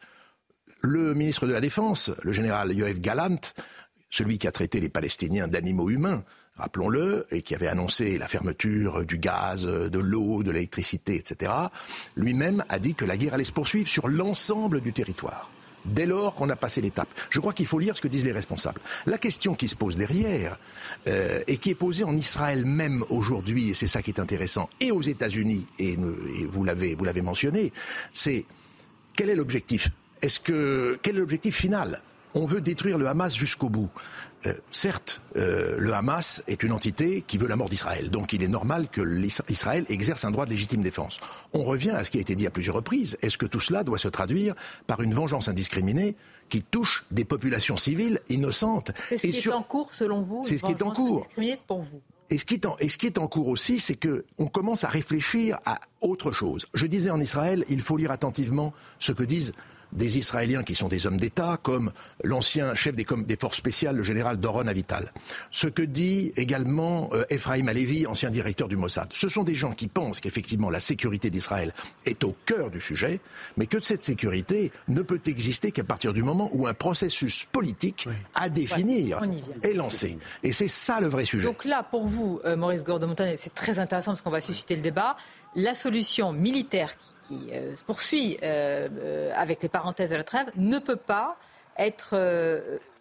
Le 0.81 1.13
ministre 1.13 1.45
de 1.45 1.53
la 1.53 1.61
Défense, 1.61 2.11
le 2.23 2.33
général 2.33 2.71
Yoav 2.73 2.99
Galant, 2.99 3.39
celui 4.09 4.37
qui 4.37 4.47
a 4.47 4.51
traité 4.51 4.79
les 4.79 4.89
Palestiniens 4.89 5.47
d'animaux 5.47 5.89
humains, 5.89 6.23
rappelons-le, 6.55 7.27
et 7.31 7.41
qui 7.41 7.53
avait 7.53 7.67
annoncé 7.67 8.17
la 8.17 8.27
fermeture 8.27 9.05
du 9.05 9.17
gaz, 9.17 9.65
de 9.65 9.99
l'eau, 9.99 10.41
de 10.41 10.51
l'électricité, 10.51 11.15
etc., 11.15 11.51
lui-même 12.15 12.63
a 12.69 12.79
dit 12.79 12.95
que 12.95 13.05
la 13.05 13.17
guerre 13.17 13.33
allait 13.35 13.43
se 13.43 13.51
poursuivre 13.51 13.89
sur 13.89 14.07
l'ensemble 14.07 14.81
du 14.81 14.93
territoire. 14.93 15.51
Dès 15.85 16.05
lors 16.05 16.35
qu'on 16.35 16.49
a 16.49 16.55
passé 16.55 16.81
l'étape. 16.81 17.09
Je 17.29 17.39
crois 17.39 17.53
qu'il 17.53 17.65
faut 17.65 17.79
lire 17.79 17.95
ce 17.95 18.01
que 18.01 18.07
disent 18.07 18.25
les 18.25 18.31
responsables. 18.31 18.81
La 19.05 19.17
question 19.17 19.55
qui 19.55 19.67
se 19.67 19.75
pose 19.75 19.97
derrière, 19.97 20.59
euh, 21.07 21.41
et 21.47 21.57
qui 21.57 21.69
est 21.69 21.75
posée 21.75 22.03
en 22.03 22.15
Israël 22.15 22.65
même 22.65 23.03
aujourd'hui, 23.09 23.69
et 23.69 23.73
c'est 23.73 23.87
ça 23.87 24.01
qui 24.01 24.11
est 24.11 24.19
intéressant, 24.19 24.69
et 24.81 24.91
aux 24.91 25.01
États-Unis, 25.01 25.65
et, 25.79 25.93
et 25.93 26.45
vous 26.45 26.63
l'avez 26.63 27.21
mentionné, 27.21 27.71
c'est 28.13 28.45
quel 29.15 29.29
est 29.29 29.35
l'objectif? 29.35 29.89
Est-ce 30.21 30.39
que 30.39 30.99
quel 31.01 31.15
est 31.15 31.19
l'objectif 31.19 31.55
final? 31.55 32.01
On 32.35 32.45
veut 32.45 32.61
détruire 32.61 32.97
le 32.97 33.07
Hamas 33.07 33.33
jusqu'au 33.33 33.69
bout. 33.69 33.89
Euh, 34.45 34.53
certes, 34.71 35.21
euh, 35.35 35.75
le 35.79 35.93
Hamas 35.93 36.43
est 36.47 36.63
une 36.63 36.71
entité 36.71 37.23
qui 37.27 37.37
veut 37.37 37.47
la 37.47 37.57
mort 37.57 37.67
d'Israël, 37.67 38.09
donc 38.09 38.31
il 38.31 38.41
est 38.41 38.47
normal 38.47 38.87
que 38.87 39.01
l'Israël 39.01 39.85
exerce 39.89 40.23
un 40.23 40.31
droit 40.31 40.45
de 40.45 40.51
légitime 40.51 40.81
défense. 40.81 41.19
On 41.51 41.63
revient 41.63 41.89
à 41.91 42.05
ce 42.05 42.11
qui 42.11 42.19
a 42.19 42.21
été 42.21 42.35
dit 42.35 42.47
à 42.47 42.49
plusieurs 42.49 42.75
reprises. 42.75 43.17
Est-ce 43.21 43.37
que 43.37 43.45
tout 43.45 43.59
cela 43.59 43.83
doit 43.83 43.97
se 43.97 44.07
traduire 44.07 44.55
par 44.87 45.01
une 45.01 45.13
vengeance 45.13 45.49
indiscriminée 45.49 46.15
qui 46.47 46.61
touche 46.61 47.05
des 47.11 47.25
populations 47.25 47.75
civiles 47.75 48.21
innocentes 48.29 48.91
C'est 49.09 49.17
ce 49.31 49.41
qui 49.41 49.49
est 49.49 49.53
en 49.53 49.61
cours, 49.61 49.93
selon 49.93 50.21
vous 50.21 50.41
C'est 50.45 50.57
ce 50.57 50.63
qui 50.63 50.71
est 50.71 50.81
en 50.83 50.91
cours. 50.91 51.27
pour 51.67 51.81
vous. 51.81 52.01
Et 52.31 52.37
ce, 52.37 52.45
qui 52.45 52.53
est 52.53 52.65
en, 52.65 52.77
et 52.79 52.89
ce 52.89 52.97
qui 52.97 53.07
est 53.07 53.17
en 53.17 53.27
cours 53.27 53.47
aussi, 53.47 53.79
c'est 53.79 53.95
qu'on 53.95 54.47
commence 54.47 54.83
à 54.83 54.87
réfléchir 54.87 55.57
à 55.65 55.79
autre 56.01 56.31
chose. 56.31 56.67
Je 56.75 56.85
disais 56.85 57.09
en 57.09 57.19
Israël, 57.19 57.65
il 57.69 57.81
faut 57.81 57.97
lire 57.97 58.11
attentivement 58.11 58.71
ce 58.99 59.11
que 59.11 59.23
disent 59.23 59.51
des 59.91 60.17
Israéliens 60.17 60.63
qui 60.63 60.75
sont 60.75 60.87
des 60.87 61.07
hommes 61.07 61.17
d'État, 61.17 61.57
comme 61.61 61.91
l'ancien 62.23 62.75
chef 62.75 62.95
des, 62.95 63.05
forces 63.39 63.57
spéciales, 63.57 63.95
le 63.95 64.03
général 64.03 64.37
Doron 64.37 64.67
Avital. 64.67 65.11
Ce 65.51 65.67
que 65.67 65.81
dit 65.81 66.31
également 66.35 67.09
euh, 67.13 67.23
Ephraim 67.29 67.67
Alevi, 67.67 68.05
ancien 68.07 68.29
directeur 68.29 68.67
du 68.67 68.77
Mossad. 68.77 69.09
Ce 69.13 69.29
sont 69.29 69.43
des 69.43 69.55
gens 69.55 69.73
qui 69.73 69.87
pensent 69.87 70.19
qu'effectivement 70.19 70.69
la 70.69 70.79
sécurité 70.79 71.29
d'Israël 71.29 71.73
est 72.05 72.23
au 72.23 72.35
cœur 72.45 72.69
du 72.69 72.81
sujet, 72.81 73.19
mais 73.57 73.65
que 73.65 73.81
cette 73.81 74.03
sécurité 74.03 74.71
ne 74.87 75.01
peut 75.01 75.21
exister 75.25 75.71
qu'à 75.71 75.83
partir 75.83 76.13
du 76.13 76.23
moment 76.23 76.49
où 76.53 76.67
un 76.67 76.73
processus 76.73 77.45
politique 77.45 78.07
à 78.35 78.49
définir 78.49 79.21
est 79.63 79.73
lancé. 79.73 80.17
Et 80.43 80.53
c'est 80.53 80.67
ça 80.67 80.99
le 80.99 81.07
vrai 81.07 81.25
sujet. 81.25 81.47
Donc 81.47 81.65
là, 81.65 81.83
pour 81.83 82.07
vous, 82.07 82.39
euh, 82.45 82.55
Maurice 82.55 82.83
Gordon-Montagne, 82.83 83.35
c'est 83.37 83.53
très 83.53 83.79
intéressant 83.79 84.11
parce 84.11 84.21
qu'on 84.21 84.29
va 84.29 84.41
susciter 84.41 84.75
le 84.75 84.81
débat. 84.81 85.17
La 85.55 85.73
solution 85.73 86.31
militaire 86.31 86.95
qui 86.97 87.18
euh, 87.51 87.75
se 87.75 87.83
poursuit 87.83 88.37
euh, 88.43 88.87
euh, 88.91 89.31
avec 89.35 89.61
les 89.63 89.69
parenthèses 89.69 90.11
de 90.11 90.15
la 90.15 90.23
trêve 90.23 90.47
ne 90.55 90.79
peut 90.79 90.95
pas 90.95 91.37
être 91.77 92.15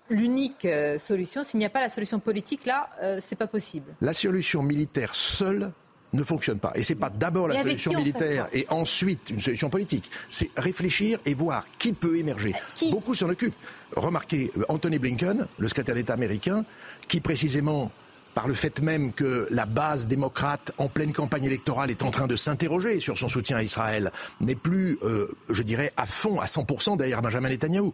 l'unique 0.09 0.69
solution. 1.01 1.43
S'il 1.43 1.59
n'y 1.59 1.67
a 1.67 1.71
pas 1.71 1.81
la 1.81 1.89
solution 1.89 2.21
politique, 2.21 2.65
là, 2.65 2.89
c'est 3.21 3.35
pas 3.35 3.49
possible. 3.49 3.93
La 4.01 4.13
solution 4.13 4.63
militaire 4.63 5.17
seule 5.17 5.73
ne 6.13 6.23
fonctionne 6.23 6.61
pas. 6.61 6.71
Et 6.77 6.85
c'est 6.85 6.95
pas 6.95 7.11
d'abord 7.11 7.49
la 7.49 7.61
solution 7.61 7.93
militaire 7.93 8.47
et 8.53 8.67
ensuite 8.69 9.31
une 9.31 9.41
solution 9.41 9.69
politique. 9.69 10.13
C'est 10.31 10.51
réfléchir 10.57 11.19
et 11.27 11.35
voir 11.35 11.65
qui 11.77 11.93
peut 11.93 12.17
émerger. 12.17 12.55
Beaucoup 12.89 13.17
s'en 13.17 13.29
occupent. 13.29 13.57
Remarquez 13.97 14.53
Anthony 14.69 15.01
Blinken, 15.01 15.49
le 15.59 15.69
secrétaire 15.69 15.97
d'État 15.97 16.15
américain, 16.15 16.65
qui 17.09 17.21
précisément 17.21 17.91
par 18.39 18.47
le 18.47 18.55
fait 18.55 18.81
même 18.83 19.13
que 19.13 19.49
la 19.51 19.67
base 19.67 20.07
démocrate 20.07 20.71
en 20.79 20.87
pleine 20.87 21.13
campagne 21.13 21.43
électorale 21.43 21.91
est 21.91 22.05
en 22.05 22.13
train 22.13 22.29
de 22.29 22.37
s'interroger 22.37 23.01
sur 23.01 23.19
son 23.19 23.27
soutien 23.27 23.57
à 23.57 23.65
Israël, 23.65 24.13
n'est 24.41 24.55
plus, 24.55 24.97
euh, 25.03 25.27
je 25.51 25.61
dirais, 25.65 25.93
à 25.97 26.07
fond, 26.07 26.39
à 26.39 26.47
100% 26.47 26.97
derrière 26.97 27.21
Benjamin 27.21 27.49
Netanyahu. 27.49 27.91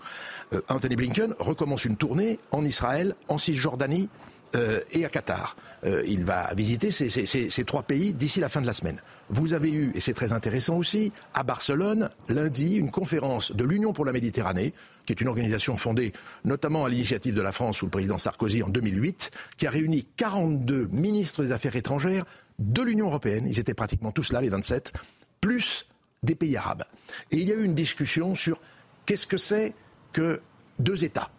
Euh, 0.52 0.60
Anthony 0.68 0.96
Blinken 0.96 1.34
recommence 1.38 1.86
une 1.86 1.96
tournée 1.96 2.38
en 2.50 2.62
Israël, 2.62 3.14
en 3.28 3.38
Cisjordanie, 3.38 4.10
euh, 4.54 4.80
et 4.92 5.04
à 5.04 5.08
Qatar. 5.08 5.56
Euh, 5.84 6.02
il 6.06 6.24
va 6.24 6.52
visiter 6.54 6.90
ces, 6.90 7.64
trois 7.64 7.82
pays 7.82 8.12
d'ici 8.12 8.40
la 8.40 8.48
fin 8.48 8.60
de 8.60 8.66
la 8.66 8.72
semaine. 8.72 9.00
Vous 9.30 9.52
avez 9.52 9.70
eu, 9.70 9.92
et 9.94 10.00
c'est 10.00 10.14
très 10.14 10.32
intéressant 10.32 10.76
aussi, 10.76 11.12
à 11.34 11.42
Barcelone, 11.42 12.10
lundi, 12.28 12.76
une 12.76 12.90
conférence 12.90 13.52
de 13.52 13.64
l'Union 13.64 13.92
pour 13.92 14.04
la 14.04 14.12
Méditerranée, 14.12 14.72
qui 15.06 15.12
est 15.12 15.20
une 15.20 15.28
organisation 15.28 15.76
fondée 15.76 16.12
notamment 16.44 16.84
à 16.84 16.88
l'initiative 16.88 17.34
de 17.34 17.42
la 17.42 17.52
France 17.52 17.78
sous 17.78 17.86
le 17.86 17.90
président 17.90 18.18
Sarkozy 18.18 18.62
en 18.62 18.68
2008, 18.68 19.30
qui 19.56 19.66
a 19.66 19.70
réuni 19.70 20.06
42 20.16 20.88
ministres 20.92 21.42
des 21.42 21.52
Affaires 21.52 21.76
étrangères 21.76 22.24
de 22.58 22.82
l'Union 22.82 23.06
européenne. 23.06 23.46
Ils 23.48 23.58
étaient 23.58 23.74
pratiquement 23.74 24.12
tous 24.12 24.32
là, 24.32 24.40
les 24.40 24.48
27, 24.48 24.92
plus 25.40 25.86
des 26.22 26.34
pays 26.34 26.56
arabes. 26.56 26.84
Et 27.30 27.38
il 27.38 27.48
y 27.48 27.52
a 27.52 27.56
eu 27.56 27.64
une 27.64 27.74
discussion 27.74 28.34
sur 28.34 28.60
qu'est-ce 29.06 29.26
que 29.26 29.36
c'est 29.36 29.74
que 30.12 30.40
deux 30.78 31.04
États. 31.04 31.30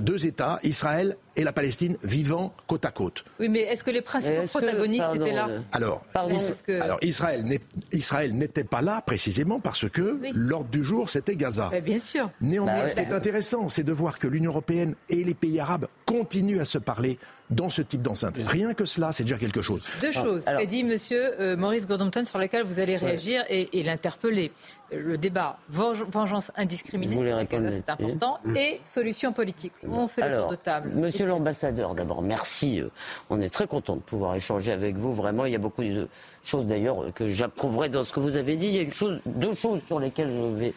deux 0.00 0.26
États, 0.26 0.58
Israël 0.62 1.16
et 1.36 1.44
la 1.44 1.52
Palestine, 1.52 1.96
vivant 2.02 2.54
côte 2.66 2.84
à 2.84 2.90
côte. 2.90 3.24
Oui, 3.40 3.48
mais 3.48 3.60
est-ce 3.60 3.84
que 3.84 3.90
les 3.90 4.02
principaux 4.02 4.46
protagonistes 4.46 5.04
étaient 5.14 5.32
là 5.32 5.48
euh, 5.48 5.60
Alors, 5.72 6.04
alors 6.14 6.98
Israël 7.02 8.34
n'était 8.34 8.64
pas 8.64 8.82
là 8.82 9.02
précisément 9.02 9.60
parce 9.60 9.88
que 9.88 10.20
l'ordre 10.32 10.70
du 10.70 10.84
jour, 10.84 11.10
c'était 11.10 11.36
Gaza. 11.36 11.70
bien 11.80 11.98
sûr. 11.98 12.30
Néanmoins, 12.40 12.84
bah 12.84 12.88
ce 12.88 12.94
qui 12.94 13.00
est 13.00 13.12
intéressant, 13.12 13.68
c'est 13.68 13.82
de 13.82 13.92
voir 13.92 14.18
que 14.18 14.26
l'Union 14.26 14.50
européenne 14.50 14.94
et 15.08 15.24
les 15.24 15.34
pays 15.34 15.60
arabes 15.60 15.86
continuent 16.06 16.60
à 16.60 16.64
se 16.64 16.78
parler 16.78 17.18
dans 17.54 17.70
ce 17.70 17.82
type 17.82 18.02
d'enceinte. 18.02 18.36
Rien 18.44 18.74
que 18.74 18.84
cela, 18.84 19.12
c'est 19.12 19.24
déjà 19.24 19.38
quelque 19.38 19.62
chose. 19.62 19.82
Deux 20.00 20.10
ah, 20.14 20.22
choses 20.24 20.44
qu'a 20.44 20.66
dit 20.66 20.84
Monsieur 20.84 21.40
euh, 21.40 21.56
Maurice 21.56 21.86
Gordon-Ton 21.86 22.24
sur 22.24 22.38
lesquelles 22.38 22.64
vous 22.64 22.80
allez 22.80 22.96
réagir 22.96 23.44
et, 23.48 23.82
l'interpeller. 23.82 24.52
Le 24.92 25.18
débat 25.18 25.58
vengeance 25.68 26.52
indiscriminée, 26.56 27.18
c'est 27.50 27.88
important, 27.88 28.38
et 28.54 28.80
solution 28.84 29.32
politique. 29.32 29.72
On 29.88 30.06
fait 30.06 30.28
le 30.28 30.36
tour 30.36 30.50
de 30.50 30.56
table. 30.56 30.90
Monsieur 30.94 31.26
l'ambassadeur, 31.26 31.94
d'abord, 31.94 32.22
merci. 32.22 32.80
Euh, 32.80 32.90
on 33.30 33.40
est 33.40 33.48
très 33.48 33.66
content 33.66 33.96
de 33.96 34.02
pouvoir 34.02 34.34
échanger 34.36 34.72
avec 34.72 34.96
vous. 34.96 35.12
Vraiment, 35.12 35.46
il 35.46 35.52
y 35.52 35.56
a 35.56 35.58
beaucoup 35.58 35.82
de 35.82 36.08
choses 36.44 36.66
d'ailleurs 36.66 37.12
que 37.14 37.28
j'approuverai 37.28 37.88
dans 37.88 38.04
ce 38.04 38.12
que 38.12 38.20
vous 38.20 38.36
avez 38.36 38.56
dit. 38.56 38.66
Il 38.66 38.74
y 38.74 38.78
a 38.78 38.82
une 38.82 38.92
chose, 38.92 39.20
deux 39.26 39.54
choses 39.54 39.80
sur 39.86 39.98
lesquelles 39.98 40.28
je 40.28 40.58
vais. 40.58 40.74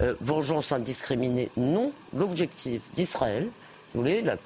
Euh, 0.00 0.14
vengeance 0.22 0.72
indiscriminée, 0.72 1.50
non. 1.58 1.92
L'objectif 2.16 2.82
d'Israël, 2.94 3.48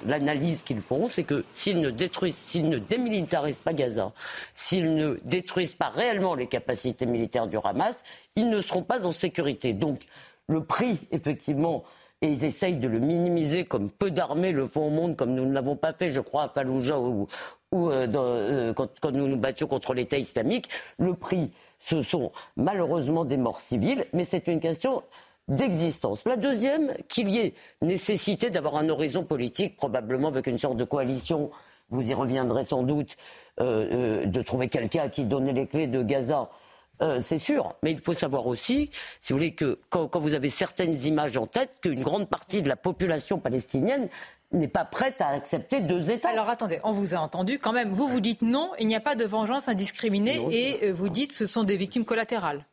l'analyse 0.05 0.63
qu'ils 0.63 0.81
font, 0.81 1.07
c'est 1.09 1.23
que 1.23 1.43
s'ils 1.53 1.81
ne 1.81 1.89
détruisent, 1.89 2.39
s'ils 2.45 2.69
ne 2.69 2.77
démilitarisent 2.77 3.57
pas 3.57 3.73
Gaza, 3.73 4.11
s'ils 4.53 4.95
ne 4.95 5.17
détruisent 5.23 5.73
pas 5.73 5.89
réellement 5.89 6.35
les 6.35 6.47
capacités 6.47 7.05
militaires 7.05 7.47
du 7.47 7.57
Hamas, 7.63 8.03
ils 8.35 8.49
ne 8.49 8.61
seront 8.61 8.83
pas 8.83 9.05
en 9.05 9.11
sécurité. 9.11 9.73
Donc, 9.73 10.01
le 10.47 10.63
prix, 10.63 10.99
effectivement, 11.11 11.83
et 12.21 12.27
ils 12.27 12.43
essayent 12.45 12.77
de 12.77 12.87
le 12.87 12.99
minimiser 12.99 13.65
comme 13.65 13.89
peu 13.91 14.09
d'armées 14.09 14.51
le 14.51 14.65
font 14.65 14.87
au 14.87 14.89
monde, 14.89 15.15
comme 15.15 15.33
nous 15.33 15.45
ne 15.45 15.53
l'avons 15.53 15.75
pas 15.75 15.93
fait, 15.93 16.09
je 16.09 16.21
crois, 16.21 16.43
à 16.43 16.49
Fallujah 16.49 16.99
ou, 16.99 17.27
euh, 17.73 18.07
euh, 18.15 18.73
quand, 18.73 18.89
quand, 19.01 19.11
nous 19.11 19.27
nous 19.27 19.37
battions 19.37 19.67
contre 19.67 19.93
l'État 19.93 20.17
islamique. 20.17 20.69
Le 20.97 21.13
prix, 21.13 21.51
ce 21.79 22.01
sont 22.01 22.31
malheureusement 22.55 23.25
des 23.25 23.37
morts 23.37 23.59
civiles, 23.59 24.05
mais 24.13 24.23
c'est 24.23 24.47
une 24.47 24.59
question 24.59 25.03
d'existence. 25.47 26.25
La 26.25 26.37
deuxième, 26.37 26.93
qu'il 27.07 27.29
y 27.29 27.39
ait 27.39 27.53
nécessité 27.81 28.49
d'avoir 28.49 28.75
un 28.77 28.89
horizon 28.89 29.23
politique, 29.23 29.77
probablement 29.77 30.29
avec 30.29 30.47
une 30.47 30.57
sorte 30.57 30.77
de 30.77 30.83
coalition, 30.83 31.51
vous 31.89 32.01
y 32.01 32.13
reviendrez 32.13 32.63
sans 32.63 32.83
doute, 32.83 33.15
euh, 33.59 34.23
euh, 34.23 34.25
de 34.25 34.41
trouver 34.41 34.67
quelqu'un 34.69 35.09
qui 35.09 35.25
donnait 35.25 35.53
les 35.53 35.67
clés 35.67 35.87
de 35.87 36.01
Gaza 36.01 36.49
Euh, 37.01 37.21
c'est 37.21 37.37
sûr, 37.37 37.75
mais 37.83 37.91
il 37.91 37.99
faut 37.99 38.13
savoir 38.13 38.47
aussi, 38.47 38.89
si 39.19 39.33
vous 39.33 39.39
voulez, 39.39 39.53
que 39.53 39.79
quand, 39.89 40.07
quand 40.07 40.19
vous 40.19 40.33
avez 40.33 40.49
certaines 40.49 40.95
images 41.03 41.35
en 41.35 41.45
tête, 41.45 41.81
qu'une 41.81 41.99
grande 41.99 42.29
partie 42.29 42.61
de 42.61 42.69
la 42.69 42.77
population 42.77 43.37
palestinienne 43.37 44.07
n'est 44.53 44.69
pas 44.69 44.85
prête 44.85 45.19
à 45.19 45.27
accepter 45.27 45.81
deux 45.81 46.09
États. 46.09 46.29
Alors 46.29 46.49
attendez, 46.49 46.79
on 46.83 46.93
vous 46.93 47.13
a 47.13 47.17
entendu 47.17 47.59
quand 47.59 47.73
même. 47.73 47.93
Vous, 47.93 48.07
vous 48.07 48.21
dites 48.21 48.41
non, 48.41 48.71
il 48.79 48.87
n'y 48.87 48.95
a 48.95 49.01
pas 49.01 49.15
de 49.15 49.25
vengeance 49.25 49.67
indiscriminée 49.67 50.39
et 50.51 50.85
euh, 50.85 50.93
vous 50.93 51.09
dites 51.09 51.33
ce 51.33 51.45
sont 51.45 51.63
des 51.63 51.75
victimes 51.75 52.05
collatérales. 52.05 52.65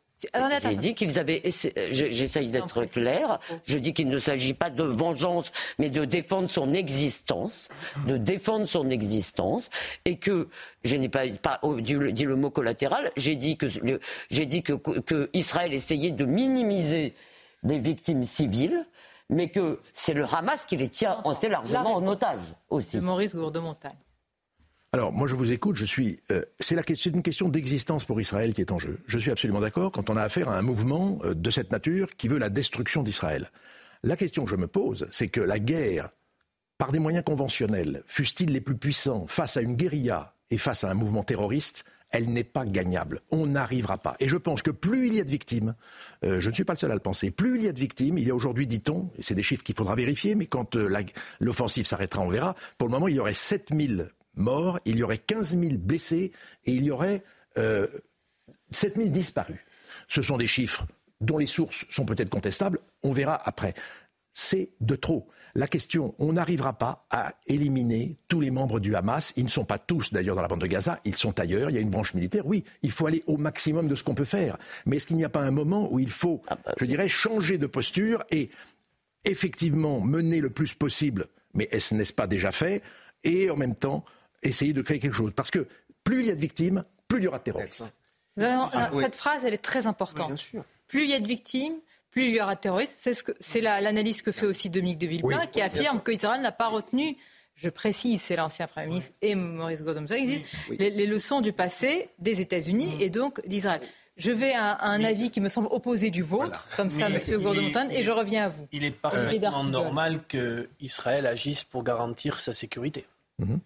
J'ai 0.63 0.75
dit 0.75 0.95
qu'ils 0.95 1.19
avaient. 1.19 1.41
J'essaye 1.89 2.49
d'être 2.49 2.85
clair. 2.85 3.39
Je 3.65 3.77
dis 3.77 3.93
qu'il 3.93 4.09
ne 4.09 4.17
s'agit 4.17 4.53
pas 4.53 4.69
de 4.69 4.83
vengeance, 4.83 5.51
mais 5.79 5.89
de 5.89 6.05
défendre 6.05 6.49
son 6.49 6.73
existence, 6.73 7.67
de 8.07 8.17
défendre 8.17 8.67
son 8.67 8.89
existence, 8.89 9.69
et 10.05 10.17
que 10.17 10.47
je 10.83 10.95
n'ai 10.95 11.09
pas, 11.09 11.27
pas 11.41 11.59
dit, 11.79 11.93
le, 11.93 12.35
mot 12.35 12.49
collatéral. 12.49 13.11
J'ai 13.17 13.35
dit 13.35 13.57
que 13.57 13.67
j'ai 14.29 14.45
dit 14.45 14.63
que, 14.63 14.73
que 14.73 15.29
Israël 15.33 15.73
essayait 15.73 16.11
de 16.11 16.25
minimiser 16.25 17.13
les 17.63 17.79
victimes 17.79 18.23
civiles 18.23 18.85
mais 19.29 19.49
que 19.49 19.79
c'est 19.93 20.13
le 20.13 20.25
Hamas 20.31 20.65
qui 20.65 20.77
les 20.77 20.89
tient 20.89 21.17
assez 21.25 21.49
largement 21.49 21.95
en 21.95 22.07
otage 22.07 22.39
aussi. 22.69 22.99
Maurice 22.99 23.35
Gourde-Montagne. 23.35 23.95
Alors, 24.95 25.11
moi, 25.11 25.27
je 25.27 25.33
vous 25.33 25.51
écoute, 25.51 25.75
je 25.75 25.85
suis. 25.85 26.19
Euh, 26.31 26.43
c'est 26.59 26.75
une 27.07 27.23
question 27.23 27.49
d'existence 27.49 28.05
pour 28.05 28.21
Israël 28.21 28.53
qui 28.53 28.61
est 28.61 28.71
en 28.71 28.77
jeu. 28.77 28.99
Je 29.07 29.17
suis 29.17 29.31
absolument 29.31 29.59
d'accord 29.59 29.91
quand 29.91 30.11
on 30.11 30.17
a 30.17 30.21
affaire 30.21 30.49
à 30.49 30.57
un 30.57 30.61
mouvement 30.61 31.17
euh, 31.23 31.33
de 31.33 31.49
cette 31.49 31.71
nature 31.71 32.15
qui 32.15 32.27
veut 32.27 32.37
la 32.37 32.51
destruction 32.51 33.01
d'Israël. 33.01 33.49
La 34.03 34.15
question 34.15 34.45
que 34.45 34.51
je 34.51 34.55
me 34.55 34.67
pose, 34.67 35.07
c'est 35.09 35.29
que 35.29 35.41
la 35.41 35.57
guerre, 35.57 36.09
par 36.77 36.91
des 36.91 36.99
moyens 36.99 37.23
conventionnels, 37.25 38.03
fussent-ils 38.05 38.51
les 38.51 38.61
plus 38.61 38.77
puissants, 38.77 39.25
face 39.25 39.57
à 39.57 39.61
une 39.61 39.73
guérilla 39.73 40.35
et 40.51 40.57
face 40.57 40.83
à 40.83 40.91
un 40.91 40.93
mouvement 40.93 41.23
terroriste, 41.23 41.85
elle 42.11 42.29
n'est 42.29 42.43
pas 42.43 42.63
gagnable. 42.63 43.21
On 43.31 43.47
n'arrivera 43.47 43.97
pas. 43.97 44.15
Et 44.19 44.29
je 44.29 44.37
pense 44.37 44.61
que 44.61 44.69
plus 44.69 45.07
il 45.07 45.15
y 45.15 45.19
a 45.19 45.23
de 45.23 45.31
victimes, 45.31 45.73
euh, 46.23 46.39
je 46.39 46.49
ne 46.49 46.53
suis 46.53 46.65
pas 46.65 46.73
le 46.73 46.77
seul 46.77 46.91
à 46.91 46.93
le 46.93 46.99
penser, 46.99 47.31
plus 47.31 47.57
il 47.57 47.65
y 47.65 47.67
a 47.67 47.73
de 47.73 47.79
victimes, 47.79 48.19
il 48.19 48.27
y 48.27 48.29
a 48.29 48.35
aujourd'hui, 48.35 48.67
dit-on, 48.67 49.09
et 49.17 49.23
c'est 49.23 49.33
des 49.33 49.41
chiffres 49.41 49.63
qu'il 49.63 49.75
faudra 49.75 49.95
vérifier, 49.95 50.35
mais 50.35 50.45
quand 50.45 50.75
euh, 50.75 51.03
l'offensive 51.39 51.87
s'arrêtera, 51.87 52.21
on 52.21 52.29
verra. 52.29 52.55
Pour 52.77 52.89
le 52.89 52.91
moment, 52.91 53.07
il 53.07 53.15
y 53.15 53.19
aurait 53.19 53.33
7000 53.33 54.11
morts, 54.35 54.79
il 54.85 54.97
y 54.97 55.03
aurait 55.03 55.17
15 55.17 55.57
000 55.57 55.77
blessés 55.77 56.31
et 56.65 56.73
il 56.73 56.83
y 56.83 56.91
aurait 56.91 57.23
euh, 57.57 57.87
7 58.71 58.95
000 58.95 59.09
disparus. 59.09 59.59
Ce 60.07 60.21
sont 60.21 60.37
des 60.37 60.47
chiffres 60.47 60.85
dont 61.21 61.37
les 61.37 61.47
sources 61.47 61.85
sont 61.89 62.05
peut-être 62.05 62.29
contestables, 62.29 62.79
on 63.01 63.11
verra 63.11 63.39
après. 63.45 63.73
C'est 64.33 64.71
de 64.81 64.95
trop. 64.95 65.27
La 65.55 65.67
question, 65.67 66.15
on 66.17 66.33
n'arrivera 66.33 66.73
pas 66.73 67.05
à 67.11 67.35
éliminer 67.45 68.17
tous 68.27 68.41
les 68.41 68.49
membres 68.49 68.79
du 68.79 68.95
Hamas. 68.95 69.31
Ils 69.37 69.43
ne 69.43 69.49
sont 69.49 69.65
pas 69.65 69.77
tous 69.77 70.11
d'ailleurs 70.11 70.35
dans 70.35 70.41
la 70.41 70.47
bande 70.47 70.61
de 70.61 70.67
Gaza, 70.67 70.99
ils 71.05 71.15
sont 71.15 71.39
ailleurs, 71.39 71.69
il 71.69 71.75
y 71.75 71.77
a 71.77 71.81
une 71.81 71.91
branche 71.91 72.15
militaire. 72.15 72.45
Oui, 72.47 72.63
il 72.81 72.89
faut 72.89 73.05
aller 73.05 73.23
au 73.27 73.37
maximum 73.37 73.87
de 73.87 73.93
ce 73.93 74.03
qu'on 74.03 74.15
peut 74.15 74.25
faire. 74.25 74.57
Mais 74.87 74.97
est-ce 74.97 75.05
qu'il 75.05 75.17
n'y 75.17 75.23
a 75.23 75.29
pas 75.29 75.43
un 75.43 75.51
moment 75.51 75.87
où 75.93 75.99
il 75.99 76.09
faut, 76.09 76.41
ah 76.47 76.57
bah 76.65 76.73
je 76.79 76.85
dirais, 76.85 77.07
changer 77.07 77.59
de 77.59 77.67
posture 77.67 78.23
et 78.31 78.49
effectivement 79.25 80.01
mener 80.01 80.41
le 80.41 80.49
plus 80.49 80.73
possible, 80.73 81.27
mais 81.53 81.69
est-ce 81.71 81.93
n'est-ce 81.93 82.13
pas 82.13 82.27
déjà 82.27 82.51
fait, 82.51 82.81
et 83.23 83.51
en 83.51 83.55
même 83.55 83.75
temps 83.75 84.03
essayer 84.43 84.73
de 84.73 84.81
créer 84.81 84.99
quelque 84.99 85.15
chose. 85.15 85.31
Parce 85.35 85.51
que 85.51 85.67
plus 86.03 86.21
il 86.21 86.27
y 86.27 86.31
a 86.31 86.35
de 86.35 86.39
victimes, 86.39 86.83
plus 87.07 87.19
il 87.19 87.23
y 87.25 87.27
aura 87.27 87.39
de 87.39 87.43
terroristes. 87.43 87.93
Ah, 88.39 88.91
cette 88.99 89.15
phrase, 89.15 89.45
elle 89.45 89.53
est 89.53 89.63
très 89.63 89.87
importante. 89.87 90.43
Plus 90.87 91.03
il 91.03 91.09
y 91.09 91.13
a 91.13 91.19
de 91.19 91.27
victimes, 91.27 91.75
plus 92.11 92.27
il 92.27 92.35
y 92.35 92.41
aura 92.41 92.55
de 92.55 92.59
terroristes. 92.59 92.95
C'est 92.97 93.13
ce 93.13 93.23
c'est 93.39 93.61
l'analyse 93.61 94.21
que 94.21 94.31
fait 94.31 94.45
aussi 94.45 94.69
Dominique 94.69 94.99
de 94.99 95.07
Villepin, 95.07 95.45
qui 95.47 95.61
affirme 95.61 96.01
qu'Israël 96.01 96.41
n'a 96.41 96.51
pas 96.51 96.67
retenu, 96.67 97.17
je 97.55 97.69
précise, 97.69 98.21
c'est 98.21 98.35
l'ancien 98.35 98.67
Premier 98.67 98.87
ministre 98.87 99.13
et 99.21 99.35
Maurice 99.35 99.83
Godomsa, 99.83 100.15
les, 100.15 101.05
leçons 101.05 101.41
du 101.41 101.53
passé 101.53 102.09
des 102.19 102.41
États-Unis 102.41 102.97
et 102.99 103.09
donc 103.09 103.45
d'Israël. 103.47 103.81
Je 104.15 104.31
vais 104.31 104.53
à 104.53 104.85
un 104.85 105.03
avis 105.03 105.31
qui 105.31 105.41
me 105.41 105.49
semble 105.49 105.67
opposé 105.71 106.11
du 106.11 106.21
vôtre, 106.21 106.67
comme 106.75 106.91
ça, 106.91 107.07
M. 107.07 107.19
Gourdemontagne, 107.41 107.91
et 107.91 108.03
je 108.03 108.11
reviens 108.11 108.45
à 108.45 108.49
vous. 108.49 108.67
Il 108.71 108.83
est 108.83 108.95
parfaitement 108.95 109.63
normal 109.63 110.19
qu'Israël 110.27 111.25
agisse 111.25 111.63
pour 111.63 111.83
garantir 111.83 112.39
sa 112.39 112.53
sécurité. 112.53 113.05
Mhm. 113.39 113.59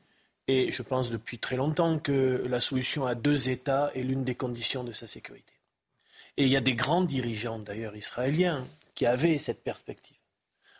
Et 0.47 0.71
je 0.71 0.81
pense 0.81 1.09
depuis 1.09 1.39
très 1.39 1.57
longtemps 1.57 1.99
que 1.99 2.45
la 2.47 2.59
solution 2.59 3.05
à 3.05 3.15
deux 3.15 3.49
États 3.49 3.91
est 3.95 4.03
l'une 4.03 4.23
des 4.23 4.35
conditions 4.35 4.83
de 4.83 4.93
sa 4.93 5.05
sécurité. 5.05 5.53
Et 6.37 6.45
il 6.45 6.49
y 6.49 6.55
a 6.55 6.61
des 6.61 6.75
grands 6.75 7.01
dirigeants, 7.01 7.59
d'ailleurs 7.59 7.95
israéliens, 7.95 8.65
qui 8.95 9.05
avaient 9.05 9.37
cette 9.37 9.63
perspective. 9.63 10.15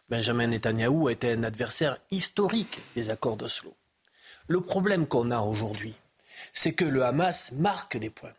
Benjamin 0.09 0.47
Netanyahou 0.47 1.09
était 1.09 1.33
un 1.33 1.43
adversaire 1.43 1.97
historique 2.11 2.79
des 2.95 3.09
accords 3.09 3.35
d'Oslo. 3.35 3.75
Le 4.47 4.61
problème 4.61 5.05
qu'on 5.05 5.31
a 5.31 5.41
aujourd'hui, 5.41 5.95
c'est 6.53 6.71
que 6.71 6.85
le 6.85 7.03
Hamas 7.03 7.51
marque 7.51 7.97
des 7.97 8.09
points. 8.09 8.33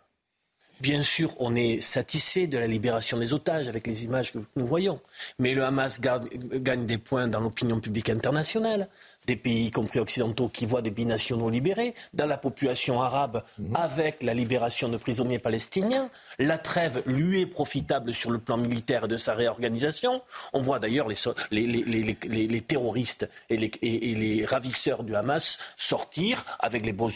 Bien 0.81 1.03
sûr, 1.03 1.35
on 1.41 1.57
est 1.57 1.81
satisfait 1.81 2.47
de 2.47 2.57
la 2.57 2.69
libération 2.69 3.19
des 3.19 3.35
otages 3.35 3.69
avec 3.69 3.87
les 3.87 4.05
images 4.05 4.33
que 4.33 4.39
nous 4.57 4.67
voyons, 4.67 5.01
mais 5.39 5.53
le 5.53 5.65
Hamas 5.65 6.01
gagne 6.01 6.87
des 6.87 6.99
points 6.99 7.27
dans 7.27 7.41
l'opinion 7.41 7.81
publique 7.81 8.09
internationale 8.09 8.89
des 9.29 9.37
pays, 9.37 9.67
y 9.67 9.71
compris 9.71 10.01
occidentaux, 10.01 10.49
qui 10.49 10.65
voient 10.65 10.81
des 10.81 10.91
binationaux 10.91 11.51
libérés, 11.51 11.95
dans 12.15 12.27
la 12.27 12.39
population 12.39 13.03
arabe, 13.03 13.45
mhm. 13.59 13.77
avec 13.77 14.23
la 14.23 14.33
libération 14.33 14.89
de 14.89 14.97
prisonniers 14.97 15.39
palestiniens. 15.39 16.09
La 16.39 16.57
trêve 16.57 17.03
lui 17.05 17.43
est 17.43 17.47
profitable 17.47 18.15
sur 18.15 18.31
le 18.31 18.39
plan 18.39 18.57
militaire 18.57 19.05
et 19.05 19.09
de 19.09 19.19
sa 19.19 19.35
réorganisation. 19.35 20.23
On 20.55 20.61
voit 20.61 20.79
d'ailleurs 20.79 21.09
les, 21.09 21.17
les, 21.51 22.63
terroristes 22.63 23.29
et, 23.51 23.57
les, 23.59 24.47
ravisseurs 24.47 25.05
du 25.05 25.15
Hamas 25.15 25.59
sortir 25.77 26.45
avec 26.59 26.87
les 26.87 26.95
beaux, 26.95 27.11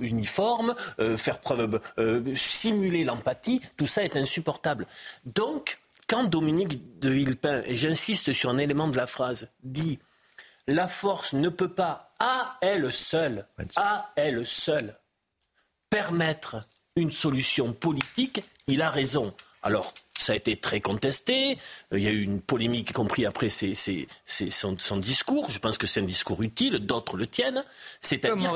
uniformes, 0.00 0.76
euh, 1.00 1.16
faire 1.16 1.40
preuve, 1.40 1.80
euh, 1.98 2.22
simuler 2.36 3.02
l'empathie. 3.02 3.60
Tout 3.76 3.88
ça 3.88 4.04
est 4.04 4.14
insupportable. 4.14 4.86
Donc, 5.24 5.78
quand 6.06 6.22
Dominique 6.22 7.00
de 7.00 7.10
Villepin, 7.10 7.62
et 7.66 7.74
j'insiste 7.74 8.32
sur 8.32 8.50
un 8.50 8.58
élément 8.58 8.86
de 8.86 8.96
la 8.96 9.08
phrase, 9.08 9.48
dit 9.64 9.98
la 10.70 10.86
force 10.86 11.32
ne 11.32 11.48
peut 11.48 11.72
pas, 11.72 12.14
à 12.20 12.56
elle 12.60 12.92
seule, 12.92 13.46
à 13.76 14.12
elle 14.14 14.46
seule, 14.46 14.96
permettre 15.88 16.64
une 16.94 17.10
solution 17.10 17.72
politique, 17.72 18.42
il 18.68 18.80
a 18.82 18.90
raison. 18.90 19.34
Alors, 19.62 19.92
ça 20.20 20.32
a 20.32 20.36
été 20.36 20.56
très 20.56 20.80
contesté. 20.80 21.56
Euh, 21.92 21.98
il 21.98 22.04
y 22.04 22.08
a 22.08 22.10
eu 22.10 22.22
une 22.22 22.40
polémique, 22.40 22.90
y 22.90 22.92
compris 22.92 23.26
après 23.26 23.48
son, 23.48 24.96
discours. 24.98 25.50
Je 25.50 25.58
pense 25.58 25.78
que 25.78 25.86
c'est 25.86 26.00
un 26.00 26.04
discours 26.04 26.42
utile. 26.42 26.78
D'autres 26.78 27.16
le 27.16 27.26
tiennent. 27.26 27.64
C'est-à-dire 28.00 28.52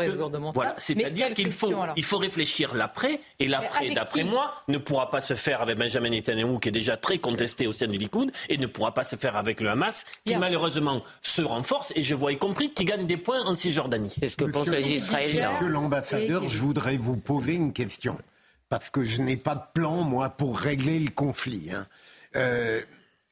voilà, 0.53 0.75
c'est-à-dire 0.79 1.35
qu'il 1.35 1.53
faut, 1.53 1.73
il 1.97 2.05
faut 2.05 2.19
réfléchir 2.19 2.75
l'après. 2.75 3.21
Et 3.39 3.49
l'après, 3.49 3.91
d'après 3.91 4.25
moi, 4.25 4.55
ne 4.69 4.79
pourra 4.79 5.11
pas 5.11 5.21
se 5.21 5.35
faire 5.35 5.63
avec 5.63 5.79
Benjamin 5.79 6.11
Netanyahu, 6.11 6.61
qui 6.61 6.69
est 6.69 6.73
déjà 6.73 6.97
très 6.97 7.19
contesté 7.19 7.67
au 7.67 7.73
sein 7.73 7.87
du 7.87 7.99
Likoud, 7.99 8.31
et 8.49 8.59
ne 8.59 8.67
pourra 8.67 8.93
pas 8.93 9.05
se 9.05 9.17
faire 9.17 9.37
avec 9.37 9.61
le 9.61 9.71
Hamas, 9.71 10.05
qui 10.25 10.37
malheureusement 10.37 11.03
se 11.23 11.43
renforce. 11.43 11.93
Et 11.97 12.03
je 12.03 12.15
vois 12.15 12.33
y 12.33 12.39
compris 12.39 12.73
qui 12.73 12.85
gagne 12.85 13.07
des 13.07 13.17
points 13.17 13.43
en 13.45 13.55
Cisjordanie. 13.55 14.17
C'est 14.21 14.29
ce 14.29 14.37
que 14.37 14.45
pensent 14.45 14.69
les 14.69 14.89
Israéliens. 14.89 15.53
Monsieur 15.53 15.69
l'ambassadeur, 15.69 16.49
je 16.49 16.59
voudrais 16.59 16.97
vous 16.97 17.17
poser 17.17 17.55
une 17.55 17.73
question 17.73 18.19
parce 18.79 18.91
que 18.91 19.05
je 19.05 19.23
n'ai 19.23 19.37
pas 19.37 19.55
de 19.55 19.63
plan, 19.73 20.03
moi, 20.03 20.31
pour 20.31 20.59
régler 20.59 20.99
le 20.99 21.13
conflit. 21.13 21.71
Hein. 21.73 21.87
Euh, 22.35 22.81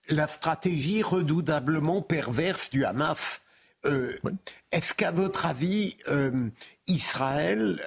la 0.09 0.29
stratégie 0.29 1.03
redoutablement 1.03 2.01
perverse 2.01 2.71
du 2.71 2.85
Hamas, 2.85 3.43
euh, 3.85 4.17
est-ce 4.71 4.95
qu'à 4.95 5.11
votre 5.11 5.47
avis, 5.47 5.97
euh, 6.07 6.49
Israël, 6.87 7.83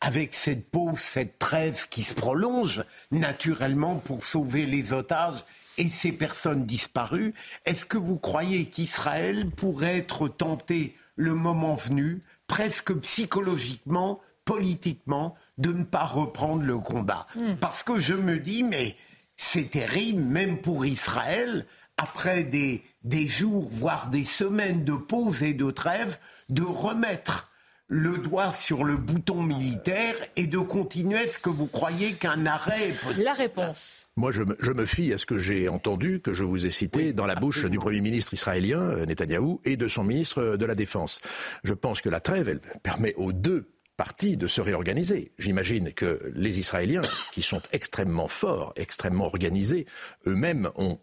avec 0.00 0.32
cette 0.32 0.70
pause, 0.70 0.98
cette 0.98 1.38
trêve 1.38 1.88
qui 1.90 2.02
se 2.02 2.14
prolonge 2.14 2.82
naturellement 3.10 3.96
pour 3.96 4.24
sauver 4.24 4.64
les 4.64 4.94
otages 4.94 5.44
et 5.76 5.90
ces 5.90 6.12
personnes 6.12 6.64
disparues, 6.64 7.34
est-ce 7.66 7.84
que 7.84 7.98
vous 7.98 8.16
croyez 8.16 8.64
qu'Israël 8.64 9.50
pourrait 9.50 9.98
être 9.98 10.26
tenté 10.28 10.96
le 11.16 11.34
moment 11.34 11.74
venu, 11.74 12.22
presque 12.46 12.94
psychologiquement, 12.94 14.22
politiquement, 14.46 15.36
de 15.58 15.72
ne 15.72 15.84
pas 15.84 16.04
reprendre 16.04 16.62
le 16.62 16.78
combat. 16.78 17.26
Hmm. 17.34 17.54
Parce 17.60 17.82
que 17.82 17.98
je 17.98 18.14
me 18.14 18.38
dis, 18.38 18.62
mais 18.62 18.96
c'est 19.36 19.70
terrible, 19.70 20.22
même 20.22 20.58
pour 20.58 20.84
Israël, 20.84 21.66
après 21.96 22.44
des, 22.44 22.82
des 23.04 23.26
jours, 23.26 23.68
voire 23.70 24.08
des 24.08 24.24
semaines 24.24 24.84
de 24.84 24.92
pause 24.92 25.42
et 25.42 25.54
de 25.54 25.70
trêve, 25.70 26.18
de 26.48 26.62
remettre 26.62 27.50
le 27.88 28.18
doigt 28.18 28.52
sur 28.52 28.82
le 28.82 28.96
bouton 28.96 29.42
militaire 29.42 30.14
et 30.34 30.46
de 30.46 30.58
continuer. 30.58 31.18
Est-ce 31.18 31.38
que 31.38 31.50
vous 31.50 31.66
croyez 31.66 32.14
qu'un 32.14 32.44
arrêt 32.46 32.94
La 33.18 33.32
réponse. 33.32 34.08
Moi, 34.16 34.32
je 34.32 34.42
me, 34.42 34.86
fie 34.86 35.12
à 35.12 35.18
ce 35.18 35.26
que 35.26 35.38
j'ai 35.38 35.68
entendu, 35.68 36.20
que 36.20 36.34
je 36.34 36.42
vous 36.42 36.66
ai 36.66 36.70
cité 36.70 37.12
dans 37.12 37.26
la 37.26 37.34
bouche 37.34 37.64
du 37.66 37.78
Premier 37.78 38.00
ministre 38.00 38.34
israélien, 38.34 38.80
euh, 38.80 39.06
Netanyahou, 39.06 39.60
et 39.64 39.76
de 39.76 39.88
son 39.88 40.04
ministre 40.04 40.56
de 40.56 40.66
la 40.66 40.74
Défense. 40.74 41.20
Je 41.64 41.74
pense 41.74 42.00
que 42.00 42.08
la 42.08 42.20
trêve, 42.20 42.48
elle 42.48 42.60
permet 42.82 43.14
aux 43.14 43.32
deux 43.32 43.68
partie 43.96 44.36
de 44.36 44.46
se 44.46 44.60
réorganiser. 44.60 45.32
J'imagine 45.38 45.92
que 45.92 46.20
les 46.34 46.58
Israéliens, 46.58 47.02
qui 47.32 47.42
sont 47.42 47.62
extrêmement 47.72 48.28
forts, 48.28 48.72
extrêmement 48.76 49.26
organisés, 49.26 49.86
eux-mêmes 50.26 50.70
ont 50.76 50.98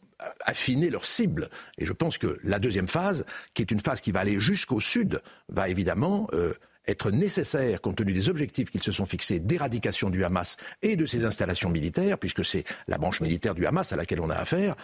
affiné 0.46 0.90
leur 0.90 1.06
cible. 1.06 1.50
Et 1.78 1.86
je 1.86 1.94
pense 1.94 2.18
que 2.18 2.40
la 2.44 2.60
deuxième 2.60 2.88
phase, 2.88 3.26
qui 3.54 3.62
est 3.62 3.72
une 3.72 3.80
phase 3.80 4.02
qui 4.02 4.12
va 4.12 4.22
aller 4.22 4.40
jusqu'au 4.40 4.80
sud, 4.80 5.22
va 5.50 5.70
évidemment 5.70 6.28
euh, 6.34 6.54
être 6.88 7.12
nécessaire, 7.12 7.82
compte 7.82 7.98
tenu 7.98 8.14
des 8.14 8.30
objectifs 8.30 8.70
qu'ils 8.70 8.84
se 8.84 8.92
sont 8.92 9.06
fixés 9.06 9.40
d'éradication 9.40 10.10
du 10.10 10.24
Hamas 10.24 10.58
et 10.82 10.96
de 10.96 11.06
ses 11.06 11.24
installations 11.26 11.70
militaires, 11.70 12.18
puisque 12.18 12.46
c'est 12.46 12.64
la 12.88 12.98
branche 12.98 13.22
militaire 13.22 13.56
du 13.56 13.66
Hamas 13.66 13.92
à 13.94 13.96
laquelle 13.96 14.20
on 14.20 14.30
a 14.30 14.36
affaire. 14.36 14.76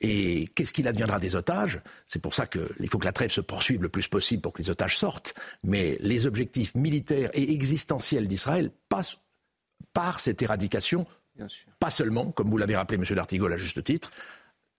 Et 0.00 0.48
qu'est-ce 0.54 0.72
qu'il 0.72 0.88
adviendra 0.88 1.18
des 1.18 1.36
otages? 1.36 1.80
C'est 2.06 2.22
pour 2.22 2.34
ça 2.34 2.46
qu'il 2.46 2.88
faut 2.90 2.98
que 2.98 3.04
la 3.04 3.12
trêve 3.12 3.30
se 3.30 3.40
poursuive 3.40 3.82
le 3.82 3.88
plus 3.88 4.08
possible 4.08 4.40
pour 4.40 4.52
que 4.52 4.62
les 4.62 4.70
otages 4.70 4.96
sortent. 4.96 5.34
Mais 5.62 5.96
les 6.00 6.26
objectifs 6.26 6.74
militaires 6.74 7.30
et 7.34 7.52
existentiels 7.52 8.26
d'Israël 8.26 8.70
passent 8.88 9.18
par 9.92 10.20
cette 10.20 10.40
éradication, 10.42 11.06
pas 11.78 11.90
seulement, 11.90 12.30
comme 12.30 12.50
vous 12.50 12.58
l'avez 12.58 12.76
rappelé, 12.76 12.98
M. 12.98 13.14
Dartigol, 13.14 13.52
à 13.52 13.56
juste 13.56 13.82
titre, 13.82 14.10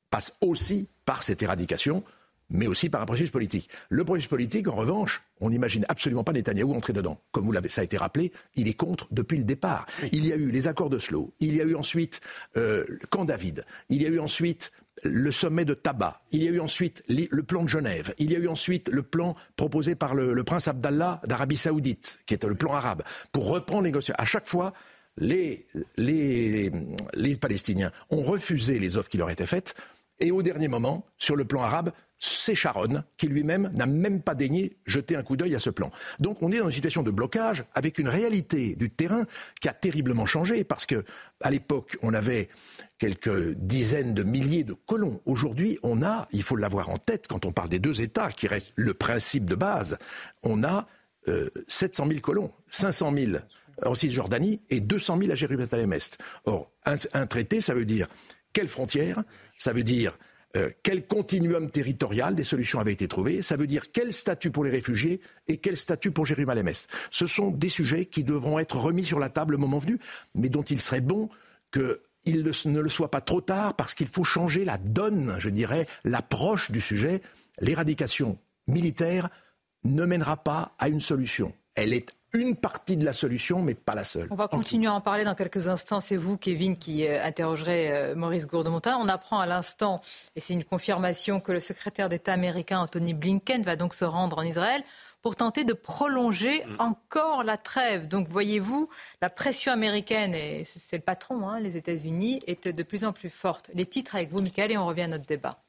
passent 0.10 0.34
aussi 0.42 0.90
par 1.06 1.24
cette 1.24 1.42
éradication 1.42 2.04
mais 2.52 2.68
aussi 2.68 2.90
par 2.90 3.02
un 3.02 3.06
processus 3.06 3.32
politique. 3.32 3.70
Le 3.90 4.04
processus 4.04 4.28
politique, 4.28 4.68
en 4.68 4.76
revanche, 4.76 5.24
on 5.40 5.50
n'imagine 5.50 5.86
absolument 5.90 6.24
pas 6.24 6.34
Netanyahou 6.34 6.74
entrer 6.74 6.94
dedans. 6.94 7.20
Comme 7.32 7.46
vous 7.46 7.52
l'avez, 7.52 7.70
ça 7.70 7.82
a 7.82 7.84
été 7.84 7.98
rappelé, 7.98 8.32
il 8.56 8.68
est 8.68 8.74
contre 8.74 9.08
depuis 9.12 9.38
le 9.38 9.44
départ. 9.44 9.86
Il 10.12 10.26
y 10.26 10.34
a 10.34 10.36
eu 10.36 10.52
les 10.52 10.68
accords 10.68 10.90
d'Oslo, 10.90 11.34
il 11.40 11.56
y 11.56 11.62
a 11.62 11.64
eu 11.64 11.76
ensuite 11.76 12.22
euh, 12.58 12.86
Camp 13.10 13.26
David, 13.26 13.64
il 13.90 14.02
y 14.02 14.06
a 14.06 14.10
eu 14.10 14.20
ensuite 14.20 14.72
le 15.04 15.32
sommet 15.32 15.66
de 15.66 15.74
Tabac, 15.74 16.20
il 16.32 16.44
y 16.44 16.48
a 16.48 16.52
eu 16.52 16.60
ensuite 16.60 17.04
le 17.08 17.44
plan 17.44 17.64
de 17.64 17.70
Genève, 17.70 18.14
il 18.18 18.32
y 18.32 18.36
a 18.36 18.40
eu 18.40 18.48
ensuite 18.48 18.90
le 18.90 19.04
plan 19.04 19.34
proposé 19.56 19.96
par 19.96 20.16
le, 20.16 20.44
prince 20.44 20.68
Abdallah 20.68 21.22
d'Arabie 21.26 21.58
Saoudite, 21.58 22.20
qui 22.26 22.34
est 22.34 22.44
le 22.44 22.56
plan 22.56 22.74
arabe, 22.74 23.04
pour 23.32 23.50
reprendre 23.50 23.84
les 23.84 23.90
négociations. 23.90 24.16
À 24.18 24.26
chaque 24.26 24.48
fois, 24.48 24.74
les, 25.18 25.66
les, 25.98 26.72
les 27.14 27.36
Palestiniens 27.36 27.92
ont 28.10 28.22
refusé 28.22 28.80
les 28.80 28.98
offres 28.98 29.10
qui 29.10 29.18
leur 29.18 29.30
étaient 29.30 29.46
faites, 29.46 29.76
et 30.20 30.32
au 30.32 30.42
dernier 30.44 30.68
moment, 30.68 31.06
sur 31.18 31.36
le 31.36 31.46
plan 31.46 31.62
arabe, 31.62 31.92
c'est 32.22 32.54
Sharon 32.54 33.04
qui 33.18 33.28
lui-même 33.28 33.72
n'a 33.74 33.88
même 33.88 34.22
pas 34.22 34.36
daigné 34.36 34.78
jeter 34.86 35.16
un 35.16 35.24
coup 35.24 35.36
d'œil 35.36 35.56
à 35.56 35.60
ce 35.60 35.72
plan. 35.72 35.90
Donc 36.20 36.44
on 36.44 36.52
est 36.52 36.60
dans 36.60 36.68
une 36.68 36.72
situation 36.72 37.02
de 37.02 37.10
blocage 37.10 37.66
avec 37.74 37.98
une 37.98 38.08
réalité 38.08 38.76
du 38.76 38.92
terrain 38.92 39.26
qui 39.60 39.68
a 39.68 39.74
terriblement 39.74 40.28
changé 40.28 40.64
parce 40.64 40.86
que 40.86 41.04
à 41.42 41.50
l'époque 41.50 41.98
on 42.04 42.14
avait 42.14 42.50
quelques 43.00 43.56
dizaines 43.56 44.14
de 44.14 44.22
milliers 44.22 44.64
de 44.64 44.74
colons. 44.74 45.20
Aujourd'hui 45.26 45.80
on 45.82 46.04
a, 46.04 46.28
il 46.32 46.44
faut 46.44 46.56
l'avoir 46.56 46.90
en 46.90 47.00
tête 47.00 47.28
quand 47.28 47.44
on 47.46 47.52
parle 47.52 47.70
des 47.70 47.80
deux 47.80 48.04
États 48.04 48.32
qui 48.32 48.48
restent 48.48 48.74
le 48.76 48.94
principe 48.94 49.50
de 49.50 49.56
base, 49.56 49.98
on 50.44 50.64
a 50.64 50.88
700 51.68 52.06
euh, 52.06 52.10
000 52.10 52.20
colons, 52.22 52.52
500 52.70 53.14
000 53.16 53.32
en 53.84 53.96
Cisjordanie 53.96 54.62
et 54.70 54.80
200 54.80 55.18
000 55.18 55.32
à 55.32 55.36
Jérusalem-Est. 55.36 56.20
Or 56.46 56.72
un, 56.86 56.96
un 57.14 57.26
traité 57.26 57.62
ça 57.62 57.74
veut 57.74 57.86
dire 57.86 58.08
quelle 58.54 58.68
frontière? 58.68 59.24
Ça 59.58 59.74
veut 59.74 59.84
dire 59.84 60.18
euh, 60.58 60.70
quel 60.84 61.08
continuum 61.08 61.72
territorial 61.72 62.36
des 62.36 62.44
solutions 62.44 62.80
avaient 62.80 62.92
été 62.92 63.08
trouvées. 63.08 63.42
Ça 63.42 63.56
veut 63.56 63.68
dire 63.68 63.92
quel 63.92 64.12
statut 64.12 64.52
pour 64.52 64.64
les 64.64 64.70
réfugiés 64.70 65.22
et 65.48 65.58
quel 65.58 65.78
statut 65.78 66.12
pour 66.12 66.26
Jérusalem-Est. 66.26 66.90
Ce 67.10 67.28
sont 67.28 67.52
des 67.52 67.70
sujets 67.70 68.06
qui 68.06 68.24
devront 68.24 68.60
être 68.60 68.78
remis 68.78 69.06
sur 69.06 69.20
la 69.20 69.30
table 69.30 69.54
le 69.54 69.58
moment 69.58 69.80
venu, 69.80 69.98
mais 70.36 70.50
dont 70.50 70.64
il 70.64 70.82
serait 70.82 71.02
bon 71.02 71.30
qu'il 71.72 72.44
ne 72.44 72.80
le 72.80 72.90
soit 72.90 73.12
pas 73.12 73.22
trop 73.22 73.42
tard 73.42 73.76
parce 73.76 73.94
qu'il 73.94 74.08
faut 74.08 74.24
changer 74.24 74.66
la 74.66 74.78
donne, 74.78 75.36
je 75.40 75.50
dirais, 75.50 75.88
l'approche 76.04 76.72
du 76.72 76.82
sujet. 76.82 77.22
L'éradication 77.60 78.38
militaire 78.68 79.30
ne 79.84 80.06
mènera 80.06 80.38
pas 80.38 80.76
à 80.80 80.90
une 80.90 81.00
solution. 81.00 81.54
Elle 81.76 81.94
est 81.94 82.10
une 82.34 82.56
partie 82.56 82.98
de 82.98 83.06
la 83.06 83.14
solution, 83.14 83.62
mais 83.62 83.74
pas 83.74 83.96
la 83.96 84.04
seule. 84.04 84.28
On 84.32 84.36
va 84.36 84.48
continuer 84.48 84.88
à 84.88 84.94
en 84.94 85.02
parler 85.02 85.24
dans 85.24 85.36
quelques 85.36 85.68
instants. 85.68 86.00
C'est 86.00 86.16
vous, 86.16 86.38
Kevin, 86.38 86.78
qui 86.78 87.06
euh, 87.06 87.24
interrogerez 87.24 87.92
euh, 87.92 88.16
Maurice 88.16 88.48
Gourdemontin. 88.48 88.98
On 88.98 89.08
apprend 89.08 89.40
à 89.40 89.46
l'instant, 89.46 90.02
et 90.36 90.42
c'est 90.42 90.54
une 90.54 90.64
confirmation, 90.64 91.40
que 91.40 91.52
le 91.52 91.60
secrétaire 91.60 92.10
d'État 92.10 92.34
américain 92.34 92.80
Anthony 92.80 93.14
Blinken 93.14 93.64
va 93.64 93.76
donc 93.76 93.94
se 93.94 94.06
rendre 94.06 94.38
en 94.38 94.44
Israël 94.44 94.84
pour 95.22 95.36
tenter 95.36 95.64
de 95.64 95.74
prolonger 95.74 96.66
mm. 96.66 96.76
encore 96.80 97.44
la 97.44 97.58
trêve. 97.58 98.08
Donc 98.08 98.28
voyez-vous, 98.28 98.90
la 99.22 99.30
pression 99.30 99.72
américaine, 99.72 100.34
et 100.34 100.64
c'est 100.66 100.98
le 100.98 101.04
patron, 101.04 101.48
hein, 101.48 101.60
les 101.60 101.78
États-Unis, 101.78 102.40
est 102.48 102.68
de 102.68 102.84
plus 102.84 103.06
en 103.06 103.14
plus 103.14 103.30
forte. 103.30 103.70
Les 103.74 103.86
titres 103.86 104.16
avec 104.16 104.32
vous, 104.32 104.42
Michael, 104.42 104.72
et 104.72 104.78
on 104.78 104.86
revient 104.86 105.04
à 105.04 105.08
notre 105.08 105.26
débat. 105.26 105.62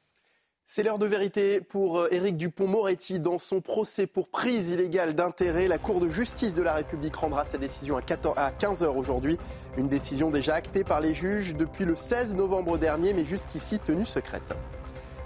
C'est 0.75 0.81
l'heure 0.81 0.97
de 0.97 1.05
vérité 1.05 1.61
pour 1.61 1.99
euh, 1.99 2.07
Éric 2.09 2.35
Dupont-Moretti. 2.35 3.19
Dans 3.19 3.37
son 3.37 3.61
procès 3.61 4.07
pour 4.07 4.27
prise 4.27 4.71
illégale 4.71 5.13
d'intérêt, 5.13 5.67
la 5.67 5.77
Cour 5.77 5.99
de 5.99 6.09
justice 6.09 6.55
de 6.55 6.63
la 6.63 6.73
République 6.73 7.15
rendra 7.15 7.45
sa 7.45 7.59
décision 7.59 7.95
à 7.95 8.01
15h 8.01 8.87
aujourd'hui. 8.87 9.37
Une 9.77 9.87
décision 9.87 10.31
déjà 10.31 10.55
actée 10.55 10.83
par 10.83 10.99
les 10.99 11.13
juges 11.13 11.53
depuis 11.53 11.85
le 11.85 11.95
16 11.95 12.33
novembre 12.33 12.79
dernier, 12.79 13.13
mais 13.13 13.23
jusqu'ici 13.23 13.77
tenue 13.77 14.03
secrète. 14.03 14.55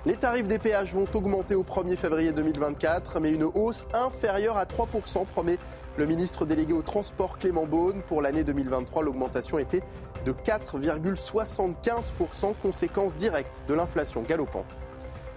Les 0.06 0.18
tarifs 0.18 0.50
des 0.50 0.60
péages 0.60 0.94
vont 0.94 1.08
augmenter 1.14 1.56
au 1.56 1.64
1er 1.64 1.96
février 1.96 2.34
2024, 2.34 3.22
mais 3.22 3.32
une 3.32 3.46
hausse 3.46 3.88
inférieure 3.94 4.58
à 4.58 4.66
3% 4.66 5.26
promet 5.28 5.60
le 5.96 6.06
ministre 6.06 6.46
délégué 6.46 6.74
au 6.74 6.82
transport 6.82 7.38
Clément 7.38 7.66
Beaune. 7.66 8.02
Pour 8.06 8.22
l'année 8.22 8.44
2023, 8.44 9.02
l'augmentation 9.02 9.60
était 9.60 9.84
de 10.26 10.34
4,75%, 10.34 12.54
conséquence 12.62 13.16
directe 13.16 13.64
de 13.70 13.76
l'inflation 13.76 14.24
galopante. 14.24 14.78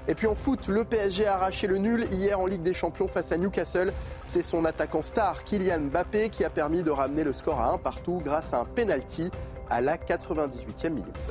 Et 0.08 0.14
puis 0.14 0.26
en 0.26 0.34
foot, 0.34 0.68
le 0.68 0.84
PSG 0.84 1.26
a 1.26 1.34
arraché 1.34 1.66
le 1.66 1.78
nul 1.78 2.06
hier 2.10 2.40
en 2.40 2.46
Ligue 2.46 2.62
des 2.62 2.74
Champions 2.74 3.08
face 3.08 3.32
à 3.32 3.36
Newcastle. 3.36 3.92
C'est 4.26 4.42
son 4.42 4.64
attaquant 4.64 5.02
star 5.02 5.44
Kylian 5.44 5.80
Mbappé 5.80 6.30
qui 6.30 6.44
a 6.44 6.50
permis 6.50 6.82
de 6.82 6.90
ramener 6.90 7.24
le 7.24 7.32
score 7.32 7.60
à 7.60 7.72
un 7.72 7.78
partout 7.78 8.20
grâce 8.24 8.52
à 8.52 8.60
un 8.60 8.64
penalty 8.64 9.30
à 9.68 9.80
la 9.80 9.96
98e 9.96 10.90
minute. 10.90 11.30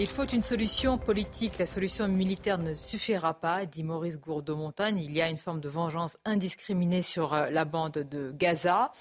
Il 0.00 0.08
faut 0.08 0.24
une 0.24 0.40
solution 0.40 0.96
politique. 0.96 1.58
La 1.58 1.66
solution 1.66 2.08
militaire 2.08 2.56
ne 2.56 2.72
suffira 2.72 3.34
pas, 3.34 3.66
dit 3.66 3.82
Maurice 3.82 4.18
Gourdeau-Montagne. 4.18 4.98
Il 4.98 5.12
y 5.12 5.20
a 5.20 5.28
une 5.28 5.36
forme 5.36 5.60
de 5.60 5.68
vengeance 5.68 6.16
indiscriminée 6.24 7.02
sur 7.02 7.34
euh, 7.34 7.50
la 7.50 7.66
bande 7.66 8.06
de 8.10 8.32
Gaza. 8.32 8.92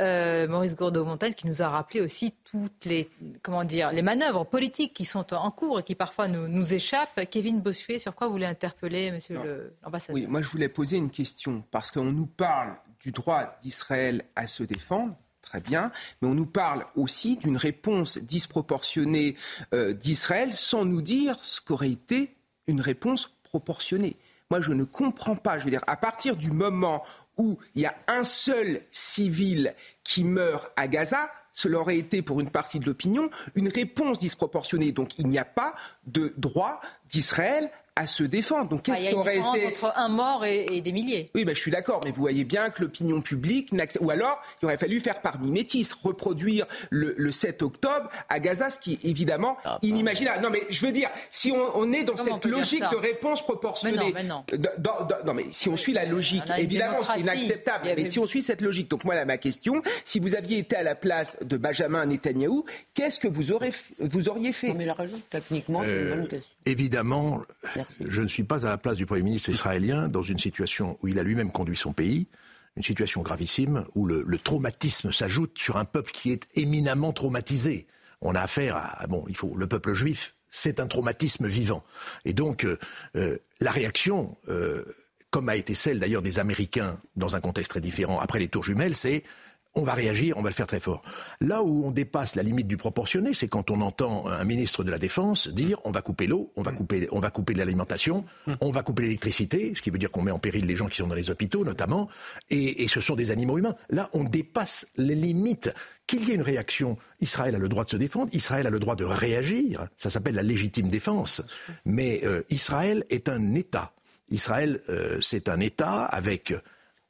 Euh, 0.00 0.48
Maurice 0.48 0.76
Gourdeau-Montagne 0.76 1.34
qui 1.34 1.46
nous 1.46 1.60
a 1.60 1.68
rappelé 1.68 2.00
aussi 2.00 2.34
toutes 2.50 2.86
les, 2.86 3.10
comment 3.42 3.64
dire, 3.64 3.92
les 3.92 4.00
manœuvres 4.00 4.44
politiques 4.44 4.94
qui 4.94 5.04
sont 5.04 5.34
en 5.34 5.50
cours 5.50 5.80
et 5.80 5.82
qui 5.82 5.94
parfois 5.94 6.26
nous, 6.26 6.48
nous 6.48 6.72
échappent. 6.72 7.20
Kevin 7.30 7.60
Bossuet, 7.60 7.98
sur 7.98 8.14
quoi 8.14 8.26
vous 8.26 8.32
voulez 8.32 8.46
interpeller, 8.46 9.12
monsieur 9.12 9.74
l'ambassadeur? 9.82 10.14
Oui, 10.14 10.26
moi 10.26 10.40
je 10.40 10.48
voulais 10.48 10.70
poser 10.70 10.96
une 10.96 11.10
question 11.10 11.62
parce 11.70 11.90
qu'on 11.90 12.12
nous 12.12 12.26
parle 12.26 12.76
du 12.98 13.12
droit 13.12 13.56
d'Israël 13.60 14.22
à 14.36 14.46
se 14.46 14.62
défendre 14.62 15.16
très 15.50 15.60
bien, 15.60 15.90
mais 16.22 16.28
on 16.28 16.34
nous 16.34 16.46
parle 16.46 16.86
aussi 16.94 17.36
d'une 17.36 17.56
réponse 17.56 18.18
disproportionnée 18.18 19.34
euh, 19.74 19.92
d'Israël 19.92 20.54
sans 20.54 20.84
nous 20.84 21.02
dire 21.02 21.36
ce 21.42 21.60
qu'aurait 21.60 21.90
été 21.90 22.36
une 22.68 22.80
réponse 22.80 23.34
proportionnée. 23.42 24.16
Moi, 24.50 24.60
je 24.60 24.72
ne 24.72 24.84
comprends 24.84 25.34
pas. 25.34 25.58
Je 25.58 25.64
veux 25.64 25.70
dire, 25.70 25.82
à 25.88 25.96
partir 25.96 26.36
du 26.36 26.52
moment 26.52 27.02
où 27.36 27.58
il 27.74 27.82
y 27.82 27.86
a 27.86 27.96
un 28.06 28.22
seul 28.22 28.80
civil 28.92 29.74
qui 30.04 30.22
meurt 30.22 30.70
à 30.76 30.86
Gaza, 30.86 31.28
cela 31.52 31.80
aurait 31.80 31.98
été 31.98 32.22
pour 32.22 32.40
une 32.40 32.50
partie 32.50 32.78
de 32.78 32.86
l'opinion 32.86 33.28
une 33.56 33.68
réponse 33.68 34.20
disproportionnée. 34.20 34.92
Donc 34.92 35.18
il 35.18 35.26
n'y 35.26 35.38
a 35.38 35.44
pas 35.44 35.74
de 36.12 36.32
droit 36.36 36.80
d'Israël 37.10 37.70
à 38.00 38.06
se 38.06 38.22
défendre. 38.22 38.70
Donc 38.70 38.82
qu'est-ce 38.82 39.08
qui 39.08 39.14
aurait 39.14 39.36
été 39.36 39.66
entre 39.66 39.92
un 39.96 40.08
mort 40.08 40.44
et, 40.44 40.80
des 40.80 40.92
milliers 40.92 41.30
Oui, 41.34 41.44
ben, 41.44 41.54
je 41.54 41.60
suis 41.60 41.70
d'accord, 41.70 42.00
mais 42.04 42.10
vous 42.10 42.20
voyez 42.20 42.44
bien 42.44 42.70
que 42.70 42.82
l'opinion 42.82 43.20
publique 43.20 43.70
ou 44.00 44.10
alors 44.10 44.40
il 44.60 44.66
aurait 44.66 44.78
fallu 44.78 45.00
faire 45.00 45.20
par 45.20 45.40
mimétisme, 45.40 45.98
reproduire 46.02 46.66
le, 46.90 47.30
7 47.30 47.62
octobre 47.62 48.08
à 48.28 48.40
Gaza, 48.40 48.70
ce 48.70 48.78
qui 48.78 48.94
est 48.94 49.04
évidemment 49.04 49.56
ah, 49.64 49.78
inimaginable. 49.82 50.42
Non, 50.42 50.50
mais 50.50 50.62
je 50.70 50.84
veux 50.84 50.92
dire, 50.92 51.10
si 51.30 51.52
on, 51.52 51.92
est 51.92 52.04
dans 52.04 52.16
cette 52.16 52.44
logique 52.44 52.82
de 52.90 52.96
réponse 52.96 53.42
proportionnée, 53.42 54.12
mais 54.14 54.24
non, 54.24 54.44
non. 55.24 55.34
mais 55.34 55.44
si 55.50 55.68
on 55.68 55.76
suit 55.76 55.92
la 55.92 56.06
logique, 56.06 56.42
évidemment, 56.58 57.02
c'est 57.02 57.20
inacceptable. 57.20 57.88
Mais 57.96 58.06
si 58.06 58.18
on 58.18 58.26
suit 58.26 58.42
cette 58.42 58.62
logique, 58.62 58.88
donc 58.88 59.04
moi 59.04 59.14
là, 59.14 59.24
ma 59.24 59.36
question, 59.36 59.82
si 60.04 60.20
vous 60.20 60.34
aviez 60.34 60.58
été 60.58 60.76
à 60.76 60.82
la 60.82 60.94
place 60.94 61.36
de 61.42 61.56
Benjamin 61.56 62.06
Netanyahou, 62.06 62.64
qu'est-ce 62.94 63.18
que 63.18 63.28
vous, 63.28 63.52
aurez, 63.52 63.72
vous 63.98 64.28
auriez 64.28 64.52
fait? 64.52 64.72
Mais 64.72 64.86
la 64.86 64.94
raison, 64.94 65.20
techniquement, 65.28 65.82
c'est 65.84 65.99
question. 66.28 66.56
Évidemment, 66.66 67.42
je 68.00 68.22
ne 68.22 68.28
suis 68.28 68.44
pas 68.44 68.66
à 68.66 68.70
la 68.70 68.78
place 68.78 68.96
du 68.96 69.06
Premier 69.06 69.22
ministre 69.22 69.50
israélien 69.50 70.08
dans 70.08 70.22
une 70.22 70.38
situation 70.38 70.98
où 71.02 71.08
il 71.08 71.18
a 71.18 71.22
lui-même 71.22 71.50
conduit 71.50 71.76
son 71.76 71.92
pays, 71.92 72.26
une 72.76 72.82
situation 72.82 73.22
gravissime 73.22 73.84
où 73.94 74.06
le, 74.06 74.38
traumatisme 74.38 75.12
s'ajoute 75.12 75.58
sur 75.58 75.76
un 75.76 75.84
peuple 75.84 76.10
qui 76.12 76.32
est 76.32 76.46
éminemment 76.54 77.12
traumatisé. 77.12 77.86
On 78.20 78.34
a 78.34 78.40
affaire 78.40 78.76
à, 78.76 79.06
bon, 79.08 79.24
il 79.28 79.36
faut, 79.36 79.54
le 79.56 79.66
peuple 79.66 79.94
juif, 79.94 80.34
c'est 80.48 80.80
un 80.80 80.86
traumatisme 80.86 81.46
vivant. 81.46 81.82
Et 82.24 82.32
donc, 82.32 82.64
euh, 82.64 82.78
euh, 83.16 83.38
la 83.60 83.70
réaction, 83.70 84.36
euh, 84.48 84.84
comme 85.30 85.48
a 85.48 85.56
été 85.56 85.74
celle 85.74 85.98
d'ailleurs 85.98 86.22
des 86.22 86.38
Américains 86.38 86.98
dans 87.16 87.36
un 87.36 87.40
contexte 87.40 87.70
très 87.70 87.80
différent 87.80 88.18
après 88.18 88.38
les 88.38 88.48
tours 88.48 88.64
jumelles, 88.64 88.96
c'est 88.96 89.24
on 89.74 89.82
va 89.82 89.94
réagir, 89.94 90.36
on 90.36 90.42
va 90.42 90.50
le 90.50 90.54
faire 90.54 90.66
très 90.66 90.80
fort. 90.80 91.02
Là 91.40 91.62
où 91.62 91.86
on 91.86 91.90
dépasse 91.90 92.34
la 92.34 92.42
limite 92.42 92.66
du 92.66 92.76
proportionné, 92.76 93.34
c'est 93.34 93.48
quand 93.48 93.70
on 93.70 93.80
entend 93.80 94.26
un 94.26 94.44
ministre 94.44 94.84
de 94.84 94.90
la 94.90 94.98
Défense 94.98 95.48
dire 95.48 95.78
on 95.84 95.90
va 95.90 96.02
couper 96.02 96.26
l'eau, 96.26 96.52
on 96.56 96.62
va 96.62 96.72
couper, 96.72 97.08
on 97.12 97.20
va 97.20 97.30
couper 97.30 97.54
l'alimentation, 97.54 98.24
on 98.60 98.70
va 98.70 98.82
couper 98.82 99.02
l'électricité, 99.02 99.72
ce 99.76 99.82
qui 99.82 99.90
veut 99.90 99.98
dire 99.98 100.10
qu'on 100.10 100.22
met 100.22 100.30
en 100.30 100.38
péril 100.38 100.66
les 100.66 100.76
gens 100.76 100.86
qui 100.86 100.96
sont 100.96 101.06
dans 101.06 101.14
les 101.14 101.30
hôpitaux 101.30 101.64
notamment, 101.64 102.08
et, 102.50 102.88
ce 102.88 103.00
sont 103.00 103.14
des 103.14 103.30
animaux 103.30 103.58
humains. 103.58 103.76
Là, 103.88 104.10
on 104.12 104.24
dépasse 104.24 104.88
les 104.96 105.14
limites. 105.14 105.72
Qu'il 106.08 106.28
y 106.28 106.32
ait 106.32 106.34
une 106.34 106.42
réaction, 106.42 106.98
Israël 107.20 107.54
a 107.54 107.58
le 107.58 107.68
droit 107.68 107.84
de 107.84 107.90
se 107.90 107.96
défendre, 107.96 108.30
Israël 108.32 108.66
a 108.66 108.70
le 108.70 108.80
droit 108.80 108.96
de 108.96 109.04
réagir, 109.04 109.86
ça 109.96 110.10
s'appelle 110.10 110.34
la 110.34 110.42
légitime 110.42 110.88
défense, 110.88 111.40
mais 111.84 112.22
euh, 112.24 112.42
Israël 112.50 113.04
est 113.10 113.28
un 113.28 113.54
État 113.54 113.92
Israël, 114.30 114.80
euh, 114.88 115.18
c'est 115.20 115.48
un 115.48 115.60
État 115.60 116.04
avec 116.04 116.54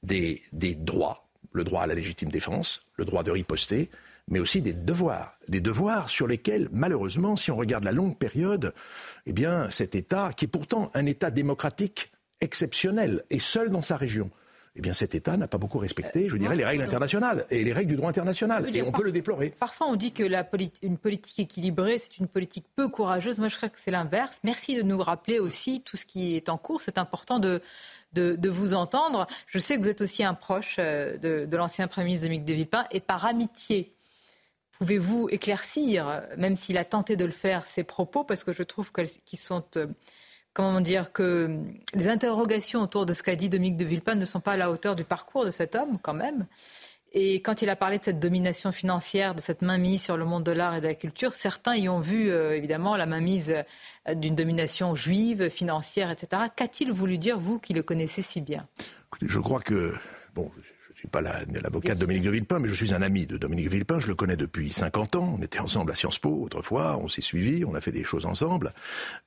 des, 0.02 0.42
des 0.52 0.74
droits, 0.74 1.28
le 1.52 1.64
droit 1.64 1.82
à 1.82 1.86
la 1.86 1.94
légitime 1.94 2.30
défense, 2.30 2.86
le 2.96 3.04
droit 3.04 3.22
de 3.22 3.30
riposter, 3.30 3.90
mais 4.28 4.38
aussi 4.38 4.62
des 4.62 4.72
devoirs. 4.72 5.36
Des 5.48 5.60
devoirs 5.60 6.08
sur 6.08 6.26
lesquels, 6.26 6.68
malheureusement, 6.72 7.36
si 7.36 7.50
on 7.50 7.56
regarde 7.56 7.84
la 7.84 7.92
longue 7.92 8.16
période, 8.16 8.72
eh 9.26 9.32
bien, 9.32 9.70
cet 9.70 9.94
État, 9.94 10.32
qui 10.34 10.44
est 10.44 10.48
pourtant 10.48 10.90
un 10.94 11.06
État 11.06 11.30
démocratique 11.30 12.12
exceptionnel 12.40 13.22
et 13.30 13.38
seul 13.38 13.70
dans 13.70 13.82
sa 13.82 13.96
région, 13.96 14.30
eh 14.76 14.80
bien 14.82 14.92
cet 14.92 15.14
État 15.14 15.36
n'a 15.36 15.48
pas 15.48 15.58
beaucoup 15.58 15.78
respecté, 15.78 16.28
je 16.28 16.36
dirais, 16.36 16.54
les 16.54 16.64
règles 16.64 16.82
internationales 16.82 17.44
et 17.50 17.64
les 17.64 17.72
règles 17.72 17.90
du 17.90 17.96
droit 17.96 18.08
international. 18.08 18.74
Et 18.74 18.82
on 18.82 18.92
peut 18.92 19.02
le 19.02 19.10
déplorer. 19.10 19.50
Parfois, 19.58 19.88
on 19.88 19.96
dit 19.96 20.12
que 20.12 20.22
la 20.22 20.48
une 20.82 20.96
politique 20.96 21.40
équilibrée, 21.40 21.98
c'est 21.98 22.18
une 22.18 22.28
politique 22.28 22.66
peu 22.76 22.88
courageuse. 22.88 23.38
Moi, 23.38 23.48
je 23.48 23.56
crois 23.56 23.68
que 23.68 23.78
c'est 23.84 23.90
l'inverse. 23.90 24.38
Merci 24.44 24.76
de 24.76 24.82
nous 24.82 24.98
rappeler 24.98 25.40
aussi 25.40 25.82
tout 25.82 25.96
ce 25.96 26.06
qui 26.06 26.36
est 26.36 26.48
en 26.48 26.56
cours. 26.56 26.80
C'est 26.82 26.98
important 26.98 27.40
de, 27.40 27.60
de, 28.12 28.48
vous 28.48 28.74
entendre. 28.74 29.26
Je 29.46 29.58
sais 29.58 29.76
que 29.76 29.82
vous 29.82 29.88
êtes 29.88 30.00
aussi 30.00 30.24
un 30.24 30.34
proche 30.34 30.76
euh, 30.78 31.16
de, 31.18 31.56
l'ancien 31.56 31.88
Premier 31.88 32.06
ministre 32.06 32.26
Dominique 32.26 32.44
de 32.44 32.52
Villepin. 32.52 32.86
Et 32.90 33.00
par 33.00 33.24
amitié, 33.26 33.94
pouvez-vous 34.72 35.28
éclaircir, 35.30 36.22
même 36.36 36.56
s'il 36.56 36.78
a 36.78 36.84
tenté 36.84 37.16
de 37.16 37.24
le 37.24 37.32
faire, 37.32 37.66
ses 37.66 37.84
propos? 37.84 38.24
Parce 38.24 38.44
que 38.44 38.52
je 38.52 38.62
trouve 38.62 38.90
qu'ils 38.92 39.38
sont 39.38 39.64
euh, 39.76 39.86
comment 40.52 40.80
dire, 40.80 41.12
que 41.12 41.58
les 41.94 42.08
interrogations 42.08 42.82
autour 42.82 43.06
de 43.06 43.12
ce 43.12 43.22
qu'a 43.22 43.36
dit 43.36 43.48
Dominique 43.48 43.76
de 43.76 43.84
Villepin 43.84 44.14
ne 44.14 44.24
sont 44.24 44.40
pas 44.40 44.52
à 44.52 44.56
la 44.56 44.70
hauteur 44.70 44.96
du 44.96 45.04
parcours 45.04 45.44
de 45.44 45.50
cet 45.50 45.74
homme, 45.74 45.98
quand 46.02 46.14
même. 46.14 46.46
Et 47.12 47.42
quand 47.42 47.62
il 47.62 47.68
a 47.68 47.76
parlé 47.76 47.98
de 47.98 48.04
cette 48.04 48.20
domination 48.20 48.70
financière, 48.70 49.34
de 49.34 49.40
cette 49.40 49.62
mainmise 49.62 50.02
sur 50.02 50.16
le 50.16 50.24
monde 50.24 50.44
de 50.44 50.52
l'art 50.52 50.76
et 50.76 50.80
de 50.80 50.86
la 50.86 50.94
culture, 50.94 51.34
certains 51.34 51.74
y 51.74 51.88
ont 51.88 52.00
vu 52.00 52.30
euh, 52.30 52.56
évidemment 52.56 52.96
la 52.96 53.06
mainmise 53.06 53.52
euh, 54.08 54.14
d'une 54.14 54.36
domination 54.36 54.94
juive, 54.94 55.48
financière, 55.48 56.10
etc. 56.10 56.42
Qu'a-t-il 56.54 56.92
voulu 56.92 57.18
dire, 57.18 57.38
vous 57.38 57.58
qui 57.58 57.72
le 57.72 57.82
connaissez 57.82 58.22
si 58.22 58.40
bien? 58.40 58.68
Je 59.22 59.38
crois 59.40 59.60
que, 59.60 59.92
bon, 60.34 60.52
je 60.54 60.92
ne 60.92 60.94
suis 60.94 61.08
pas 61.08 61.20
l'avocat 61.20 61.94
de 61.94 62.00
Dominique 62.00 62.22
de 62.22 62.30
Villepin, 62.30 62.60
mais 62.60 62.68
je 62.68 62.74
suis 62.74 62.94
un 62.94 63.02
ami 63.02 63.26
de 63.26 63.36
Dominique 63.36 63.64
de 63.66 63.70
Villepin. 63.70 63.98
Je 63.98 64.06
le 64.06 64.14
connais 64.14 64.36
depuis 64.36 64.68
50 64.68 65.16
ans. 65.16 65.36
On 65.36 65.42
était 65.42 65.58
ensemble 65.58 65.90
à 65.90 65.96
Sciences 65.96 66.20
Po 66.20 66.30
autrefois. 66.42 66.96
On 67.02 67.08
s'est 67.08 67.22
suivis. 67.22 67.64
On 67.64 67.74
a 67.74 67.80
fait 67.80 67.92
des 67.92 68.04
choses 68.04 68.24
ensemble. 68.24 68.72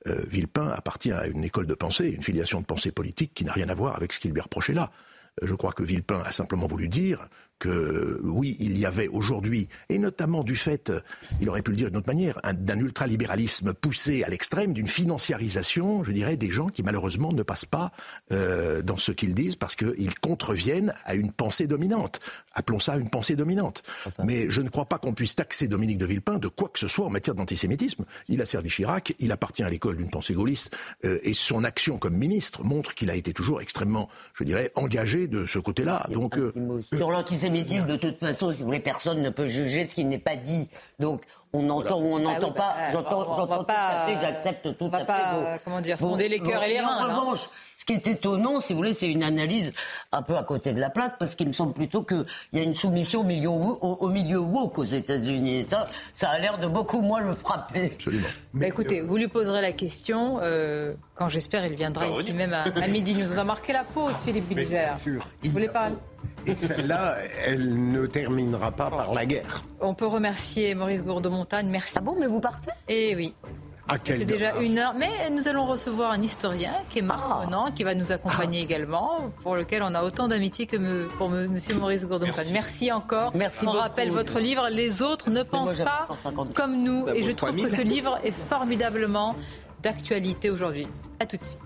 Euh, 0.06 0.22
Villepin 0.26 0.68
appartient 0.68 1.12
à 1.12 1.26
une 1.26 1.44
école 1.44 1.66
de 1.66 1.74
pensée, 1.74 2.08
une 2.10 2.22
filiation 2.22 2.60
de 2.60 2.66
pensée 2.66 2.92
politique 2.92 3.32
qui 3.34 3.44
n'a 3.44 3.52
rien 3.52 3.68
à 3.68 3.74
voir 3.74 3.96
avec 3.96 4.14
ce 4.14 4.20
qu'il 4.20 4.32
lui 4.32 4.40
reprochait 4.40 4.72
là. 4.72 4.90
Je 5.42 5.54
crois 5.54 5.72
que 5.72 5.82
Villepin 5.82 6.22
a 6.24 6.32
simplement 6.32 6.66
voulu 6.66 6.88
dire 6.88 7.28
que 7.58 8.20
oui, 8.22 8.56
il 8.60 8.78
y 8.78 8.86
avait 8.86 9.08
aujourd'hui, 9.08 9.68
et 9.88 9.98
notamment 9.98 10.44
du 10.44 10.56
fait, 10.56 10.92
il 11.40 11.48
aurait 11.48 11.62
pu 11.62 11.70
le 11.70 11.76
dire 11.76 11.88
d'une 11.88 11.98
autre 11.98 12.08
manière, 12.08 12.40
d'un 12.52 12.78
ultralibéralisme 12.78 13.72
poussé 13.72 14.22
à 14.22 14.28
l'extrême, 14.28 14.72
d'une 14.72 14.88
financiarisation, 14.88 16.04
je 16.04 16.12
dirais, 16.12 16.36
des 16.36 16.50
gens 16.50 16.68
qui 16.68 16.82
malheureusement 16.82 17.32
ne 17.32 17.42
passent 17.42 17.64
pas 17.64 17.92
euh, 18.32 18.82
dans 18.82 18.96
ce 18.96 19.12
qu'ils 19.12 19.34
disent 19.34 19.56
parce 19.56 19.76
qu'ils 19.76 20.18
contreviennent 20.18 20.94
à 21.04 21.14
une 21.14 21.32
pensée 21.32 21.66
dominante. 21.66 22.20
Appelons 22.52 22.80
ça 22.80 22.96
une 22.96 23.08
pensée 23.08 23.36
dominante. 23.36 23.82
Mais 24.22 24.50
je 24.50 24.60
ne 24.60 24.68
crois 24.68 24.86
pas 24.86 24.98
qu'on 24.98 25.14
puisse 25.14 25.34
taxer 25.34 25.68
Dominique 25.68 25.98
de 25.98 26.06
Villepin 26.06 26.38
de 26.38 26.48
quoi 26.48 26.68
que 26.68 26.78
ce 26.78 26.88
soit 26.88 27.06
en 27.06 27.10
matière 27.10 27.34
d'antisémitisme. 27.34 28.04
Il 28.28 28.40
a 28.42 28.46
servi 28.46 28.68
Chirac, 28.68 29.14
il 29.18 29.32
appartient 29.32 29.62
à 29.62 29.70
l'école 29.70 29.96
d'une 29.96 30.10
pensée 30.10 30.34
gaulliste, 30.34 30.76
euh, 31.04 31.18
et 31.22 31.34
son 31.34 31.64
action 31.64 31.98
comme 31.98 32.16
ministre 32.16 32.64
montre 32.64 32.94
qu'il 32.94 33.10
a 33.10 33.14
été 33.14 33.32
toujours 33.32 33.60
extrêmement, 33.60 34.08
je 34.34 34.44
dirais, 34.44 34.70
engagé 34.74 35.26
de 35.26 35.46
ce 35.46 35.58
côté-là. 35.58 36.06
Donc, 36.10 36.36
euh, 36.38 36.52
sur 36.92 37.10
l'antisémitisme, 37.10 37.43
de 37.50 37.96
toute 37.96 38.18
façon, 38.18 38.52
si 38.52 38.60
vous 38.60 38.66
voulez, 38.66 38.80
personne 38.80 39.22
ne 39.22 39.30
peut 39.30 39.46
juger 39.46 39.86
ce 39.86 39.94
qui 39.94 40.04
n'est 40.04 40.18
pas 40.18 40.36
dit. 40.36 40.68
On 41.54 41.70
entend 41.70 42.00
ou 42.00 42.14
on 42.14 42.18
n'entend 42.18 42.52
ah 42.56 42.58
pas. 42.58 42.76
J'entends, 42.92 43.36
j'entends 43.36 43.64
pas. 43.64 44.08
J'accepte 44.20 44.76
tout 44.76 44.90
à 44.92 44.98
fait. 44.98 45.06
Pas, 45.06 45.58
comment 45.64 45.80
dire, 45.80 45.98
sonder 45.98 46.28
les 46.28 46.40
cœurs 46.40 46.62
et 46.64 46.68
les 46.68 46.80
reins. 46.80 47.08
En 47.08 47.20
revanche, 47.20 47.48
ce 47.78 47.84
qui 47.84 47.92
est 47.92 48.06
étonnant, 48.06 48.60
si 48.60 48.72
vous 48.72 48.78
voulez, 48.78 48.92
c'est 48.92 49.10
une 49.10 49.22
analyse 49.22 49.72
un 50.10 50.22
peu 50.22 50.36
à 50.36 50.42
côté 50.42 50.72
de 50.72 50.80
la 50.80 50.90
plaque, 50.90 51.18
parce 51.18 51.36
qu'il 51.36 51.48
me 51.48 51.52
semble 51.52 51.72
plutôt 51.72 52.02
qu'il 52.02 52.24
y 52.52 52.58
a 52.58 52.62
une 52.62 52.74
soumission 52.74 53.20
au 53.20 53.24
milieu, 53.24 53.50
au, 53.50 54.08
milieu 54.08 54.38
woke 54.38 54.78
aux 54.78 54.84
États-Unis. 54.84 55.58
Et 55.58 55.62
ça, 55.62 55.86
ça 56.12 56.30
a 56.30 56.38
l'air 56.38 56.58
de 56.58 56.66
beaucoup 56.66 57.00
moins 57.00 57.20
le 57.20 57.32
frapper. 57.32 57.92
Absolument. 57.94 58.28
Bah, 58.52 58.66
écoutez, 58.66 59.00
vous 59.00 59.16
lui 59.16 59.28
poserez 59.28 59.62
la 59.62 59.72
question 59.72 60.38
euh, 60.42 60.94
quand 61.14 61.28
j'espère 61.28 61.66
il 61.66 61.74
viendra 61.74 62.08
ici 62.08 62.32
même 62.32 62.52
à, 62.52 62.88
midi. 62.88 63.14
Nous 63.14 63.38
a 63.38 63.44
marqué 63.44 63.72
la 63.72 63.84
pause, 63.84 64.14
Philippe 64.24 64.48
Bilger. 64.48 64.92
Vous 65.04 65.50
voulez 65.50 65.68
parler 65.68 65.96
et 66.46 66.54
celle-là, 66.56 67.16
elle 67.46 67.90
ne 67.90 68.06
terminera 68.06 68.70
pas 68.70 68.90
par 68.90 69.14
la 69.14 69.24
guerre. 69.24 69.62
On 69.80 69.94
peut 69.94 70.06
remercier 70.06 70.74
Maurice 70.74 71.02
Gourde-Montagne. 71.44 71.68
Merci. 71.68 71.92
Ah 71.96 72.00
bon, 72.00 72.16
mais 72.18 72.26
vous 72.26 72.40
partez? 72.40 72.70
Eh 72.88 73.14
oui. 73.16 73.34
C'est 74.04 74.24
déjà 74.24 74.56
une 74.60 74.78
heure. 74.78 74.94
Mais 74.96 75.28
nous 75.30 75.46
allons 75.46 75.66
recevoir 75.66 76.10
un 76.12 76.22
historien 76.22 76.72
qui 76.88 77.00
est 77.00 77.02
Marc 77.02 77.22
ah. 77.52 77.66
qui 77.76 77.84
va 77.84 77.94
nous 77.94 78.12
accompagner 78.12 78.60
ah. 78.60 78.64
également, 78.64 79.18
pour 79.42 79.56
lequel 79.56 79.82
on 79.82 79.94
a 79.94 80.02
autant 80.02 80.26
d'amitié 80.26 80.66
que 80.66 81.06
pour 81.18 81.26
M. 81.34 81.58
Maurice 81.78 82.06
Gourde-Montagne. 82.06 82.48
Merci. 82.52 82.90
encore. 82.90 83.32
Merci 83.34 83.66
on 83.66 83.72
rappelle 83.72 84.10
votre 84.10 84.40
livre 84.40 84.68
Les 84.70 85.02
autres 85.02 85.28
ne 85.28 85.42
pensent 85.42 85.76
pas 85.76 86.08
comme 86.54 86.82
nous. 86.82 87.06
Et 87.14 87.22
je 87.22 87.32
trouve 87.32 87.54
que 87.54 87.68
ce 87.68 87.82
livre 87.82 88.18
est 88.24 88.32
formidablement 88.32 89.36
d'actualité 89.82 90.48
aujourd'hui. 90.48 90.88
À 91.20 91.26
tout 91.26 91.36
de 91.36 91.42
suite. 91.42 91.63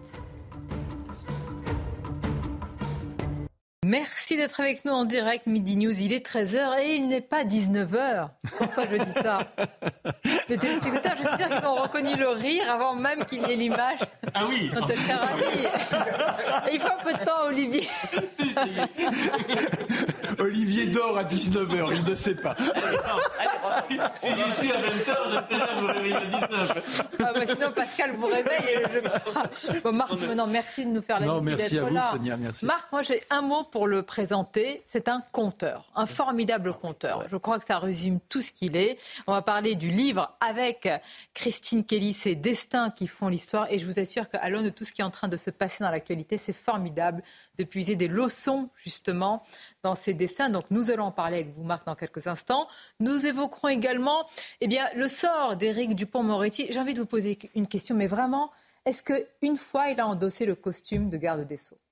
Merci 3.89 4.37
d'être 4.37 4.61
avec 4.61 4.85
nous 4.85 4.93
en 4.93 5.07
direct, 5.07 5.47
Midi 5.47 5.79
News. 5.79 5.99
Il 5.99 6.13
est 6.13 6.23
13h 6.23 6.79
et 6.79 6.97
il 6.97 7.09
n'est 7.09 7.23
pas 7.23 7.43
19h. 7.43 8.29
Pourquoi 8.59 8.85
je 8.87 8.97
dis 8.97 9.13
ça 9.13 9.39
Les 10.51 10.59
téléspectateurs, 10.59 11.17
je 11.23 11.27
suis 11.27 11.39
sûr 11.39 11.49
qu'ils 11.49 11.67
ont 11.67 11.75
reconnu 11.77 12.15
le 12.15 12.29
rire 12.29 12.71
avant 12.71 12.95
même 12.95 13.25
qu'il 13.25 13.41
y 13.41 13.51
ait 13.51 13.57
l'image. 13.57 14.01
Ah 14.35 14.45
oui 14.47 14.71
Et 16.71 16.75
il 16.75 16.81
faut 16.81 16.87
un 16.87 17.03
peu 17.03 17.15
de 17.15 17.25
temps, 17.25 17.47
Olivier. 17.47 17.89
Olivier 20.39 20.87
dort 20.89 21.17
à 21.17 21.25
19h, 21.25 21.89
il 21.95 22.05
ne 22.05 22.15
sait 22.15 22.35
pas. 22.35 22.55
si 24.17 24.29
j'y 24.29 24.53
suis 24.53 24.71
à 24.71 24.83
20h, 24.83 25.17
je 25.31 25.57
vais 25.57 25.81
vous 25.81 25.87
réveiller 25.87 26.15
à 26.15 26.27
19h. 26.27 26.83
Ah, 27.21 27.33
bah, 27.33 27.41
sinon, 27.47 27.73
Pascal 27.75 28.13
vous 28.17 28.27
réveille. 28.27 28.67
Et 28.69 29.73
je... 29.73 29.81
bon, 29.81 29.93
Marc, 29.93 30.13
non, 30.13 30.47
merci 30.47 30.85
de 30.85 30.91
nous 30.91 31.03
faire 31.03 31.21
la 31.21 31.27
Non, 31.27 31.41
merci 31.41 31.79
à 31.79 31.85
vous, 31.85 31.95
là. 31.95 32.11
Sonia, 32.13 32.37
merci. 32.37 32.67
Marc, 32.67 32.93
moi 32.93 33.01
j'ai 33.01 33.23
un 33.31 33.41
mot 33.41 33.65
pour 33.65 33.78
pour 33.79 33.87
le 33.87 34.03
présenter, 34.03 34.83
c'est 34.87 35.07
un 35.07 35.23
conteur, 35.31 35.89
un 35.95 36.07
formidable 36.07 36.73
conteur. 36.73 37.29
Je 37.31 37.37
crois 37.37 37.61
que 37.61 37.65
ça 37.65 37.79
résume 37.79 38.19
tout 38.29 38.43
ce 38.43 38.51
qu'il 38.51 38.77
est. 38.77 38.99
On 39.29 39.33
va 39.33 39.41
parler 39.41 39.77
du 39.77 39.89
livre 39.89 40.37
avec 40.41 40.89
Christine 41.33 41.85
Kelly, 41.85 42.13
ses 42.13 42.35
destins 42.35 42.91
qui 42.91 43.07
font 43.07 43.29
l'histoire. 43.29 43.71
Et 43.71 43.79
je 43.79 43.87
vous 43.87 44.01
assure 44.01 44.29
qu'à 44.29 44.51
l'aune 44.51 44.65
de 44.65 44.71
tout 44.71 44.85
ce 44.85 44.93
qui 44.93 45.01
est 45.01 45.05
en 45.05 45.13
train 45.13 45.29
de 45.29 45.37
se 45.37 45.51
passer 45.51 45.85
dans 45.85 45.93
l'actualité, 45.93 46.39
c'est 46.39 46.53
formidable 46.53 47.23
de 47.57 47.63
puiser 47.63 47.95
des 47.95 48.09
leçons 48.09 48.69
justement 48.83 49.45
dans 49.85 49.95
ces 49.95 50.13
destins. 50.13 50.51
Donc 50.51 50.65
nous 50.71 50.91
allons 50.91 51.05
en 51.05 51.13
parler 51.13 51.37
avec 51.37 51.55
vous, 51.55 51.63
Marc, 51.63 51.87
dans 51.87 51.95
quelques 51.95 52.27
instants. 52.27 52.67
Nous 52.99 53.27
évoquerons 53.27 53.69
également 53.69 54.27
eh 54.61 54.67
bien, 54.67 54.89
le 54.97 55.07
sort 55.07 55.55
d'Éric 55.55 55.95
Dupont-Moretti. 55.95 56.67
J'ai 56.71 56.81
envie 56.81 56.95
de 56.95 57.01
vous 57.01 57.07
poser 57.07 57.39
une 57.55 57.69
question, 57.69 57.95
mais 57.95 58.09
vraiment, 58.09 58.51
est-ce 58.87 59.05
qu'une 59.05 59.57
fois 59.57 59.91
il 59.91 60.01
a 60.01 60.09
endossé 60.09 60.47
le 60.47 60.57
costume 60.57 61.11
de 61.11 61.17
garde 61.17 61.47
des 61.47 61.57
Sceaux? 61.57 61.77
ah. 61.77 61.88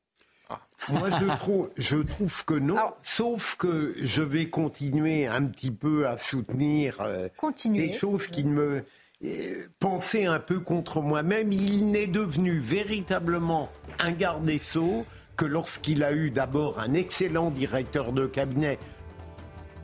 Moi, 0.88 1.08
je 1.20 1.36
trouve, 1.36 1.68
je 1.76 1.96
trouve 1.96 2.44
que 2.44 2.54
non, 2.54 2.76
sauf 3.02 3.56
que 3.56 3.94
je 4.00 4.22
vais 4.22 4.48
continuer 4.48 5.26
un 5.26 5.44
petit 5.46 5.72
peu 5.72 6.06
à 6.06 6.16
soutenir 6.16 6.98
euh, 7.00 7.28
des 7.64 7.92
choses 7.92 8.28
qui 8.28 8.44
me 8.44 8.84
euh, 9.24 9.66
pensaient 9.80 10.26
un 10.26 10.38
peu 10.38 10.60
contre 10.60 11.00
moi-même. 11.00 11.50
Il 11.50 11.90
n'est 11.90 12.06
devenu 12.06 12.58
véritablement 12.58 13.68
un 13.98 14.12
garde 14.12 14.44
des 14.44 14.58
Sceaux 14.58 15.04
que 15.36 15.44
lorsqu'il 15.44 16.04
a 16.04 16.12
eu 16.12 16.30
d'abord 16.30 16.78
un 16.78 16.94
excellent 16.94 17.50
directeur 17.50 18.12
de 18.12 18.26
cabinet. 18.26 18.78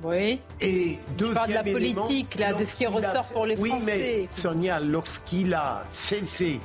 Oui. 0.05 0.41
Et 0.61 0.99
je 1.19 1.27
parle 1.27 1.49
de 1.49 1.55
la 1.55 1.63
politique, 1.63 2.39
là, 2.39 2.53
de 2.55 2.65
ce 2.65 2.77
qui 2.77 2.87
ressort 2.87 3.27
pour 3.27 3.47
les 3.47 3.57
Français. 3.57 3.75
Oui, 3.75 3.83
mais 3.85 4.29
Sonia, 4.37 4.81
lorsqu'il 4.81 5.55
a 5.55 5.85
cessé 5.91 6.61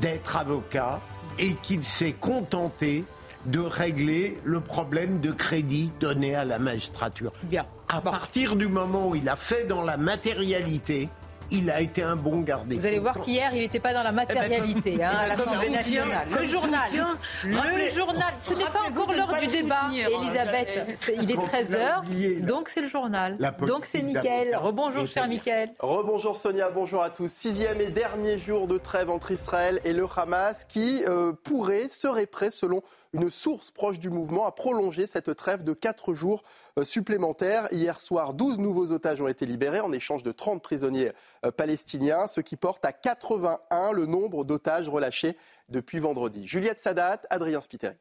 d'être 0.00 0.36
avocat, 0.36 1.00
et 1.40 1.54
qu'il 1.62 1.82
s'est 1.82 2.12
contenté 2.12 3.04
de 3.46 3.60
régler 3.60 4.38
le 4.44 4.60
problème 4.60 5.20
de 5.20 5.32
crédit 5.32 5.90
donné 5.98 6.34
à 6.34 6.44
la 6.44 6.58
magistrature. 6.58 7.32
Bien. 7.44 7.66
À 7.88 8.00
partir 8.00 8.54
du 8.54 8.68
moment 8.68 9.08
où 9.08 9.14
il 9.14 9.28
a 9.28 9.36
fait 9.36 9.66
dans 9.66 9.82
la 9.82 9.96
matérialité, 9.96 11.08
il 11.50 11.70
a 11.70 11.80
été 11.80 12.02
un 12.02 12.16
bon 12.16 12.40
gardé. 12.40 12.76
Vous 12.76 12.86
allez 12.86 12.98
voir 12.98 13.20
qu'hier, 13.20 13.54
il 13.54 13.60
n'était 13.60 13.80
pas 13.80 13.92
dans 13.92 14.02
la 14.02 14.12
matérialité 14.12 15.02
hein, 15.02 15.10
à 15.10 15.28
l'Assemblée 15.28 15.70
nationale. 15.70 16.28
Le 16.28 16.46
journal, 16.46 16.90
le 17.44 17.90
journal, 17.94 18.34
ce 18.40 18.54
n'est 18.54 18.64
pas 18.64 18.82
encore 18.88 19.12
l'heure 19.12 19.34
du 19.40 19.46
débat, 19.46 19.88
Elisabeth. 19.92 21.00
Il 21.20 21.30
est 21.30 21.34
13h, 21.34 22.44
donc 22.44 22.68
c'est 22.68 22.82
le 22.82 22.88
journal. 22.88 23.38
Donc 23.66 23.86
c'est 23.86 24.02
Mickaël. 24.02 24.56
Rebonjour, 24.56 25.06
cher 25.06 25.28
Mickaël. 25.28 25.70
Rebonjour, 25.78 26.36
Sonia. 26.36 26.70
Bonjour 26.70 27.02
à 27.02 27.10
tous. 27.10 27.30
Sixième 27.30 27.80
et 27.80 27.90
dernier 27.90 28.38
jour 28.38 28.66
de 28.66 28.78
trêve 28.78 29.10
entre 29.10 29.30
Israël 29.30 29.80
et 29.84 29.92
le 29.92 30.06
Hamas 30.16 30.64
qui 30.64 31.04
euh, 31.08 31.32
pourrait, 31.44 31.88
serait 31.88 32.26
prêt, 32.26 32.50
selon 32.50 32.82
une 33.12 33.30
source 33.30 33.70
proche 33.70 33.98
du 33.98 34.10
mouvement 34.10 34.46
a 34.46 34.52
prolongé 34.52 35.06
cette 35.06 35.34
trêve 35.34 35.64
de 35.64 35.72
4 35.72 36.14
jours 36.14 36.42
euh, 36.78 36.84
supplémentaires. 36.84 37.66
Hier 37.72 38.00
soir, 38.00 38.34
12 38.34 38.58
nouveaux 38.58 38.92
otages 38.92 39.20
ont 39.20 39.28
été 39.28 39.46
libérés 39.46 39.80
en 39.80 39.92
échange 39.92 40.22
de 40.22 40.32
30 40.32 40.62
prisonniers 40.62 41.12
euh, 41.44 41.50
palestiniens, 41.50 42.26
ce 42.26 42.40
qui 42.40 42.56
porte 42.56 42.84
à 42.84 42.92
81 42.92 43.92
le 43.92 44.06
nombre 44.06 44.44
d'otages 44.44 44.88
relâchés 44.88 45.36
depuis 45.68 45.98
vendredi. 45.98 46.46
Juliette 46.46 46.78
Sadat, 46.78 47.22
Adrien 47.30 47.60
Spiteri. 47.60 47.96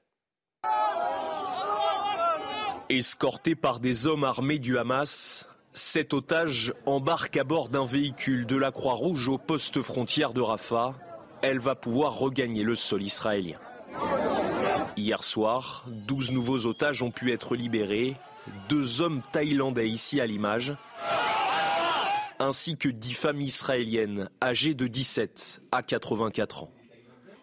Escorté 2.90 3.56
par 3.56 3.80
des 3.80 4.08
hommes 4.08 4.24
armés 4.24 4.60
du 4.60 4.78
Hamas, 4.78 5.48
cet 5.74 6.14
otage 6.14 6.74
embarque 6.86 7.38
à 7.38 7.44
bord 7.44 7.70
d'un 7.70 7.86
véhicule 7.86 8.46
de 8.46 8.58
la 8.58 8.72
Croix-Rouge 8.72 9.28
au 9.28 9.38
poste 9.38 9.82
frontière 9.82 10.34
de 10.34 10.42
Rafah. 10.42 10.96
Elle 11.42 11.60
va 11.60 11.76
pouvoir 11.76 12.18
regagner 12.18 12.64
le 12.64 12.76
sol 12.76 13.04
israélien. 13.04 13.60
Hier 14.98 15.24
soir, 15.24 15.86
12 15.88 16.32
nouveaux 16.32 16.66
otages 16.66 17.02
ont 17.04 17.12
pu 17.12 17.32
être 17.32 17.56
libérés, 17.56 18.16
deux 18.68 19.02
hommes 19.02 19.22
thaïlandais 19.32 19.90
ici 19.90 20.20
à 20.20 20.26
l'image, 20.26 20.76
ainsi 22.40 22.78
que 22.78 22.90
10 22.90 23.14
femmes 23.14 23.42
israéliennes 23.42 24.30
âgées 24.44 24.74
de 24.74 24.88
17 24.88 25.62
à 25.72 25.84
84 25.84 26.64
ans. 26.64 26.72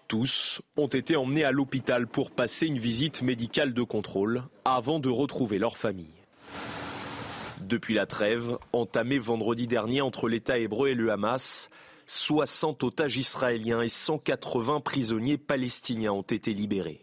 Tous 0.09 0.63
ont 0.77 0.87
été 0.87 1.17
emmenés 1.17 1.45
à 1.45 1.51
l'hôpital 1.51 2.07
pour 2.07 2.31
passer 2.31 2.67
une 2.67 2.79
visite 2.79 3.23
médicale 3.23 3.75
de 3.75 3.83
contrôle 3.83 4.45
avant 4.65 5.01
de 5.01 5.09
retrouver 5.09 5.59
leur 5.59 5.77
famille. 5.77 6.13
Depuis 7.61 7.95
la 7.95 8.07
trêve, 8.07 8.59
entamée 8.73 9.19
vendredi 9.19 9.67
dernier 9.67 10.01
entre 10.03 10.29
l'État 10.29 10.59
hébreu 10.59 10.89
et 10.89 10.95
le 10.95 11.11
Hamas, 11.11 11.71
60 12.07 12.85
otages 12.85 13.17
israéliens 13.17 13.81
et 13.81 13.89
180 13.89 14.81
prisonniers 14.81 15.39
palestiniens 15.39 16.13
ont 16.13 16.23
été 16.23 16.55
libérés. 16.55 17.01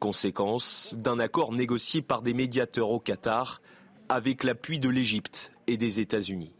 Conséquence 0.00 0.94
d'un 0.98 1.20
accord 1.20 1.52
négocié 1.52 2.02
par 2.02 2.20
des 2.20 2.34
médiateurs 2.34 2.90
au 2.90 2.98
Qatar 2.98 3.62
avec 4.08 4.42
l'appui 4.42 4.80
de 4.80 4.88
l'Égypte 4.88 5.52
et 5.68 5.76
des 5.76 6.00
États-Unis. 6.00 6.52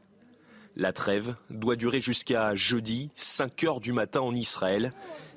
La 0.77 0.93
trêve 0.93 1.35
doit 1.51 1.77
durer 1.77 2.01
jusqu'à 2.01 2.55
jeudi, 2.55 3.11
5 3.17 3.65
heures 3.65 3.81
du 3.81 3.93
matin 3.93 4.21
en 4.21 4.35
Israël, 4.35 4.93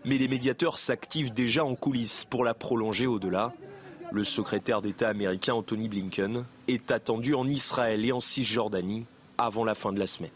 mais 0.05 0.17
les 0.17 0.27
médiateurs 0.27 0.77
s'activent 0.77 1.33
déjà 1.33 1.65
en 1.65 1.75
coulisses 1.75 2.23
pour 2.25 2.43
la 2.43 2.53
prolonger 2.53 3.07
au-delà. 3.07 3.53
Le 4.11 4.23
secrétaire 4.23 4.81
d'État 4.81 5.09
américain 5.09 5.53
Anthony 5.53 5.89
Blinken 5.89 6.45
est 6.67 6.91
attendu 6.91 7.33
en 7.33 7.47
Israël 7.49 8.05
et 8.05 8.11
en 8.11 8.19
Cisjordanie 8.19 9.05
avant 9.37 9.65
la 9.65 9.75
fin 9.75 9.91
de 9.91 9.99
la 9.99 10.07
semaine. 10.07 10.31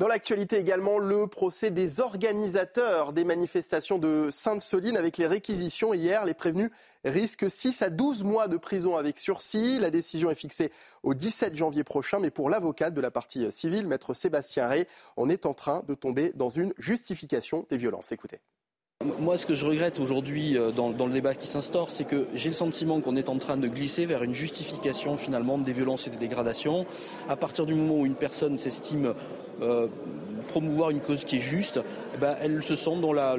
Dans 0.00 0.08
l'actualité 0.08 0.56
également, 0.56 0.98
le 0.98 1.26
procès 1.26 1.70
des 1.70 2.00
organisateurs 2.00 3.12
des 3.12 3.22
manifestations 3.22 3.98
de 3.98 4.30
Sainte-Soline 4.32 4.96
avec 4.96 5.18
les 5.18 5.26
réquisitions. 5.26 5.92
Hier, 5.92 6.24
les 6.24 6.32
prévenus 6.32 6.70
risquent 7.04 7.50
6 7.50 7.82
à 7.82 7.90
12 7.90 8.24
mois 8.24 8.48
de 8.48 8.56
prison 8.56 8.96
avec 8.96 9.18
sursis. 9.18 9.78
La 9.78 9.90
décision 9.90 10.30
est 10.30 10.36
fixée 10.36 10.72
au 11.02 11.12
17 11.12 11.54
janvier 11.54 11.84
prochain, 11.84 12.18
mais 12.18 12.30
pour 12.30 12.48
l'avocate 12.48 12.94
de 12.94 13.00
la 13.02 13.10
partie 13.10 13.52
civile, 13.52 13.86
maître 13.86 14.14
Sébastien 14.14 14.68
Rey, 14.68 14.86
on 15.18 15.28
est 15.28 15.44
en 15.44 15.52
train 15.52 15.82
de 15.86 15.94
tomber 15.94 16.32
dans 16.34 16.48
une 16.48 16.72
justification 16.78 17.66
des 17.68 17.76
violences. 17.76 18.10
Écoutez. 18.10 18.40
Moi, 19.18 19.38
ce 19.38 19.46
que 19.46 19.54
je 19.54 19.64
regrette 19.64 19.98
aujourd'hui 19.98 20.58
euh, 20.58 20.72
dans, 20.72 20.90
le 20.90 21.12
débat 21.12 21.32
qui 21.32 21.46
s'instaure, 21.46 21.88
c'est 21.88 22.04
que 22.04 22.26
j'ai 22.34 22.50
le 22.50 22.54
sentiment 22.54 23.00
qu'on 23.00 23.16
est 23.16 23.30
en 23.30 23.38
train 23.38 23.56
de 23.56 23.66
glisser 23.66 24.04
vers 24.04 24.22
une 24.22 24.34
justification 24.34 25.16
finalement 25.16 25.56
des 25.56 25.72
violences 25.72 26.06
et 26.06 26.10
des 26.10 26.18
dégradations. 26.18 26.84
À 27.26 27.36
partir 27.36 27.64
du 27.64 27.72
moment 27.72 28.00
où 28.00 28.04
une 28.04 28.14
personne 28.14 28.58
s'estime 28.58 29.14
euh, 29.62 29.88
promouvoir 30.50 30.90
une 30.90 31.00
cause 31.00 31.24
qui 31.24 31.36
est 31.36 31.40
juste, 31.40 31.80
eh 32.14 32.18
ben, 32.18 32.34
elle 32.42 32.62
se 32.62 32.74
sent 32.74 32.96
dans 33.00 33.12
la, 33.12 33.36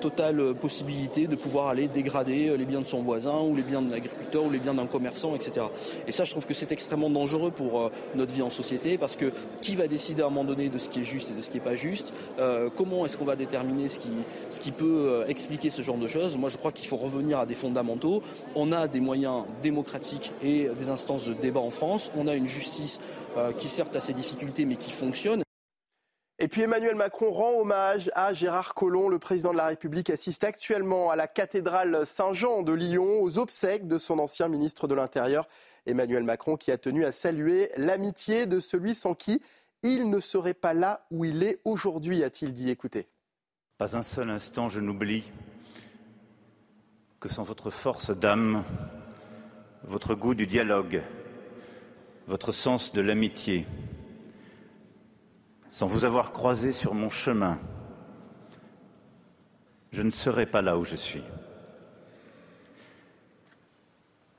totale 0.00 0.54
possibilité 0.54 1.26
de 1.26 1.36
pouvoir 1.36 1.68
aller 1.68 1.88
dégrader 1.88 2.56
les 2.56 2.64
biens 2.64 2.80
de 2.80 2.86
son 2.86 3.02
voisin 3.02 3.40
ou 3.40 3.54
les 3.54 3.62
biens 3.62 3.82
de 3.82 3.90
l'agriculteur 3.90 4.44
ou 4.44 4.50
les 4.50 4.58
biens 4.58 4.74
d'un 4.74 4.86
commerçant, 4.86 5.34
etc. 5.34 5.66
Et 6.06 6.12
ça, 6.12 6.24
je 6.24 6.30
trouve 6.30 6.46
que 6.46 6.54
c'est 6.54 6.72
extrêmement 6.72 7.10
dangereux 7.10 7.50
pour 7.50 7.80
euh, 7.80 7.90
notre 8.14 8.32
vie 8.32 8.42
en 8.42 8.50
société 8.50 8.96
parce 8.96 9.16
que 9.16 9.32
qui 9.60 9.76
va 9.76 9.88
décider 9.88 10.22
à 10.22 10.26
un 10.26 10.30
moment 10.30 10.44
donné 10.44 10.68
de 10.68 10.78
ce 10.78 10.88
qui 10.88 11.00
est 11.00 11.04
juste 11.04 11.30
et 11.30 11.34
de 11.34 11.42
ce 11.42 11.50
qui 11.50 11.58
n'est 11.58 11.64
pas 11.64 11.74
juste 11.74 12.12
euh, 12.38 12.70
Comment 12.76 13.04
est-ce 13.04 13.18
qu'on 13.18 13.24
va 13.24 13.36
déterminer 13.36 13.88
ce 13.88 13.98
qui, 13.98 14.10
ce 14.50 14.60
qui 14.60 14.72
peut 14.72 15.24
expliquer 15.28 15.68
ce 15.70 15.82
genre 15.82 15.98
de 15.98 16.08
choses? 16.08 16.36
Moi, 16.36 16.48
je 16.48 16.56
crois 16.56 16.72
qu'il 16.72 16.86
faut 16.86 16.96
revenir 16.96 17.38
à 17.38 17.46
des 17.46 17.54
fondamentaux. 17.54 18.22
On 18.54 18.72
a 18.72 18.88
des 18.88 19.00
moyens 19.00 19.44
démocratiques 19.60 20.32
et 20.42 20.68
des 20.78 20.88
instances 20.88 21.24
de 21.24 21.34
débat 21.34 21.60
en 21.60 21.70
France. 21.70 22.10
On 22.16 22.26
a 22.26 22.34
une 22.34 22.46
justice 22.46 22.98
qui 23.58 23.68
certes 23.68 23.94
a 23.96 24.00
ses 24.00 24.12
difficultés 24.12 24.64
mais 24.64 24.76
qui 24.76 24.90
fonctionne. 24.90 25.42
Et 26.40 26.46
puis 26.46 26.62
Emmanuel 26.62 26.94
Macron 26.94 27.30
rend 27.30 27.60
hommage 27.60 28.12
à 28.14 28.32
Gérard 28.32 28.74
Collomb. 28.74 29.08
Le 29.08 29.18
président 29.18 29.50
de 29.50 29.56
la 29.56 29.66
République 29.66 30.08
assiste 30.08 30.44
actuellement 30.44 31.10
à 31.10 31.16
la 31.16 31.26
cathédrale 31.26 32.06
Saint-Jean 32.06 32.62
de 32.62 32.72
Lyon 32.72 33.20
aux 33.20 33.38
obsèques 33.38 33.88
de 33.88 33.98
son 33.98 34.20
ancien 34.20 34.46
ministre 34.46 34.86
de 34.86 34.94
l'Intérieur, 34.94 35.48
Emmanuel 35.86 36.22
Macron, 36.22 36.56
qui 36.56 36.70
a 36.70 36.78
tenu 36.78 37.04
à 37.04 37.10
saluer 37.10 37.72
l'amitié 37.76 38.46
de 38.46 38.60
celui 38.60 38.94
sans 38.94 39.14
qui 39.14 39.42
il 39.82 40.10
ne 40.10 40.20
serait 40.20 40.54
pas 40.54 40.74
là 40.74 41.06
où 41.10 41.24
il 41.24 41.42
est 41.42 41.60
aujourd'hui, 41.64 42.22
a-t-il 42.22 42.52
dit. 42.52 42.70
Écoutez. 42.70 43.08
Pas 43.76 43.96
un 43.96 44.02
seul 44.02 44.30
instant 44.30 44.68
je 44.68 44.80
n'oublie 44.80 45.24
que 47.20 47.28
sans 47.28 47.42
votre 47.42 47.70
force 47.70 48.10
d'âme, 48.10 48.62
votre 49.84 50.14
goût 50.14 50.36
du 50.36 50.46
dialogue, 50.46 51.02
votre 52.28 52.52
sens 52.52 52.92
de 52.92 53.00
l'amitié, 53.00 53.66
sans 55.70 55.86
vous 55.86 56.04
avoir 56.04 56.32
croisé 56.32 56.72
sur 56.72 56.94
mon 56.94 57.10
chemin, 57.10 57.58
je 59.92 60.02
ne 60.02 60.10
serais 60.10 60.46
pas 60.46 60.62
là 60.62 60.78
où 60.78 60.84
je 60.84 60.96
suis. 60.96 61.22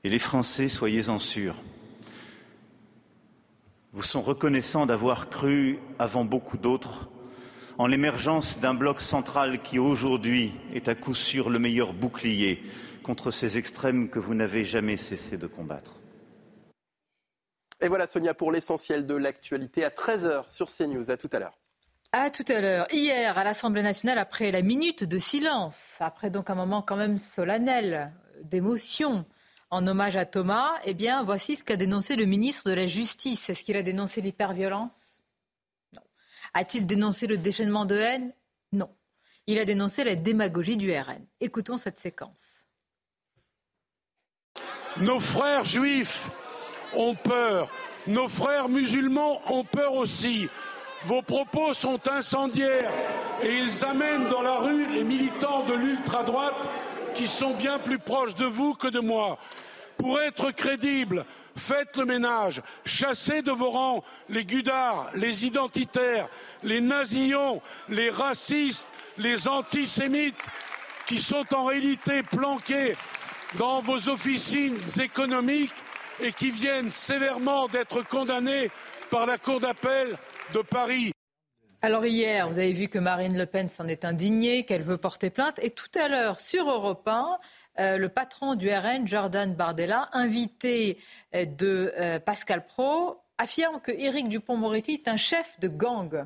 Et 0.04 0.10
les 0.10 0.20
Français, 0.20 0.70
soyez-en 0.70 1.20
sûrs, 1.20 1.56
vous 3.92 4.04
sont 4.04 4.22
reconnaissants 4.22 4.86
d'avoir 4.86 5.30
cru, 5.30 5.80
avant 5.98 6.24
beaucoup 6.24 6.58
d'autres, 6.58 7.10
en 7.78 7.88
l'émergence 7.88 8.60
d'un 8.60 8.74
bloc 8.74 9.02
central 9.02 9.62
qui 9.62 9.80
aujourd'hui 9.80 10.52
est 10.74 10.88
à 10.88 10.96
coup 10.96 11.16
sûr 11.16 11.50
le 11.50 11.60
meilleur 11.60 11.94
bouclier 11.94 12.64
contre 13.04 13.32
ces 13.32 13.58
extrêmes 13.58 14.10
que 14.10 14.20
vous 14.20 14.36
n'avez 14.36 14.64
jamais 14.64 14.98
cessé 14.98 15.38
de 15.38 15.48
combattre. 15.48 15.99
Et 17.82 17.88
voilà 17.88 18.08
Sonia 18.08 18.34
pour 18.34 18.52
l'essentiel 18.52 19.06
de 19.06 19.16
l'actualité 19.16 19.86
à 19.86 19.90
13h 19.90 20.50
sur 20.50 20.70
CNews. 20.70 21.12
À 21.12 21.18
tout 21.18 21.30
à 21.32 21.40
l'heure. 21.40 21.58
À 22.12 22.30
tout 22.30 22.46
à 22.48 22.60
l'heure. 22.60 22.88
Hier, 22.92 23.38
à 23.38 23.44
l'Assemblée 23.44 23.84
nationale, 23.84 24.18
après 24.18 24.52
la 24.52 24.62
minute 24.62 25.04
de 25.04 25.20
silence, 25.20 25.76
après 26.00 26.30
donc 26.30 26.50
un 26.50 26.56
moment 26.56 26.82
quand 26.82 26.98
même 26.98 27.18
solennel 27.18 28.12
d'émotion 28.44 29.26
en 29.70 29.86
hommage 29.86 30.18
à 30.18 30.26
Thomas, 30.26 30.72
eh 30.84 30.96
bien, 30.96 31.24
voici 31.24 31.56
ce 31.56 31.64
qu'a 31.64 31.76
dénoncé 31.76 32.16
le 32.16 32.26
ministre 32.26 32.68
de 32.68 32.74
la 32.74 32.88
Justice. 32.88 33.50
Est-ce 33.50 33.64
qu'il 33.64 33.78
a 33.78 33.84
dénoncé 33.84 34.22
l'hyperviolence? 34.22 35.22
Non. 35.94 36.02
A-t-il 36.56 36.88
dénoncé 36.88 37.28
le 37.28 37.38
déchaînement 37.38 37.86
de 37.86 37.96
haine? 37.96 38.34
Non. 38.72 38.90
Il 39.46 39.60
a 39.60 39.66
dénoncé 39.66 40.04
la 40.04 40.16
démagogie 40.16 40.78
du 40.78 40.92
RN. 40.92 41.24
Écoutons 41.40 41.78
cette 41.78 42.00
séquence. 42.00 42.66
Nos 44.98 45.20
frères 45.20 45.66
juifs 45.66 46.32
ont 46.96 47.16
peur. 47.16 47.70
Nos 48.08 48.28
frères 48.28 48.70
musulmans 48.70 49.42
ont 49.52 49.64
peur 49.64 49.94
aussi. 49.94 50.50
Vos 51.04 51.22
propos 51.22 51.74
sont 51.74 52.00
incendiaires 52.10 52.92
et 53.42 53.58
ils 53.58 53.86
amènent 53.86 54.28
dans 54.28 54.42
la 54.42 54.58
rue 54.58 54.86
les 54.88 55.04
militants 55.04 55.64
de 55.64 55.74
l'ultra-droite 55.74 56.56
qui 57.14 57.28
sont 57.28 57.54
bien 57.54 57.80
plus 57.80 58.00
proches 58.00 58.36
de 58.36 58.46
vous 58.46 58.74
que 58.74 58.88
de 58.88 59.00
moi. 59.00 59.38
Pour 59.98 60.20
être 60.20 60.52
crédible, 60.52 61.26
faites 61.56 61.98
le 61.98 62.06
ménage, 62.06 62.62
chassez 62.86 63.42
de 63.42 63.52
vos 63.52 63.70
rangs 63.70 64.04
les 64.30 64.46
gudards, 64.46 65.10
les 65.16 65.46
identitaires, 65.46 66.28
les 66.64 66.82
nazillons, 66.82 67.62
les 67.88 68.10
racistes, 68.10 68.88
les 69.18 69.48
antisémites 69.48 70.50
qui 71.06 71.20
sont 71.20 71.46
en 71.54 71.66
réalité 71.66 72.24
planqués 72.24 72.96
dans 73.58 73.82
vos 73.82 74.10
officines 74.10 74.80
économiques 75.02 75.74
et 76.22 76.32
qui 76.32 76.52
viennent 76.52 76.92
sévèrement 76.92 77.68
d'être 77.68 78.02
condamnés 78.08 78.70
par 79.10 79.26
la 79.26 79.38
Cour 79.38 79.60
d'appel 79.60 80.18
de 80.54 80.60
Paris. 80.62 81.12
Alors 81.82 82.06
hier, 82.06 82.50
vous 82.50 82.60
avez 82.60 82.74
vu 82.74 82.90
que 82.90 83.00
Marine 83.00 83.38
Le 83.38 83.46
Pen 83.46 83.70
s'en 83.70 83.88
est 83.88 84.04
indignée, 84.04 84.66
qu'elle 84.66 84.84
veut 84.84 84.98
porter 84.98 85.30
plainte. 85.30 85.60
Et 85.62 85.70
tout 85.70 85.88
à 85.98 86.10
l'heure, 86.10 86.40
sur 86.40 86.70
Europe 86.70 87.08
1, 87.08 87.38
euh, 87.80 87.98
le 87.98 88.10
patron 88.10 88.56
du 88.56 88.70
RN, 88.70 89.08
Jordan 89.08 89.56
Bardella, 89.56 90.10
invité 90.12 90.98
euh, 91.34 91.46
de 91.46 91.94
euh, 91.98 92.20
Pascal 92.20 92.66
Pro, 92.66 93.22
affirme 93.38 93.80
que 93.80 93.92
Éric 93.92 94.28
Dupont-Moretti 94.28 94.96
est 94.96 95.08
un 95.08 95.16
chef 95.16 95.58
de 95.62 95.70
gang. 95.70 96.26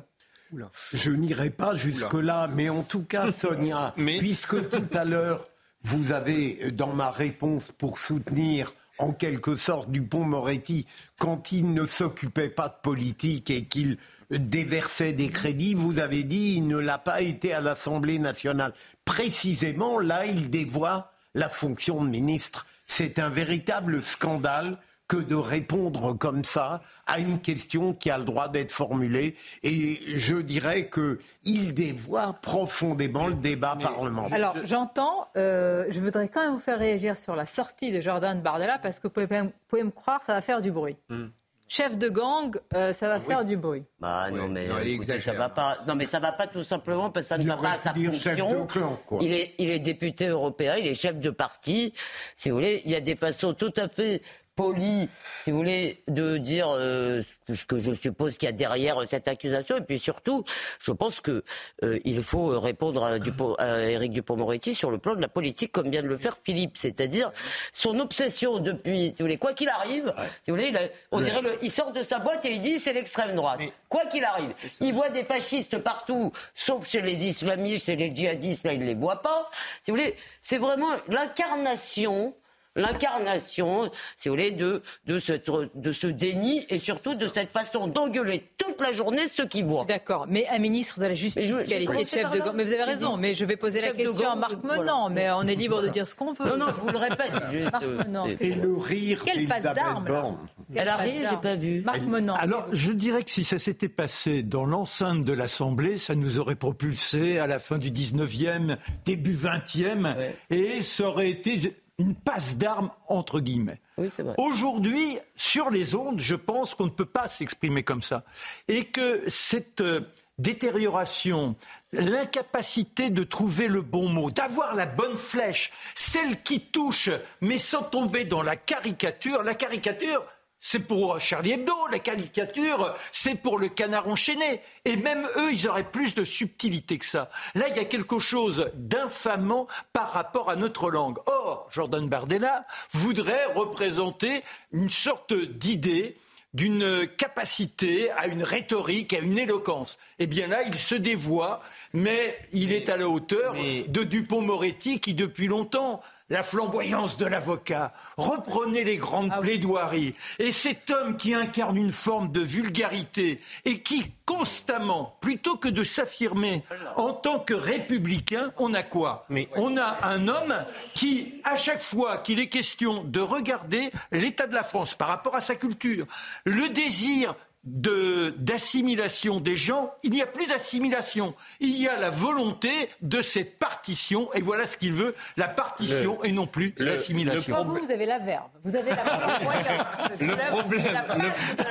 Je 0.92 1.10
n'irai 1.10 1.50
pas 1.50 1.76
jusque-là, 1.76 2.48
mais 2.52 2.68
en 2.68 2.82
tout 2.82 3.04
cas, 3.04 3.30
Sonia, 3.40 3.94
puisque 3.96 4.68
tout 4.70 4.96
à 4.98 5.04
l'heure, 5.04 5.46
vous 5.82 6.12
avez, 6.12 6.72
dans 6.72 6.92
ma 6.94 7.10
réponse 7.10 7.70
pour 7.70 7.98
soutenir 7.98 8.72
en 8.98 9.12
quelque 9.12 9.56
sorte 9.56 9.90
Dupont-Moretti 9.90 10.86
quand 11.18 11.52
il 11.52 11.72
ne 11.72 11.86
s'occupait 11.86 12.48
pas 12.48 12.68
de 12.68 12.80
politique 12.82 13.50
et 13.50 13.64
qu'il 13.64 13.98
déversait 14.30 15.12
des 15.12 15.28
crédits, 15.28 15.74
vous 15.74 15.98
avez 15.98 16.24
dit 16.24 16.54
il 16.56 16.66
ne 16.66 16.78
l'a 16.78 16.98
pas 16.98 17.20
été 17.20 17.52
à 17.52 17.60
l'Assemblée 17.60 18.18
nationale. 18.18 18.72
Précisément, 19.04 19.98
là, 19.98 20.26
il 20.26 20.50
dévoie 20.50 21.12
la 21.34 21.48
fonction 21.48 22.04
de 22.04 22.10
ministre. 22.10 22.66
C'est 22.86 23.18
un 23.18 23.30
véritable 23.30 24.02
scandale 24.02 24.78
que 25.08 25.16
de 25.16 25.34
répondre 25.34 26.12
comme 26.14 26.44
ça 26.44 26.80
à 27.06 27.18
une 27.18 27.40
question 27.40 27.92
qui 27.92 28.10
a 28.10 28.18
le 28.18 28.24
droit 28.24 28.48
d'être 28.48 28.72
formulée. 28.72 29.36
Et 29.62 30.00
je 30.16 30.36
dirais 30.36 30.90
qu'il 30.90 31.74
dévoie 31.74 32.36
profondément 32.40 33.28
le 33.28 33.34
débat 33.34 33.76
parlementaire. 33.80 34.34
Alors, 34.34 34.56
j'entends, 34.64 35.28
euh, 35.36 35.84
je 35.88 36.00
voudrais 36.00 36.28
quand 36.28 36.40
même 36.40 36.54
vous 36.54 36.58
faire 36.60 36.78
réagir 36.78 37.16
sur 37.16 37.36
la 37.36 37.46
sortie 37.46 37.92
de 37.92 38.00
Jordan 38.00 38.40
Bardella, 38.40 38.78
parce 38.78 38.98
que 38.98 39.08
vous 39.08 39.12
pouvez, 39.12 39.26
vous 39.26 39.52
pouvez 39.68 39.84
me 39.84 39.90
croire, 39.90 40.22
ça 40.22 40.32
va 40.32 40.40
faire 40.40 40.60
du 40.60 40.72
bruit. 40.72 40.96
Hmm. 41.08 41.26
Chef 41.66 41.96
de 41.96 42.10
gang, 42.10 42.54
euh, 42.74 42.92
ça 42.92 43.08
va 43.08 43.20
faire 43.20 43.42
du 43.42 43.56
bruit. 43.56 43.84
Bah 43.98 44.30
non 44.30 44.48
mais 44.48 44.68
Non, 44.68 44.74
il 44.84 44.92
écoutez, 44.92 45.18
ça 45.20 45.32
va 45.32 45.48
pas. 45.48 45.78
Non 45.88 45.94
mais 45.94 46.04
ça 46.04 46.20
va 46.20 46.30
pas 46.32 46.46
tout 46.46 46.62
simplement 46.62 47.10
parce 47.10 47.24
que 47.24 47.28
ça 47.30 47.38
ne 47.38 47.48
va 47.48 47.56
pas 47.56 47.70
à 47.70 47.78
sa 47.78 47.94
fonction. 47.94 48.64
de 48.64 48.66
clan, 48.70 49.00
quoi. 49.06 49.18
Il 49.22 49.32
est 49.32 49.54
il 49.58 49.70
est 49.70 49.78
député 49.78 50.26
européen, 50.26 50.76
il 50.76 50.86
est 50.86 50.94
chef 50.94 51.18
de 51.18 51.30
parti. 51.30 51.94
Si 52.34 52.50
vous 52.50 52.56
voulez, 52.56 52.82
il 52.84 52.90
y 52.90 52.94
a 52.94 53.00
des 53.00 53.16
façons 53.16 53.54
tout 53.54 53.72
à 53.78 53.88
fait 53.88 54.20
polies, 54.56 55.08
si 55.42 55.50
vous 55.50 55.58
voulez, 55.58 56.02
de 56.08 56.38
dire 56.38 56.68
euh, 56.70 57.22
ce 57.52 57.64
que 57.64 57.78
je 57.78 57.92
suppose 57.92 58.38
qu'il 58.38 58.46
y 58.46 58.48
a 58.48 58.52
derrière 58.52 58.96
cette 59.08 59.28
accusation. 59.28 59.76
Et 59.78 59.80
puis 59.80 59.98
surtout, 59.98 60.44
je 60.80 60.92
pense 60.92 61.20
que 61.20 61.42
euh, 61.82 61.98
il 62.04 62.22
faut 62.22 62.58
répondre 62.60 63.04
à, 63.04 63.18
Dupont- 63.18 63.56
à 63.58 63.80
Éric 63.82 64.12
Dupond-Moretti 64.12 64.74
sur 64.74 64.90
le 64.90 64.98
plan 64.98 65.14
de 65.16 65.20
la 65.20 65.28
politique, 65.28 65.72
comme 65.72 65.90
vient 65.90 66.02
de 66.02 66.06
le 66.08 66.16
faire 66.16 66.36
Philippe, 66.42 66.76
c'est-à-dire 66.76 67.32
son 67.72 67.98
obsession 68.00 68.58
depuis, 68.58 69.08
si 69.08 69.10
vous 69.18 69.24
voulez, 69.24 69.38
quoi 69.38 69.52
qu'il 69.54 69.68
arrive, 69.68 70.12
si 70.42 70.50
vous 70.50 70.56
voulez, 70.56 70.68
il 70.68 70.76
a- 70.76 70.88
on 71.12 71.20
dirait 71.20 71.42
le- 71.42 71.58
il 71.62 71.70
sort 71.70 71.92
de 71.92 72.02
sa 72.02 72.18
boîte 72.18 72.44
et 72.44 72.52
il 72.52 72.60
dit 72.60 72.78
c'est 72.78 72.92
l'extrême 72.92 73.34
droite. 73.34 73.60
Quoi 73.88 74.06
qu'il 74.06 74.24
arrive, 74.24 74.52
il 74.80 74.92
voit 74.92 75.08
des 75.08 75.24
fascistes 75.24 75.78
partout, 75.78 76.32
sauf 76.54 76.88
chez 76.88 77.00
les 77.00 77.26
islamistes, 77.26 77.86
chez 77.86 77.96
les 77.96 78.14
djihadistes, 78.14 78.64
là 78.64 78.72
il 78.72 78.80
ne 78.80 78.86
les 78.86 78.94
voit 78.94 79.22
pas. 79.22 79.50
Si 79.82 79.90
vous 79.90 79.96
voulez, 79.96 80.14
c'est 80.40 80.58
vraiment 80.58 80.90
l'incarnation. 81.08 82.34
L'incarnation, 82.76 83.90
si 84.16 84.28
vous 84.28 84.34
voulez, 84.34 84.50
de, 84.50 84.82
de, 85.06 85.18
cette- 85.18 85.50
de 85.74 85.92
ce 85.92 86.06
déni 86.06 86.64
et 86.68 86.78
surtout 86.78 87.14
de 87.14 87.26
cette 87.28 87.50
façon 87.50 87.86
d'engueuler 87.86 88.42
toute 88.58 88.80
la 88.80 88.92
journée 88.92 89.26
ceux 89.28 89.46
qui 89.46 89.62
voient. 89.62 89.84
D'accord, 89.84 90.26
mais 90.28 90.46
un 90.48 90.58
ministre 90.58 90.98
de 91.00 91.06
la 91.06 91.14
Justice 91.14 91.36
Mais 91.50 91.80
je- 91.80 91.86
commencé 91.86 92.06
chef 92.06 92.30
de. 92.30 92.50
Mais 92.54 92.64
vous 92.64 92.72
avez 92.72 92.82
raison, 92.82 93.16
mais 93.16 93.34
je 93.34 93.44
vais 93.44 93.56
poser 93.56 93.80
la 93.80 93.90
question 93.90 94.30
à 94.30 94.36
Marc 94.36 94.54
voilà. 94.62 94.82
Menant, 94.82 95.10
mais 95.10 95.30
on 95.30 95.42
est 95.42 95.54
libre 95.54 95.82
de 95.82 95.88
dire 95.88 96.08
ce 96.08 96.14
qu'on 96.14 96.32
veut. 96.32 96.44
Non, 96.46 96.56
non, 96.56 96.66
je 96.68 96.80
vous 96.80 96.88
le 96.88 96.98
répète. 96.98 97.32
juste, 97.52 97.72
Marc 97.72 97.84
Menant. 97.86 98.26
c'est- 98.38 98.46
Et 98.46 98.54
le 98.54 98.76
rire 98.76 99.22
Quelle 99.24 99.46
passe 99.46 99.62
d'armes. 99.62 100.36
Elle 100.74 100.88
a 100.88 100.96
ri, 100.96 101.12
j'ai 101.28 101.36
pas 101.36 101.54
vu. 101.56 101.82
Marc 101.82 102.02
Menant. 102.02 102.34
Alors, 102.34 102.66
je 102.72 102.92
dirais 102.92 103.22
que 103.22 103.30
si 103.30 103.44
ça 103.44 103.58
s'était 103.58 103.88
passé 103.88 104.42
dans 104.42 104.64
l'enceinte 104.64 105.24
de 105.24 105.32
l'Assemblée, 105.32 105.98
ça 105.98 106.14
nous 106.14 106.38
aurait 106.38 106.54
propulsé 106.56 107.38
à 107.38 107.46
la 107.46 107.58
fin 107.58 107.78
du 107.78 107.90
19e, 107.90 108.76
début 109.04 109.34
20e, 109.34 110.14
et 110.50 110.82
ça 110.82 111.04
aurait 111.08 111.30
été 111.30 111.76
une 111.98 112.14
passe 112.14 112.56
d'armes, 112.56 112.90
entre 113.08 113.40
guillemets. 113.40 113.80
Oui. 113.98 114.10
Aujourd'hui, 114.38 115.18
sur 115.36 115.70
les 115.70 115.94
ondes, 115.94 116.20
je 116.20 116.34
pense 116.34 116.74
qu'on 116.74 116.86
ne 116.86 116.90
peut 116.90 117.04
pas 117.04 117.28
s'exprimer 117.28 117.82
comme 117.84 118.02
ça. 118.02 118.24
Et 118.66 118.84
que 118.84 119.22
cette 119.28 119.80
euh, 119.80 120.00
détérioration, 120.38 121.54
l'incapacité 121.92 123.10
de 123.10 123.22
trouver 123.22 123.68
le 123.68 123.82
bon 123.82 124.08
mot, 124.08 124.30
d'avoir 124.30 124.74
la 124.74 124.86
bonne 124.86 125.16
flèche, 125.16 125.70
celle 125.94 126.42
qui 126.42 126.60
touche, 126.60 127.10
mais 127.40 127.58
sans 127.58 127.82
tomber 127.82 128.24
dans 128.24 128.42
la 128.42 128.56
caricature, 128.56 129.42
la 129.44 129.54
caricature, 129.54 130.24
c'est 130.66 130.78
pour 130.78 131.20
Charlie 131.20 131.52
Hebdo, 131.52 131.74
la 131.92 131.98
caricature, 131.98 132.94
c'est 133.12 133.34
pour 133.34 133.58
le 133.58 133.68
canard 133.68 134.08
enchaîné. 134.08 134.62
Et 134.86 134.96
même 134.96 135.28
eux, 135.36 135.52
ils 135.52 135.68
auraient 135.68 135.90
plus 135.90 136.14
de 136.14 136.24
subtilité 136.24 136.96
que 136.96 137.04
ça. 137.04 137.28
Là, 137.54 137.66
il 137.68 137.76
y 137.76 137.80
a 137.80 137.84
quelque 137.84 138.18
chose 138.18 138.70
d'infamant 138.72 139.66
par 139.92 140.10
rapport 140.10 140.48
à 140.48 140.56
notre 140.56 140.90
langue. 140.90 141.18
Or, 141.26 141.68
Jordan 141.70 142.08
Bardella 142.08 142.64
voudrait 142.92 143.44
représenter 143.54 144.40
une 144.72 144.88
sorte 144.88 145.34
d'idée 145.34 146.16
d'une 146.54 147.08
capacité 147.18 148.10
à 148.12 148.26
une 148.26 148.42
rhétorique, 148.42 149.12
à 149.12 149.18
une 149.18 149.38
éloquence. 149.38 149.98
Eh 150.18 150.26
bien 150.26 150.46
là, 150.46 150.62
il 150.62 150.74
se 150.74 150.94
dévoie, 150.94 151.60
mais 151.92 152.38
il 152.54 152.72
est 152.72 152.88
à 152.88 152.96
la 152.96 153.10
hauteur 153.10 153.52
de 153.52 154.02
Dupont-Moretti 154.02 154.98
qui, 154.98 155.12
depuis 155.12 155.48
longtemps, 155.48 156.00
la 156.34 156.42
flamboyance 156.42 157.16
de 157.16 157.26
l'avocat, 157.26 157.92
reprenait 158.16 158.82
les 158.82 158.96
grandes 158.96 159.32
plaidoiries. 159.40 160.16
Et 160.40 160.50
cet 160.50 160.90
homme 160.90 161.16
qui 161.16 161.32
incarne 161.32 161.76
une 161.76 161.92
forme 161.92 162.32
de 162.32 162.40
vulgarité 162.40 163.40
et 163.64 163.82
qui 163.82 164.12
constamment, 164.26 165.16
plutôt 165.20 165.56
que 165.56 165.68
de 165.68 165.84
s'affirmer 165.84 166.64
en 166.96 167.12
tant 167.12 167.38
que 167.38 167.54
républicain, 167.54 168.52
on 168.58 168.74
a 168.74 168.82
quoi 168.82 169.26
On 169.54 169.76
a 169.76 169.98
un 170.02 170.26
homme 170.26 170.56
qui, 170.94 171.40
à 171.44 171.56
chaque 171.56 171.82
fois 171.82 172.18
qu'il 172.18 172.40
est 172.40 172.48
question 172.48 173.04
de 173.04 173.20
regarder 173.20 173.92
l'état 174.10 174.48
de 174.48 174.54
la 174.54 174.64
France 174.64 174.96
par 174.96 175.06
rapport 175.06 175.36
à 175.36 175.40
sa 175.40 175.54
culture, 175.54 176.06
le 176.44 176.68
désir 176.70 177.36
de- 177.64 178.34
d'assimilation 178.38 179.40
des 179.40 179.56
gens, 179.56 179.92
il 180.02 180.10
n'y 180.10 180.22
a 180.22 180.26
plus 180.26 180.46
d'assimilation. 180.46 181.34
Il 181.60 181.80
y 181.80 181.88
a 181.88 181.96
la 181.96 182.10
volonté 182.10 182.70
de 183.02 183.22
cette 183.22 183.58
partition, 183.58 184.32
et 184.34 184.40
voilà 184.40 184.66
ce 184.66 184.76
qu'il 184.76 184.92
veut, 184.92 185.14
la 185.36 185.48
partition 185.48 186.18
Le- 186.22 186.28
et 186.28 186.32
non 186.32 186.46
plus 186.46 186.74
le- 186.76 186.84
l'assimilation. 186.84 187.64
Vous, 187.64 187.78
vous 187.84 187.90
avez 187.90 188.06
la 188.06 188.18
verbe, 188.18 188.48
vous 188.62 188.76
avez 188.76 188.90
la. 188.90 189.04
Le 190.20 190.36
problème, 190.50 190.84
la 190.92 191.04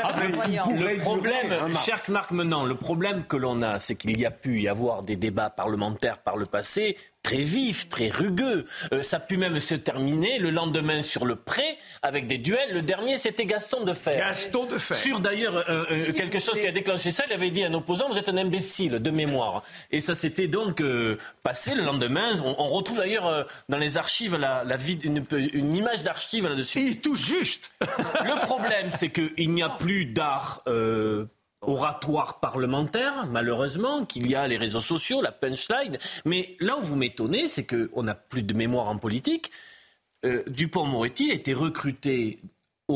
Ah, 0.04 0.14
clairvoyance. 0.14 0.68
le 0.80 1.00
problème, 1.00 1.76
cher 1.76 2.02
Marc 2.10 2.32
Menant, 2.32 2.64
le 2.66 2.76
problème 2.76 3.24
que 3.26 3.38
l'on 3.38 3.62
a, 3.62 3.80
c'est 3.80 3.96
qu'il 3.96 4.20
y 4.20 4.26
a 4.26 4.32
pu 4.32 4.62
y 4.62 4.68
avoir 4.68 5.04
des 5.04 5.16
débats 5.16 5.50
parlementaires 5.50 6.18
par 6.20 6.38
le 6.38 6.46
passé 6.46 6.98
très 7.24 7.38
vifs, 7.38 7.90
très 7.90 8.10
rugueux. 8.10 8.66
Euh, 8.94 9.02
ça 9.02 9.18
a 9.18 9.20
pu 9.22 9.38
même 9.38 9.60
se 9.60 9.76
terminer 9.76 10.40
le 10.40 10.50
lendemain 10.50 11.02
sur 11.02 11.26
le 11.26 11.36
pré 11.36 11.78
avec 12.02 12.28
des 12.28 12.38
duels. 12.38 12.74
Le 12.74 12.82
dernier, 12.82 13.18
c'était 13.18 13.46
Gaston 13.46 13.86
Defer. 13.86 14.18
Gaston 14.18 14.66
Defer. 14.66 14.94
Sur 14.96 15.20
d'ailleurs 15.22 15.56
euh, 15.70 15.86
euh, 15.90 16.12
quelque 16.14 16.38
chose 16.38 16.60
qui 16.60 16.68
a 16.68 16.72
déclenché 16.72 17.12
ça, 17.12 17.24
il 17.28 17.34
avait 17.34 17.50
dit 17.50 17.64
à 17.64 17.68
un 17.70 17.74
opposant, 17.74 18.10
vous 18.10 18.18
êtes 18.18 18.30
un 18.30 18.38
imbécile 18.38 19.00
de 19.00 19.10
mémoire. 19.12 19.64
Et 19.90 20.02
ça 20.02 20.16
s'était 20.16 20.48
donc 20.48 20.82
euh, 20.82 21.18
passé 21.44 21.74
le 21.76 21.84
lendemain. 21.84 22.40
On, 22.44 22.56
on 22.58 22.68
retrouve 22.68 22.98
d'ailleurs 22.98 23.26
euh, 23.28 23.44
dans 23.70 23.78
les 23.78 23.98
archives 23.98 24.36
la, 24.36 24.64
la 24.66 24.76
vid- 24.78 25.04
une, 25.06 25.24
une 25.54 25.78
image 25.78 26.04
d'archive 26.04 26.48
là-dessus. 26.48 26.80
Il 26.80 27.00
touche 27.00 27.26
juste. 27.26 27.72
Le 27.82 28.46
problème, 28.46 28.90
c'est 28.92 29.10
qu'il 29.10 29.52
n'y 29.52 29.64
a 29.64 29.70
plus 29.70 30.06
d'art 30.06 30.62
euh, 30.68 31.26
oratoire 31.68 32.40
parlementaire, 32.40 33.26
malheureusement, 33.28 34.06
qu'il 34.06 34.30
y 34.30 34.36
a 34.36 34.48
les 34.48 34.58
réseaux 34.58 34.82
sociaux, 34.82 35.22
la 35.22 35.32
punchline. 35.32 35.98
Mais 36.26 36.56
là 36.60 36.78
où 36.78 36.82
vous 36.82 36.96
m'étonnez, 36.96 37.48
c'est 37.48 37.66
qu'on 37.66 38.04
n'a 38.04 38.16
plus 38.16 38.44
de 38.44 38.54
mémoire 38.54 38.88
en 38.88 38.98
politique. 38.98 39.52
Euh, 40.26 40.44
Dupont-Moretti 40.48 41.32
a 41.32 41.34
été 41.34 41.54
recruté 41.54 42.40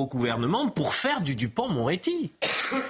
au 0.01 0.07
gouvernement 0.07 0.69
pour 0.69 0.93
faire 0.93 1.21
du 1.21 1.35
Dupont-Moretti. 1.35 2.33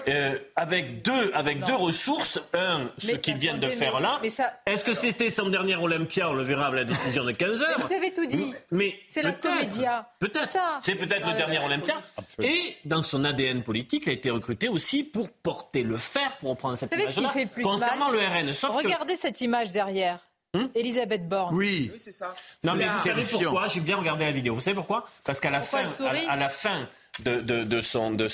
Euh, 0.08 0.38
avec 0.56 1.04
deux, 1.04 1.32
avec 1.34 1.64
deux 1.64 1.76
ressources. 1.76 2.40
Un, 2.54 2.90
ce 2.98 3.12
qu'ils 3.12 3.38
viennent 3.38 3.60
de 3.60 3.68
faire 3.70 3.96
mais- 3.96 4.02
là. 4.02 4.20
ça- 4.30 4.54
Est-ce 4.66 4.84
que 4.84 4.94
c'était 4.94 5.30
son 5.30 5.50
dernier 5.50 5.76
Olympia 5.76 6.30
On 6.30 6.34
le 6.34 6.44
verra 6.44 6.68
avec 6.68 6.80
la 6.80 6.84
décision 6.86 7.24
de 7.24 7.32
15 7.32 7.62
heures. 7.64 7.76
Mais 7.78 7.84
vous 7.86 7.94
avez 7.94 8.14
tout 8.14 8.26
dit. 8.26 8.54
Mais 8.72 8.96
C'est 9.10 9.22
la 9.22 9.34
comédia. 9.34 10.10
Peut-être. 10.20 10.58
C'est 10.82 10.96
peut-être 10.96 11.28
le 11.28 11.34
dernier 11.34 11.60
Olympia. 11.60 11.96
Et 12.42 12.76
dans 12.86 13.02
son 13.02 13.24
ADN 13.24 13.64
politique, 13.64 14.04
il 14.06 14.10
a 14.10 14.14
été 14.14 14.30
recruté 14.30 14.68
aussi 14.70 15.04
pour 15.04 15.30
porter 15.30 15.84
le 15.84 15.98
fer, 15.98 16.38
pour 16.40 16.52
reprendre 16.52 16.78
cette 16.78 16.90
Vous 16.90 16.96
savez 16.96 17.08
ce 17.08 17.14
qui 17.14 17.20
image-là, 17.20 17.34
fait 17.40 17.46
le 17.46 17.50
plus 17.52 17.64
concernant 17.64 18.12
mal 18.12 18.20
le 18.44 18.48
RN. 18.48 18.54
Sauf 18.54 18.72
que- 18.78 18.84
Regardez 18.84 19.16
cette 19.18 19.40
image 19.42 19.70
derrière. 19.70 20.20
Elisabeth 20.74 21.28
Borne. 21.30 21.54
Oui. 21.56 21.92
c'est 22.00 22.12
ça. 22.12 22.34
Non, 22.64 22.74
mais 22.74 22.86
C'est 23.04 23.12
vous 23.12 23.22
savez 23.22 23.44
pourquoi? 23.44 23.68
J'ai 23.68 23.80
bien 23.82 23.98
regardé 23.98 24.26
la 24.26 24.32
vidéo. 24.32 24.56
Vous 24.56 24.62
savez 24.62 24.74
pourquoi? 24.76 25.08
Parce 25.24 25.40
qu'à 25.40 25.52
la 25.52 25.62
fin, 25.62 25.86
à, 25.86 26.32
à 26.32 26.36
la 26.36 26.50
fin 26.50 26.88
de, 27.24 27.40
de- 27.42 27.64
de 27.64 27.82
son, 27.82 28.12
de, 28.12 28.28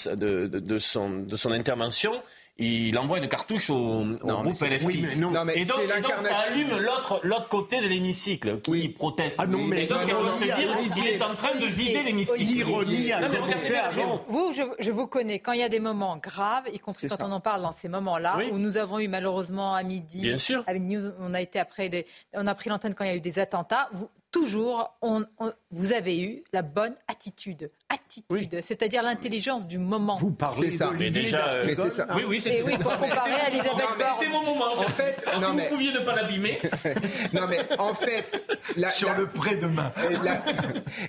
son, 0.80 1.10
de 1.10 1.36
son 1.36 1.52
intervention, 1.52 2.14
il 2.60 2.96
envoie 3.00 3.18
une 3.18 3.28
cartouche 3.28 3.72
au, 3.72 4.04
groupe 4.22 4.54
LFI. 4.62 4.86
oui, 4.86 5.00
mais 5.02 5.16
non. 5.16 5.32
Non, 5.32 5.44
mais 5.44 5.58
et, 5.58 5.66
donc, 5.66 5.80
et 5.84 6.02
donc, 6.02 6.12
ça 6.22 6.36
allume 6.48 6.78
l'autre, 6.78 7.20
l'autre 7.24 7.48
côté 7.50 7.82
de 7.82 7.88
l'hémicycle 7.88 8.62
qui 8.62 8.90
proteste. 8.90 9.38
Ah 9.40 9.48
non, 9.48 9.64
mais 9.64 9.86
et 9.86 9.88
donc, 9.88 10.02
il 10.06 10.48
se 10.48 10.56
dire 10.56 10.94
qu'il 10.94 11.08
est 11.08 11.22
en 11.24 11.34
train 11.34 11.56
de 11.58 11.66
vider 11.66 12.04
l'hémicycle. 12.04 12.44
L'ironie 12.44 13.12
a 13.12 13.28
regardez, 13.28 13.76
avant. 13.76 14.24
Vous, 14.28 14.54
je, 14.54 14.62
je 14.78 14.92
vous 14.92 15.08
connais. 15.08 15.40
Quand 15.40 15.54
il 15.54 15.62
y 15.62 15.64
a 15.64 15.70
des 15.70 15.80
moments 15.80 16.18
graves, 16.18 16.66
y 16.72 16.78
compris 16.78 17.08
quand 17.08 17.18
ça. 17.18 17.26
on 17.26 17.32
en 17.32 17.40
parle 17.40 17.64
dans 17.64 17.72
ces 17.72 17.90
moments-là, 17.90 18.36
Oui. 18.38 18.50
où 18.52 18.60
nous 18.60 18.78
avons 18.78 19.00
eu 19.00 19.08
malheureusement 19.08 19.74
à 19.74 19.82
midi, 19.82 20.22
Bien 20.22 20.38
sûr. 20.38 20.64
à 20.68 20.74
Midi 20.74 20.98
News, 20.98 21.12
on 21.20 21.34
a 21.34 21.42
été 21.42 21.58
après 21.60 21.90
des, 21.90 22.06
on 22.36 22.46
a 22.46 22.54
pris 22.54 22.70
l'antenne 22.70 22.94
quand 22.94 23.04
il 23.04 23.08
y 23.10 23.14
a 23.14 23.16
eu 23.16 23.20
des 23.22 23.40
attentats. 23.40 23.90
Vous, 23.94 24.10
toujours, 24.34 24.94
on- 25.02 25.24
on- 25.40 25.54
vous 25.72 25.94
avez 25.94 26.20
eu 26.22 26.44
la 26.52 26.62
bonne 26.64 26.96
attitude, 27.08 27.72
attitude, 27.88 28.60
c'est-à-dire 28.62 29.02
l'intelligence 29.04 29.66
du 29.68 29.78
moment. 29.78 30.18
Vous 30.18 30.32
parlez 30.32 30.72
ça. 30.72 30.92
Mais 30.98 31.10
déjà, 31.10 31.48
euh, 31.48 31.64
Mais 31.66 31.76
ça. 31.76 32.08
Oui, 32.16 32.24
oui, 32.28 32.40
c'est 32.42 32.62
oui, 32.64 32.78
pour 32.78 32.92
comparer 32.98 33.32
à 33.34 33.50
Elisabeth 33.50 33.76
Borne. 33.98 34.18
C'était 34.20 34.32
mon 34.32 34.44
moment. 34.44 34.72
En 34.76 34.84
fait, 34.84 35.16
Alors, 35.28 35.42
non, 35.42 35.50
si 35.52 35.56
mais- 35.56 35.64
vous 35.70 35.76
pouviez 35.76 35.92
ne 35.94 36.00
pas 36.00 36.16
l'abîmer. 36.16 36.60
Non 37.34 37.48
mais 37.48 37.60
en 37.80 37.94
fait, 37.94 38.44
la, 38.76 38.90
Sur 38.90 39.10
la- 39.10 39.18
le 39.20 39.28
près-demain. 39.28 39.92
Euh, 40.00 40.18
la, 40.24 40.44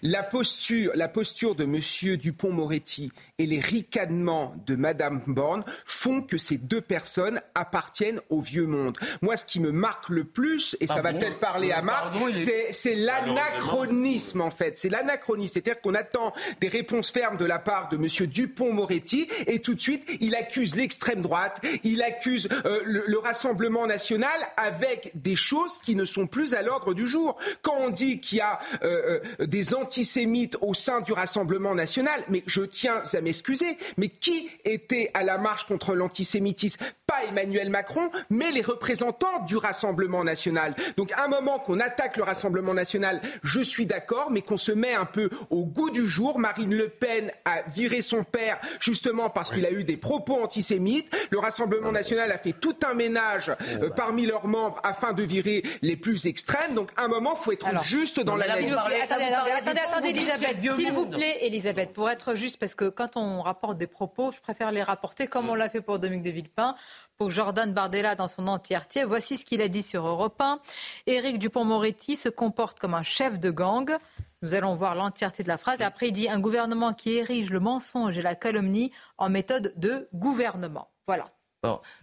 la 0.02 0.22
posture, 0.22 0.92
la 0.94 1.08
posture 1.08 1.54
de 1.54 1.64
Monsieur 1.64 2.16
Dupont-Moretti 2.16 3.10
et 3.38 3.46
les 3.46 3.58
ricanements 3.58 4.54
de 4.66 4.76
Madame 4.76 5.20
Borne 5.26 5.64
font 5.86 6.22
que 6.22 6.38
ces 6.38 6.56
deux 6.56 6.80
personnes 6.80 7.40
appartiennent 7.56 8.20
au 8.30 8.40
vieux 8.40 8.66
monde. 8.66 8.96
Moi, 9.22 9.36
ce 9.36 9.44
qui 9.44 9.58
me 9.58 9.72
marque 9.72 10.08
le 10.08 10.22
plus, 10.24 10.76
et 10.80 10.86
ça 10.86 10.96
Ah 10.98 11.02
va 11.02 11.12
bon 11.12 11.18
peut-être 11.18 11.40
parler 11.40 11.72
à 11.72 11.82
Marc, 11.82 12.14
il 12.28 12.48
est- 12.48 12.72
c'est 12.72 12.94
l'anachronisme 12.94 14.40
en 14.40 14.50
fait. 14.50 14.76
C'est 14.76 14.88
l'anachronisme. 14.88 15.54
C'est-à-dire 15.54 15.80
qu'on 15.80 15.94
attend 15.94 16.32
des 16.60 16.68
réponses 16.68 17.10
fermes 17.10 17.36
de 17.36 17.44
la 17.44 17.58
part 17.58 17.88
de 17.88 17.96
M. 17.96 18.06
Dupont-Moretti 18.28 19.28
et 19.46 19.58
tout 19.60 19.74
de 19.74 19.80
suite 19.80 20.08
il 20.20 20.34
accuse 20.36 20.74
l'extrême 20.76 21.20
droite, 21.20 21.60
il 21.82 22.02
accuse 22.02 22.48
euh, 22.64 22.80
le, 22.84 23.04
le, 23.06 23.18
Rassemblement 23.24 23.86
national 23.86 24.38
avec 24.58 25.10
des 25.14 25.34
choses 25.34 25.78
qui 25.78 25.96
ne 25.96 26.04
sont 26.04 26.26
plus 26.26 26.52
à 26.52 26.60
l'ordre 26.62 26.92
du 26.92 27.08
jour. 27.08 27.38
Quand 27.62 27.74
on 27.78 27.88
dit 27.88 28.20
qu'il 28.20 28.38
y 28.38 28.40
a 28.42 28.58
euh, 28.82 29.20
euh, 29.40 29.46
des 29.46 29.74
antisémites 29.74 30.58
au 30.60 30.74
sein 30.74 31.00
du 31.00 31.12
Rassemblement 31.14 31.74
national, 31.74 32.20
mais 32.28 32.42
je 32.46 32.60
tiens 32.62 33.02
à 33.14 33.20
m'excuser, 33.24 33.76
mais 33.96 34.08
qui 34.08 34.48
était 34.64 35.10
à 35.14 35.24
la 35.24 35.38
marche 35.38 35.66
contre 35.66 35.94
l'antisémitisme 35.94 36.84
Pas 37.06 37.24
Emmanuel 37.28 37.70
Macron, 37.70 38.10
mais 38.30 38.50
les 38.52 38.62
représentants 38.62 39.40
du 39.46 39.56
Rassemblement 39.56 40.24
national. 40.24 40.74
Donc 40.96 41.12
à 41.12 41.24
un 41.24 41.28
moment 41.28 41.58
qu'on 41.58 41.80
attaque 41.80 42.16
le 42.16 42.22
Rassemblement 42.22 42.74
national, 42.74 43.20
je 43.42 43.60
suis 43.60 43.86
d'accord, 43.86 44.30
mais 44.30 44.42
qu'on 44.42 44.56
se 44.56 44.72
met 44.72 44.94
un 44.94 45.04
peu 45.04 45.28
au 45.50 45.64
goût 45.64 45.90
du 45.90 46.06
jour. 46.06 46.38
Marine 46.38 46.74
Le 46.74 46.88
Pen 46.88 47.30
a 47.44 47.62
viré 47.68 48.02
son 48.02 48.24
père 48.24 48.58
justement 48.80 49.30
parce 49.30 49.50
qu'il 49.50 49.66
a 49.66 49.70
eu 49.70 49.84
des 49.84 49.96
propos 49.96 50.42
antisémites. 50.42 51.10
Le 51.30 51.38
Rassemblement 51.38 51.92
national 51.92 52.30
a 52.30 52.38
fait 52.38 52.52
tout 52.52 52.76
un 52.88 52.94
ménage 52.94 53.50
euh, 53.82 53.90
parmi 53.90 54.26
leurs 54.26 54.46
membres 54.46 54.80
afin 54.84 55.12
de 55.12 55.22
virer 55.22 55.62
les 55.82 55.96
plus 55.96 56.26
extrêmes. 56.26 56.74
Donc 56.74 56.90
à 56.96 57.04
un 57.04 57.08
moment, 57.08 57.34
il 57.38 57.42
faut 57.42 57.52
être 57.52 57.84
juste 57.84 58.20
dans 58.20 58.36
la 58.36 58.44
Attendez, 58.44 59.24
attendez, 59.24 59.50
attendez, 59.50 59.80
attendez, 59.80 60.08
Elisabeth, 60.10 60.60
s'il 60.60 60.92
vous 60.92 61.06
plaît, 61.06 61.38
Elisabeth, 61.42 61.92
pour 61.92 62.08
être 62.10 62.34
juste, 62.34 62.58
parce 62.58 62.74
que 62.74 62.88
quand 62.88 63.13
on 63.16 63.42
rapporte 63.42 63.78
des 63.78 63.86
propos, 63.86 64.32
je 64.32 64.40
préfère 64.40 64.70
les 64.70 64.82
rapporter 64.82 65.26
comme 65.26 65.48
on 65.48 65.54
l'a 65.54 65.68
fait 65.68 65.80
pour 65.80 65.98
Dominique 65.98 66.24
de 66.24 66.30
Villepin, 66.30 66.74
pour 67.16 67.30
Jordan 67.30 67.72
Bardella 67.72 68.14
dans 68.14 68.28
son 68.28 68.46
entièreté. 68.46 69.04
Voici 69.04 69.38
ce 69.38 69.44
qu'il 69.44 69.60
a 69.60 69.68
dit 69.68 69.82
sur 69.82 70.06
Europe 70.06 70.40
1. 70.40 70.60
Éric 71.06 71.38
Dupont-Moretti 71.38 72.16
se 72.16 72.28
comporte 72.28 72.78
comme 72.78 72.94
un 72.94 73.02
chef 73.02 73.38
de 73.38 73.50
gang. 73.50 73.96
Nous 74.42 74.54
allons 74.54 74.74
voir 74.74 74.94
l'entièreté 74.94 75.42
de 75.42 75.48
la 75.48 75.58
phrase. 75.58 75.80
Et 75.80 75.84
après, 75.84 76.08
il 76.08 76.12
dit 76.12 76.28
un 76.28 76.40
gouvernement 76.40 76.92
qui 76.92 77.14
érige 77.14 77.50
le 77.50 77.60
mensonge 77.60 78.18
et 78.18 78.22
la 78.22 78.34
calomnie 78.34 78.92
en 79.18 79.28
méthode 79.28 79.72
de 79.76 80.08
gouvernement. 80.12 80.88
Voilà. 81.06 81.24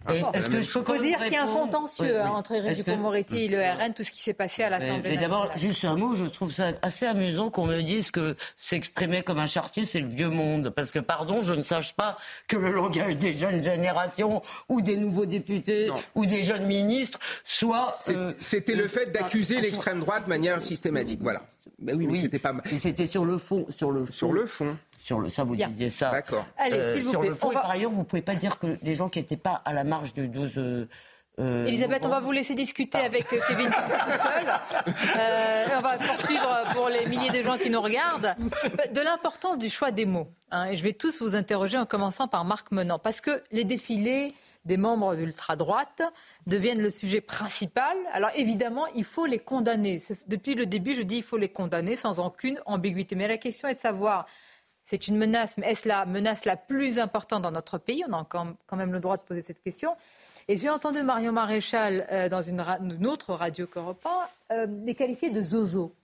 Est-ce 0.08 0.48
que 0.48 0.60
je 0.60 0.78
peux 0.78 0.98
dire 0.98 1.18
qu'il 1.18 1.32
y 1.32 1.36
a 1.36 1.44
un 1.44 1.46
contentieux 1.46 2.20
hein, 2.20 2.30
entre 2.30 2.52
Éric 2.52 2.76
Dupond-Moretti 2.76 3.44
et 3.44 3.48
le 3.48 3.60
RN, 3.60 3.94
tout 3.94 4.02
ce 4.02 4.12
qui 4.12 4.22
s'est 4.22 4.34
passé 4.34 4.62
à 4.62 4.70
l'Assemblée 4.70 5.16
nationale 5.16 5.20
D'abord, 5.20 5.50
juste 5.56 5.84
un 5.84 5.96
mot, 5.96 6.14
je 6.14 6.26
trouve 6.26 6.52
ça 6.52 6.72
assez 6.82 7.06
amusant 7.06 7.50
qu'on 7.50 7.66
me 7.66 7.80
dise 7.80 8.10
que 8.10 8.36
s'exprimer 8.56 9.22
comme 9.22 9.38
un 9.38 9.46
chartier, 9.46 9.84
c'est 9.84 10.00
le 10.00 10.08
vieux 10.08 10.30
monde. 10.30 10.70
Parce 10.70 10.90
que, 10.90 10.98
pardon, 10.98 11.42
je 11.42 11.54
ne 11.54 11.62
sache 11.62 11.94
pas 11.94 12.16
que 12.48 12.56
le 12.56 12.72
langage 12.72 13.18
des 13.18 13.32
jeunes 13.32 13.62
générations 13.62 14.42
ou 14.68 14.80
des 14.80 14.96
nouveaux 14.96 15.26
députés 15.26 15.90
ou 16.14 16.26
des 16.26 16.42
jeunes 16.42 16.66
ministres 16.66 17.18
soit... 17.44 17.92
Euh, 18.08 18.32
c'était 18.40 18.74
le 18.74 18.88
fait 18.88 19.06
d'accuser 19.06 19.60
l'extrême 19.60 20.00
droite 20.00 20.24
de 20.24 20.28
manière 20.28 20.60
systématique. 20.60 21.20
Voilà. 21.22 21.42
Ben 21.78 21.96
oui, 21.96 22.06
mais 22.06 22.20
c'était 22.20 22.38
pas. 22.38 22.54
c'était 22.64 23.06
sur 23.06 23.24
le 23.24 23.38
fond, 23.38 23.66
sur 23.68 23.90
le 23.90 24.04
fond. 24.04 24.12
Sur 24.12 24.32
le 24.32 24.46
fond. 24.46 24.76
Sur 25.02 25.18
le, 25.18 25.30
ça, 25.30 25.42
vous 25.42 25.56
disiez 25.56 25.90
ça. 25.90 26.10
D'accord. 26.12 26.44
Allez, 26.56 26.76
euh, 26.78 26.94
s'il 26.94 27.02
vous 27.04 27.10
sur 27.10 27.20
plaît, 27.20 27.30
le 27.30 27.34
fond, 27.34 27.48
on 27.48 27.50
et 27.50 27.54
va- 27.54 27.60
par 27.62 27.70
ailleurs, 27.70 27.90
vous 27.90 28.04
pouvez 28.04 28.22
pas 28.22 28.36
dire 28.36 28.56
que 28.58 28.78
les 28.82 28.94
gens 28.94 29.08
qui 29.08 29.18
n'étaient 29.18 29.36
pas 29.36 29.60
à 29.64 29.72
la 29.72 29.82
marge 29.82 30.12
du 30.12 30.28
12. 30.28 30.52
euh, 30.58 30.86
euh, 31.40 31.66
Elisabeth, 31.66 32.04
on 32.06 32.08
va 32.10 32.20
vous 32.20 32.30
laisser 32.30 32.54
discuter 32.54 32.98
avec 32.98 33.24
euh, 33.32 33.38
Kevin 33.48 33.66
tout 33.70 33.72
seul. 33.72 34.46
Euh, 35.18 35.64
on 35.78 35.80
va 35.80 35.96
poursuivre 35.98 36.62
pour 36.74 36.88
les 36.88 37.06
milliers 37.06 37.30
de 37.30 37.42
gens 37.42 37.56
qui 37.58 37.70
nous 37.70 37.80
regardent 37.80 38.36
de 38.94 39.00
l'importance 39.00 39.58
du 39.58 39.70
choix 39.70 39.90
des 39.90 40.04
mots. 40.06 40.28
hein. 40.50 40.66
et 40.66 40.76
je 40.76 40.82
vais 40.82 40.92
tous 40.92 41.20
vous 41.20 41.34
interroger 41.34 41.78
en 41.78 41.86
commençant 41.86 42.28
par 42.28 42.44
Marc 42.44 42.70
Menant. 42.70 42.98
Parce 42.98 43.20
que 43.20 43.42
les 43.50 43.64
défilés 43.64 44.32
des 44.64 44.76
membres 44.76 45.16
d'ultra-droite 45.16 46.02
deviennent 46.46 46.80
le 46.80 46.90
sujet 46.90 47.20
principal. 47.20 47.96
Alors 48.12 48.30
évidemment, 48.36 48.86
il 48.94 49.02
faut 49.04 49.26
les 49.26 49.38
condamner. 49.40 50.00
Depuis 50.28 50.54
le 50.54 50.66
début, 50.66 50.94
je 50.94 51.02
dis 51.02 51.16
il 51.16 51.22
faut 51.24 51.38
les 51.38 51.48
condamner 51.48 51.96
sans 51.96 52.20
aucune 52.20 52.60
ambiguïté. 52.66 53.16
Mais 53.16 53.26
la 53.26 53.38
question 53.38 53.66
est 53.68 53.74
de 53.74 53.80
savoir 53.80 54.26
c'est 54.84 55.08
une 55.08 55.16
menace, 55.16 55.52
mais 55.58 55.70
est-ce 55.72 55.88
la 55.88 56.06
menace 56.06 56.44
la 56.44 56.56
plus 56.56 56.98
importante 56.98 57.42
dans 57.42 57.50
notre 57.52 57.78
pays? 57.78 58.04
On 58.08 58.12
a 58.12 58.24
quand 58.28 58.76
même 58.76 58.92
le 58.92 59.00
droit 59.00 59.16
de 59.16 59.22
poser 59.22 59.40
cette 59.40 59.62
question. 59.62 59.94
Et 60.48 60.56
j'ai 60.56 60.68
entendu 60.70 61.02
Marion 61.02 61.32
Maréchal 61.32 62.06
euh, 62.10 62.28
dans 62.28 62.42
une, 62.42 62.60
autre 63.06 63.32
radio 63.34 63.66
qu'Europe 63.66 64.04
1, 64.50 64.54
euh, 64.56 64.66
les 64.84 64.94
qualifier 64.94 65.30
de 65.30 65.40
zozo. 65.40 65.94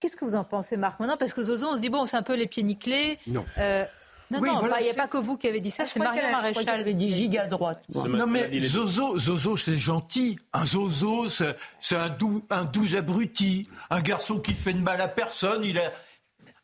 Qu'est-ce 0.00 0.16
que 0.16 0.24
vous 0.24 0.34
en 0.36 0.44
pensez, 0.44 0.76
Marc 0.76 1.00
Maintenant, 1.00 1.16
parce 1.16 1.32
que 1.32 1.42
zozo, 1.42 1.66
on 1.70 1.76
se 1.76 1.80
dit, 1.80 1.88
bon, 1.88 2.06
c'est 2.06 2.16
un 2.16 2.22
peu 2.22 2.36
les 2.36 2.46
pieds 2.46 2.62
nickelés. 2.62 3.18
Non. 3.26 3.44
Euh, 3.58 3.84
non, 4.30 4.40
Oui, 4.40 4.48
non, 4.50 4.58
voilà, 4.58 4.74
pas- 4.74 4.80
il 4.80 4.84
n'y 4.84 4.88
a 4.90 4.92
c'est- 4.92 4.98
pas 4.98 5.08
que 5.08 5.16
vous 5.18 5.36
qui 5.36 5.48
avez 5.48 5.60
dit 5.60 5.70
ça, 5.70 5.86
c'est 5.86 5.98
crois 6.00 6.12
Marion 6.12 6.30
Maréchal. 6.30 6.64
qu'elle 6.64 6.80
avait 6.80 6.94
dit 6.94 7.08
giga 7.10 7.46
droite. 7.46 7.84
moi. 7.94 8.08
Non 8.08 8.26
mais 8.26 8.58
Zozo, 8.60 9.18
Zozo 9.18 9.56
c'est 9.56 9.76
gentil. 9.76 10.36
Un 10.52 10.64
Zozo, 10.66 11.28
c'est 11.28 11.56
c'est 11.80 11.94
un 11.96 12.08
doux, 12.08 12.44
un 12.50 12.64
doux 12.64 12.96
abruti, 12.96 13.68
un 13.88 14.00
garçon 14.00 14.40
qui 14.40 14.52
fait 14.52 14.72
de 14.74 14.80
mal 14.80 15.00
à 15.00 15.06
personne. 15.08 15.64
Il 15.64 15.78
a 15.78 15.92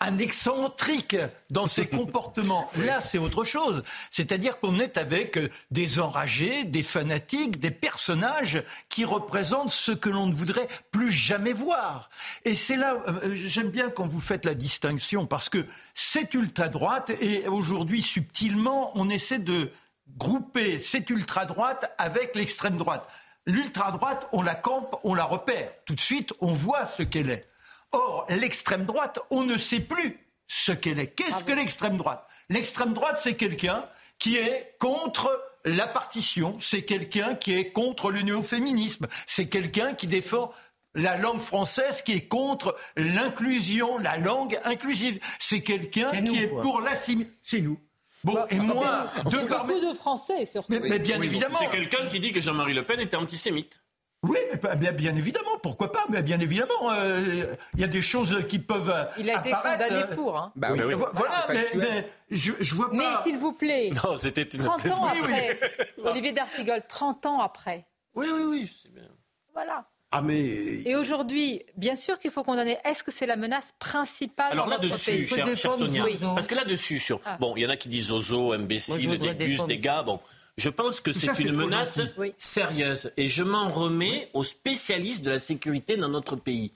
un 0.02 0.18
excentrique 0.18 1.16
dans 1.50 1.66
ses 1.66 1.86
comportements. 1.88 2.68
Là, 2.84 3.00
c'est 3.00 3.18
autre 3.18 3.44
chose. 3.44 3.82
C'est-à-dire 4.10 4.58
qu'on 4.58 4.78
est 4.80 4.96
avec 4.96 5.38
euh, 5.38 5.48
des 5.70 6.00
enragés, 6.00 6.64
des 6.64 6.82
fanatiques, 6.82 7.60
des 7.60 7.70
personnages 7.70 8.62
qui 8.88 9.04
représentent 9.04 9.70
ce 9.70 9.92
que 9.92 10.10
l'on 10.10 10.26
ne 10.26 10.34
voudrait 10.34 10.68
plus 10.90 11.12
jamais 11.12 11.52
voir. 11.52 12.10
Et 12.44 12.54
c'est 12.54 12.76
là, 12.76 12.96
euh, 13.06 13.34
j'aime 13.34 13.70
bien 13.70 13.90
quand 13.90 14.06
vous 14.06 14.20
faites 14.20 14.44
la 14.44 14.54
distinction, 14.54 15.26
parce 15.26 15.48
que 15.48 15.64
c'est 15.94 16.34
ultra-droite, 16.34 17.10
et 17.20 17.46
aujourd'hui, 17.46 18.02
subtilement, 18.02 18.90
on 18.94 19.08
essaie 19.08 19.38
de 19.38 19.70
grouper 20.18 20.78
cette 20.78 21.08
ultra-droite 21.10 21.94
avec 21.98 22.34
l'extrême 22.34 22.76
droite. 22.76 23.08
L'ultra-droite, 23.46 24.28
on 24.32 24.42
la 24.42 24.54
campe, 24.54 24.96
on 25.04 25.14
la 25.14 25.24
repère. 25.24 25.70
Tout 25.84 25.94
de 25.94 26.00
suite, 26.00 26.32
on 26.40 26.52
voit 26.52 26.86
ce 26.86 27.02
qu'elle 27.02 27.30
est. 27.30 27.51
Or, 27.92 28.26
l'extrême 28.28 28.84
droite, 28.84 29.18
on 29.30 29.44
ne 29.44 29.56
sait 29.56 29.80
plus 29.80 30.18
ce 30.46 30.72
qu'elle 30.72 30.98
est. 30.98 31.08
Qu'est-ce 31.08 31.44
que 31.44 31.52
l'extrême 31.52 31.96
droite? 31.96 32.26
L'extrême 32.48 32.92
droite, 32.92 33.18
c'est 33.22 33.34
quelqu'un 33.34 33.86
qui 34.18 34.36
est 34.36 34.76
contre 34.78 35.30
la 35.64 35.86
partition, 35.86 36.58
c'est 36.60 36.82
quelqu'un 36.82 37.34
qui 37.34 37.54
est 37.54 37.70
contre 37.70 38.10
le 38.10 38.22
néo-féminisme, 38.22 39.06
c'est 39.26 39.46
quelqu'un 39.46 39.94
qui 39.94 40.06
défend 40.06 40.52
la 40.94 41.16
langue 41.16 41.38
française 41.38 42.02
qui 42.02 42.12
est 42.12 42.28
contre 42.28 42.76
l'inclusion, 42.96 43.98
la 43.98 44.18
langue 44.18 44.58
inclusive. 44.64 45.18
C'est 45.38 45.62
quelqu'un 45.62 46.22
qui 46.22 46.42
est 46.44 46.48
quoi. 46.48 46.60
pour 46.60 46.80
l'assimilation. 46.80 47.36
C'est 47.42 47.60
nous. 47.60 47.78
Bon, 48.24 48.38
et 48.50 48.58
moi, 48.58 49.10
de 49.24 49.30
Beaucoup 49.48 49.80
de 49.80 49.94
Français, 49.94 50.46
surtout. 50.46 50.70
mais, 50.70 50.80
mais 50.80 50.98
bien 51.00 51.18
Oui, 51.18 51.26
évidemment. 51.26 51.58
C'est 51.60 51.70
quelqu'un 51.70 52.06
qui 52.06 52.20
dit 52.20 52.30
que 52.30 52.40
Jean-Marie 52.40 52.74
Le 52.74 52.84
Pen 52.84 53.00
était 53.00 53.16
antisémite. 53.16 53.81
Oui, 54.22 54.38
mais 54.62 54.76
bien, 54.76 54.92
bien 54.92 55.16
évidemment, 55.16 55.58
pourquoi 55.62 55.90
pas 55.90 56.04
Mais 56.08 56.22
bien 56.22 56.38
évidemment, 56.38 56.90
euh, 56.92 57.46
il 57.74 57.80
y 57.80 57.84
a 57.84 57.88
des 57.88 58.02
choses 58.02 58.46
qui 58.48 58.60
peuvent 58.60 58.88
euh, 58.90 59.04
Il 59.18 59.28
a 59.30 59.40
été 59.40 59.52
apparaître, 59.52 59.82
condamné 59.88 60.02
euh, 60.04 60.14
pour. 60.14 60.36
Hein. 60.38 60.52
Bah 60.54 60.68
oui, 60.72 60.80
oui. 60.86 60.94
vo- 60.94 61.08
Voilà, 61.12 61.34
mais, 61.48 61.66
mais 61.74 62.08
je, 62.30 62.52
je 62.60 62.74
vois 62.76 62.88
Mais 62.92 63.02
pas. 63.02 63.22
s'il 63.24 63.36
vous 63.36 63.52
plaît, 63.52 63.90
Non, 64.04 64.16
c'était 64.16 64.42
une 64.42 64.62
30 64.62 64.86
ans 64.92 65.06
après, 65.06 65.58
Olivier 66.04 66.30
d'Artigol, 66.32 66.82
30 66.88 67.26
ans 67.26 67.40
après, 67.40 67.84
Oui, 68.14 68.26
oui, 68.32 68.42
oui, 68.44 68.64
je 68.66 68.72
sais 68.82 68.88
bien. 68.94 69.08
voilà. 69.52 69.86
Ah 70.14 70.20
mais 70.20 70.38
Et 70.84 70.94
aujourd'hui, 70.94 71.62
bien 71.76 71.96
sûr 71.96 72.18
qu'il 72.18 72.30
faut 72.30 72.44
condamner. 72.44 72.76
Est-ce 72.84 73.02
que 73.02 73.10
c'est 73.10 73.24
la 73.24 73.36
menace 73.36 73.72
principale 73.78 74.52
Alors 74.52 74.68
là-dessus, 74.68 75.10
pays? 75.10 75.26
cher, 75.26 75.56
cher 75.56 75.74
Sonia, 75.74 76.04
Oui. 76.04 76.18
parce 76.20 76.46
que 76.46 76.54
là-dessus, 76.54 76.98
sur. 76.98 77.18
Ah. 77.24 77.38
Bon, 77.40 77.54
il 77.56 77.62
y 77.62 77.66
en 77.66 77.70
a 77.70 77.78
qui 77.78 77.88
disent 77.88 78.08
zozo, 78.08 78.52
imbécile, 78.52 79.18
des 79.18 79.78
gars. 79.78 80.02
Bon, 80.02 80.20
je 80.56 80.68
pense 80.68 81.00
que 81.00 81.12
c'est 81.12 81.38
une 81.38 81.52
menace. 81.52 82.00
Oui. 82.18 82.34
sérieuse. 82.36 83.12
Et 83.16 83.28
je 83.28 83.42
m'en 83.42 83.68
remets 83.68 84.28
aux 84.34 84.44
spécialistes 84.44 85.24
de 85.24 85.30
la 85.30 85.38
sécurité 85.38 85.96
dans 85.96 86.08
notre 86.08 86.36
pays. 86.36 86.72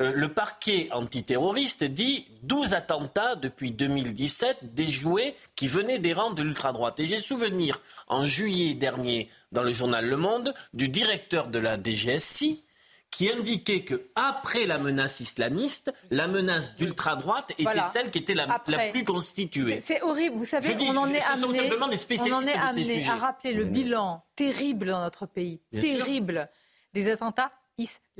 Euh, 0.00 0.12
le 0.14 0.32
parquet 0.32 0.88
antiterroriste 0.92 1.84
dit 1.84 2.26
12 2.42 2.72
attentats 2.72 3.36
depuis 3.36 3.70
2017 3.70 4.74
déjoués 4.74 5.34
qui 5.56 5.66
venaient 5.66 5.98
des 5.98 6.12
rangs 6.12 6.32
de 6.32 6.42
l'ultra-droite. 6.42 6.98
Et 7.00 7.04
j'ai 7.04 7.18
souvenir, 7.18 7.80
en 8.08 8.24
juillet 8.24 8.74
dernier, 8.74 9.28
dans 9.52 9.62
le 9.62 9.72
journal 9.72 10.06
Le 10.06 10.16
Monde, 10.16 10.54
du 10.72 10.88
directeur 10.88 11.48
de 11.48 11.58
la 11.58 11.76
DGSI 11.76 12.62
qui 13.10 13.30
indiquait 13.30 13.84
que 13.84 14.08
après 14.14 14.66
la 14.66 14.78
menace 14.78 15.20
islamiste, 15.20 15.92
la 16.10 16.28
menace 16.28 16.76
d'ultra-droite 16.76 17.50
était 17.52 17.64
Voilà. 17.64 17.84
celle 17.84 18.10
qui 18.10 18.18
était 18.18 18.34
la, 18.34 18.46
la 18.66 18.88
plus 18.90 19.04
constituée. 19.04 19.80
C'est- 19.80 20.00
horrible. 20.02 20.36
Vous 20.36 20.44
savez, 20.44 20.74
dis, 20.74 20.84
on 20.88 20.96
en 20.96 21.06
est 21.08 21.20
amené, 21.22 21.58
simplement 21.58 21.88
des 21.88 21.96
on 22.20 22.32
en 22.32 22.40
est 22.42 22.54
amené 22.54 23.06
à 23.08 23.16
rappeler 23.16 23.52
le 23.52 23.64
bilan 23.64 24.22
terrible 24.36 24.86
dans 24.86 25.00
notre 25.02 25.26
pays, 25.26 25.60
Bien 25.72 25.82
sûr. 25.82 26.04
terrible, 26.04 26.48
des 26.94 27.10
attentats 27.10 27.52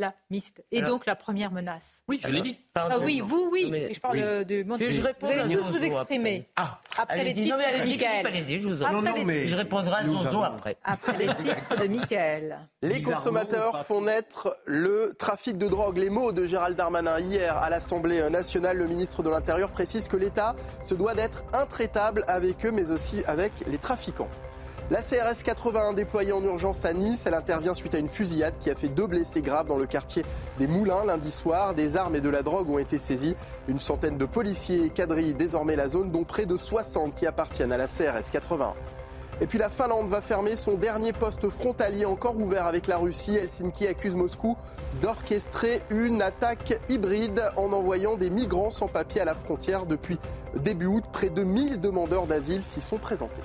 islamistes. 0.00 0.62
Et 0.72 0.78
Alors- 0.78 0.90
donc 0.90 1.06
la 1.06 1.14
première 1.16 1.52
menace. 1.52 2.02
Oui, 2.08 2.20
je 2.22 2.28
l'ai 2.28 2.40
dit. 2.40 2.58
Ah 2.74 2.98
oui, 3.00 3.20
vous, 3.24 3.48
oui. 3.52 3.64
Non, 3.64 3.70
mais- 3.70 3.86
Mais 3.88 3.94
je 3.94 4.00
parle 4.00 4.16
oui. 4.16 4.44
du 4.46 4.64
monde. 4.64 4.80
Vous 4.80 5.28
allez 5.30 5.54
tous 5.56 5.68
vous 5.70 5.84
exprimer. 5.84 6.48
Ah. 6.56 6.80
Après 6.98 7.24
les 7.24 7.34
titres 7.34 7.56
non, 7.56 7.62
mais 7.62 7.78
de 7.78 7.84
Michael. 7.84 8.26
Allez-y, 8.26 8.60
je 8.60 8.68
vous 8.68 8.82
en 8.82 8.86
Après 8.86 8.96
Non, 8.96 9.02
non, 9.02 9.14
les- 9.16 9.24
mais- 9.24 9.44
Je 9.46 9.56
répondrai 9.56 9.94
à 9.94 9.98
avons- 9.98 10.42
après. 10.42 10.76
Après 10.84 11.16
les 11.18 11.26
titres 11.26 11.76
de 11.80 11.86
Michael. 11.88 12.58
Les 12.82 13.02
consommateurs 13.02 13.84
font 13.86 14.00
naître 14.02 14.56
le 14.66 15.14
trafic 15.18 15.56
de 15.58 15.68
drogue. 15.68 15.98
Les 15.98 16.10
mots 16.10 16.32
de 16.32 16.46
Gérald 16.46 16.76
Darmanin 16.76 17.18
hier 17.20 17.56
à 17.56 17.70
l'Assemblée 17.70 18.28
nationale. 18.30 18.76
Le 18.78 18.86
ministre 18.86 19.22
de 19.22 19.30
l'Intérieur 19.30 19.70
précise 19.70 20.08
que 20.08 20.16
l'État 20.16 20.54
se 20.82 20.94
doit 20.94 21.14
d'être 21.14 21.42
intraitable 21.52 22.24
avec 22.28 22.64
eux, 22.66 22.70
mais 22.70 22.90
aussi 22.90 23.22
avec 23.26 23.52
les 23.66 23.78
trafiquants. 23.78 24.28
La 24.90 25.02
CRS 25.02 25.44
81 25.44 25.92
déployée 25.92 26.32
en 26.32 26.42
urgence 26.42 26.84
à 26.84 26.92
Nice, 26.92 27.22
elle 27.24 27.34
intervient 27.34 27.74
suite 27.74 27.94
à 27.94 27.98
une 27.98 28.08
fusillade 28.08 28.54
qui 28.58 28.70
a 28.70 28.74
fait 28.74 28.88
deux 28.88 29.06
blessés 29.06 29.40
graves 29.40 29.68
dans 29.68 29.78
le 29.78 29.86
quartier 29.86 30.24
des 30.58 30.66
Moulins 30.66 31.04
lundi 31.04 31.30
soir. 31.30 31.74
Des 31.74 31.96
armes 31.96 32.16
et 32.16 32.20
de 32.20 32.28
la 32.28 32.42
drogue 32.42 32.68
ont 32.68 32.78
été 32.78 32.98
saisies. 32.98 33.36
Une 33.68 33.78
centaine 33.78 34.18
de 34.18 34.24
policiers 34.24 34.90
quadrillent 34.90 35.32
désormais 35.32 35.76
la 35.76 35.88
zone, 35.88 36.10
dont 36.10 36.24
près 36.24 36.44
de 36.44 36.56
60 36.56 37.14
qui 37.14 37.24
appartiennent 37.24 37.70
à 37.70 37.76
la 37.76 37.86
CRS 37.86 38.32
81. 38.32 38.74
Et 39.40 39.46
puis 39.46 39.58
la 39.58 39.70
Finlande 39.70 40.08
va 40.08 40.20
fermer 40.20 40.56
son 40.56 40.74
dernier 40.74 41.12
poste 41.12 41.48
frontalier 41.48 42.04
encore 42.04 42.36
ouvert 42.36 42.66
avec 42.66 42.88
la 42.88 42.98
Russie. 42.98 43.36
Helsinki 43.36 43.86
accuse 43.86 44.16
Moscou 44.16 44.56
d'orchestrer 45.00 45.82
une 45.90 46.20
attaque 46.20 46.80
hybride 46.88 47.44
en 47.56 47.72
envoyant 47.72 48.16
des 48.16 48.28
migrants 48.28 48.72
sans 48.72 48.88
papier 48.88 49.20
à 49.20 49.24
la 49.24 49.36
frontière 49.36 49.86
depuis 49.86 50.18
début 50.56 50.86
août. 50.86 51.04
Près 51.12 51.30
de 51.30 51.44
1000 51.44 51.80
demandeurs 51.80 52.26
d'asile 52.26 52.64
s'y 52.64 52.80
sont 52.80 52.98
présentés. 52.98 53.40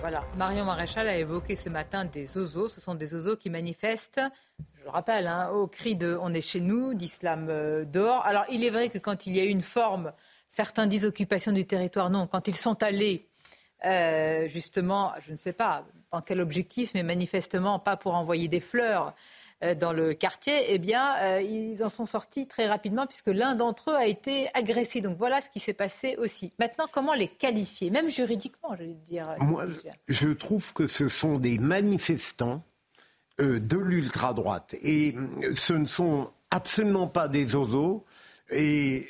Voilà, 0.00 0.24
Marion 0.36 0.64
Maréchal 0.64 1.08
a 1.08 1.16
évoqué 1.16 1.56
ce 1.56 1.68
matin 1.68 2.04
des 2.04 2.36
oiseaux. 2.36 2.68
Ce 2.68 2.80
sont 2.80 2.94
des 2.94 3.14
oiseaux 3.14 3.36
qui 3.36 3.50
manifestent, 3.50 4.20
je 4.78 4.84
le 4.84 4.90
rappelle, 4.90 5.26
hein, 5.26 5.48
au 5.50 5.66
cri 5.66 5.96
de 5.96 6.18
On 6.20 6.32
est 6.34 6.40
chez 6.40 6.60
nous, 6.60 6.94
d'Islam 6.94 7.48
euh, 7.48 7.84
dehors. 7.84 8.24
Alors 8.24 8.44
il 8.50 8.62
est 8.62 8.70
vrai 8.70 8.88
que 8.88 8.98
quand 8.98 9.26
il 9.26 9.34
y 9.34 9.40
a 9.40 9.44
une 9.44 9.62
forme, 9.62 10.12
certains 10.48 10.86
disent 10.86 11.06
occupation 11.06 11.50
du 11.52 11.66
territoire, 11.66 12.10
non, 12.10 12.26
quand 12.26 12.46
ils 12.46 12.56
sont 12.56 12.82
allés 12.82 13.26
euh, 13.84 14.46
justement, 14.46 15.12
je 15.20 15.32
ne 15.32 15.36
sais 15.36 15.52
pas 15.52 15.84
dans 16.12 16.20
quel 16.20 16.40
objectif, 16.40 16.92
mais 16.94 17.02
manifestement 17.02 17.78
pas 17.78 17.96
pour 17.96 18.14
envoyer 18.14 18.48
des 18.48 18.60
fleurs 18.60 19.14
dans 19.62 19.92
le 19.92 20.14
quartier, 20.14 20.66
eh 20.68 20.78
bien, 20.78 21.16
euh, 21.22 21.40
ils 21.40 21.82
en 21.82 21.88
sont 21.88 22.04
sortis 22.04 22.46
très 22.46 22.66
rapidement 22.66 23.06
puisque 23.06 23.28
l'un 23.28 23.54
d'entre 23.54 23.90
eux 23.90 23.96
a 23.96 24.06
été 24.06 24.48
agressé. 24.54 25.00
Donc 25.00 25.16
voilà 25.18 25.40
ce 25.40 25.48
qui 25.48 25.60
s'est 25.60 25.72
passé 25.72 26.16
aussi. 26.18 26.52
Maintenant, 26.58 26.86
comment 26.92 27.14
les 27.14 27.28
qualifier, 27.28 27.90
même 27.90 28.10
juridiquement, 28.10 28.76
je 28.78 28.84
vais 28.84 28.94
dire. 28.94 29.34
Moi, 29.38 29.66
je 30.08 30.28
trouve 30.28 30.72
que 30.72 30.86
ce 30.88 31.08
sont 31.08 31.38
des 31.38 31.58
manifestants 31.58 32.62
de 33.38 33.76
l'ultra-droite. 33.76 34.74
Et 34.82 35.14
ce 35.56 35.74
ne 35.74 35.86
sont 35.86 36.30
absolument 36.50 37.06
pas 37.06 37.28
des 37.28 37.54
oiseaux. 37.54 38.04
Et 38.50 39.08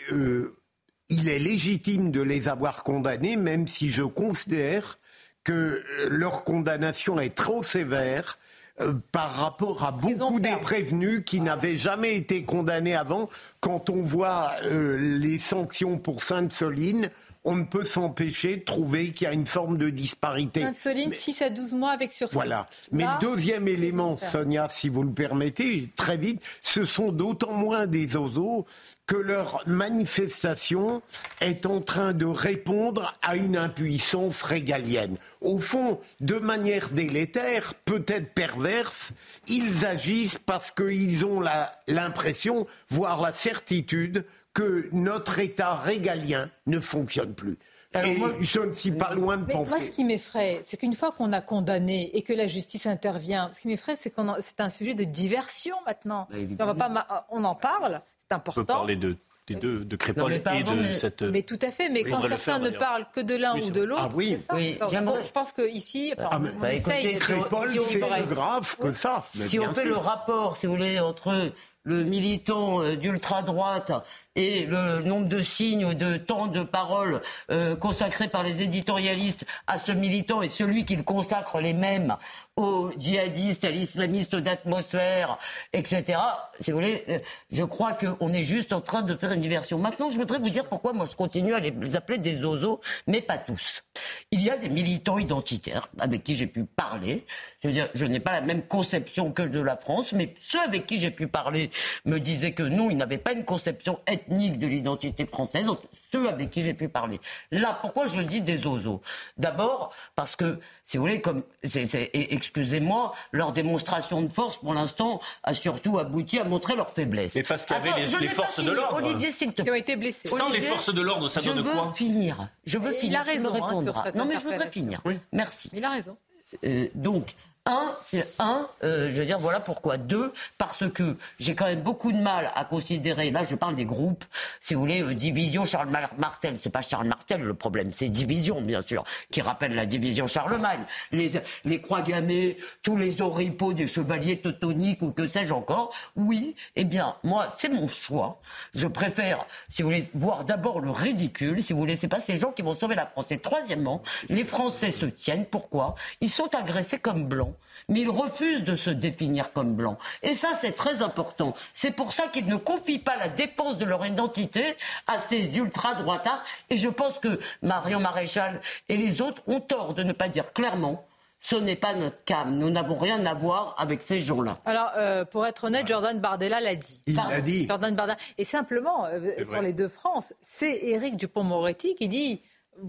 il 1.09 1.29
est 1.29 1.39
légitime 1.39 2.11
de 2.11 2.23
les 2.23 2.49
avoir 2.49 2.83
condamnés, 2.83 3.37
même 3.37 3.69
si 3.69 3.91
je 3.91 4.03
considère 4.03 4.99
que 5.45 5.85
leur 6.09 6.43
condamnation 6.43 7.21
est 7.21 7.35
trop 7.35 7.63
sévère 7.63 8.39
euh, 8.81 8.95
par 9.13 9.33
rapport 9.35 9.85
à 9.85 9.93
beaucoup 9.93 10.39
des 10.39 10.57
prévenus 10.57 11.23
qui 11.25 11.41
n'avaient 11.41 11.77
jamais 11.77 12.17
été 12.17 12.45
condamnés 12.45 12.95
avant. 12.95 13.29
Quand 13.61 13.89
on 13.89 14.03
voit 14.03 14.53
euh, 14.65 14.99
les 14.99 15.39
sanctions 15.39 15.99
pour 15.99 16.23
Sainte-Soline, 16.23 17.11
on 17.47 17.55
ne 17.55 17.65
peut 17.65 17.85
s'empêcher 17.85 18.57
de 18.57 18.65
trouver 18.65 19.13
qu'il 19.13 19.25
y 19.25 19.31
a 19.31 19.33
une 19.33 19.47
forme 19.47 19.79
de 19.79 19.89
disparité. 19.89 20.63
Sainte-Soline, 20.63 21.13
6 21.13 21.43
à 21.43 21.51
12 21.51 21.75
mois 21.75 21.91
avec 21.93 22.13
sursis. 22.13 22.35
Voilà. 22.35 22.69
Mais 22.91 23.05
le 23.05 23.21
deuxième 23.21 23.69
élément, 23.69 24.19
Sonia, 24.33 24.69
si 24.69 24.89
vous 24.89 25.05
le 25.05 25.13
permettez, 25.13 25.89
très 25.97 26.17
vite, 26.17 26.43
ce 26.61 26.85
sont 26.85 27.13
d'autant 27.13 27.53
moins 27.53 27.87
des 27.87 28.17
oiseaux 28.17 28.67
que 29.07 29.17
leur 29.17 29.63
manifestation 29.67 31.01
est 31.41 31.65
en 31.65 31.81
train 31.81 32.13
de 32.13 32.27
répondre 32.27 33.17
à 33.23 33.37
une 33.37 33.57
impuissance 33.57 34.43
régalienne. 34.43 35.17
Au 35.41 35.59
fond, 35.59 36.01
de 36.21 36.37
manière 36.37 36.91
délétère, 36.91 37.75
peut-être 37.85 38.35
perverse, 38.35 39.13
ils 39.47 39.87
agissent 39.87 40.41
parce 40.45 40.73
qu'ils 40.73 41.25
ont 41.25 41.43
l'impression, 41.87 42.67
voire 42.91 43.23
la 43.23 43.33
certitude, 43.33 44.25
que 44.53 44.89
notre 44.93 45.39
État 45.39 45.77
régalien 45.77 46.51
ne 46.67 46.81
fonctionne 46.81 47.35
plus. 47.35 47.59
Et 48.05 48.15
moi, 48.17 48.33
je 48.41 48.61
ne 48.61 48.73
suis 48.73 48.91
pas 48.91 49.15
loin 49.15 49.37
de 49.37 49.45
mais 49.47 49.53
penser. 49.53 49.71
Moi, 49.71 49.81
ce 49.81 49.91
qui 49.91 50.05
m'effraie, 50.05 50.61
c'est 50.65 50.77
qu'une 50.77 50.95
fois 50.95 51.13
qu'on 51.13 51.33
a 51.33 51.41
condamné 51.41 52.11
et 52.15 52.23
que 52.23 52.33
la 52.33 52.47
justice 52.47 52.87
intervient, 52.87 53.51
ce 53.55 53.61
qui 53.61 53.69
m'effraie, 53.69 53.97
c'est 53.97 54.11
qu'on 54.11 54.35
c'est 54.41 54.61
un 54.61 54.71
sujet 54.71 54.95
de 54.95 55.05
diversion 55.05 55.77
maintenant. 55.87 56.29
Bah, 56.31 56.37
on, 56.61 56.67
va 56.67 56.75
pas, 56.75 57.27
on 57.31 57.45
en 57.45 57.55
parle, 57.55 58.03
c'est 58.29 58.37
important. 58.37 58.61
On 58.61 58.65
peut 58.65 58.67
parler 58.67 58.97
de 58.97 59.17
des 59.47 59.55
deux, 59.55 59.85
de 59.85 59.97
Crépol 59.97 60.33
et 60.33 60.41
de 60.41 60.87
cette. 60.93 61.23
Mais 61.23 61.43
tout 61.43 61.59
à 61.63 61.71
fait, 61.71 61.89
mais 61.89 62.03
quand 62.03 62.21
certains 62.21 62.59
ne 62.59 62.71
parlent 62.71 63.07
que 63.15 63.21
de 63.21 63.37
l'un 63.37 63.57
ou 63.57 63.71
de 63.71 63.83
l'autre, 63.83 64.09
ah, 64.11 64.15
oui. 64.15 64.39
oui. 64.53 64.79
je, 64.81 65.33
pense 65.33 65.53
qu'ici, 65.53 66.13
ah, 66.19 66.39
on 66.39 66.61
bah, 66.61 66.73
essaye. 66.73 67.17
Crépol, 67.19 67.69
c'est 67.71 68.01
plus 68.01 68.35
grave 68.35 68.77
que 68.77 68.93
ça. 68.93 69.25
si 69.33 69.59
on 69.61 69.73
fait 69.73 69.85
le 69.85 69.97
rapport, 69.97 70.57
si 70.57 70.67
vous 70.67 70.75
voulez, 70.75 70.99
entre 70.99 71.53
le 71.85 72.03
militant 72.03 72.83
euh, 72.83 72.97
d'ultra-droite 72.97 73.93
et 74.37 74.67
le 74.67 75.01
nombre 75.01 75.29
de 75.29 75.41
signes 75.41 75.95
de 75.95 76.19
temps 76.19 76.47
de 76.47 76.63
parole 76.63 77.23
euh, 77.51 77.75
consacrés 77.75 78.29
par 78.29 78.43
les 78.43 78.63
éditorialistes 78.63 79.47
à 79.67 79.79
ce 79.79 79.93
militant 79.93 80.43
et 80.43 80.49
celui 80.49 80.85
qu'il 80.85 81.03
consacre 81.05 81.61
les 81.61 81.73
mêmes 81.73 82.17
aux 82.57 82.91
djihadistes, 82.97 83.65
à 83.65 83.71
l'islamistes 83.71 84.35
d'atmosphère, 84.35 85.37
etc. 85.75 86.19
Si 86.59 86.71
vous 86.71 86.79
voulez, 86.79 87.05
euh, 87.11 87.19
je 87.51 87.65
crois 87.65 87.93
qu'on 87.93 88.33
est 88.33 88.43
juste 88.43 88.73
en 88.73 88.81
train 88.81 89.03
de 89.03 89.15
faire 89.15 89.33
une 89.33 89.41
diversion. 89.41 89.79
Maintenant, 89.79 90.09
je 90.09 90.17
voudrais 90.17 90.39
vous 90.39 90.49
dire 90.49 90.67
pourquoi 90.67 90.95
moi 90.95 91.07
je 91.11 91.17
continue 91.17 91.55
à 91.55 91.61
les 91.61 91.97
appeler 91.97 92.19
des 92.19 92.43
oiseaux, 92.45 92.81
mais 93.07 93.21
pas 93.21 93.37
tous. 93.37 93.85
Il 94.31 94.43
y 94.43 94.49
a 94.49 94.57
des 94.57 94.71
militants 94.71 95.19
identitaires 95.19 95.89
avec 95.99 96.25
qui 96.25 96.35
j'ai 96.35 96.47
pu 96.47 96.65
parler. 96.65 97.27
Je 97.63 97.69
veux 97.69 97.75
dire, 97.75 97.89
je 97.95 98.07
n'ai 98.07 98.21
pas 98.21 98.33
la 98.33 98.41
même 98.41 98.63
conception 98.63 99.33
que 99.33 99.43
de 99.43 99.61
la 99.61 99.77
France, 99.77 100.13
mais 100.13 100.33
ceux 100.43 100.61
avec 100.61 100.87
qui 100.87 100.99
j'ai 100.99 101.11
pu 101.11 101.27
parler 101.27 101.71
me 102.07 102.19
disaient 102.19 102.53
que 102.53 102.63
non, 102.63 102.91
ils 102.91 102.97
n'avaient 102.97 103.19
pas 103.19 103.33
une 103.33 103.45
conception 103.45 104.01
ethnique 104.07 104.26
de 104.29 104.67
l'identité 104.67 105.27
française 105.27 105.67
ceux 106.13 106.29
avec 106.29 106.51
qui 106.51 106.65
j'ai 106.65 106.75
pu 106.75 106.89
parler. 106.89 107.21
Là, 107.51 107.79
pourquoi 107.81 108.07
je 108.07 108.21
dis 108.21 108.43
des 108.43 108.65
oiseaux 108.67 109.01
D'abord, 109.39 109.93
parce 110.15 110.37
que, 110.37 110.59
si 110.85 110.97
vous 110.97 111.05
voulez, 111.05 111.21
comme, 111.21 111.43
excusez-moi, 111.63 113.15
leur 113.33 113.53
démonstration 113.53 114.23
de 114.23 114.29
force, 114.29 114.59
pour 114.59 114.75
l'instant, 114.75 115.21
a 115.43 115.55
surtout 115.55 115.99
abouti 115.99 116.39
à 116.39 116.45
montrer 116.45 116.77
leur 116.77 116.91
faiblesse. 116.91 117.35
Mais 117.35 117.43
parce 117.43 117.67
qu'il 117.67 117.77
y 117.77 117.79
avait 117.79 118.05
les, 118.21 118.29
forces 118.29 118.61
de 118.61 118.71
l'ordre. 118.71 118.97
Olivier, 118.97 119.31
s'il 119.31 119.49
te 119.53 119.63
plaît. 119.63 119.65
Qui 119.65 119.71
ont 119.71 119.75
été 119.75 119.97
blessés. 119.97 120.29
Sans 120.29 120.51
les 120.51 120.61
forces 120.61 120.93
de 120.93 121.01
l'ordre, 121.01 121.29
ça 121.29 121.41
donne 121.41 121.63
quoi 121.63 121.73
Je 121.73 121.89
veux 121.89 121.95
finir. 121.95 122.49
Je 122.65 122.79
veux 122.79 122.93
finir. 122.93 123.13
Il 123.13 123.17
a 123.17 123.23
raison. 123.23 123.83
Me. 123.83 123.91
Hein, 123.91 124.13
non, 124.15 124.25
mais 124.25 124.35
je 124.35 124.41
voudrais 124.41 124.71
finir. 124.71 125.01
Oui. 125.05 125.19
Merci. 125.33 125.71
Il 125.73 125.85
a 125.85 125.91
raison. 125.91 126.17
Euh, 126.65 126.89
donc, 126.95 127.35
un, 127.67 127.95
c'est 128.01 128.27
un, 128.39 128.69
euh, 128.85 129.11
je 129.11 129.17
veux 129.17 129.25
dire, 129.25 129.39
voilà 129.39 129.61
pourquoi. 129.61 129.97
Deux, 129.97 130.33
parce 130.59 130.89
que 130.89 131.17
j'ai 131.39 131.55
quand 131.55 131.67
même 131.67 131.83
beaucoup 131.83 132.13
de 132.13 132.19
mal 132.19 132.51
à 132.55 132.65
considérer, 132.65 133.31
là 133.31 133.43
je 133.49 133.55
parle 133.57 133.75
des 133.75 133.85
groupes, 133.85 134.25
si 134.61 134.75
vous 134.75 134.81
voulez, 134.81 135.03
euh, 135.03 135.15
division 135.15 135.65
Charles 135.65 135.91
Martel. 136.19 136.57
C'est 136.61 136.71
pas 136.71 136.83
Charles 136.83 137.09
Martel 137.09 137.43
le 137.43 137.55
problème, 137.55 137.91
c'est 137.93 138.09
division, 138.09 138.61
bien 138.61 138.81
sûr, 138.81 139.05
qui 139.31 139.43
rappelle 139.43 139.75
la 139.75 139.87
division 139.87 140.27
Charlemagne. 140.27 140.85
Les, 141.13 141.33
les 141.65 141.81
croix 141.81 142.03
gammées, 142.03 142.57
tous 142.83 142.97
les 142.97 143.21
oripeaux 143.21 143.73
des 143.73 143.87
chevaliers 143.87 144.41
teutoniques 144.41 145.03
ou 145.03 145.11
que 145.13 145.27
sais-je 145.27 145.53
encore. 145.53 145.93
Oui, 146.15 146.55
eh 146.77 146.85
bien, 146.85 147.17
moi, 147.25 147.49
c'est 147.57 147.69
mon 147.69 147.89
choix. 147.89 148.41
Je 148.75 148.87
préfère, 148.87 149.45
si 149.69 149.83
vous 149.83 149.89
voulez, 149.89 150.09
voir 150.15 150.45
d'abord 150.45 150.81
le 150.81 150.91
ridicule, 150.91 151.63
si 151.63 151.73
vous 151.73 151.81
voulez, 151.81 151.97
c'est 151.97 152.09
pas 152.09 152.21
ces 152.21 152.37
gens 152.37 152.53
qui 152.53 152.63
vont 152.63 152.75
sauver 152.75 152.95
la 152.95 153.07
France. 153.07 153.31
Et 153.31 153.39
troisièmement, 153.39 154.03
les 154.29 154.45
Français 154.45 154.91
se 154.91 155.07
tiennent. 155.07 155.47
Pourquoi? 155.47 155.95
Ils 156.21 156.31
sont 156.31 156.55
agressés 156.55 156.99
comme 156.99 157.25
blancs 157.27 157.56
mais 157.89 158.01
ils 158.01 158.11
refusent 158.11 158.65
de 158.65 158.77
se 158.77 158.91
définir 158.91 159.53
comme 159.53 159.75
blancs. 159.75 159.99
Et 160.23 160.35
ça, 160.35 160.51
c'est 160.59 160.73
très 160.73 161.03
important. 161.03 161.55
C'est 161.73 161.93
pour 161.93 162.13
ça 162.13 162.29
qu'ils 162.29 162.47
ne 162.47 162.57
confient 162.57 162.99
pas 162.99 163.17
la 163.17 163.29
défense 163.29 163.79
de 163.79 163.85
leur 163.85 164.05
identité 164.05 164.65
à 165.07 165.19
ces 165.19 165.57
ultra-droitards. 165.57 166.43
Et 166.71 166.77
je 166.77 166.89
pense 166.89 167.19
que 167.19 167.39
Marion 167.63 168.01
Maréchal 168.01 168.61
et 168.89 168.97
les 168.97 169.21
autres 169.23 169.43
ont 169.47 169.61
tort 169.61 169.95
de 169.95 170.03
ne 170.03 170.13
pas 170.13 170.29
dire 170.29 170.53
clairement 170.53 171.05
ce 171.39 171.55
n'est 171.55 171.77
pas 171.77 171.95
notre 171.95 172.25
cam. 172.25 172.57
Nous 172.57 172.71
n'avons 172.71 172.99
rien 172.99 173.25
à 173.25 173.35
voir 173.35 173.77
avec 173.79 174.03
ces 174.03 174.21
gens-là. 174.21 174.59
Alors, 174.65 174.91
euh, 174.97 175.25
pour 175.25 175.47
être 175.47 175.65
honnête, 175.65 175.87
Jordan 175.87 176.19
Bardella 176.19 176.61
l'a 176.61 176.75
dit. 176.75 177.03
Il 177.07 177.15
l'a 177.15 177.41
dit. 177.41 177.67
Jordan 177.69 177.95
Bardella. 177.95 178.19
Et 178.37 178.45
simplement, 178.45 179.05
euh, 179.07 179.45
sur 179.45 179.63
les 179.63 179.73
deux 179.73 179.89
France, 179.89 180.33
c'est 180.41 180.77
Éric 180.87 181.17
Dupont-Moretti 181.17 181.95
qui 181.95 182.09
dit 182.09 182.41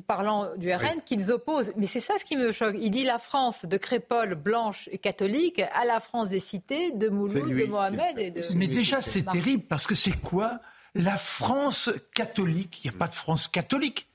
parlant 0.07 0.55
du 0.55 0.73
RN, 0.73 1.01
qu'ils 1.05 1.31
opposent. 1.31 1.71
Mais 1.75 1.87
c'est 1.87 1.99
ça 1.99 2.15
ce 2.19 2.25
qui 2.25 2.35
me 2.35 2.51
choque. 2.51 2.75
Il 2.79 2.91
dit 2.91 3.03
la 3.03 3.19
France 3.19 3.65
de 3.65 3.77
Crépole, 3.77 4.35
blanche 4.35 4.89
et 4.91 4.97
catholique, 4.97 5.61
à 5.73 5.85
la 5.85 5.99
France 5.99 6.29
des 6.29 6.39
cités, 6.39 6.91
de 6.91 7.09
Mouloud, 7.09 7.49
de 7.49 7.65
Mohamed 7.65 8.17
et 8.17 8.31
de... 8.31 8.41
Mais 8.55 8.67
déjà, 8.67 9.01
c'est 9.01 9.23
terrible, 9.23 9.63
parce 9.63 9.87
que 9.87 9.95
c'est 9.95 10.19
quoi 10.19 10.59
la 10.95 11.17
France 11.17 11.91
catholique? 12.13 12.83
Il 12.83 12.89
n'y 12.89 12.95
a 12.95 12.99
pas 12.99 13.07
de 13.07 13.15
France 13.15 13.47
catholique. 13.47 14.07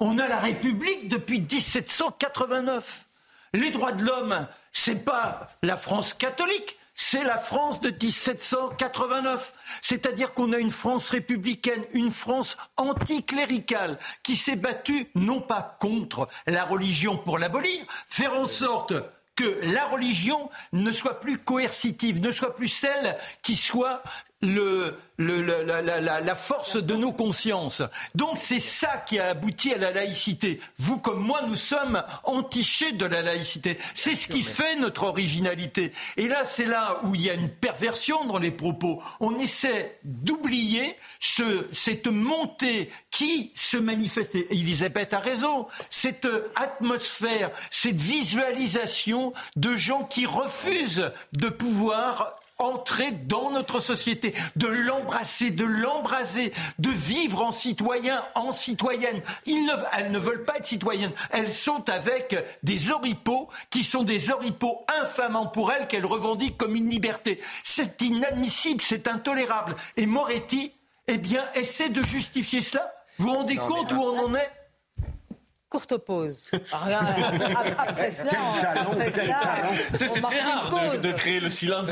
On 0.00 0.18
a 0.18 0.28
la 0.28 0.38
République 0.38 1.08
depuis 1.08 1.40
1789. 1.40 3.06
Les 3.52 3.70
droits 3.70 3.92
de 3.92 4.04
l'homme, 4.04 4.46
c'est 4.72 5.04
pas 5.04 5.50
la 5.62 5.76
France 5.76 6.14
catholique, 6.14 6.78
c'est 7.08 7.22
la 7.22 7.38
France 7.38 7.80
de 7.80 7.90
1789. 7.90 9.52
C'est-à-dire 9.80 10.34
qu'on 10.34 10.52
a 10.52 10.58
une 10.58 10.72
France 10.72 11.08
républicaine, 11.10 11.84
une 11.92 12.10
France 12.10 12.56
anticléricale, 12.76 13.96
qui 14.24 14.34
s'est 14.34 14.56
battue 14.56 15.08
non 15.14 15.40
pas 15.40 15.76
contre 15.78 16.26
la 16.48 16.64
religion 16.64 17.16
pour 17.16 17.38
l'abolir, 17.38 17.78
faire 18.08 18.36
en 18.36 18.44
sorte 18.44 18.92
que 19.36 19.60
la 19.62 19.84
religion 19.84 20.50
ne 20.72 20.90
soit 20.90 21.20
plus 21.20 21.38
coercitive, 21.38 22.20
ne 22.20 22.32
soit 22.32 22.56
plus 22.56 22.68
celle 22.68 23.16
qui 23.40 23.54
soit 23.54 24.02
la, 25.18 26.34
force 26.34 26.76
de 26.76 26.94
nos 26.94 27.12
consciences. 27.12 27.82
Donc 28.14 28.38
c'est 28.38 28.60
ça 28.60 29.02
qui 29.06 29.18
a 29.18 29.28
abouti 29.28 29.72
à 29.72 29.78
la 29.78 29.90
laïcité. 29.90 30.60
Vous 30.78 30.98
comme 30.98 31.20
moi, 31.20 31.42
nous 31.46 31.56
sommes 31.56 32.02
entichés 32.24 32.92
de 32.92 33.06
la 33.06 33.22
laïcité. 33.22 33.78
C'est 33.94 34.14
ce 34.14 34.28
qui 34.28 34.42
fait 34.42 34.76
notre 34.76 35.04
originalité. 35.04 35.92
Et 36.16 36.28
là, 36.28 36.44
c'est 36.44 36.66
là 36.66 37.00
où 37.04 37.14
il 37.14 37.22
y 37.22 37.30
a 37.30 37.34
une 37.34 37.48
perversion 37.48 38.24
dans 38.24 38.38
les 38.38 38.50
propos. 38.50 39.02
On 39.20 39.38
essaie 39.38 39.98
d'oublier 40.04 40.96
ce, 41.20 41.66
cette 41.72 42.06
montée 42.06 42.90
qui 43.10 43.52
se 43.54 43.76
manifeste. 43.76 44.34
Elisabeth 44.50 45.14
a 45.14 45.18
raison. 45.18 45.66
Cette 45.90 46.28
atmosphère, 46.56 47.50
cette 47.70 48.00
visualisation 48.00 49.32
de 49.56 49.74
gens 49.74 50.04
qui 50.04 50.26
refusent 50.26 51.10
de 51.32 51.48
pouvoir 51.48 52.38
entrer 52.58 53.12
dans 53.12 53.50
notre 53.50 53.80
société, 53.80 54.34
de 54.56 54.66
l'embrasser, 54.66 55.50
de 55.50 55.64
l'embraser, 55.64 56.52
de 56.78 56.90
vivre 56.90 57.42
en 57.42 57.50
citoyen, 57.50 58.24
en 58.34 58.52
citoyenne. 58.52 59.22
elles 59.46 60.10
ne 60.10 60.18
veulent 60.18 60.44
pas 60.44 60.56
être 60.56 60.66
citoyennes. 60.66 61.12
Elles 61.30 61.52
sont 61.52 61.88
avec 61.90 62.36
des 62.62 62.90
oripeaux 62.90 63.48
qui 63.70 63.84
sont 63.84 64.02
des 64.02 64.30
oripeaux 64.30 64.84
infamants 65.00 65.46
pour 65.46 65.72
elles 65.72 65.86
qu'elles 65.86 66.06
revendiquent 66.06 66.56
comme 66.56 66.76
une 66.76 66.88
liberté. 66.88 67.40
C'est 67.62 68.00
inadmissible, 68.00 68.82
c'est 68.82 69.08
intolérable. 69.08 69.76
Et 69.96 70.06
Moretti, 70.06 70.72
eh 71.08 71.18
bien, 71.18 71.44
essaie 71.54 71.88
de 71.88 72.02
justifier 72.02 72.60
cela. 72.60 72.92
Vous 73.18 73.28
vous 73.28 73.34
rendez 73.34 73.56
compte 73.56 73.92
où 73.92 74.00
on 74.00 74.26
en 74.26 74.34
est? 74.34 74.50
Courte 75.76 75.98
pause. 75.98 76.40
après 76.72 78.10
cela, 78.10 78.30
c'est 79.94 80.22
très 80.22 80.40
rare 80.40 81.00
de, 81.02 81.12
créer 81.12 81.38
le 81.38 81.50
silence. 81.50 81.90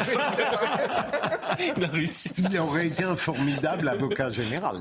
il 2.49 2.59
aurait 2.59 2.87
été 2.87 3.05
un 3.05 3.17
formidable 3.17 3.87
avocat 3.91 4.31
général. 4.31 4.79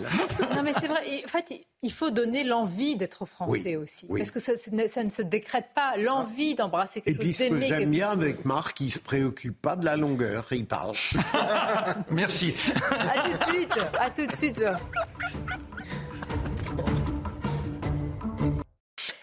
Non, 0.56 0.64
mais 0.64 0.72
c'est 0.72 0.88
vrai. 0.88 1.02
En 1.26 1.28
fait, 1.28 1.54
il 1.82 1.92
faut 1.92 2.12
donner 2.12 2.46
l'envie 2.46 2.96
d'être 2.96 3.26
français 3.26 3.76
aussi. 3.76 4.08
Parce 4.08 4.32
que 4.32 4.40
ça, 4.40 4.54
ne 4.54 5.10
se 5.10 5.22
décrète 5.22 5.68
pas. 5.76 5.98
L'envie 5.98 6.56
d'embrasser 6.56 7.02
quelque 7.02 7.22
chose. 7.22 7.30
Et 7.30 7.34
puis, 7.34 7.46
ce 7.46 7.50
que 7.50 7.68
j'aime 7.68 7.92
bien 7.92 8.10
avec 8.10 8.46
Marc, 8.46 8.80
il 8.80 8.88
ne 8.88 8.92
se 8.92 9.00
préoccupe 9.00 9.62
pas 9.62 9.76
de 9.76 9.84
la 9.84 9.98
longueur. 9.98 10.46
Il 10.52 10.66
parle. 10.66 10.96
Merci. 12.10 12.54
À 12.90 13.22
tout 13.22 13.38
de 13.38 13.54
suite. 13.54 13.80
À 14.00 14.10
tout 14.10 14.26
de 14.26 14.36
suite. 14.36 14.64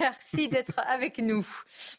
Merci 0.01 0.49
d'être 0.49 0.79
avec 0.87 1.19
nous. 1.19 1.47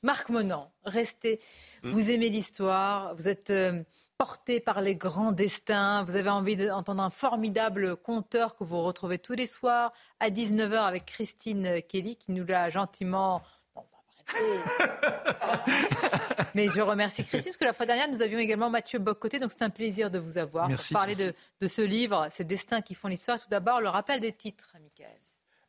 Marc 0.03 0.29
Monand, 0.29 0.71
restez. 0.85 1.39
Mm. 1.83 1.91
Vous 1.91 2.11
aimez 2.11 2.29
l'histoire, 2.29 3.15
vous 3.15 3.27
êtes 3.27 3.51
euh, 3.51 3.83
porté 4.17 4.59
par 4.59 4.81
les 4.81 4.95
grands 4.95 5.31
destins, 5.31 6.03
vous 6.03 6.15
avez 6.15 6.29
envie 6.29 6.55
d'entendre 6.55 7.01
un 7.01 7.09
formidable 7.09 7.95
conteur 7.95 8.55
que 8.55 8.63
vous 8.63 8.81
retrouvez 8.81 9.17
tous 9.17 9.33
les 9.33 9.47
soirs 9.47 9.93
à 10.19 10.29
19h 10.29 10.77
avec 10.77 11.05
Christine 11.05 11.81
Kelly 11.87 12.17
qui 12.17 12.31
nous 12.31 12.45
l'a 12.45 12.69
gentiment 12.69 13.41
Mais 16.55 16.69
je 16.69 16.81
remercie 16.81 17.25
Christine 17.25 17.51
parce 17.51 17.57
que 17.57 17.65
la 17.65 17.73
fois 17.73 17.85
dernière, 17.85 18.09
nous 18.09 18.21
avions 18.21 18.39
également 18.39 18.69
Mathieu 18.69 18.99
Boccoté, 18.99 19.39
donc 19.39 19.51
c'est 19.51 19.63
un 19.63 19.69
plaisir 19.69 20.11
de 20.11 20.19
vous 20.19 20.37
avoir 20.37 20.69
pour 20.69 20.77
parler 20.91 21.15
de, 21.15 21.33
de, 21.59 21.67
ce 21.67 21.81
livre, 21.81 22.27
ces 22.31 22.43
destins 22.43 22.81
qui 22.81 22.93
font 22.93 23.07
l'histoire. 23.07 23.41
Tout 23.41 23.49
d'abord, 23.49 23.81
le 23.81 23.89
rappel 23.89 24.19
des 24.19 24.31
titres, 24.31 24.75
Michael. 24.81 25.17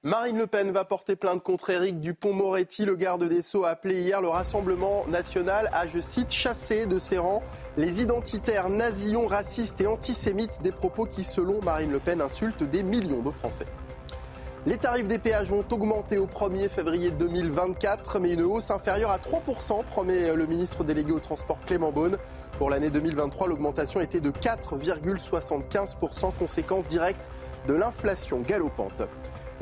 Marine 0.04 0.36
Le 0.36 0.48
Pen 0.48 0.72
va 0.72 0.84
porter 0.84 1.14
plainte 1.14 1.44
contre 1.44 1.70
Éric 1.70 2.00
Dupont-Moretti. 2.00 2.84
Le 2.84 2.96
garde 2.96 3.22
des 3.22 3.40
Sceaux 3.40 3.64
a 3.64 3.68
appelé 3.68 4.00
hier 4.00 4.20
le 4.20 4.26
Rassemblement 4.26 5.06
national 5.06 5.70
à, 5.72 5.86
je 5.86 6.00
cite, 6.00 6.32
chasser 6.32 6.86
de 6.86 6.98
ses 6.98 7.18
rangs 7.18 7.40
les 7.76 8.02
identitaires 8.02 8.68
nazillons, 8.68 9.28
racistes 9.28 9.80
et 9.80 9.86
antisémites, 9.86 10.60
des 10.60 10.72
propos 10.72 11.06
qui, 11.06 11.22
selon 11.22 11.62
Marine 11.62 11.92
Le 11.92 12.00
Pen, 12.00 12.20
insultent 12.20 12.64
des 12.64 12.82
millions 12.82 13.22
de 13.22 13.30
Français. 13.30 13.66
Les 14.66 14.76
tarifs 14.76 15.06
des 15.06 15.20
péages 15.20 15.50
vont 15.50 15.64
augmenter 15.70 16.18
au 16.18 16.26
1er 16.26 16.68
février 16.68 17.12
2024, 17.12 18.18
mais 18.18 18.32
une 18.32 18.42
hausse 18.42 18.72
inférieure 18.72 19.12
à 19.12 19.18
3%, 19.18 19.84
promet 19.84 20.34
le 20.34 20.46
ministre 20.46 20.82
délégué 20.82 21.12
au 21.12 21.20
transport 21.20 21.60
Clément 21.64 21.92
Beaune. 21.92 22.18
Pour 22.58 22.70
l'année 22.70 22.90
2023, 22.90 23.46
l'augmentation 23.46 24.00
était 24.00 24.20
de 24.20 24.32
4,75%, 24.32 26.32
conséquence 26.36 26.86
directe 26.86 27.30
de 27.68 27.74
l'inflation 27.74 28.40
galopante. 28.40 29.02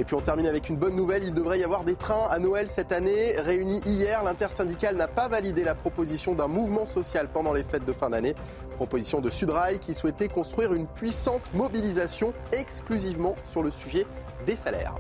Et 0.01 0.05
puis 0.05 0.15
on 0.15 0.23
termine 0.23 0.47
avec 0.47 0.71
une 0.71 0.77
bonne 0.77 0.97
nouvelle, 0.97 1.25
il 1.25 1.35
devrait 1.35 1.59
y 1.59 1.63
avoir 1.63 1.85
des 1.85 1.95
trains 1.95 2.27
à 2.31 2.39
Noël 2.39 2.71
cette 2.71 2.91
année. 2.91 3.39
Réunis 3.39 3.83
hier, 3.85 4.25
l'intersyndicale 4.25 4.97
n'a 4.97 5.09
pas 5.09 5.29
validé 5.29 5.63
la 5.63 5.75
proposition 5.75 6.35
d'un 6.35 6.49
mouvement 6.49 6.87
social 6.87 7.29
pendant 7.31 7.53
les 7.53 7.63
fêtes 7.63 7.85
de 7.85 7.93
fin 7.93 8.09
d'année. 8.09 8.35
Proposition 8.77 9.21
de 9.21 9.29
Sudrail 9.29 9.79
qui 9.79 9.95
souhaitait 9.95 10.29
construire 10.29 10.73
une 10.73 10.87
puissante 10.87 11.43
mobilisation 11.53 12.33
exclusivement 12.53 13.37
sur 13.53 13.63
le 13.63 13.71
sujet 13.71 14.07
des 14.47 14.57
salaires. 14.57 14.95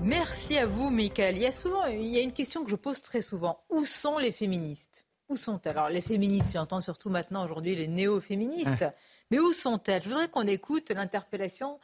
Merci 0.00 0.58
à 0.58 0.66
vous, 0.66 0.90
Michael. 0.90 1.36
Il 1.36 1.42
y 1.42 1.46
a 1.46 1.52
souvent, 1.52 1.84
il 1.84 2.08
y 2.08 2.18
a 2.18 2.20
une 2.20 2.32
question 2.32 2.64
que 2.64 2.70
je 2.70 2.74
pose 2.74 3.02
très 3.02 3.22
souvent. 3.22 3.60
Où 3.70 3.84
sont 3.84 4.18
les 4.18 4.32
féministes? 4.32 5.04
Où 5.28 5.36
sont-elles? 5.36 5.78
Alors, 5.78 5.88
les 5.88 6.00
féministes, 6.00 6.54
j'entends 6.54 6.80
surtout 6.80 7.10
maintenant 7.10 7.44
aujourd'hui 7.44 7.76
les 7.76 7.86
néo-féministes. 7.86 8.86
Mais 9.30 9.38
où 9.38 9.52
sont-elles? 9.52 10.02
Je 10.02 10.08
voudrais 10.08 10.26
qu'on 10.26 10.48
écoute 10.48 10.90
l'interpellation 10.90 11.78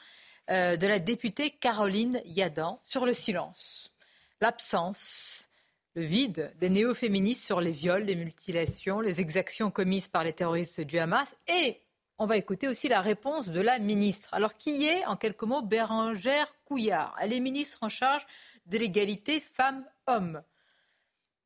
euh, 0.50 0.76
de 0.76 0.86
la 0.86 0.98
députée 0.98 1.50
Caroline 1.50 2.20
Yadan 2.24 2.80
sur 2.84 3.04
le 3.04 3.12
silence, 3.12 3.92
l'absence, 4.40 5.48
le 5.96 6.02
vide 6.02 6.52
des 6.60 6.68
néo-féministes 6.68 7.44
sur 7.44 7.60
les 7.60 7.72
viols, 7.72 8.04
les 8.04 8.14
mutilations, 8.14 9.00
les 9.00 9.20
exactions 9.20 9.70
commises 9.70 10.08
par 10.08 10.22
les 10.22 10.32
terroristes 10.32 10.80
du 10.82 10.98
Hamas. 10.98 11.34
Et 11.48 11.80
on 12.18 12.26
va 12.26 12.36
écouter 12.36 12.68
aussi 12.68 12.86
la 12.86 13.00
réponse 13.00 13.48
de 13.48 13.60
la 13.60 13.78
ministre. 13.78 14.28
Alors, 14.32 14.54
qui 14.54 14.86
est, 14.86 15.04
en 15.06 15.16
quelques 15.16 15.42
mots, 15.42 15.62
Bérangère 15.62 16.54
Couillard? 16.64 17.16
Elle 17.20 17.32
est 17.32 17.40
ministre 17.40 17.78
en 17.80 17.88
charge 17.88 18.26
de 18.66 18.78
l'égalité 18.78 19.40
femmes-hommes. 19.40 20.42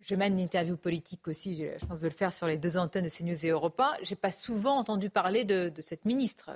Je 0.00 0.14
mène 0.14 0.34
une 0.34 0.40
interview 0.40 0.76
politique 0.76 1.28
aussi, 1.28 1.54
j'ai 1.54 1.70
la 1.70 1.78
chance 1.78 2.00
de 2.00 2.08
le 2.08 2.14
faire 2.14 2.34
sur 2.34 2.46
les 2.46 2.56
deux 2.56 2.76
antennes 2.76 3.04
de 3.04 3.10
CNews 3.10 3.46
et 3.46 3.50
Europa. 3.50 3.96
Je 4.02 4.10
n'ai 4.10 4.16
pas 4.16 4.32
souvent 4.32 4.76
entendu 4.76 5.10
parler 5.10 5.44
de 5.44 5.72
cette 5.80 6.04
ministre. 6.04 6.50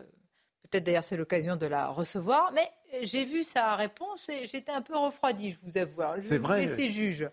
Peut-être 0.75 0.87
d'ailleurs 0.87 1.05
c'est 1.05 1.17
l'occasion 1.17 1.55
de 1.55 1.67
la 1.67 1.87
recevoir. 1.87 2.51
Mais 2.53 2.69
j'ai 3.05 3.25
vu 3.25 3.45
sa 3.45 3.77
réponse 3.77 4.29
et 4.29 4.49
j'étais 4.49 4.73
un 4.73 4.83
peu 4.83 4.97
refroidie, 4.97 5.53
je 5.53 5.59
vous 5.63 5.79
avoue. 5.79 6.03
Je 6.17 6.29
vais 6.31 6.39
vous 6.39 6.53
laisser 6.53 6.89
juge. 6.89 7.31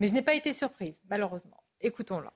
Mais 0.00 0.08
je 0.08 0.12
n'ai 0.12 0.22
pas 0.22 0.34
été 0.34 0.52
surprise, 0.52 1.00
malheureusement. 1.08 1.62
Écoutons-la. 1.80 2.32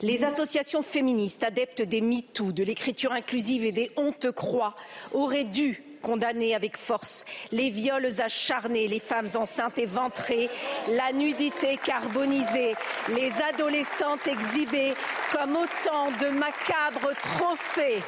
Les 0.00 0.24
associations 0.24 0.80
féministes 0.80 1.42
adeptes 1.42 1.82
des 1.82 2.00
MeToo, 2.00 2.52
de 2.52 2.62
l'écriture 2.62 3.12
inclusive 3.12 3.62
et 3.66 3.72
des 3.72 3.90
honte 3.98 4.30
croix 4.30 4.74
auraient 5.12 5.44
dû 5.44 5.82
condamner 6.04 6.54
avec 6.54 6.76
force 6.76 7.24
les 7.50 7.70
viols 7.70 8.20
acharnés, 8.20 8.86
les 8.86 9.00
femmes 9.00 9.28
enceintes 9.34 9.78
et 9.78 9.86
ventrées, 9.86 10.50
la 10.88 11.12
nudité 11.12 11.78
carbonisée, 11.82 12.74
les 13.08 13.32
adolescentes 13.48 14.26
exhibées 14.26 14.94
comme 15.32 15.56
autant 15.56 16.10
de 16.20 16.28
macabres 16.28 17.14
trophées. 17.22 18.02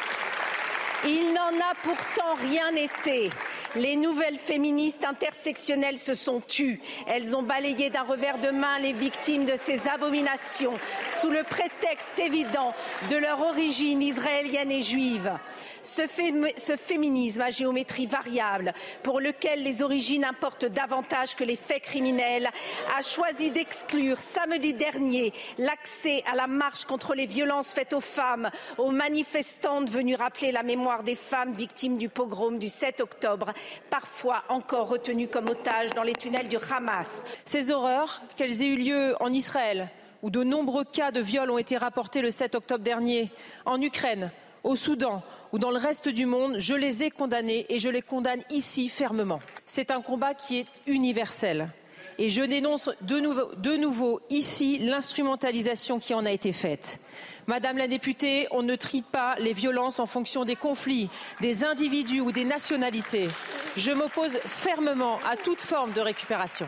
Il 1.05 1.33
n'en 1.35 1.61
a 1.61 1.75
pourtant 1.83 2.35
rien 2.35 2.75
été. 2.75 3.31
Les 3.77 3.97
nouvelles 3.97 4.39
féministes 4.39 5.05
intersectionnelles 5.05 5.99
se 5.99 6.15
sont 6.15 6.41
tues. 6.41 6.81
Elles 7.07 7.37
ont 7.37 7.43
balayé 7.43 7.91
d'un 7.91 8.03
revers 8.03 8.39
de 8.39 8.51
main 8.51 8.79
les 8.81 8.93
victimes 8.93 9.45
de 9.45 9.55
ces 9.57 9.89
abominations 9.89 10.75
sous 11.11 11.31
le 11.31 11.45
prétexte 11.45 12.19
évident 12.19 12.75
de 13.11 13.17
leur 13.17 13.41
origine 13.41 14.03
israélienne 14.03 14.73
et 14.73 14.83
juive 14.83 15.31
ce, 15.83 16.07
féminisme 16.77 17.41
à 17.41 17.51
géométrie 17.51 18.07
variable, 18.07 18.73
pour 19.03 19.21
lequel 19.21 19.63
les 19.63 19.83
origines 19.83 20.25
importent 20.25 20.67
davantage 20.67 21.35
que 21.35 21.45
les 21.45 21.57
faits 21.57 21.83
criminels, 21.83 22.49
a 22.99 23.03
choisi 23.03 23.51
d'exclure 23.51 24.19
samedi 24.19 24.75
dernier 24.75 25.33
l'accès 25.59 26.23
à 26.31 26.35
la 26.35 26.47
marche 26.47 26.85
contre 26.85 27.15
les 27.15 27.27
violences 27.27 27.73
faites 27.73 27.93
aux 27.93 28.01
femmes, 28.01 28.51
aux 28.79 28.91
manifestantes 28.91 29.91
venues 29.91 30.15
rappeler 30.15 30.53
la 30.53 30.63
mémoire 30.63 31.03
des 31.03 31.17
femmes 31.17 31.53
victimes 31.53 31.99
du 31.99 32.09
pogrom 32.09 32.59
du 32.59 32.69
7 32.69 33.01
octobre, 33.01 33.53
parfois 33.91 34.43
encore 34.49 34.89
retenues 34.89 35.29
comme 35.29 35.49
otages 35.49 35.91
dans 35.91 36.03
les 36.03 36.15
tunnels 36.15 36.49
du 36.49 36.57
Hamas. 36.57 37.25
Ces 37.45 37.71
horreurs, 37.71 38.23
qu'elles 38.37 38.63
aient 38.63 38.69
eu 38.69 38.77
lieu 38.77 39.17
en 39.21 39.33
Israël, 39.33 39.89
où 40.23 40.31
de 40.31 40.43
nombreux 40.43 40.85
cas 40.85 41.11
de 41.11 41.21
viol 41.21 41.51
ont 41.51 41.59
été 41.59 41.77
rapportés 41.77 42.23
le 42.23 42.31
7 42.31 42.55
octobre 42.55 42.83
dernier, 42.83 43.31
en 43.65 43.81
Ukraine, 43.81 44.31
au 44.65 44.77
Soudan, 44.77 45.23
ou 45.53 45.59
dans 45.59 45.71
le 45.71 45.79
reste 45.79 46.09
du 46.09 46.27
monde, 46.27 46.57
je 46.59 46.75
les 46.75 47.03
ai 47.03 47.11
condamnés 47.11 47.67
et 47.69 47.79
je 47.79 47.89
les 47.89 48.03
condamne 48.03 48.43
ici 48.51 48.89
fermement. 48.89 49.41
C'est 49.65 49.91
un 49.91 50.01
combat 50.01 50.35
qui 50.35 50.59
est 50.59 50.67
universel. 50.87 51.71
Et 52.19 52.31
je 52.31 52.43
dénonce 52.43 52.91
de 53.03 53.77
nouveau, 53.77 54.21
ici 54.31 54.79
l'instrumentalisation 54.79 55.99
qui 55.99 56.15
en 56.15 56.25
a 56.25 56.31
été 56.31 56.53
faite. 56.53 56.99
Madame 57.47 57.77
la 57.77 57.89
députée, 57.89 58.49
on 58.51 58.63
ne 58.63 58.75
trie 58.75 59.03
pas 59.03 59.37
les 59.39 59.53
violences 59.53 60.01
en 60.01 60.07
fonction 60.07 60.45
des 60.45 60.57
conflits, 60.57 61.11
des 61.41 61.63
individus 61.65 62.21
ou 62.21 62.33
des 62.33 62.45
nationalités. 62.45 63.29
Je 63.77 63.93
m'oppose 63.93 64.39
fermement 64.45 65.19
à 65.31 65.37
toute 65.37 65.61
forme 65.61 65.93
de 65.93 66.01
récupération. 66.01 66.67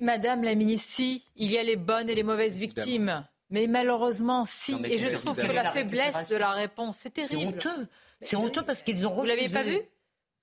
Madame 0.00 0.42
la 0.42 0.54
ministre, 0.54 1.02
il 1.36 1.52
y 1.52 1.58
a 1.58 1.62
les 1.62 1.76
bonnes 1.76 2.08
et 2.08 2.14
les 2.14 2.22
mauvaises 2.22 2.58
victimes. 2.58 3.24
Mais 3.50 3.66
malheureusement, 3.66 4.44
si. 4.46 4.76
et 4.84 4.98
je 4.98 5.08
trouve 5.14 5.36
que 5.36 5.46
la 5.46 5.70
faiblesse 5.72 6.28
de 6.28 6.36
la 6.36 6.52
réponse, 6.52 6.96
c'est 7.00 7.14
terrible. 7.14 7.40
C'est 7.40 7.68
honteux. 7.68 7.86
C'est 8.20 8.36
honteux 8.36 8.62
parce 8.62 8.82
qu'ils 8.82 9.06
ont 9.06 9.10
refusé. 9.10 9.34
Vous 9.34 9.40
l'avez 9.40 9.48
pas 9.48 9.62
vu 9.62 9.80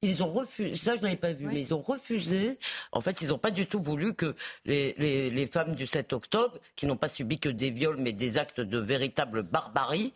ils 0.05 0.23
ont 0.23 0.27
refusé, 0.27 0.75
ça 0.75 0.95
je 0.95 1.01
ne 1.01 1.05
l'avais 1.05 1.17
pas 1.17 1.33
vu, 1.33 1.47
mais 1.47 1.59
ils 1.61 1.73
ont 1.73 1.81
refusé. 1.81 2.59
En 2.91 3.01
fait, 3.01 3.21
ils 3.21 3.29
n'ont 3.29 3.37
pas 3.37 3.51
du 3.51 3.65
tout 3.65 3.81
voulu 3.81 4.13
que 4.13 4.35
les, 4.65 4.93
les, 4.97 5.29
les 5.29 5.47
femmes 5.47 5.73
du 5.73 5.85
7 5.85 6.13
octobre, 6.13 6.59
qui 6.75 6.85
n'ont 6.85 6.97
pas 6.97 7.07
subi 7.07 7.39
que 7.39 7.49
des 7.49 7.69
viols, 7.69 7.97
mais 7.97 8.13
des 8.13 8.37
actes 8.37 8.61
de 8.61 8.77
véritable 8.77 9.43
barbarie, 9.43 10.13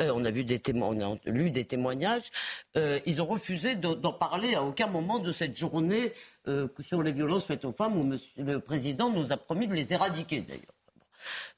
euh, 0.00 0.12
on 0.14 0.24
a 0.24 0.30
vu 0.30 0.44
des 0.44 0.58
témoignages, 0.58 1.18
on 1.24 1.30
a 1.30 1.32
lu 1.32 1.50
des 1.50 1.64
témoignages, 1.64 2.30
euh, 2.76 3.00
ils 3.06 3.22
ont 3.22 3.26
refusé 3.26 3.76
d'en 3.76 4.12
parler 4.12 4.54
à 4.54 4.62
aucun 4.62 4.88
moment 4.88 5.18
de 5.18 5.32
cette 5.32 5.56
journée 5.56 6.12
euh, 6.48 6.68
sur 6.80 7.02
les 7.02 7.12
violences 7.12 7.44
faites 7.44 7.64
aux 7.64 7.72
femmes 7.72 7.98
où 7.98 8.02
monsieur, 8.02 8.28
le 8.36 8.60
président 8.60 9.10
nous 9.10 9.32
a 9.32 9.36
promis 9.36 9.68
de 9.68 9.74
les 9.74 9.92
éradiquer 9.92 10.40
d'ailleurs. 10.42 10.79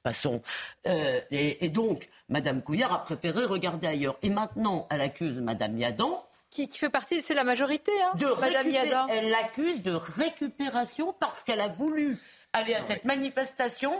Passons. 0.03 0.43
Euh, 0.87 1.21
et, 1.31 1.65
et, 1.65 1.69
donc, 1.69 2.09
Madame 2.29 2.63
Couillard 2.63 2.93
a 2.93 3.05
préféré 3.05 3.45
regarder 3.45 3.87
ailleurs. 3.87 4.17
Et 4.23 4.31
maintenant, 4.31 4.87
elle 4.91 5.01
accuse 5.01 5.39
Madame 5.39 5.79
Yadan 5.79 6.25
qui, 6.51 6.69
fait 6.69 6.91
partie, 6.91 7.23
c'est 7.23 7.35
la 7.35 7.45
majorité, 7.45 7.93
hein, 8.03 8.13
de 8.17 8.27
Madame 8.39 8.71
Yada. 8.71 9.07
Elle 9.09 9.31
l'accuse 9.31 9.83
de 9.83 9.93
récupération 9.93 11.15
parce 11.19 11.43
qu'elle 11.43 11.63
a 11.63 11.69
voulu 11.69 12.19
aller 12.53 12.75
à 12.75 12.83
cette 12.83 13.07
manifestation 13.07 13.95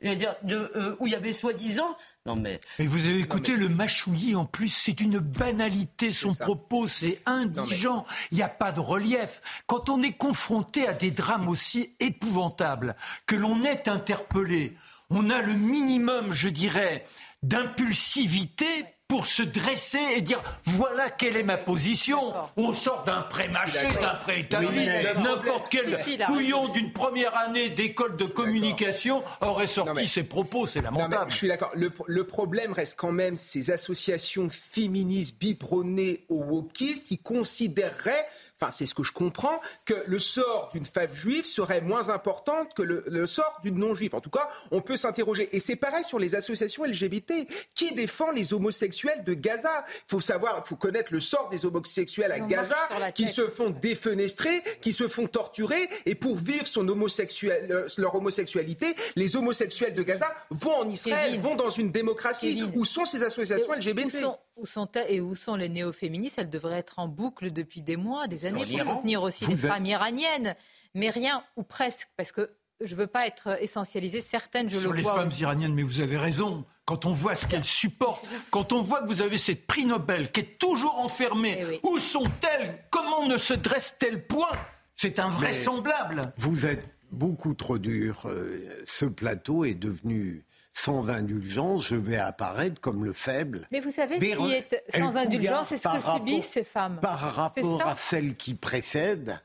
dire, 0.00 0.36
de, 0.42 0.70
euh, 0.76 0.96
où 1.00 1.06
il 1.06 1.12
y 1.12 1.16
avait 1.16 1.32
soi-disant 1.32 1.96
non 2.26 2.36
mais... 2.36 2.60
mais 2.78 2.86
vous 2.86 3.06
avez 3.06 3.20
écouté 3.20 3.56
le 3.56 3.68
machouillis 3.68 4.34
en 4.34 4.44
plus, 4.44 4.68
c'est 4.68 5.00
une 5.00 5.18
banalité 5.18 6.10
son 6.10 6.34
propos, 6.34 6.86
c'est 6.86 7.20
indigent, 7.24 8.04
il 8.30 8.36
n'y 8.36 8.42
a 8.42 8.48
pas 8.48 8.72
de 8.72 8.80
relief. 8.80 9.40
Quand 9.66 9.88
on 9.88 10.02
est 10.02 10.12
confronté 10.12 10.86
à 10.86 10.92
des 10.92 11.10
drames 11.10 11.48
aussi 11.48 11.94
épouvantables, 12.00 12.96
que 13.26 13.36
l'on 13.36 13.62
est 13.64 13.88
interpellé, 13.88 14.74
on 15.10 15.30
a 15.30 15.42
le 15.42 15.52
minimum, 15.54 16.32
je 16.32 16.48
dirais, 16.48 17.04
d'impulsivité 17.42 18.66
pour 19.08 19.26
se 19.26 19.42
dresser 19.44 20.00
et 20.16 20.20
dire 20.20 20.42
voilà 20.64 21.10
quelle 21.10 21.36
est 21.36 21.44
ma 21.44 21.56
position. 21.56 22.34
On 22.56 22.72
sort 22.72 23.04
d'un 23.04 23.22
pré-mâché, 23.22 23.86
d'un 24.00 24.16
pré-établi. 24.16 24.86
N'importe 25.22 25.68
quel 25.70 25.96
couillon 26.26 26.68
d'une 26.68 26.92
première 26.92 27.36
année 27.36 27.68
d'école 27.68 28.16
de 28.16 28.24
communication 28.24 29.22
aurait 29.40 29.68
sorti 29.68 30.08
ses 30.08 30.24
propos. 30.24 30.66
C'est 30.66 30.82
lamentable. 30.82 31.30
je 31.30 31.36
suis 31.36 31.48
d'accord. 31.48 31.70
Le, 31.74 31.92
le, 32.06 32.26
problème 32.26 32.72
reste 32.72 32.98
quand 32.98 33.12
même 33.12 33.36
ces 33.36 33.70
associations 33.70 34.48
féministes 34.50 35.38
biberonnées 35.38 36.24
au 36.28 36.42
wokisme 36.42 37.02
qui 37.02 37.18
considéreraient 37.18 38.26
enfin 38.60 38.70
c'est 38.70 38.86
ce 38.86 38.94
que 38.94 39.02
je 39.02 39.12
comprends, 39.12 39.60
que 39.84 39.94
le 40.06 40.18
sort 40.18 40.70
d'une 40.72 40.86
femme 40.86 41.12
juive 41.12 41.44
serait 41.44 41.80
moins 41.80 42.08
important 42.08 42.64
que 42.74 42.82
le, 42.82 43.26
sort 43.26 43.58
d'une 43.62 43.78
non-juive. 43.78 44.14
En 44.14 44.20
tout 44.20 44.30
cas, 44.30 44.48
on 44.70 44.80
peut 44.80 44.96
s'interroger. 44.96 45.54
Et 45.54 45.60
c'est 45.60 45.76
pareil 45.76 46.04
sur 46.04 46.18
les 46.18 46.34
associations 46.34 46.84
LGBT. 46.84 47.46
Qui 47.74 47.92
défend 47.92 48.30
les 48.30 48.54
homosexuels 48.54 49.24
de 49.24 49.34
Gaza? 49.34 49.84
Il 49.88 50.10
faut 50.10 50.20
savoir, 50.20 50.62
il 50.64 50.68
faut 50.68 50.76
connaître 50.76 51.12
le 51.12 51.20
sort 51.20 51.48
des 51.48 51.66
homosexuels 51.66 52.32
à 52.32 52.40
Gaza, 52.40 52.76
qui 53.14 53.28
se 53.28 53.46
font 53.48 53.70
défenestrer, 53.70 54.62
qui 54.80 54.92
se 54.92 55.08
font 55.08 55.26
torturer, 55.26 55.88
et 56.06 56.14
pour 56.14 56.36
vivre 56.36 56.66
son 56.66 56.88
homosexuel, 56.88 57.68
euh, 57.70 57.88
leur 57.98 58.14
homosexualité, 58.14 58.94
les 59.16 59.36
homosexuels 59.36 59.94
de 59.94 60.02
Gaza 60.02 60.32
vont 60.50 60.76
en 60.76 60.88
Israël, 60.88 61.38
vont 61.40 61.56
dans 61.56 61.70
une 61.70 61.90
démocratie. 61.90 62.62
Où 62.74 62.84
sont 62.84 63.04
ces 63.04 63.22
associations 63.22 63.72
LGBT 63.72 64.24
où 64.56 64.64
sont 64.64 64.88
et 65.08 65.20
où 65.20 65.34
sont 65.34 65.54
les 65.54 65.68
néo-féministes? 65.68 66.38
Elles 66.38 66.48
devraient 66.48 66.78
être 66.78 66.98
en 66.98 67.08
boucle 67.08 67.52
depuis 67.52 67.82
des 67.82 67.96
mois, 67.96 68.26
des 68.26 68.45
années, 68.46 68.64
pour 68.64 68.94
soutenir 68.94 69.22
aussi 69.22 69.46
les 69.46 69.56
femmes 69.56 69.86
iraniennes. 69.86 70.54
Mais 70.94 71.10
rien, 71.10 71.44
ou 71.56 71.62
presque, 71.62 72.08
parce 72.16 72.32
que 72.32 72.50
je 72.80 72.94
ne 72.94 73.00
veux 73.00 73.06
pas 73.06 73.26
être 73.26 73.62
essentialisée. 73.62 74.20
Certaines, 74.20 74.70
je 74.70 74.78
Sur 74.78 74.92
le 74.92 75.02
vois. 75.02 75.12
Sur 75.12 75.22
les 75.22 75.28
femmes 75.28 75.38
iraniennes, 75.40 75.74
mais 75.74 75.82
vous 75.82 76.00
avez 76.00 76.16
raison. 76.16 76.64
Quand 76.84 77.04
on 77.04 77.10
voit 77.12 77.34
ce 77.34 77.46
qu'elles 77.46 77.64
supportent, 77.64 78.26
quand 78.50 78.72
on 78.72 78.80
voit 78.80 79.02
que 79.02 79.08
vous 79.08 79.20
avez 79.20 79.38
cette 79.38 79.66
prix 79.66 79.86
Nobel 79.86 80.30
qui 80.30 80.40
est 80.40 80.58
toujours 80.58 80.98
enfermée, 81.00 81.58
eh 81.58 81.80
où 81.82 81.98
sont-elles? 81.98 82.84
Comment 82.90 83.26
ne 83.26 83.38
se 83.38 83.54
dresse-t-elle 83.54 84.26
point? 84.26 84.52
C'est 84.94 85.18
invraisemblable. 85.18 86.32
vous 86.38 86.64
êtes 86.64 86.84
beaucoup 87.10 87.54
trop 87.54 87.78
dur. 87.78 88.22
Euh, 88.26 88.82
ce 88.86 89.04
plateau 89.04 89.64
est 89.64 89.74
devenu 89.74 90.45
sans 90.76 91.08
indulgence, 91.08 91.86
je 91.88 91.96
vais 91.96 92.18
apparaître 92.18 92.82
comme 92.82 93.02
le 93.04 93.14
faible. 93.14 93.66
Mais 93.72 93.80
vous 93.80 93.90
savez, 93.90 94.20
ce 94.20 94.36
qui 94.36 94.52
est 94.52 94.84
sans 94.94 95.16
indulgence, 95.16 95.68
c'est 95.68 95.78
ce 95.78 95.88
que 95.88 96.02
subissent 96.02 96.50
ces 96.50 96.64
femmes. 96.64 96.98
Par 97.00 97.18
rapport 97.18 97.86
à 97.86 97.96
celle 97.96 98.36
qui 98.36 98.54
précède, 98.54 99.40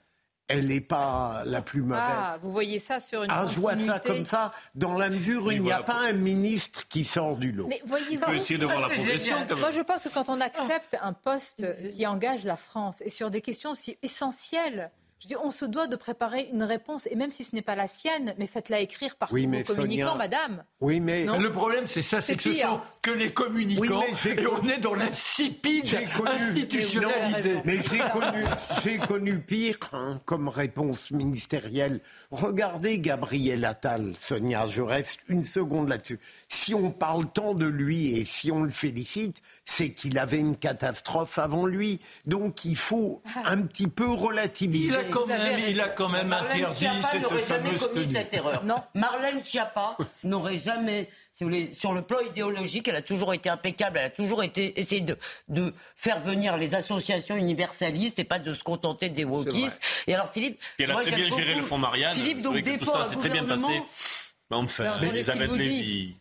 elle 0.50 0.68
n'est 0.68 0.82
pas 0.82 1.44
la 1.46 1.62
plus 1.62 1.84
mauvaise. 1.84 2.04
Ah, 2.06 2.38
vous 2.44 2.52
voyez 2.52 2.80
ça 2.80 3.00
sur 3.00 3.24
une 3.24 3.32
Ah, 3.32 3.46
je 3.50 3.62
vois 3.62 3.78
ça 3.78 4.00
comme 4.00 4.26
ça, 4.26 4.52
dans 4.76 4.98
la 4.98 5.10
mesure 5.10 5.46
où 5.46 5.52
il 5.52 5.62
n'y 5.64 5.72
a 5.72 5.84
pas 5.84 6.02
un 6.10 6.14
ministre 6.14 6.86
qui 6.90 7.06
sort 7.06 7.38
du 7.38 7.54
lot. 7.54 7.68
Mais 7.68 7.82
voyez-vous... 7.86 8.26
peut 8.26 8.36
essayer 8.36 8.60
de 8.60 8.66
voir 8.66 8.82
la 8.82 8.90
progression. 8.90 9.38
Moi, 9.58 9.72
je 9.72 9.82
pense 9.82 10.04
que 10.04 10.10
quand 10.10 10.28
on 10.28 10.42
accepte 10.42 10.98
un 11.02 11.14
poste 11.14 11.66
qui 11.92 12.06
engage 12.06 12.44
la 12.44 12.58
France, 12.58 13.02
et 13.06 13.10
sur 13.10 13.32
des 13.32 13.40
questions 13.40 13.72
aussi 13.72 13.98
essentielles 14.04 14.92
je 15.22 15.28
dis, 15.28 15.36
on 15.36 15.52
se 15.52 15.66
doit 15.66 15.86
de 15.86 15.96
préparer 15.96 16.50
une 16.52 16.64
réponse, 16.64 17.08
et 17.12 17.16
même 17.16 17.30
si 17.30 17.44
ce 17.44 17.54
n'est 17.54 17.62
pas 17.62 17.76
la 17.76 17.88
sienne, 17.88 18.34
mais 18.40 18.48
faites-la 18.48 18.80
écrire 18.80 19.16
par 19.16 19.32
oui, 19.32 19.46
vos 19.46 19.76
communicants, 19.76 20.16
madame. 20.16 20.64
Oui, 20.80 21.00
mais... 21.00 21.26
Le 21.26 21.52
problème, 21.52 21.86
c'est 21.86 22.02
ça, 22.02 22.22
c'est 22.22 22.36
que 22.36 22.42
ce 22.42 22.56
sont 22.56 22.80
que 23.04 23.12
les 23.12 23.30
communicants, 23.30 24.02
et 24.26 24.48
on 24.48 24.68
est 24.68 24.80
dans 24.80 24.96
l'insipide 24.96 25.86
institutionnalisé. 26.26 27.62
Mais, 27.66 27.78
j'ai 27.78 28.00
connu, 28.98 29.00
connu, 29.08 29.40
pire 29.42 29.78
hein, 29.94 30.20
comme 30.26 30.50
réponse 30.50 31.12
ministérielle. 31.12 32.02
Regardez 32.32 33.00
Gabriel 33.00 33.64
Attal, 33.66 34.14
Sonia, 34.18 34.68
je 34.68 34.82
reste 34.82 35.20
une 35.28 35.46
seconde 35.46 35.90
là-dessus. 35.90 36.20
Si 36.48 36.74
on 36.74 36.90
parle 36.90 37.32
tant 37.32 37.54
de 37.54 37.68
lui 37.68 38.18
et 38.18 38.26
si 38.26 38.52
on 38.52 38.64
le 38.64 38.72
félicite, 38.72 39.44
c'est 39.66 39.94
qu'il 39.94 40.18
avait 40.18 40.40
une 40.40 40.56
catastrophe 40.56 41.38
avant 41.38 41.68
lui. 41.68 42.00
Donc 42.26 42.66
il 42.66 42.76
faut 42.76 43.22
ah. 43.36 43.44
un 43.46 43.62
petit 43.62 43.88
peu 43.88 44.10
relativiser 44.10 45.11
il 45.70 45.82
a 45.82 45.90
quand 45.90 46.10
même 46.10 46.34
interdit 46.34 46.88
cette 47.12 47.28
fameuse 47.28 47.92
tenue. 47.94 48.06
cette 48.06 48.34
erreur. 48.34 48.64
Non. 48.64 48.82
Marlène 48.94 49.44
Schiappa 49.44 49.98
n'aurait 50.24 50.58
jamais 50.58 51.10
si 51.34 51.46
vous 51.46 51.50
voulez, 51.50 51.72
sur 51.74 51.94
le 51.94 52.02
plan 52.02 52.20
idéologique, 52.20 52.90
elle 52.90 52.98
a 52.98 53.02
toujours 53.02 53.34
été 53.34 53.50
impeccable. 53.50 54.00
Elle 54.00 54.08
a 54.08 54.10
toujours 54.10 54.44
été 54.44 54.78
essayé 54.80 55.02
de, 55.02 55.18
de 55.48 55.74
faire 55.96 56.20
venir 56.22 56.58
les 56.58 56.76
associations 56.76 57.38
universalistes 57.38 58.20
et 58.20 58.26
pas 58.26 58.38
de 58.38 58.54
se 58.54 58.62
contenter 58.64 59.10
des 59.10 59.24
wokistes. 59.24 59.82
Et 60.08 60.14
alors, 60.14 60.30
Philippe, 60.32 60.60
elle 60.78 60.92
a 60.92 60.96
très 60.96 61.12
bien 61.12 61.30
géré 61.30 61.56
le 61.56 61.62
fonds 61.62 61.78
Marianne. 61.78 62.14
Philippe, 62.14 62.42
donc, 62.42 62.60
des 62.60 62.78
tout 62.78 62.86
ça 62.86 63.06
s'est 63.06 63.16
très 63.16 63.30
bien 63.30 63.46
passé. 63.46 63.82
Enfin, 64.52 65.00
Elisabeth 65.02 65.56
Lévy 65.56 66.16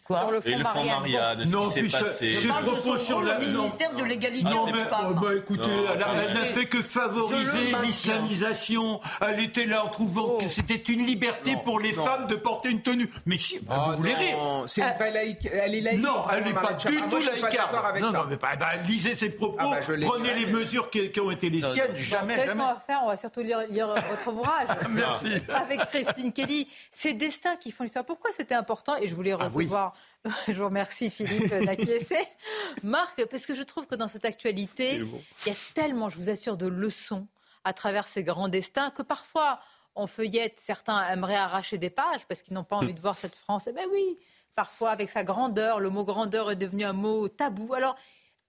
et 0.45 0.55
le 0.55 0.65
fonds 0.65 0.85
Marianne, 0.85 1.51
ce 1.51 1.81
qui 1.81 1.91
s'est 1.91 1.99
passé. 1.99 2.33
Ce 2.33 2.49
propos 2.49 2.97
sur 2.97 3.21
le 3.21 3.39
ministère 3.39 3.95
de 3.95 4.05
l'égalité. 4.05 4.45
Non, 4.45 4.67
mais 4.67 4.85
oh, 4.93 5.15
bah, 5.15 5.29
écoutez, 5.37 5.63
elle, 5.93 6.35
n'a 6.35 6.45
fait 6.47 6.67
que 6.67 6.83
favoriser 6.83 7.75
l'islamisation. 7.83 9.01
Elle 9.21 9.41
était 9.41 9.67
là 9.67 9.85
en 9.85 9.89
trouvant 9.89 10.39
que 10.39 10.45
oh. 10.45 10.49
c'était 10.49 10.75
une 10.75 11.05
liberté 11.05 11.57
pour 11.65 11.81
les 11.81 11.93
femmes 11.93 12.27
de 12.27 12.37
porter 12.37 12.71
une 12.71 12.83
tenue. 12.83 13.11
Mais 13.27 13.37
si, 13.37 13.59
bah, 13.61 13.85
vous 13.87 13.97
voulez 13.97 14.15
rire 14.15 14.37
C'est 14.67 14.83
une 14.83 14.89
vraie 14.89 15.13
laïque. 15.13 15.49
Elle 15.53 15.75
est 15.75 15.81
laïque. 15.81 16.03
Non, 16.03 16.25
elle 16.33 16.45
n'est 16.45 16.55
pas 16.55 16.73
du 16.75 16.87
tout 16.87 17.17
laïque. 17.17 17.59
Non, 18.01 18.13
non, 18.13 18.25
mais 18.29 18.37
bah, 18.37 18.57
lisez 18.87 19.17
ses 19.17 19.31
propos. 19.31 19.57
Ah, 19.59 19.81
prenez 19.87 20.35
les 20.35 20.47
mesures 20.47 20.91
qui, 20.91 21.11
ont 21.21 21.31
été 21.31 21.51
les 21.51 21.61
siennes. 21.61 21.95
Jamais, 21.95 22.47
jamais. 22.47 22.63
On 22.63 22.67
va 22.67 22.83
faire, 22.87 23.01
on 23.05 23.09
va 23.09 23.17
surtout 23.17 23.41
lire, 23.41 23.89
votre 23.89 24.29
ouvrage. 24.29 24.69
Merci. 24.91 25.43
Avec 25.55 25.81
Christine 25.91 26.33
Kelly. 26.33 26.69
Ces 26.91 27.15
destins 27.15 27.57
qui 27.57 27.71
font 27.71 27.85
l'histoire 27.85 28.05
pourquoi 28.21 28.37
c'était 28.37 28.55
important 28.55 28.97
Et 28.97 29.09
je 29.09 29.15
voulais 29.15 29.33
ah 29.33 29.45
recevoir. 29.49 29.95
je 30.47 30.53
vous 30.53 30.67
remercie 30.67 31.09
Philippe 31.09 31.49
d'acquiescer. 31.65 32.21
Marc, 32.83 33.25
parce 33.31 33.47
que 33.47 33.55
je 33.55 33.63
trouve 33.63 33.87
que 33.87 33.95
dans 33.95 34.09
cette 34.09 34.27
actualité, 34.27 34.97
il 34.97 35.07
y 35.47 35.51
a 35.51 35.55
tellement, 35.75 36.11
je 36.11 36.19
vous 36.19 36.29
assure, 36.29 36.59
de 36.59 36.67
leçons 36.67 37.27
à 37.65 37.73
travers 37.73 38.07
ces 38.07 38.23
grands 38.23 38.49
destins 38.49 38.91
que 38.91 39.01
parfois 39.01 39.59
on 39.95 40.07
feuillette, 40.07 40.61
certains 40.61 41.09
aimeraient 41.09 41.35
arracher 41.35 41.79
des 41.79 41.89
pages 41.89 42.27
parce 42.29 42.43
qu'ils 42.43 42.53
n'ont 42.53 42.65
pas 42.65 42.77
envie 42.77 42.93
de 42.93 43.01
voir 43.01 43.17
cette 43.17 43.35
France. 43.35 43.65
Eh 43.69 43.73
bien 43.73 43.87
oui, 43.91 44.19
parfois 44.55 44.91
avec 44.91 45.09
sa 45.09 45.25
grandeur, 45.25 45.81
le 45.81 45.89
mot 45.89 46.05
grandeur 46.05 46.51
est 46.51 46.57
devenu 46.57 46.85
un 46.85 46.93
mot 46.93 47.27
tabou. 47.29 47.73
Alors, 47.73 47.97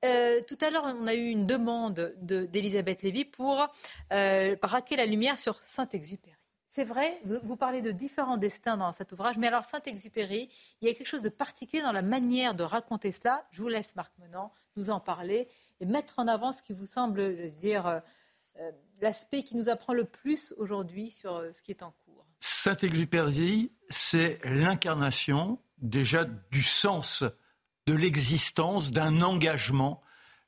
euh, 0.03 0.41
tout 0.49 0.57
à 0.59 0.69
l'heure, 0.69 0.83
on 0.99 1.07
a 1.07 1.13
eu 1.13 1.29
une 1.29 1.47
demande 1.47 2.13
d'Elisabeth 2.19 3.03
Lévy 3.03 3.23
pour 3.23 3.69
euh, 4.11 4.57
braquer 4.61 4.97
la 4.97 5.05
lumière 5.05 5.39
sur 5.39 5.55
Saint-Exupéry. 5.63 6.40
C'est 6.73 6.85
vrai, 6.85 7.19
vous, 7.25 7.57
parlez 7.57 7.81
de 7.81 7.91
différents 7.91 8.37
destins 8.37 8.77
dans 8.77 8.93
cet 8.93 9.11
ouvrage, 9.11 9.37
mais 9.37 9.47
alors 9.47 9.65
Saint-Exupéry, 9.65 10.49
il 10.81 10.87
y 10.87 10.89
a 10.89 10.93
quelque 10.93 11.09
chose 11.09 11.21
de 11.21 11.27
particulier 11.27 11.83
dans 11.83 11.91
la 11.91 12.01
manière 12.01 12.55
de 12.55 12.63
raconter 12.63 13.11
cela. 13.11 13.45
Je 13.51 13.61
vous 13.61 13.67
laisse, 13.67 13.93
Marc 13.97 14.13
Menant, 14.19 14.53
nous 14.77 14.89
en 14.89 15.01
parler 15.01 15.49
et 15.81 15.85
mettre 15.85 16.17
en 16.17 16.27
avant 16.27 16.53
ce 16.53 16.61
qui 16.61 16.73
vous 16.73 16.85
semble, 16.85 17.35
je 17.35 17.41
veux 17.41 17.59
dire, 17.59 17.87
euh, 17.87 17.99
euh, 18.61 18.71
l'aspect 19.01 19.43
qui 19.43 19.57
nous 19.57 19.67
apprend 19.67 19.91
le 19.91 20.05
plus 20.05 20.53
aujourd'hui 20.55 21.11
sur 21.11 21.35
euh, 21.35 21.51
ce 21.51 21.61
qui 21.61 21.71
est 21.71 21.83
en 21.83 21.93
cours. 22.05 22.25
Saint-Exupéry, 22.39 23.73
c'est 23.89 24.39
l'incarnation 24.45 25.59
déjà 25.77 26.23
du 26.23 26.63
sens 26.63 27.25
de 27.85 27.93
l'existence, 27.93 28.91
d'un 28.91 29.21
engagement, 29.21 30.01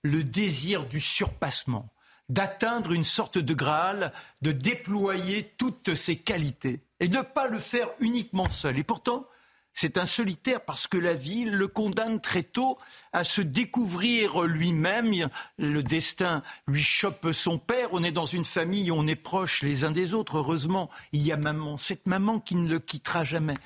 le 0.04 0.24
désir 0.24 0.86
du 0.86 1.02
surpassement 1.02 1.93
d'atteindre 2.34 2.92
une 2.92 3.04
sorte 3.04 3.38
de 3.38 3.54
Graal, 3.54 4.12
de 4.42 4.52
déployer 4.52 5.54
toutes 5.58 5.94
ses 5.94 6.18
qualités 6.18 6.82
et 7.00 7.08
ne 7.08 7.22
pas 7.22 7.48
le 7.48 7.60
faire 7.60 7.90
uniquement 8.00 8.50
seul. 8.50 8.80
Et 8.80 8.84
pourtant, 8.84 9.28
C'est 9.74 9.98
un 9.98 10.06
solitaire 10.06 10.62
parce 10.62 10.86
que 10.86 10.98
la 10.98 11.16
vie 11.16 11.46
le 11.46 11.68
condamne 11.68 12.22
très 12.22 12.44
tôt 12.44 12.78
à 13.12 13.24
se 13.24 13.42
découvrir 13.42 14.44
lui-même. 14.44 15.30
Le 15.58 15.82
destin 15.82 16.44
lui 16.68 16.84
chope 16.84 17.32
son 17.32 17.58
père. 17.58 17.90
On 17.92 18.04
est 18.04 18.12
dans 18.12 18.26
une 18.26 18.46
famille, 18.46 18.92
on 18.92 19.08
est 19.08 19.16
proches 19.16 19.64
les 19.64 19.84
uns 19.84 19.92
des 19.92 20.14
autres. 20.14 20.38
Heureusement, 20.38 20.90
il 21.12 21.26
y 21.26 21.32
a 21.32 21.38
maman, 21.38 21.78
cette 21.78 22.06
maman 22.06 22.40
qui 22.40 22.56
ne 22.56 22.70
le 22.70 22.80
quittera 22.80 23.24
jamais. 23.24 23.58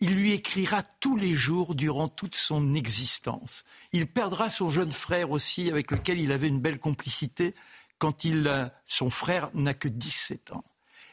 Il 0.00 0.14
lui 0.14 0.32
écrira 0.32 0.82
tous 0.82 1.16
les 1.16 1.32
jours 1.32 1.74
durant 1.74 2.08
toute 2.08 2.34
son 2.34 2.74
existence. 2.74 3.64
Il 3.94 4.06
perdra 4.06 4.50
son 4.50 4.68
jeune 4.68 4.92
frère 4.92 5.30
aussi, 5.30 5.70
avec 5.70 5.90
lequel 5.90 6.20
il 6.20 6.32
avait 6.32 6.48
une 6.48 6.60
belle 6.60 6.78
complicité, 6.78 7.54
quand 7.98 8.24
il, 8.24 8.70
son 8.86 9.10
frère 9.10 9.50
n'a 9.54 9.74
que 9.74 9.88
17 9.88 10.52
ans. 10.52 10.64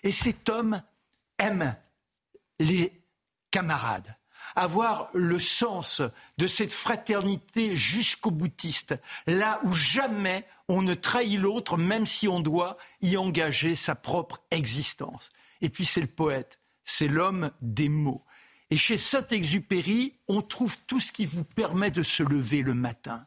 Et 0.04 0.12
cet 0.12 0.50
homme 0.50 0.82
aime 1.40 1.76
les 2.60 2.94
camarades 3.52 4.16
avoir 4.56 5.10
le 5.14 5.40
sens 5.40 6.02
de 6.38 6.48
cette 6.48 6.74
fraternité 6.74 7.76
jusqu'au 7.76 8.32
boutiste, 8.32 8.96
là 9.28 9.60
où 9.64 9.74
jamais 9.74 10.46
on 10.68 10.82
ne 10.82 10.94
trahit 10.94 11.40
l'autre, 11.40 11.78
même 11.78 12.06
si 12.06 12.28
on 12.28 12.40
doit 12.40 12.78
y 13.02 13.18
engager 13.18 13.76
sa 13.76 13.96
propre 13.96 14.42
existence. 14.52 15.30
Et 15.62 15.70
puis 15.70 15.86
c'est 15.86 16.02
le 16.02 16.08
poète, 16.08 16.60
c'est 16.84 17.08
l'homme 17.08 17.52
des 17.62 17.90
mots. 17.90 18.24
Et 18.70 18.78
chez 18.78 18.98
Saint-Exupéry, 18.98 20.16
on 20.28 20.42
trouve 20.42 20.78
tout 20.88 21.00
ce 21.00 21.12
qui 21.12 21.26
vous 21.26 21.44
permet 21.44 21.92
de 21.92 22.04
se 22.04 22.24
lever 22.24 22.62
le 22.62 22.74
matin. 22.74 23.26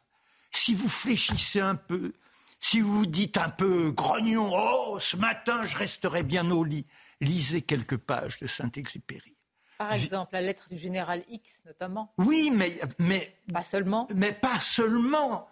Si 0.51 0.73
vous 0.73 0.89
fléchissez 0.89 1.61
un 1.61 1.75
peu, 1.75 2.13
si 2.59 2.81
vous 2.81 2.93
vous 2.93 3.05
dites 3.05 3.37
un 3.37 3.49
peu 3.49 3.91
grognon, 3.91 4.51
oh, 4.53 4.97
ce 4.99 5.17
matin 5.17 5.65
je 5.65 5.77
resterai 5.77 6.23
bien 6.23 6.49
au 6.51 6.63
lit, 6.63 6.85
lisez 7.21 7.61
quelques 7.61 7.97
pages 7.97 8.39
de 8.39 8.47
Saint-Exupéry. 8.47 9.37
Par 9.77 9.93
exemple, 9.93 10.33
la 10.33 10.41
lettre 10.41 10.67
du 10.69 10.77
général 10.77 11.23
X, 11.29 11.43
notamment. 11.65 12.11
Oui, 12.17 12.51
mais, 12.51 12.79
mais. 12.97 13.35
Pas 13.53 13.61
seulement. 13.61 14.07
Mais 14.13 14.33
pas 14.33 14.59
seulement. 14.59 15.47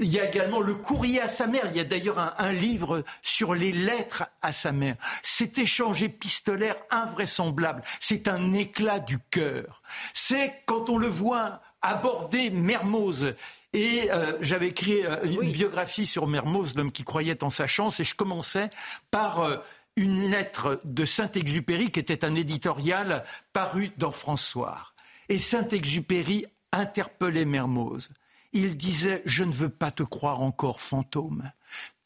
Il 0.00 0.08
y 0.08 0.20
a 0.20 0.28
également 0.28 0.60
le 0.60 0.74
courrier 0.74 1.20
à 1.20 1.28
sa 1.28 1.46
mère. 1.46 1.64
Il 1.70 1.76
y 1.76 1.80
a 1.80 1.84
d'ailleurs 1.84 2.18
un, 2.38 2.52
livre 2.52 3.02
sur 3.22 3.54
les 3.54 3.72
lettres 3.72 4.24
à 4.42 4.52
sa 4.52 4.70
mère. 4.70 4.96
Cet 5.22 5.58
échange 5.58 6.02
épistolaire 6.02 6.76
invraisemblable, 6.90 7.82
c'est 7.98 8.28
un 8.28 8.52
éclat 8.52 9.00
du 9.00 9.18
cœur. 9.18 9.82
C'est 10.12 10.62
quand 10.66 10.88
on 10.88 10.98
le 10.98 11.08
voit 11.08 11.60
aborder 11.82 12.50
Mermoz. 12.50 13.34
Et 13.72 14.10
euh, 14.10 14.38
j'avais 14.40 14.68
écrit 14.68 15.04
euh, 15.04 15.22
une 15.24 15.52
biographie 15.52 16.06
sur 16.06 16.26
Mermoz, 16.26 16.74
l'homme 16.74 16.92
qui 16.92 17.04
croyait 17.04 17.44
en 17.44 17.50
sa 17.50 17.66
chance, 17.66 18.00
et 18.00 18.04
je 18.04 18.14
commençais 18.14 18.70
par 19.10 19.40
euh, 19.40 19.56
une 19.96 20.30
lettre 20.30 20.80
de 20.84 21.04
Saint-Exupéry 21.04 21.90
qui 21.90 22.00
était 22.00 22.24
un 22.24 22.34
éditorial 22.34 23.24
paru 23.52 23.92
dans 23.98 24.10
François. 24.10 24.94
Et 25.28 25.36
Saint-Exupéry 25.36 26.46
interpellait 26.72 27.44
Mermoz. 27.44 28.08
Il 28.54 28.78
disait 28.78 29.22
Je 29.26 29.44
ne 29.44 29.52
veux 29.52 29.68
pas 29.68 29.90
te 29.90 30.02
croire 30.02 30.40
encore 30.40 30.80
fantôme. 30.80 31.50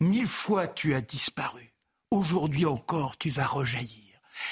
Mille 0.01 0.27
fois 0.27 0.67
tu 0.67 0.95
as 0.95 1.01
disparu. 1.01 1.73
Aujourd'hui 2.11 2.67
encore 2.67 3.17
tu 3.19 3.31
vas 3.31 3.47
rejaillir. 3.47 4.01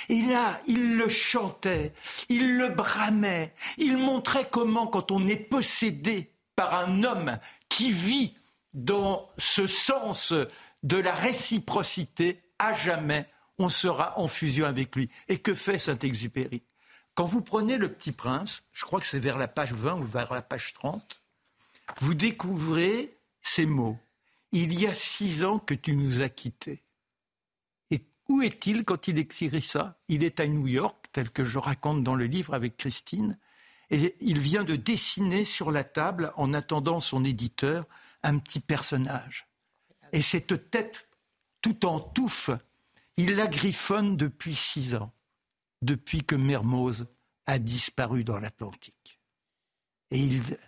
Et 0.09 0.23
là, 0.23 0.61
il 0.69 0.97
le 0.97 1.09
chantait, 1.09 1.93
il 2.28 2.57
le 2.59 2.69
bramait, 2.69 3.55
il 3.78 3.97
montrait 3.97 4.49
comment, 4.49 4.87
quand 4.87 5.11
on 5.11 5.27
est 5.27 5.37
possédé 5.37 6.31
par 6.61 6.74
un 6.74 7.05
homme 7.05 7.39
qui 7.70 7.91
vit 7.91 8.35
dans 8.74 9.31
ce 9.39 9.65
sens 9.65 10.35
de 10.82 10.99
la 10.99 11.15
réciprocité, 11.15 12.39
à 12.59 12.74
jamais, 12.74 13.27
on 13.57 13.70
sera 13.70 14.19
en 14.19 14.27
fusion 14.27 14.66
avec 14.66 14.95
lui. 14.95 15.09
Et 15.28 15.39
que 15.39 15.55
fait 15.55 15.78
Saint-Exupéry? 15.78 16.62
Quand 17.15 17.24
vous 17.24 17.41
prenez 17.41 17.78
le 17.78 17.91
petit 17.91 18.12
prince, 18.12 18.62
je 18.74 18.85
crois 18.85 19.01
que 19.01 19.07
c'est 19.07 19.19
vers 19.19 19.39
la 19.39 19.49
page 19.49 19.73
20 19.73 20.01
ou 20.01 20.03
vers 20.03 20.35
la 20.35 20.43
page 20.43 20.74
30, 20.74 21.23
vous 22.01 22.12
découvrez 22.12 23.16
ces 23.41 23.65
mots. 23.65 23.99
Il 24.53 24.78
y 24.78 24.87
a 24.87 24.93
six 24.93 25.47
ans 25.47 25.61
que 25.61 25.73
tu 25.73 25.97
nous 25.97 26.20
as 26.20 26.28
quittés. 26.28 26.85
Et 27.91 28.03
où 28.28 28.43
est-il 28.43 28.85
quand 28.85 29.09
il 29.09 29.19
écrit 29.19 29.62
ça? 29.62 29.99
Il 30.09 30.23
est 30.23 30.41
à 30.41 30.47
New 30.47 30.66
York, 30.66 31.07
tel 31.12 31.31
que 31.31 31.43
je 31.43 31.57
raconte 31.57 32.05
dans 32.05 32.16
le 32.16 32.27
livre 32.27 32.53
avec 32.53 32.77
Christine, 32.77 33.39
il 33.90 34.38
vient 34.38 34.64
de 34.64 34.76
dessiner 34.76 35.44
sur 35.44 35.70
la 35.70 35.84
table, 35.84 36.32
en 36.36 36.54
attendant 36.54 37.00
son 37.00 37.24
éditeur, 37.24 37.86
un 38.22 38.38
petit 38.38 38.60
personnage. 38.60 39.46
Et 40.12 40.22
cette 40.22 40.70
tête 40.70 41.08
tout 41.60 41.86
en 41.86 42.00
touffe, 42.00 42.50
il 43.16 43.34
la 43.34 43.46
griffonne 43.46 44.16
depuis 44.16 44.54
six 44.54 44.94
ans, 44.94 45.12
depuis 45.82 46.24
que 46.24 46.34
Mermoz 46.34 47.06
a 47.46 47.58
disparu 47.58 48.24
dans 48.24 48.38
l'Atlantique. 48.38 49.20
Et 50.10 50.18
il 50.18 50.58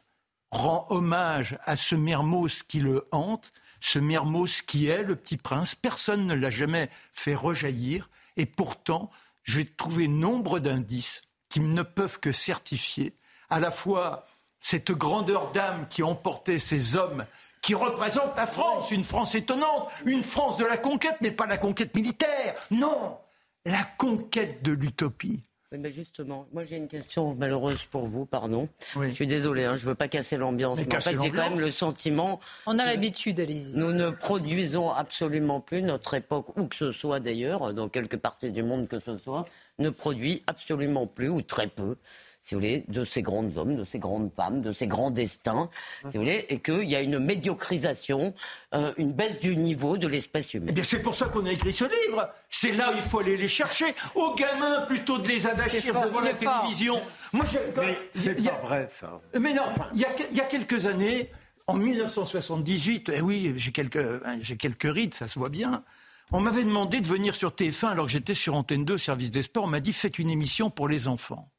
rend 0.51 0.87
hommage 0.91 1.57
à 1.65 1.77
ce 1.77 1.95
Mermoz 1.95 2.63
qui 2.63 2.81
le 2.81 3.09
hante, 3.11 3.53
ce 3.81 3.99
Mermoz 3.99 4.63
qui 4.63 4.87
est 4.87 5.03
le 5.03 5.17
petit 5.17 5.37
prince. 5.39 5.75
Personne 5.75 6.27
ne 6.27 6.35
l'a 6.35 6.51
jamais 6.51 6.91
fait 7.13 7.35
rejaillir, 7.35 8.11
et 8.37 8.47
pourtant, 8.47 9.11
j'ai 9.45 9.67
trouvé 9.67 10.09
nombre 10.09 10.61
d'indices 10.61 11.23
qui 11.53 11.61
ne 11.61 11.83
peuvent 11.83 12.19
que 12.19 12.33
certifier 12.33 13.13
à 13.51 13.61
la 13.61 13.71
fois 13.71 14.25
cette 14.59 14.91
grandeur 14.91 15.53
d'âme 15.53 15.87
qui 15.91 16.03
emportait 16.03 16.59
ces 16.59 16.97
hommes 16.97 17.27
qui 17.61 17.75
représente 17.75 18.35
la 18.37 18.47
France, 18.47 18.91
une 18.91 19.05
France 19.05 19.35
étonnante, 19.35 19.91
une 20.07 20.23
France 20.23 20.57
de 20.57 20.65
la 20.65 20.79
conquête, 20.79 21.17
mais 21.21 21.31
pas 21.31 21.47
la 21.47 21.59
conquête 21.59 21.95
militaire, 21.95 22.55
non, 22.71 23.19
la 23.67 23.85
conquête 23.99 24.63
de 24.63 24.73
l'utopie. 24.73 25.45
mais 25.71 25.93
justement, 25.93 26.47
moi 26.53 26.65
j'ai 26.65 26.77
une 26.77 26.89
question 26.89 27.35
malheureuse 27.35 27.85
pour 27.85 28.07
vous, 28.07 28.25
pardon. 28.25 28.67
Je 28.99 29.11
suis 29.11 29.27
désolé, 29.27 29.65
hein, 29.65 29.75
je 29.75 29.85
ne 29.85 29.91
veux 29.91 29.95
pas 29.95 30.09
casser 30.09 30.39
l'ambiance. 30.39 30.79
Mais, 30.79 30.97
en 30.97 31.01
fait, 31.01 31.23
j'ai 31.23 31.31
quand 31.31 31.51
même 31.51 31.61
le 31.61 31.71
sentiment. 31.71 32.41
On 32.67 32.79
a 32.79 32.87
l'habitude, 32.87 33.39
allez-y. 33.41 33.75
Nous 33.75 33.93
ne 33.93 34.09
produisons 34.09 34.91
absolument 34.91 35.61
plus, 35.61 35.83
notre 35.83 36.15
époque, 36.15 36.57
où 36.57 36.67
que 36.67 36.77
ce 36.77 36.93
soit 36.93 37.21
d'ailleurs, 37.21 37.75
dans 37.75 37.91
quelque 37.91 38.17
partie 38.17 38.51
du 38.51 38.63
monde 38.63 38.89
que 38.89 39.01
ce 39.01 39.19
soit, 39.19 39.45
ne 39.79 39.91
produit 39.91 40.43
absolument 40.47 41.07
plus, 41.07 41.29
ou 41.29 41.43
très 41.43 41.67
peu, 41.67 41.97
si 42.43 42.55
vous 42.55 42.61
voulez, 42.61 42.85
de 42.89 43.05
ces 43.05 43.23
grands 43.23 43.57
hommes, 43.57 43.77
de 43.77 43.85
ces 43.85 44.01
grandes 44.01 44.33
femmes, 44.35 44.63
de 44.63 44.73
ces 44.73 44.89
grands 44.89 45.13
destins, 45.13 45.71
si 46.09 46.17
vous 46.17 46.25
voulez, 46.25 46.45
et 46.49 46.59
qu'il 46.59 46.91
y 46.91 46.97
a 46.97 47.01
une 47.01 47.21
médiocrisation, 47.21 48.35
euh, 48.75 48.93
une 48.97 49.13
baisse 49.13 49.39
du 49.39 49.57
niveau 49.57 49.97
de 49.97 50.09
l'espèce 50.09 50.53
humaine. 50.55 50.71
Eh 50.71 50.73
bien, 50.73 50.83
c'est 50.83 51.01
pour 51.01 51.15
ça 51.15 51.27
qu'on 51.27 51.47
a 51.47 51.53
écrit 51.53 51.73
ce 51.73 51.85
livre. 51.85 52.29
C'est 52.51 52.73
là 52.73 52.91
où 52.93 52.97
il 52.97 53.03
faut 53.03 53.21
aller 53.21 53.37
les 53.37 53.49
chercher. 53.49 53.95
Aux 54.17 54.35
gamins, 54.35 54.87
plutôt 54.87 55.19
de 55.19 55.29
les 55.29 55.47
avachir 55.47 55.95
devant 55.95 56.21
la 56.21 56.35
télévision. 56.35 57.01
Moi, 57.33 57.45
Mais 57.77 57.97
c'est 58.13 58.35
pas 58.45 58.59
vrai, 58.63 58.89
ça. 59.01 59.21
Mais 59.39 59.55
non, 59.55 59.63
il 59.95 60.01
y, 60.01 60.05
a, 60.05 60.09
il 60.31 60.37
y 60.37 60.41
a 60.41 60.45
quelques 60.45 60.87
années, 60.87 61.31
en 61.69 61.75
1978, 61.75 63.13
eh 63.15 63.21
oui, 63.21 63.53
j'ai 63.57 63.71
quelques, 63.71 63.97
hein, 63.97 64.39
j'ai 64.41 64.57
quelques 64.57 64.93
rides, 64.93 65.15
ça 65.15 65.29
se 65.29 65.39
voit 65.39 65.49
bien. 65.49 65.85
On 66.31 66.41
m'avait 66.41 66.65
demandé 66.65 67.01
de 67.01 67.07
venir 67.07 67.35
sur 67.37 67.51
TF1 67.51 67.89
alors 67.89 68.07
que 68.07 68.13
j'étais 68.13 68.35
sur 68.35 68.55
Antenne 68.55 68.85
2, 68.85 68.97
service 68.97 69.31
des 69.31 69.43
sports. 69.43 69.65
On 69.65 69.69
m'a 69.69 69.81
dit 69.81 69.93
faites 69.93 70.19
une 70.19 70.31
émission 70.31 70.71
pour 70.71 70.89
les 70.89 71.09
enfants. 71.09 71.51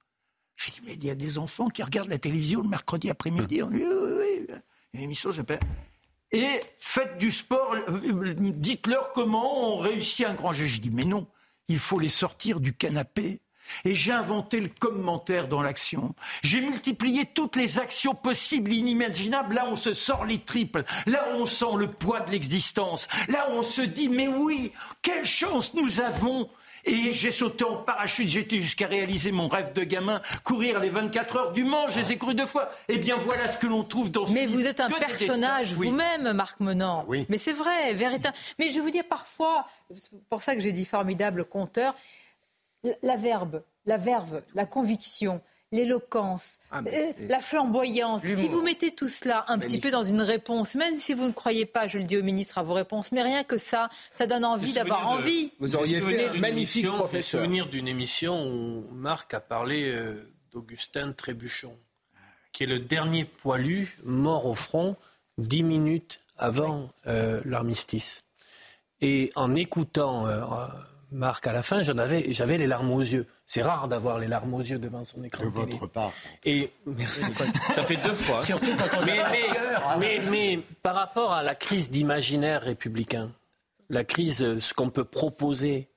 Je 0.55 0.71
dis, 0.71 0.81
mais 0.85 0.93
il 0.93 1.03
y 1.03 1.09
a 1.09 1.15
des 1.15 1.37
enfants 1.37 1.69
qui 1.69 1.83
regardent 1.83 2.09
la 2.09 2.19
télévision 2.19 2.61
le 2.61 2.69
mercredi 2.69 3.09
après-midi. 3.09 3.63
On 3.63 3.69
dit, 3.69 3.83
oui, 3.83 3.85
oui, 3.85 4.45
oui. 4.49 4.55
Une 4.93 5.01
émission 5.01 5.31
s'appelle. 5.31 5.59
Et 6.31 6.59
faites 6.77 7.17
du 7.17 7.31
sport, 7.31 7.75
dites-leur 8.39 9.11
comment 9.11 9.75
on 9.75 9.79
réussit 9.79 10.25
un 10.25 10.33
grand 10.33 10.51
jeu. 10.51 10.65
Je 10.65 10.81
dis, 10.81 10.89
mais 10.89 11.05
non, 11.05 11.27
il 11.67 11.79
faut 11.79 11.99
les 11.99 12.09
sortir 12.09 12.59
du 12.59 12.73
canapé. 12.73 13.41
Et 13.85 13.95
j'ai 13.95 14.11
inventé 14.11 14.59
le 14.59 14.69
commentaire 14.69 15.47
dans 15.47 15.61
l'action. 15.61 16.15
J'ai 16.43 16.61
multiplié 16.61 17.25
toutes 17.25 17.55
les 17.55 17.79
actions 17.79 18.13
possibles, 18.13 18.73
inimaginables. 18.73 19.55
Là, 19.55 19.67
on 19.69 19.75
se 19.75 19.93
sort 19.93 20.25
les 20.25 20.39
triples. 20.39 20.83
Là, 21.05 21.27
on 21.35 21.45
sent 21.45 21.75
le 21.77 21.87
poids 21.87 22.21
de 22.21 22.31
l'existence. 22.31 23.07
Là, 23.27 23.47
on 23.51 23.61
se 23.61 23.81
dit, 23.81 24.09
mais 24.09 24.27
oui, 24.27 24.71
quelle 25.01 25.25
chance 25.25 25.73
nous 25.73 26.01
avons 26.01 26.49
et 26.85 27.13
j'ai 27.13 27.31
sauté 27.31 27.63
en 27.63 27.77
parachute, 27.77 28.27
j'étais 28.27 28.59
jusqu'à 28.59 28.87
réaliser 28.87 29.31
mon 29.31 29.47
rêve 29.47 29.71
de 29.71 29.83
gamin, 29.83 30.21
courir 30.43 30.81
les 30.81 30.89
24 30.89 31.35
heures 31.37 31.51
du 31.53 31.63
Mans, 31.63 31.87
je 31.87 31.99
les 31.99 32.11
ai 32.11 32.17
courus 32.17 32.35
deux 32.35 32.45
fois. 32.45 32.69
Eh 32.89 32.97
bien 32.97 33.15
voilà 33.15 33.51
ce 33.53 33.57
que 33.57 33.67
l'on 33.67 33.83
trouve 33.83 34.11
dans 34.11 34.25
ce 34.25 34.33
Mais 34.33 34.47
vous 34.47 34.67
êtes 34.67 34.81
un 34.81 34.89
personnage 34.89 35.73
vous-même, 35.73 36.33
Marc 36.33 36.59
Menant. 36.59 37.05
Oui. 37.07 37.25
Mais 37.29 37.37
c'est 37.37 37.53
vrai, 37.53 37.93
véritable. 37.93 38.35
Mais 38.59 38.71
je 38.71 38.81
vous 38.81 38.89
dis 38.89 39.01
parfois, 39.01 39.65
c'est 39.95 40.11
pour 40.29 40.41
ça 40.41 40.55
que 40.55 40.61
j'ai 40.61 40.73
dit 40.73 40.83
formidable 40.83 41.45
conteur, 41.45 41.95
la 43.01 43.15
verbe, 43.15 43.63
la 43.85 43.97
verve, 43.97 44.41
la 44.55 44.65
conviction, 44.65 45.41
l'éloquence, 45.73 46.59
ah, 46.71 46.81
euh, 46.85 47.11
la 47.27 47.39
flamboyance. 47.39 48.21
Si 48.21 48.47
vous 48.47 48.61
mettez 48.61 48.91
tout 48.91 49.07
cela 49.07 49.45
un 49.47 49.57
petit 49.57 49.79
peu 49.79 49.91
dans 49.91 50.03
une 50.03 50.21
réponse, 50.21 50.75
même 50.75 50.93
si 50.93 51.13
vous 51.13 51.25
ne 51.25 51.31
croyez 51.31 51.65
pas, 51.65 51.87
je 51.87 51.97
le 51.97 52.05
dis 52.05 52.17
au 52.17 52.23
ministre, 52.23 52.59
à 52.59 52.63
vos 52.63 52.73
réponses, 52.73 53.11
mais 53.11 53.23
rien 53.23 53.43
que 53.43 53.57
ça, 53.57 53.89
ça 54.11 54.27
donne 54.27 54.45
envie 54.45 54.73
d'avoir 54.73 55.07
envie. 55.07 55.51
Vous 55.59 55.75
auriez 55.75 55.99
fait 55.99 56.27
un 56.29 56.33
magnifique 56.39 56.87
professeur. 56.87 57.41
souvenir 57.41 57.67
d'une 57.67 57.87
émission 57.87 58.47
où 58.47 58.85
Marc 58.93 59.33
a 59.33 59.39
parlé 59.39 59.89
euh, 59.89 60.31
d'Augustin 60.51 61.11
Trébuchon, 61.11 61.75
qui 62.51 62.63
est 62.63 62.67
le 62.67 62.79
dernier 62.79 63.25
poilu 63.25 63.97
mort 64.03 64.45
au 64.45 64.53
front 64.53 64.95
dix 65.39 65.63
minutes 65.63 66.19
avant 66.37 66.89
euh, 67.07 67.41
l'armistice. 67.45 68.23
Et 69.01 69.31
en 69.35 69.55
écoutant 69.55 70.27
Marc, 71.13 71.45
à 71.47 71.53
la 71.53 71.61
fin, 71.61 71.81
j'en 71.83 71.97
avais, 71.99 72.33
j'avais 72.33 72.57
les 72.57 72.67
larmes 72.67 72.91
aux 72.91 72.99
yeux. 73.01 73.27
C'est 73.45 73.61
rare 73.61 73.87
d'avoir 73.87 74.17
les 74.19 74.27
larmes 74.27 74.53
aux 74.53 74.61
yeux 74.61 74.79
devant 74.79 75.05
son 75.05 75.23
écran 75.23 75.43
De 75.45 75.49
de 75.49 75.55
télé. 75.55 75.73
votre 75.73 75.87
part. 75.87 76.11
Et 76.43 76.71
merci. 76.85 77.25
Ça 77.73 77.83
fait 77.83 77.97
deux 77.97 78.13
fois. 78.15 78.43
Surtout 78.43 78.71
quand 78.77 78.97
on 78.99 79.05
mais, 79.05 79.19
a 79.19 79.29
mais, 79.29 79.47
le 79.47 79.53
cœur. 79.53 79.97
mais, 79.99 80.19
mais 80.29 80.59
par 80.81 80.95
rapport 80.95 81.31
à 81.33 81.43
la 81.43 81.55
crise 81.55 81.89
d'imaginaire 81.89 82.61
républicain, 82.63 83.31
la 83.89 84.03
crise, 84.03 84.41
euh, 84.43 84.59
ce 84.59 84.73
qu'on 84.73 84.89
peut 84.89 85.03
proposer 85.05 85.87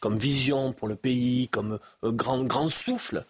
comme 0.00 0.16
vision 0.16 0.72
pour 0.72 0.88
le 0.88 0.96
pays, 0.96 1.48
comme 1.48 1.78
euh, 2.04 2.12
grand, 2.12 2.42
grand 2.44 2.68
souffle, 2.68 3.24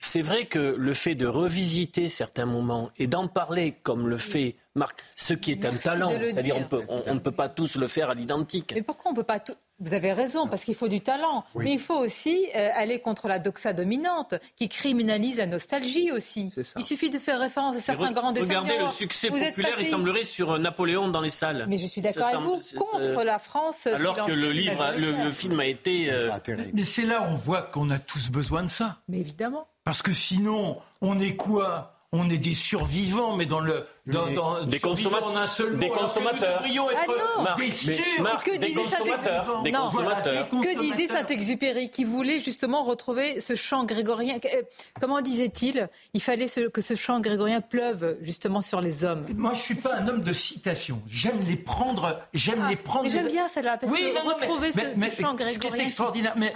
c'est 0.00 0.22
vrai 0.22 0.46
que 0.46 0.58
le 0.78 0.92
fait 0.94 1.14
de 1.14 1.26
revisiter 1.26 2.08
certains 2.08 2.46
moments 2.46 2.90
et 2.98 3.06
d'en 3.06 3.26
parler 3.28 3.72
comme 3.82 4.08
le 4.08 4.16
fait 4.16 4.54
Marc, 4.74 5.02
ce 5.16 5.34
qui 5.34 5.50
est 5.50 5.64
un 5.64 5.74
talent, 5.74 6.10
c'est-à-dire 6.10 6.54
on 6.56 6.60
dire. 6.60 6.68
peut, 6.68 6.82
on, 6.88 7.02
on 7.06 7.14
ne 7.14 7.18
peut 7.20 7.32
pas 7.32 7.48
tous 7.48 7.76
le 7.76 7.88
faire 7.88 8.10
à 8.10 8.14
l'identique. 8.14 8.72
Mais 8.74 8.82
pourquoi 8.82 9.10
on 9.10 9.14
peut 9.14 9.24
pas 9.24 9.40
tout... 9.40 9.54
Vous 9.80 9.94
avez 9.94 10.12
raison, 10.12 10.48
parce 10.48 10.64
qu'il 10.64 10.74
faut 10.74 10.88
du 10.88 11.00
talent. 11.00 11.44
Mais 11.54 11.72
il 11.72 11.78
faut 11.78 11.94
aussi 11.98 12.46
euh, 12.56 12.68
aller 12.74 12.98
contre 12.98 13.28
la 13.28 13.38
doxa 13.38 13.72
dominante, 13.72 14.34
qui 14.56 14.68
criminalise 14.68 15.36
la 15.36 15.46
nostalgie 15.46 16.10
aussi. 16.10 16.50
Il 16.76 16.82
suffit 16.84 17.10
de 17.10 17.18
faire 17.20 17.38
référence 17.38 17.76
à 17.76 17.80
certains 17.80 18.10
grands 18.10 18.32
dessins 18.32 18.46
Regardez 18.46 18.76
le 18.76 18.88
succès 18.88 19.28
Vous 19.28 19.38
populaire, 19.38 19.74
il 19.78 19.86
semblerait 19.86 20.24
sur 20.24 20.50
euh, 20.52 20.58
Napoléon 20.58 21.06
dans 21.08 21.20
les 21.20 21.30
salles. 21.30 21.64
Mais 21.68 21.78
je 21.78 21.86
suis 21.86 22.00
d'accord 22.02 22.26
avec 22.26 22.40
vous, 22.40 22.58
c'est- 22.60 22.76
contre 22.76 23.04
c'est- 23.04 23.24
la 23.24 23.38
France. 23.38 23.86
Alors 23.86 24.26
que 24.26 24.32
le 24.32 24.50
livre, 24.50 24.94
le, 24.96 25.12
le 25.12 25.30
film 25.30 25.60
a 25.60 25.66
été. 25.66 26.10
euh, 26.12 26.30
Mais 26.74 26.82
c'est 26.82 27.04
là 27.06 27.22
où 27.22 27.32
on 27.32 27.34
voit 27.36 27.62
qu'on 27.62 27.90
a 27.90 28.00
tous 28.00 28.30
besoin 28.30 28.64
de 28.64 28.68
ça. 28.70 28.98
Mais 29.08 29.18
évidemment. 29.18 29.68
Parce 29.88 30.02
que 30.02 30.12
sinon, 30.12 30.76
on 31.00 31.18
est 31.18 31.34
quoi? 31.34 31.94
On 32.12 32.28
est 32.28 32.36
des 32.36 32.52
survivants, 32.52 33.36
mais 33.36 33.46
dans 33.46 33.60
le. 33.60 33.86
Dans, 34.08 34.26
dans- 34.32 34.64
Des 34.64 34.78
consommateurs. 34.80 35.28
en 35.28 35.36
un 35.36 35.46
seul 35.46 35.72
mot, 35.72 35.78
Des 35.78 35.88
que 35.90 35.94
consommateurs. 35.98 36.60
Nous 36.62 36.66
devrions 36.66 36.90
être 36.90 36.98
Ah 37.02 37.36
non. 37.36 37.42
Marc, 37.42 37.58
mais-. 37.58 38.22
Marc, 38.22 38.46
que 38.46 38.50
des 38.56 38.68
disait 38.68 38.74
consommateurs, 38.82 39.44
Saint-Exupéry 39.46 39.62
des 39.64 39.70
Non. 39.72 39.80
consommateurs. 39.84 40.48
Que 40.48 40.56
disait 40.60 40.76
consommateurs. 40.78 41.18
Saint-Exupéry 41.18 41.90
qui 41.90 42.04
voulait 42.04 42.40
justement 42.40 42.84
retrouver 42.84 43.40
ce 43.40 43.54
chant 43.54 43.84
grégorien 43.84 44.36
euh, 44.44 44.62
Comment 45.00 45.20
disait-il? 45.20 45.88
Il 46.14 46.22
fallait 46.22 46.48
ce- 46.48 46.68
que 46.68 46.80
ce 46.80 46.94
chant 46.96 47.20
grégorien 47.20 47.60
pleuve 47.60 48.16
justement 48.22 48.62
sur 48.62 48.80
les 48.80 49.04
hommes. 49.04 49.26
Moi, 49.36 49.52
je 49.54 49.60
suis 49.60 49.74
pas 49.74 49.96
un 49.96 50.08
homme 50.08 50.22
de 50.22 50.32
citation. 50.32 51.02
J'aime 51.06 51.40
les 51.46 51.56
prendre. 51.56 52.18
J'aime 52.34 52.66
les 52.68 52.76
prendre. 52.76 53.04
Ah, 53.04 53.08
mais 53.08 53.10
j'aime 53.22 53.30
bien 53.32 53.48
celle-là, 53.48 53.76
parce 53.78 53.92
oui, 53.92 54.00
que 54.00 54.18
non, 54.18 54.24
non, 54.30 54.36
mais- 54.40 54.46
retrouver 54.46 54.72
ce- 54.72 54.78
mais, 54.96 55.10
ce 55.10 55.22
chant 55.22 55.36
Ce 55.36 55.44
qui 55.44 55.44
est 55.44 55.58
grégorien 55.60 55.84
extraordinaire, 55.84 56.32
mais, 56.36 56.52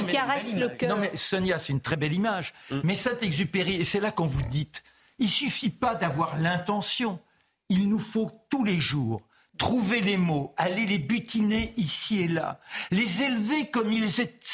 qui 0.00 0.06
mais- 0.06 0.12
caresse 0.12 0.52
le 0.54 0.68
cœur. 0.68 0.90
Non, 0.90 0.96
mais 1.00 1.10
Sonia, 1.14 1.58
c'est 1.58 1.72
une 1.72 1.80
très 1.80 1.96
belle 1.96 2.14
image. 2.14 2.52
Mais 2.84 2.94
Saint-Exupéry, 2.94 3.76
et 3.76 3.84
c'est 3.84 4.00
là 4.00 4.10
qu'on 4.12 4.26
vous 4.26 4.42
dit, 4.42 4.68
il 5.22 5.28
suffit 5.28 5.70
pas 5.70 5.94
d'avoir 5.94 6.36
l'intention. 6.36 7.20
Il 7.68 7.88
nous 7.88 8.00
faut 8.00 8.32
tous 8.50 8.64
les 8.64 8.80
jours 8.80 9.22
trouver 9.56 10.00
les 10.00 10.16
mots, 10.16 10.52
aller 10.56 10.84
les 10.84 10.98
butiner 10.98 11.72
ici 11.76 12.22
et 12.22 12.26
là, 12.26 12.58
les 12.90 13.22
élever 13.22 13.70
comme 13.70 13.92
ils 13.92 14.08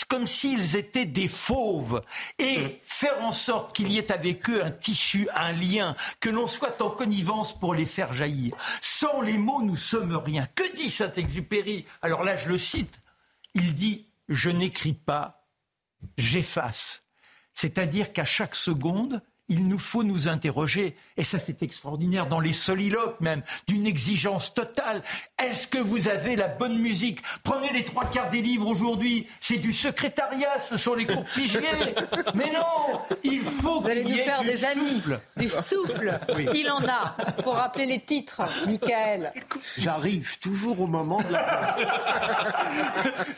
comme 0.08 0.26
s'ils 0.26 0.76
étaient 0.76 1.06
des 1.06 1.28
fauves, 1.28 2.02
et 2.38 2.78
faire 2.82 3.22
en 3.22 3.32
sorte 3.32 3.74
qu'il 3.74 3.90
y 3.90 3.96
ait 3.96 4.12
avec 4.12 4.50
eux 4.50 4.62
un 4.62 4.70
tissu, 4.70 5.26
un 5.34 5.52
lien, 5.52 5.96
que 6.20 6.28
l'on 6.28 6.46
soit 6.46 6.82
en 6.82 6.90
connivence 6.90 7.58
pour 7.58 7.74
les 7.74 7.86
faire 7.86 8.12
jaillir. 8.12 8.54
Sans 8.82 9.22
les 9.22 9.38
mots, 9.38 9.62
nous 9.62 9.76
sommes 9.76 10.16
rien. 10.16 10.46
Que 10.54 10.76
dit 10.76 10.90
Saint-Exupéry? 10.90 11.86
Alors 12.02 12.24
là, 12.24 12.36
je 12.36 12.50
le 12.50 12.58
cite. 12.58 13.00
Il 13.54 13.74
dit 13.74 14.08
Je 14.28 14.50
n'écris 14.50 14.92
pas, 14.92 15.48
j'efface. 16.18 17.04
C'est-à-dire 17.54 18.12
qu'à 18.12 18.26
chaque 18.26 18.54
seconde, 18.54 19.22
il 19.48 19.66
nous 19.66 19.78
faut 19.78 20.02
nous 20.02 20.28
interroger, 20.28 20.96
et 21.16 21.24
ça 21.24 21.38
c'est 21.38 21.62
extraordinaire 21.62 22.26
dans 22.26 22.40
les 22.40 22.52
soliloques 22.52 23.20
même, 23.20 23.42
d'une 23.66 23.86
exigence 23.86 24.52
totale. 24.52 25.02
Est-ce 25.42 25.66
que 25.66 25.78
vous 25.78 26.08
avez 26.08 26.36
la 26.36 26.48
bonne 26.48 26.78
musique? 26.78 27.20
Prenez 27.42 27.72
les 27.72 27.84
trois 27.84 28.04
quarts 28.06 28.30
des 28.30 28.42
livres 28.42 28.66
aujourd'hui, 28.66 29.26
c'est 29.40 29.56
du 29.56 29.72
secrétariat, 29.72 30.60
ce 30.60 30.76
sont 30.76 30.94
les 30.94 31.06
cours 31.06 31.24
pigiers. 31.34 31.60
Mais 32.34 32.52
non, 32.52 33.00
il 33.24 33.40
faut 33.40 33.80
Vous 33.80 33.88
allez 33.88 34.02
qu'il 34.02 34.12
nous 34.12 34.16
y 34.16 34.20
ait 34.20 34.24
faire 34.24 34.42
du 34.42 34.48
des 34.48 34.64
amis, 34.64 35.02
du 35.36 35.48
souffle. 35.48 36.18
Oui. 36.34 36.48
Il 36.54 36.70
en 36.70 36.86
a 36.86 37.16
pour 37.42 37.54
rappeler 37.54 37.86
les 37.86 38.00
titres, 38.00 38.42
Michael. 38.66 39.32
J'arrive 39.76 40.38
toujours 40.38 40.80
au 40.80 40.86
moment 40.86 41.22
de 41.22 41.32
la. 41.32 41.76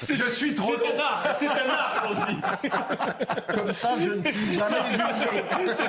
Je 0.01 0.31
suis 0.31 0.55
trop 0.55 0.73
C'est 0.78 0.95
un 0.95 1.01
art, 1.01 1.37
c'est 1.39 1.47
un 1.47 1.69
art 1.69 2.11
aussi. 2.11 3.55
Comme 3.55 3.73
ça, 3.73 3.91
je 3.99 4.11
ne 4.11 4.24
suis 4.24 4.55
jamais 4.55 4.77
jugé. 4.91 5.81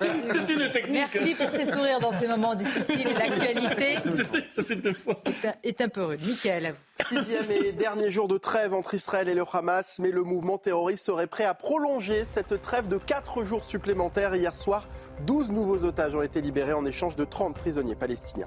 C'est 0.00 0.52
une 0.52 0.70
technique. 0.70 1.08
Merci 1.12 1.34
pour 1.34 1.50
ces 1.50 1.64
sourires 1.66 1.98
dans 2.00 2.12
ces 2.12 2.26
moments 2.26 2.54
difficiles. 2.54 3.08
L'actualité 3.18 3.96
Ça 4.48 4.62
fait 4.62 4.76
deux 4.76 4.92
fois. 4.92 5.20
est 5.26 5.46
un, 5.46 5.54
est 5.62 5.80
un 5.80 5.88
peu 5.88 6.04
rude. 6.04 6.20
Michael, 6.26 6.66
à 6.66 6.72
vous. 6.72 6.78
Sixième 7.08 7.50
et 7.50 7.72
dernier 7.72 8.10
jour 8.10 8.28
de 8.28 8.38
trêve 8.38 8.74
entre 8.74 8.94
Israël 8.94 9.28
et 9.28 9.34
le 9.34 9.44
Hamas, 9.52 9.98
mais 10.00 10.10
le 10.10 10.24
mouvement 10.24 10.58
terroriste 10.58 11.06
serait 11.06 11.26
prêt 11.28 11.44
à 11.44 11.54
prolonger 11.54 12.24
cette 12.28 12.60
trêve 12.60 12.88
de 12.88 12.98
4 12.98 13.44
jours 13.44 13.64
supplémentaires. 13.64 14.34
Hier 14.34 14.54
soir, 14.56 14.88
12 15.26 15.50
nouveaux 15.50 15.84
otages 15.84 16.14
ont 16.16 16.22
été 16.22 16.40
libérés 16.40 16.72
en 16.72 16.84
échange 16.84 17.16
de 17.16 17.24
30 17.24 17.54
prisonniers 17.54 17.94
palestiniens. 17.94 18.46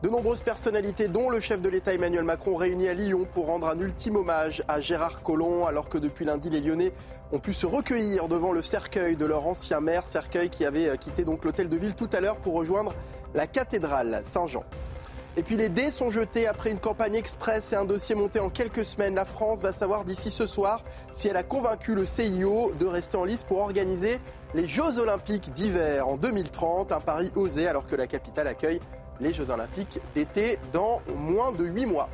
De 0.00 0.08
nombreuses 0.08 0.42
personnalités, 0.42 1.08
dont 1.08 1.28
le 1.28 1.40
chef 1.40 1.60
de 1.60 1.68
l'État 1.68 1.92
Emmanuel 1.92 2.22
Macron, 2.22 2.54
réunis 2.54 2.88
à 2.88 2.94
Lyon 2.94 3.26
pour 3.32 3.46
rendre 3.46 3.66
un 3.66 3.80
ultime 3.80 4.14
hommage 4.14 4.62
à 4.68 4.80
Gérard 4.80 5.22
Collomb, 5.22 5.66
alors 5.66 5.88
que 5.88 5.98
depuis 5.98 6.24
lundi, 6.24 6.50
les 6.50 6.60
Lyonnais 6.60 6.92
ont 7.32 7.38
pu 7.38 7.52
se 7.52 7.66
recueillir 7.66 8.28
devant 8.28 8.52
le 8.52 8.62
cercueil 8.62 9.16
de 9.16 9.26
leur 9.26 9.46
ancien 9.46 9.80
maire, 9.80 10.06
cercueil 10.06 10.50
qui 10.50 10.64
avait 10.64 10.88
euh, 10.88 10.96
quitté 10.96 11.24
donc 11.24 11.44
l'hôtel 11.44 11.68
de 11.68 11.76
ville 11.76 11.94
tout 11.94 12.08
à 12.12 12.20
l'heure 12.20 12.36
pour 12.36 12.54
rejoindre 12.54 12.94
la 13.34 13.46
cathédrale 13.46 14.22
Saint-Jean. 14.24 14.64
Et 15.36 15.42
puis 15.42 15.56
les 15.56 15.68
dés 15.68 15.90
sont 15.90 16.10
jetés 16.10 16.48
après 16.48 16.70
une 16.70 16.80
campagne 16.80 17.14
express 17.14 17.72
et 17.72 17.76
un 17.76 17.84
dossier 17.84 18.16
monté 18.16 18.40
en 18.40 18.50
quelques 18.50 18.84
semaines. 18.84 19.14
La 19.14 19.24
France 19.24 19.60
va 19.60 19.72
savoir 19.72 20.04
d'ici 20.04 20.30
ce 20.30 20.48
soir 20.48 20.82
si 21.12 21.28
elle 21.28 21.36
a 21.36 21.44
convaincu 21.44 21.94
le 21.94 22.06
CIO 22.06 22.72
de 22.74 22.86
rester 22.86 23.16
en 23.16 23.24
lice 23.24 23.44
pour 23.44 23.60
organiser 23.60 24.18
les 24.54 24.66
Jeux 24.66 24.98
Olympiques 24.98 25.52
d'hiver 25.52 26.08
en 26.08 26.16
2030. 26.16 26.90
Un 26.90 27.00
pari 27.00 27.30
osé 27.36 27.68
alors 27.68 27.86
que 27.86 27.94
la 27.94 28.08
capitale 28.08 28.48
accueille 28.48 28.80
les 29.20 29.32
Jeux 29.32 29.50
Olympiques 29.50 30.00
d'été 30.14 30.58
dans 30.72 31.00
moins 31.16 31.52
de 31.52 31.64
8 31.64 31.86
mois. 31.86 32.08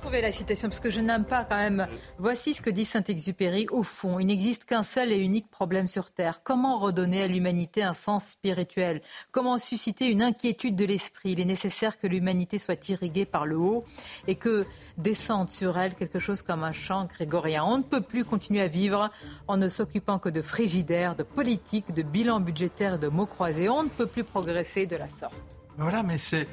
Trouvez 0.00 0.22
la 0.22 0.32
citation 0.32 0.68
parce 0.68 0.80
que 0.80 0.88
je 0.88 1.00
n'aime 1.00 1.26
pas 1.26 1.44
quand 1.44 1.58
même. 1.58 1.86
Voici 2.18 2.54
ce 2.54 2.62
que 2.62 2.70
dit 2.70 2.86
Saint-Exupéry. 2.86 3.66
Au 3.70 3.82
fond, 3.82 4.18
il 4.18 4.26
n'existe 4.26 4.64
qu'un 4.64 4.82
seul 4.82 5.12
et 5.12 5.18
unique 5.18 5.50
problème 5.50 5.86
sur 5.86 6.10
Terre. 6.10 6.42
Comment 6.42 6.78
redonner 6.78 7.22
à 7.22 7.26
l'humanité 7.26 7.82
un 7.82 7.92
sens 7.92 8.30
spirituel? 8.30 9.02
Comment 9.30 9.58
susciter 9.58 10.06
une 10.06 10.22
inquiétude 10.22 10.74
de 10.74 10.86
l'esprit? 10.86 11.32
Il 11.32 11.40
est 11.40 11.44
nécessaire 11.44 11.98
que 11.98 12.06
l'humanité 12.06 12.58
soit 12.58 12.88
irriguée 12.88 13.26
par 13.26 13.44
le 13.44 13.58
haut 13.58 13.84
et 14.26 14.36
que 14.36 14.64
descende 14.96 15.50
sur 15.50 15.76
elle 15.76 15.94
quelque 15.94 16.18
chose 16.18 16.40
comme 16.40 16.64
un 16.64 16.72
chant 16.72 17.04
grégorien. 17.04 17.62
On 17.64 17.76
ne 17.76 17.82
peut 17.82 18.00
plus 18.00 18.24
continuer 18.24 18.62
à 18.62 18.68
vivre 18.68 19.10
en 19.48 19.58
ne 19.58 19.68
s'occupant 19.68 20.18
que 20.18 20.30
de 20.30 20.40
frigidaire, 20.40 21.14
de 21.14 21.24
politique, 21.24 21.92
de 21.92 22.02
bilan 22.02 22.40
budgétaire 22.40 22.98
de 22.98 23.08
mots 23.08 23.26
croisés. 23.26 23.68
On 23.68 23.82
ne 23.82 23.90
peut 23.90 24.06
plus 24.06 24.24
progresser 24.24 24.86
de 24.86 24.96
la 24.96 25.10
sorte. 25.10 25.60
Voilà, 25.76 26.02
mais 26.02 26.16
c'est. 26.16 26.48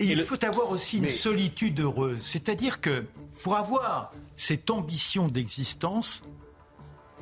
Et 0.00 0.06
il 0.06 0.22
faut 0.22 0.42
avoir 0.44 0.70
aussi 0.70 0.96
une 0.98 1.02
Mais- 1.02 1.08
solitude 1.08 1.80
heureuse. 1.80 2.20
C'est-à-dire 2.22 2.80
que 2.80 3.04
pour 3.42 3.56
avoir 3.56 4.12
cette 4.36 4.70
ambition 4.70 5.28
d'existence, 5.28 6.22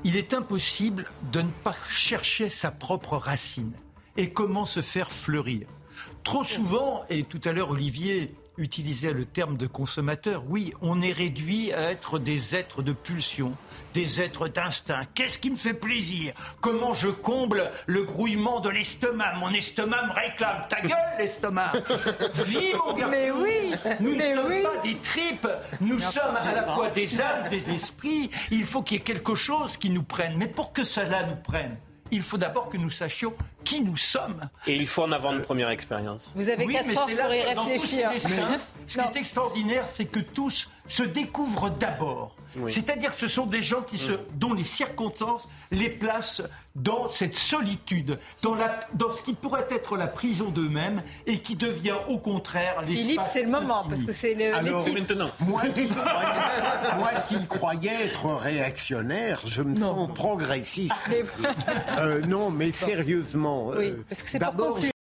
il 0.04 0.16
est 0.16 0.34
impossible 0.34 1.06
de 1.32 1.40
ne 1.42 1.50
pas 1.50 1.74
chercher 1.88 2.48
sa 2.48 2.70
propre 2.70 3.16
racine 3.16 3.72
et 4.16 4.30
comment 4.30 4.64
se 4.66 4.80
faire 4.82 5.10
fleurir? 5.10 5.66
Trop 6.24 6.44
souvent, 6.44 7.04
et 7.08 7.22
tout 7.22 7.40
à 7.44 7.52
l'heure 7.52 7.70
Olivier 7.70 8.34
utilisait 8.58 9.12
le 9.12 9.24
terme 9.24 9.56
de 9.56 9.66
consommateur, 9.66 10.44
oui, 10.48 10.72
on 10.82 11.00
est 11.00 11.12
réduit 11.12 11.72
à 11.72 11.90
être 11.92 12.18
des 12.18 12.54
êtres 12.54 12.82
de 12.82 12.92
pulsion, 12.92 13.52
des 13.96 14.20
êtres 14.20 14.48
d'instinct. 14.48 15.04
Qu'est-ce 15.14 15.38
qui 15.38 15.48
me 15.50 15.56
fait 15.56 15.72
plaisir? 15.72 16.34
Comment 16.60 16.92
je 16.92 17.08
comble 17.08 17.70
le 17.86 18.02
grouillement 18.04 18.60
de 18.60 18.68
l'estomac? 18.68 19.36
Mon 19.38 19.48
estomac 19.54 20.06
me 20.06 20.12
réclame. 20.12 20.66
Ta 20.68 20.82
gueule, 20.82 20.90
l'estomac 21.18 21.72
Vis, 22.44 22.74
mon 22.74 22.92
garçon 22.92 23.10
Mais 23.10 23.30
oui, 23.30 23.72
Nous 24.00 24.14
mais 24.14 24.34
ne 24.34 24.42
sommes 24.42 24.52
oui. 24.52 24.62
pas 24.62 24.82
des 24.84 24.96
tripes, 24.96 25.48
nous 25.80 25.98
sommes 25.98 26.36
à 26.36 26.52
la 26.52 26.64
fois 26.64 26.90
des 26.90 27.18
âmes, 27.22 27.48
des 27.48 27.70
esprits. 27.70 28.30
Il 28.50 28.64
faut 28.64 28.82
qu'il 28.82 28.98
y 28.98 29.00
ait 29.00 29.02
quelque 29.02 29.34
chose 29.34 29.78
qui 29.78 29.88
nous 29.88 30.02
prenne. 30.02 30.36
Mais 30.36 30.48
pour 30.48 30.74
que 30.74 30.84
cela 30.84 31.22
nous 31.22 31.36
prenne, 31.36 31.78
il 32.10 32.20
faut 32.20 32.36
d'abord 32.36 32.68
que 32.68 32.76
nous 32.76 32.90
sachions 32.90 33.32
qui 33.66 33.80
nous 33.82 33.96
sommes. 33.96 34.40
Et 34.66 34.74
il 34.76 34.86
faut 34.86 35.02
en 35.02 35.12
avoir 35.12 35.34
une 35.34 35.42
première 35.42 35.70
expérience. 35.70 36.32
Vous 36.36 36.48
avez 36.48 36.64
Oui, 36.66 36.72
quatre 36.74 36.86
mais 36.86 36.96
heures 36.96 37.06
pour 37.06 37.16
là 37.16 37.36
y 37.36 37.42
réfléchir. 37.54 38.10
ces 38.12 38.14
destins, 38.28 38.60
ce 38.86 38.98
qui 38.98 39.04
est 39.04 39.16
extraordinaire, 39.18 39.84
c'est 39.88 40.06
que 40.06 40.20
tous 40.20 40.70
se 40.88 41.02
découvrent 41.02 41.70
d'abord. 41.70 42.36
Oui. 42.58 42.72
C'est-à-dire 42.72 43.14
que 43.14 43.20
ce 43.20 43.28
sont 43.28 43.44
des 43.44 43.60
gens 43.60 43.82
qui 43.82 43.98
se, 43.98 44.12
dont 44.34 44.54
les 44.54 44.64
circonstances 44.64 45.46
les 45.70 45.90
placent 45.90 46.42
dans 46.74 47.06
cette 47.08 47.34
solitude, 47.36 48.18
dans, 48.40 48.54
la, 48.54 48.80
dans 48.94 49.10
ce 49.10 49.20
qui 49.22 49.34
pourrait 49.34 49.66
être 49.70 49.96
la 49.98 50.06
prison 50.06 50.48
d'eux-mêmes 50.48 51.02
et 51.26 51.40
qui 51.40 51.56
devient 51.56 51.96
au 52.08 52.18
contraire 52.18 52.80
l'espace 52.82 52.96
Philippe, 53.04 53.20
c'est 53.30 53.42
le 53.42 53.50
moment 53.50 53.84
parce 53.88 54.02
que 54.02 54.12
c'est 54.12 54.32
le, 54.34 54.38
les 54.38 54.52
Alors, 54.52 54.82
titres. 54.84 54.98
Maintenant. 55.00 55.30
Moi 55.40 55.62
qui, 55.74 55.88
croyais, 55.88 56.94
moi 56.96 57.10
qui 57.28 57.46
croyais 57.46 58.04
être 58.06 58.26
réactionnaire, 58.26 59.40
je 59.44 59.62
me 59.62 59.76
sens 59.76 60.08
progressiste. 60.14 60.94
Mais- 61.10 61.24
Euh, 61.98 62.20
non, 62.26 62.50
mais 62.50 62.72
sérieusement. 62.72 63.55
Oui, 63.76 63.94
parce 64.08 64.22
que 64.22 64.28
c'est 64.30 64.38
pour 64.38 64.54
conclure. 64.56 64.90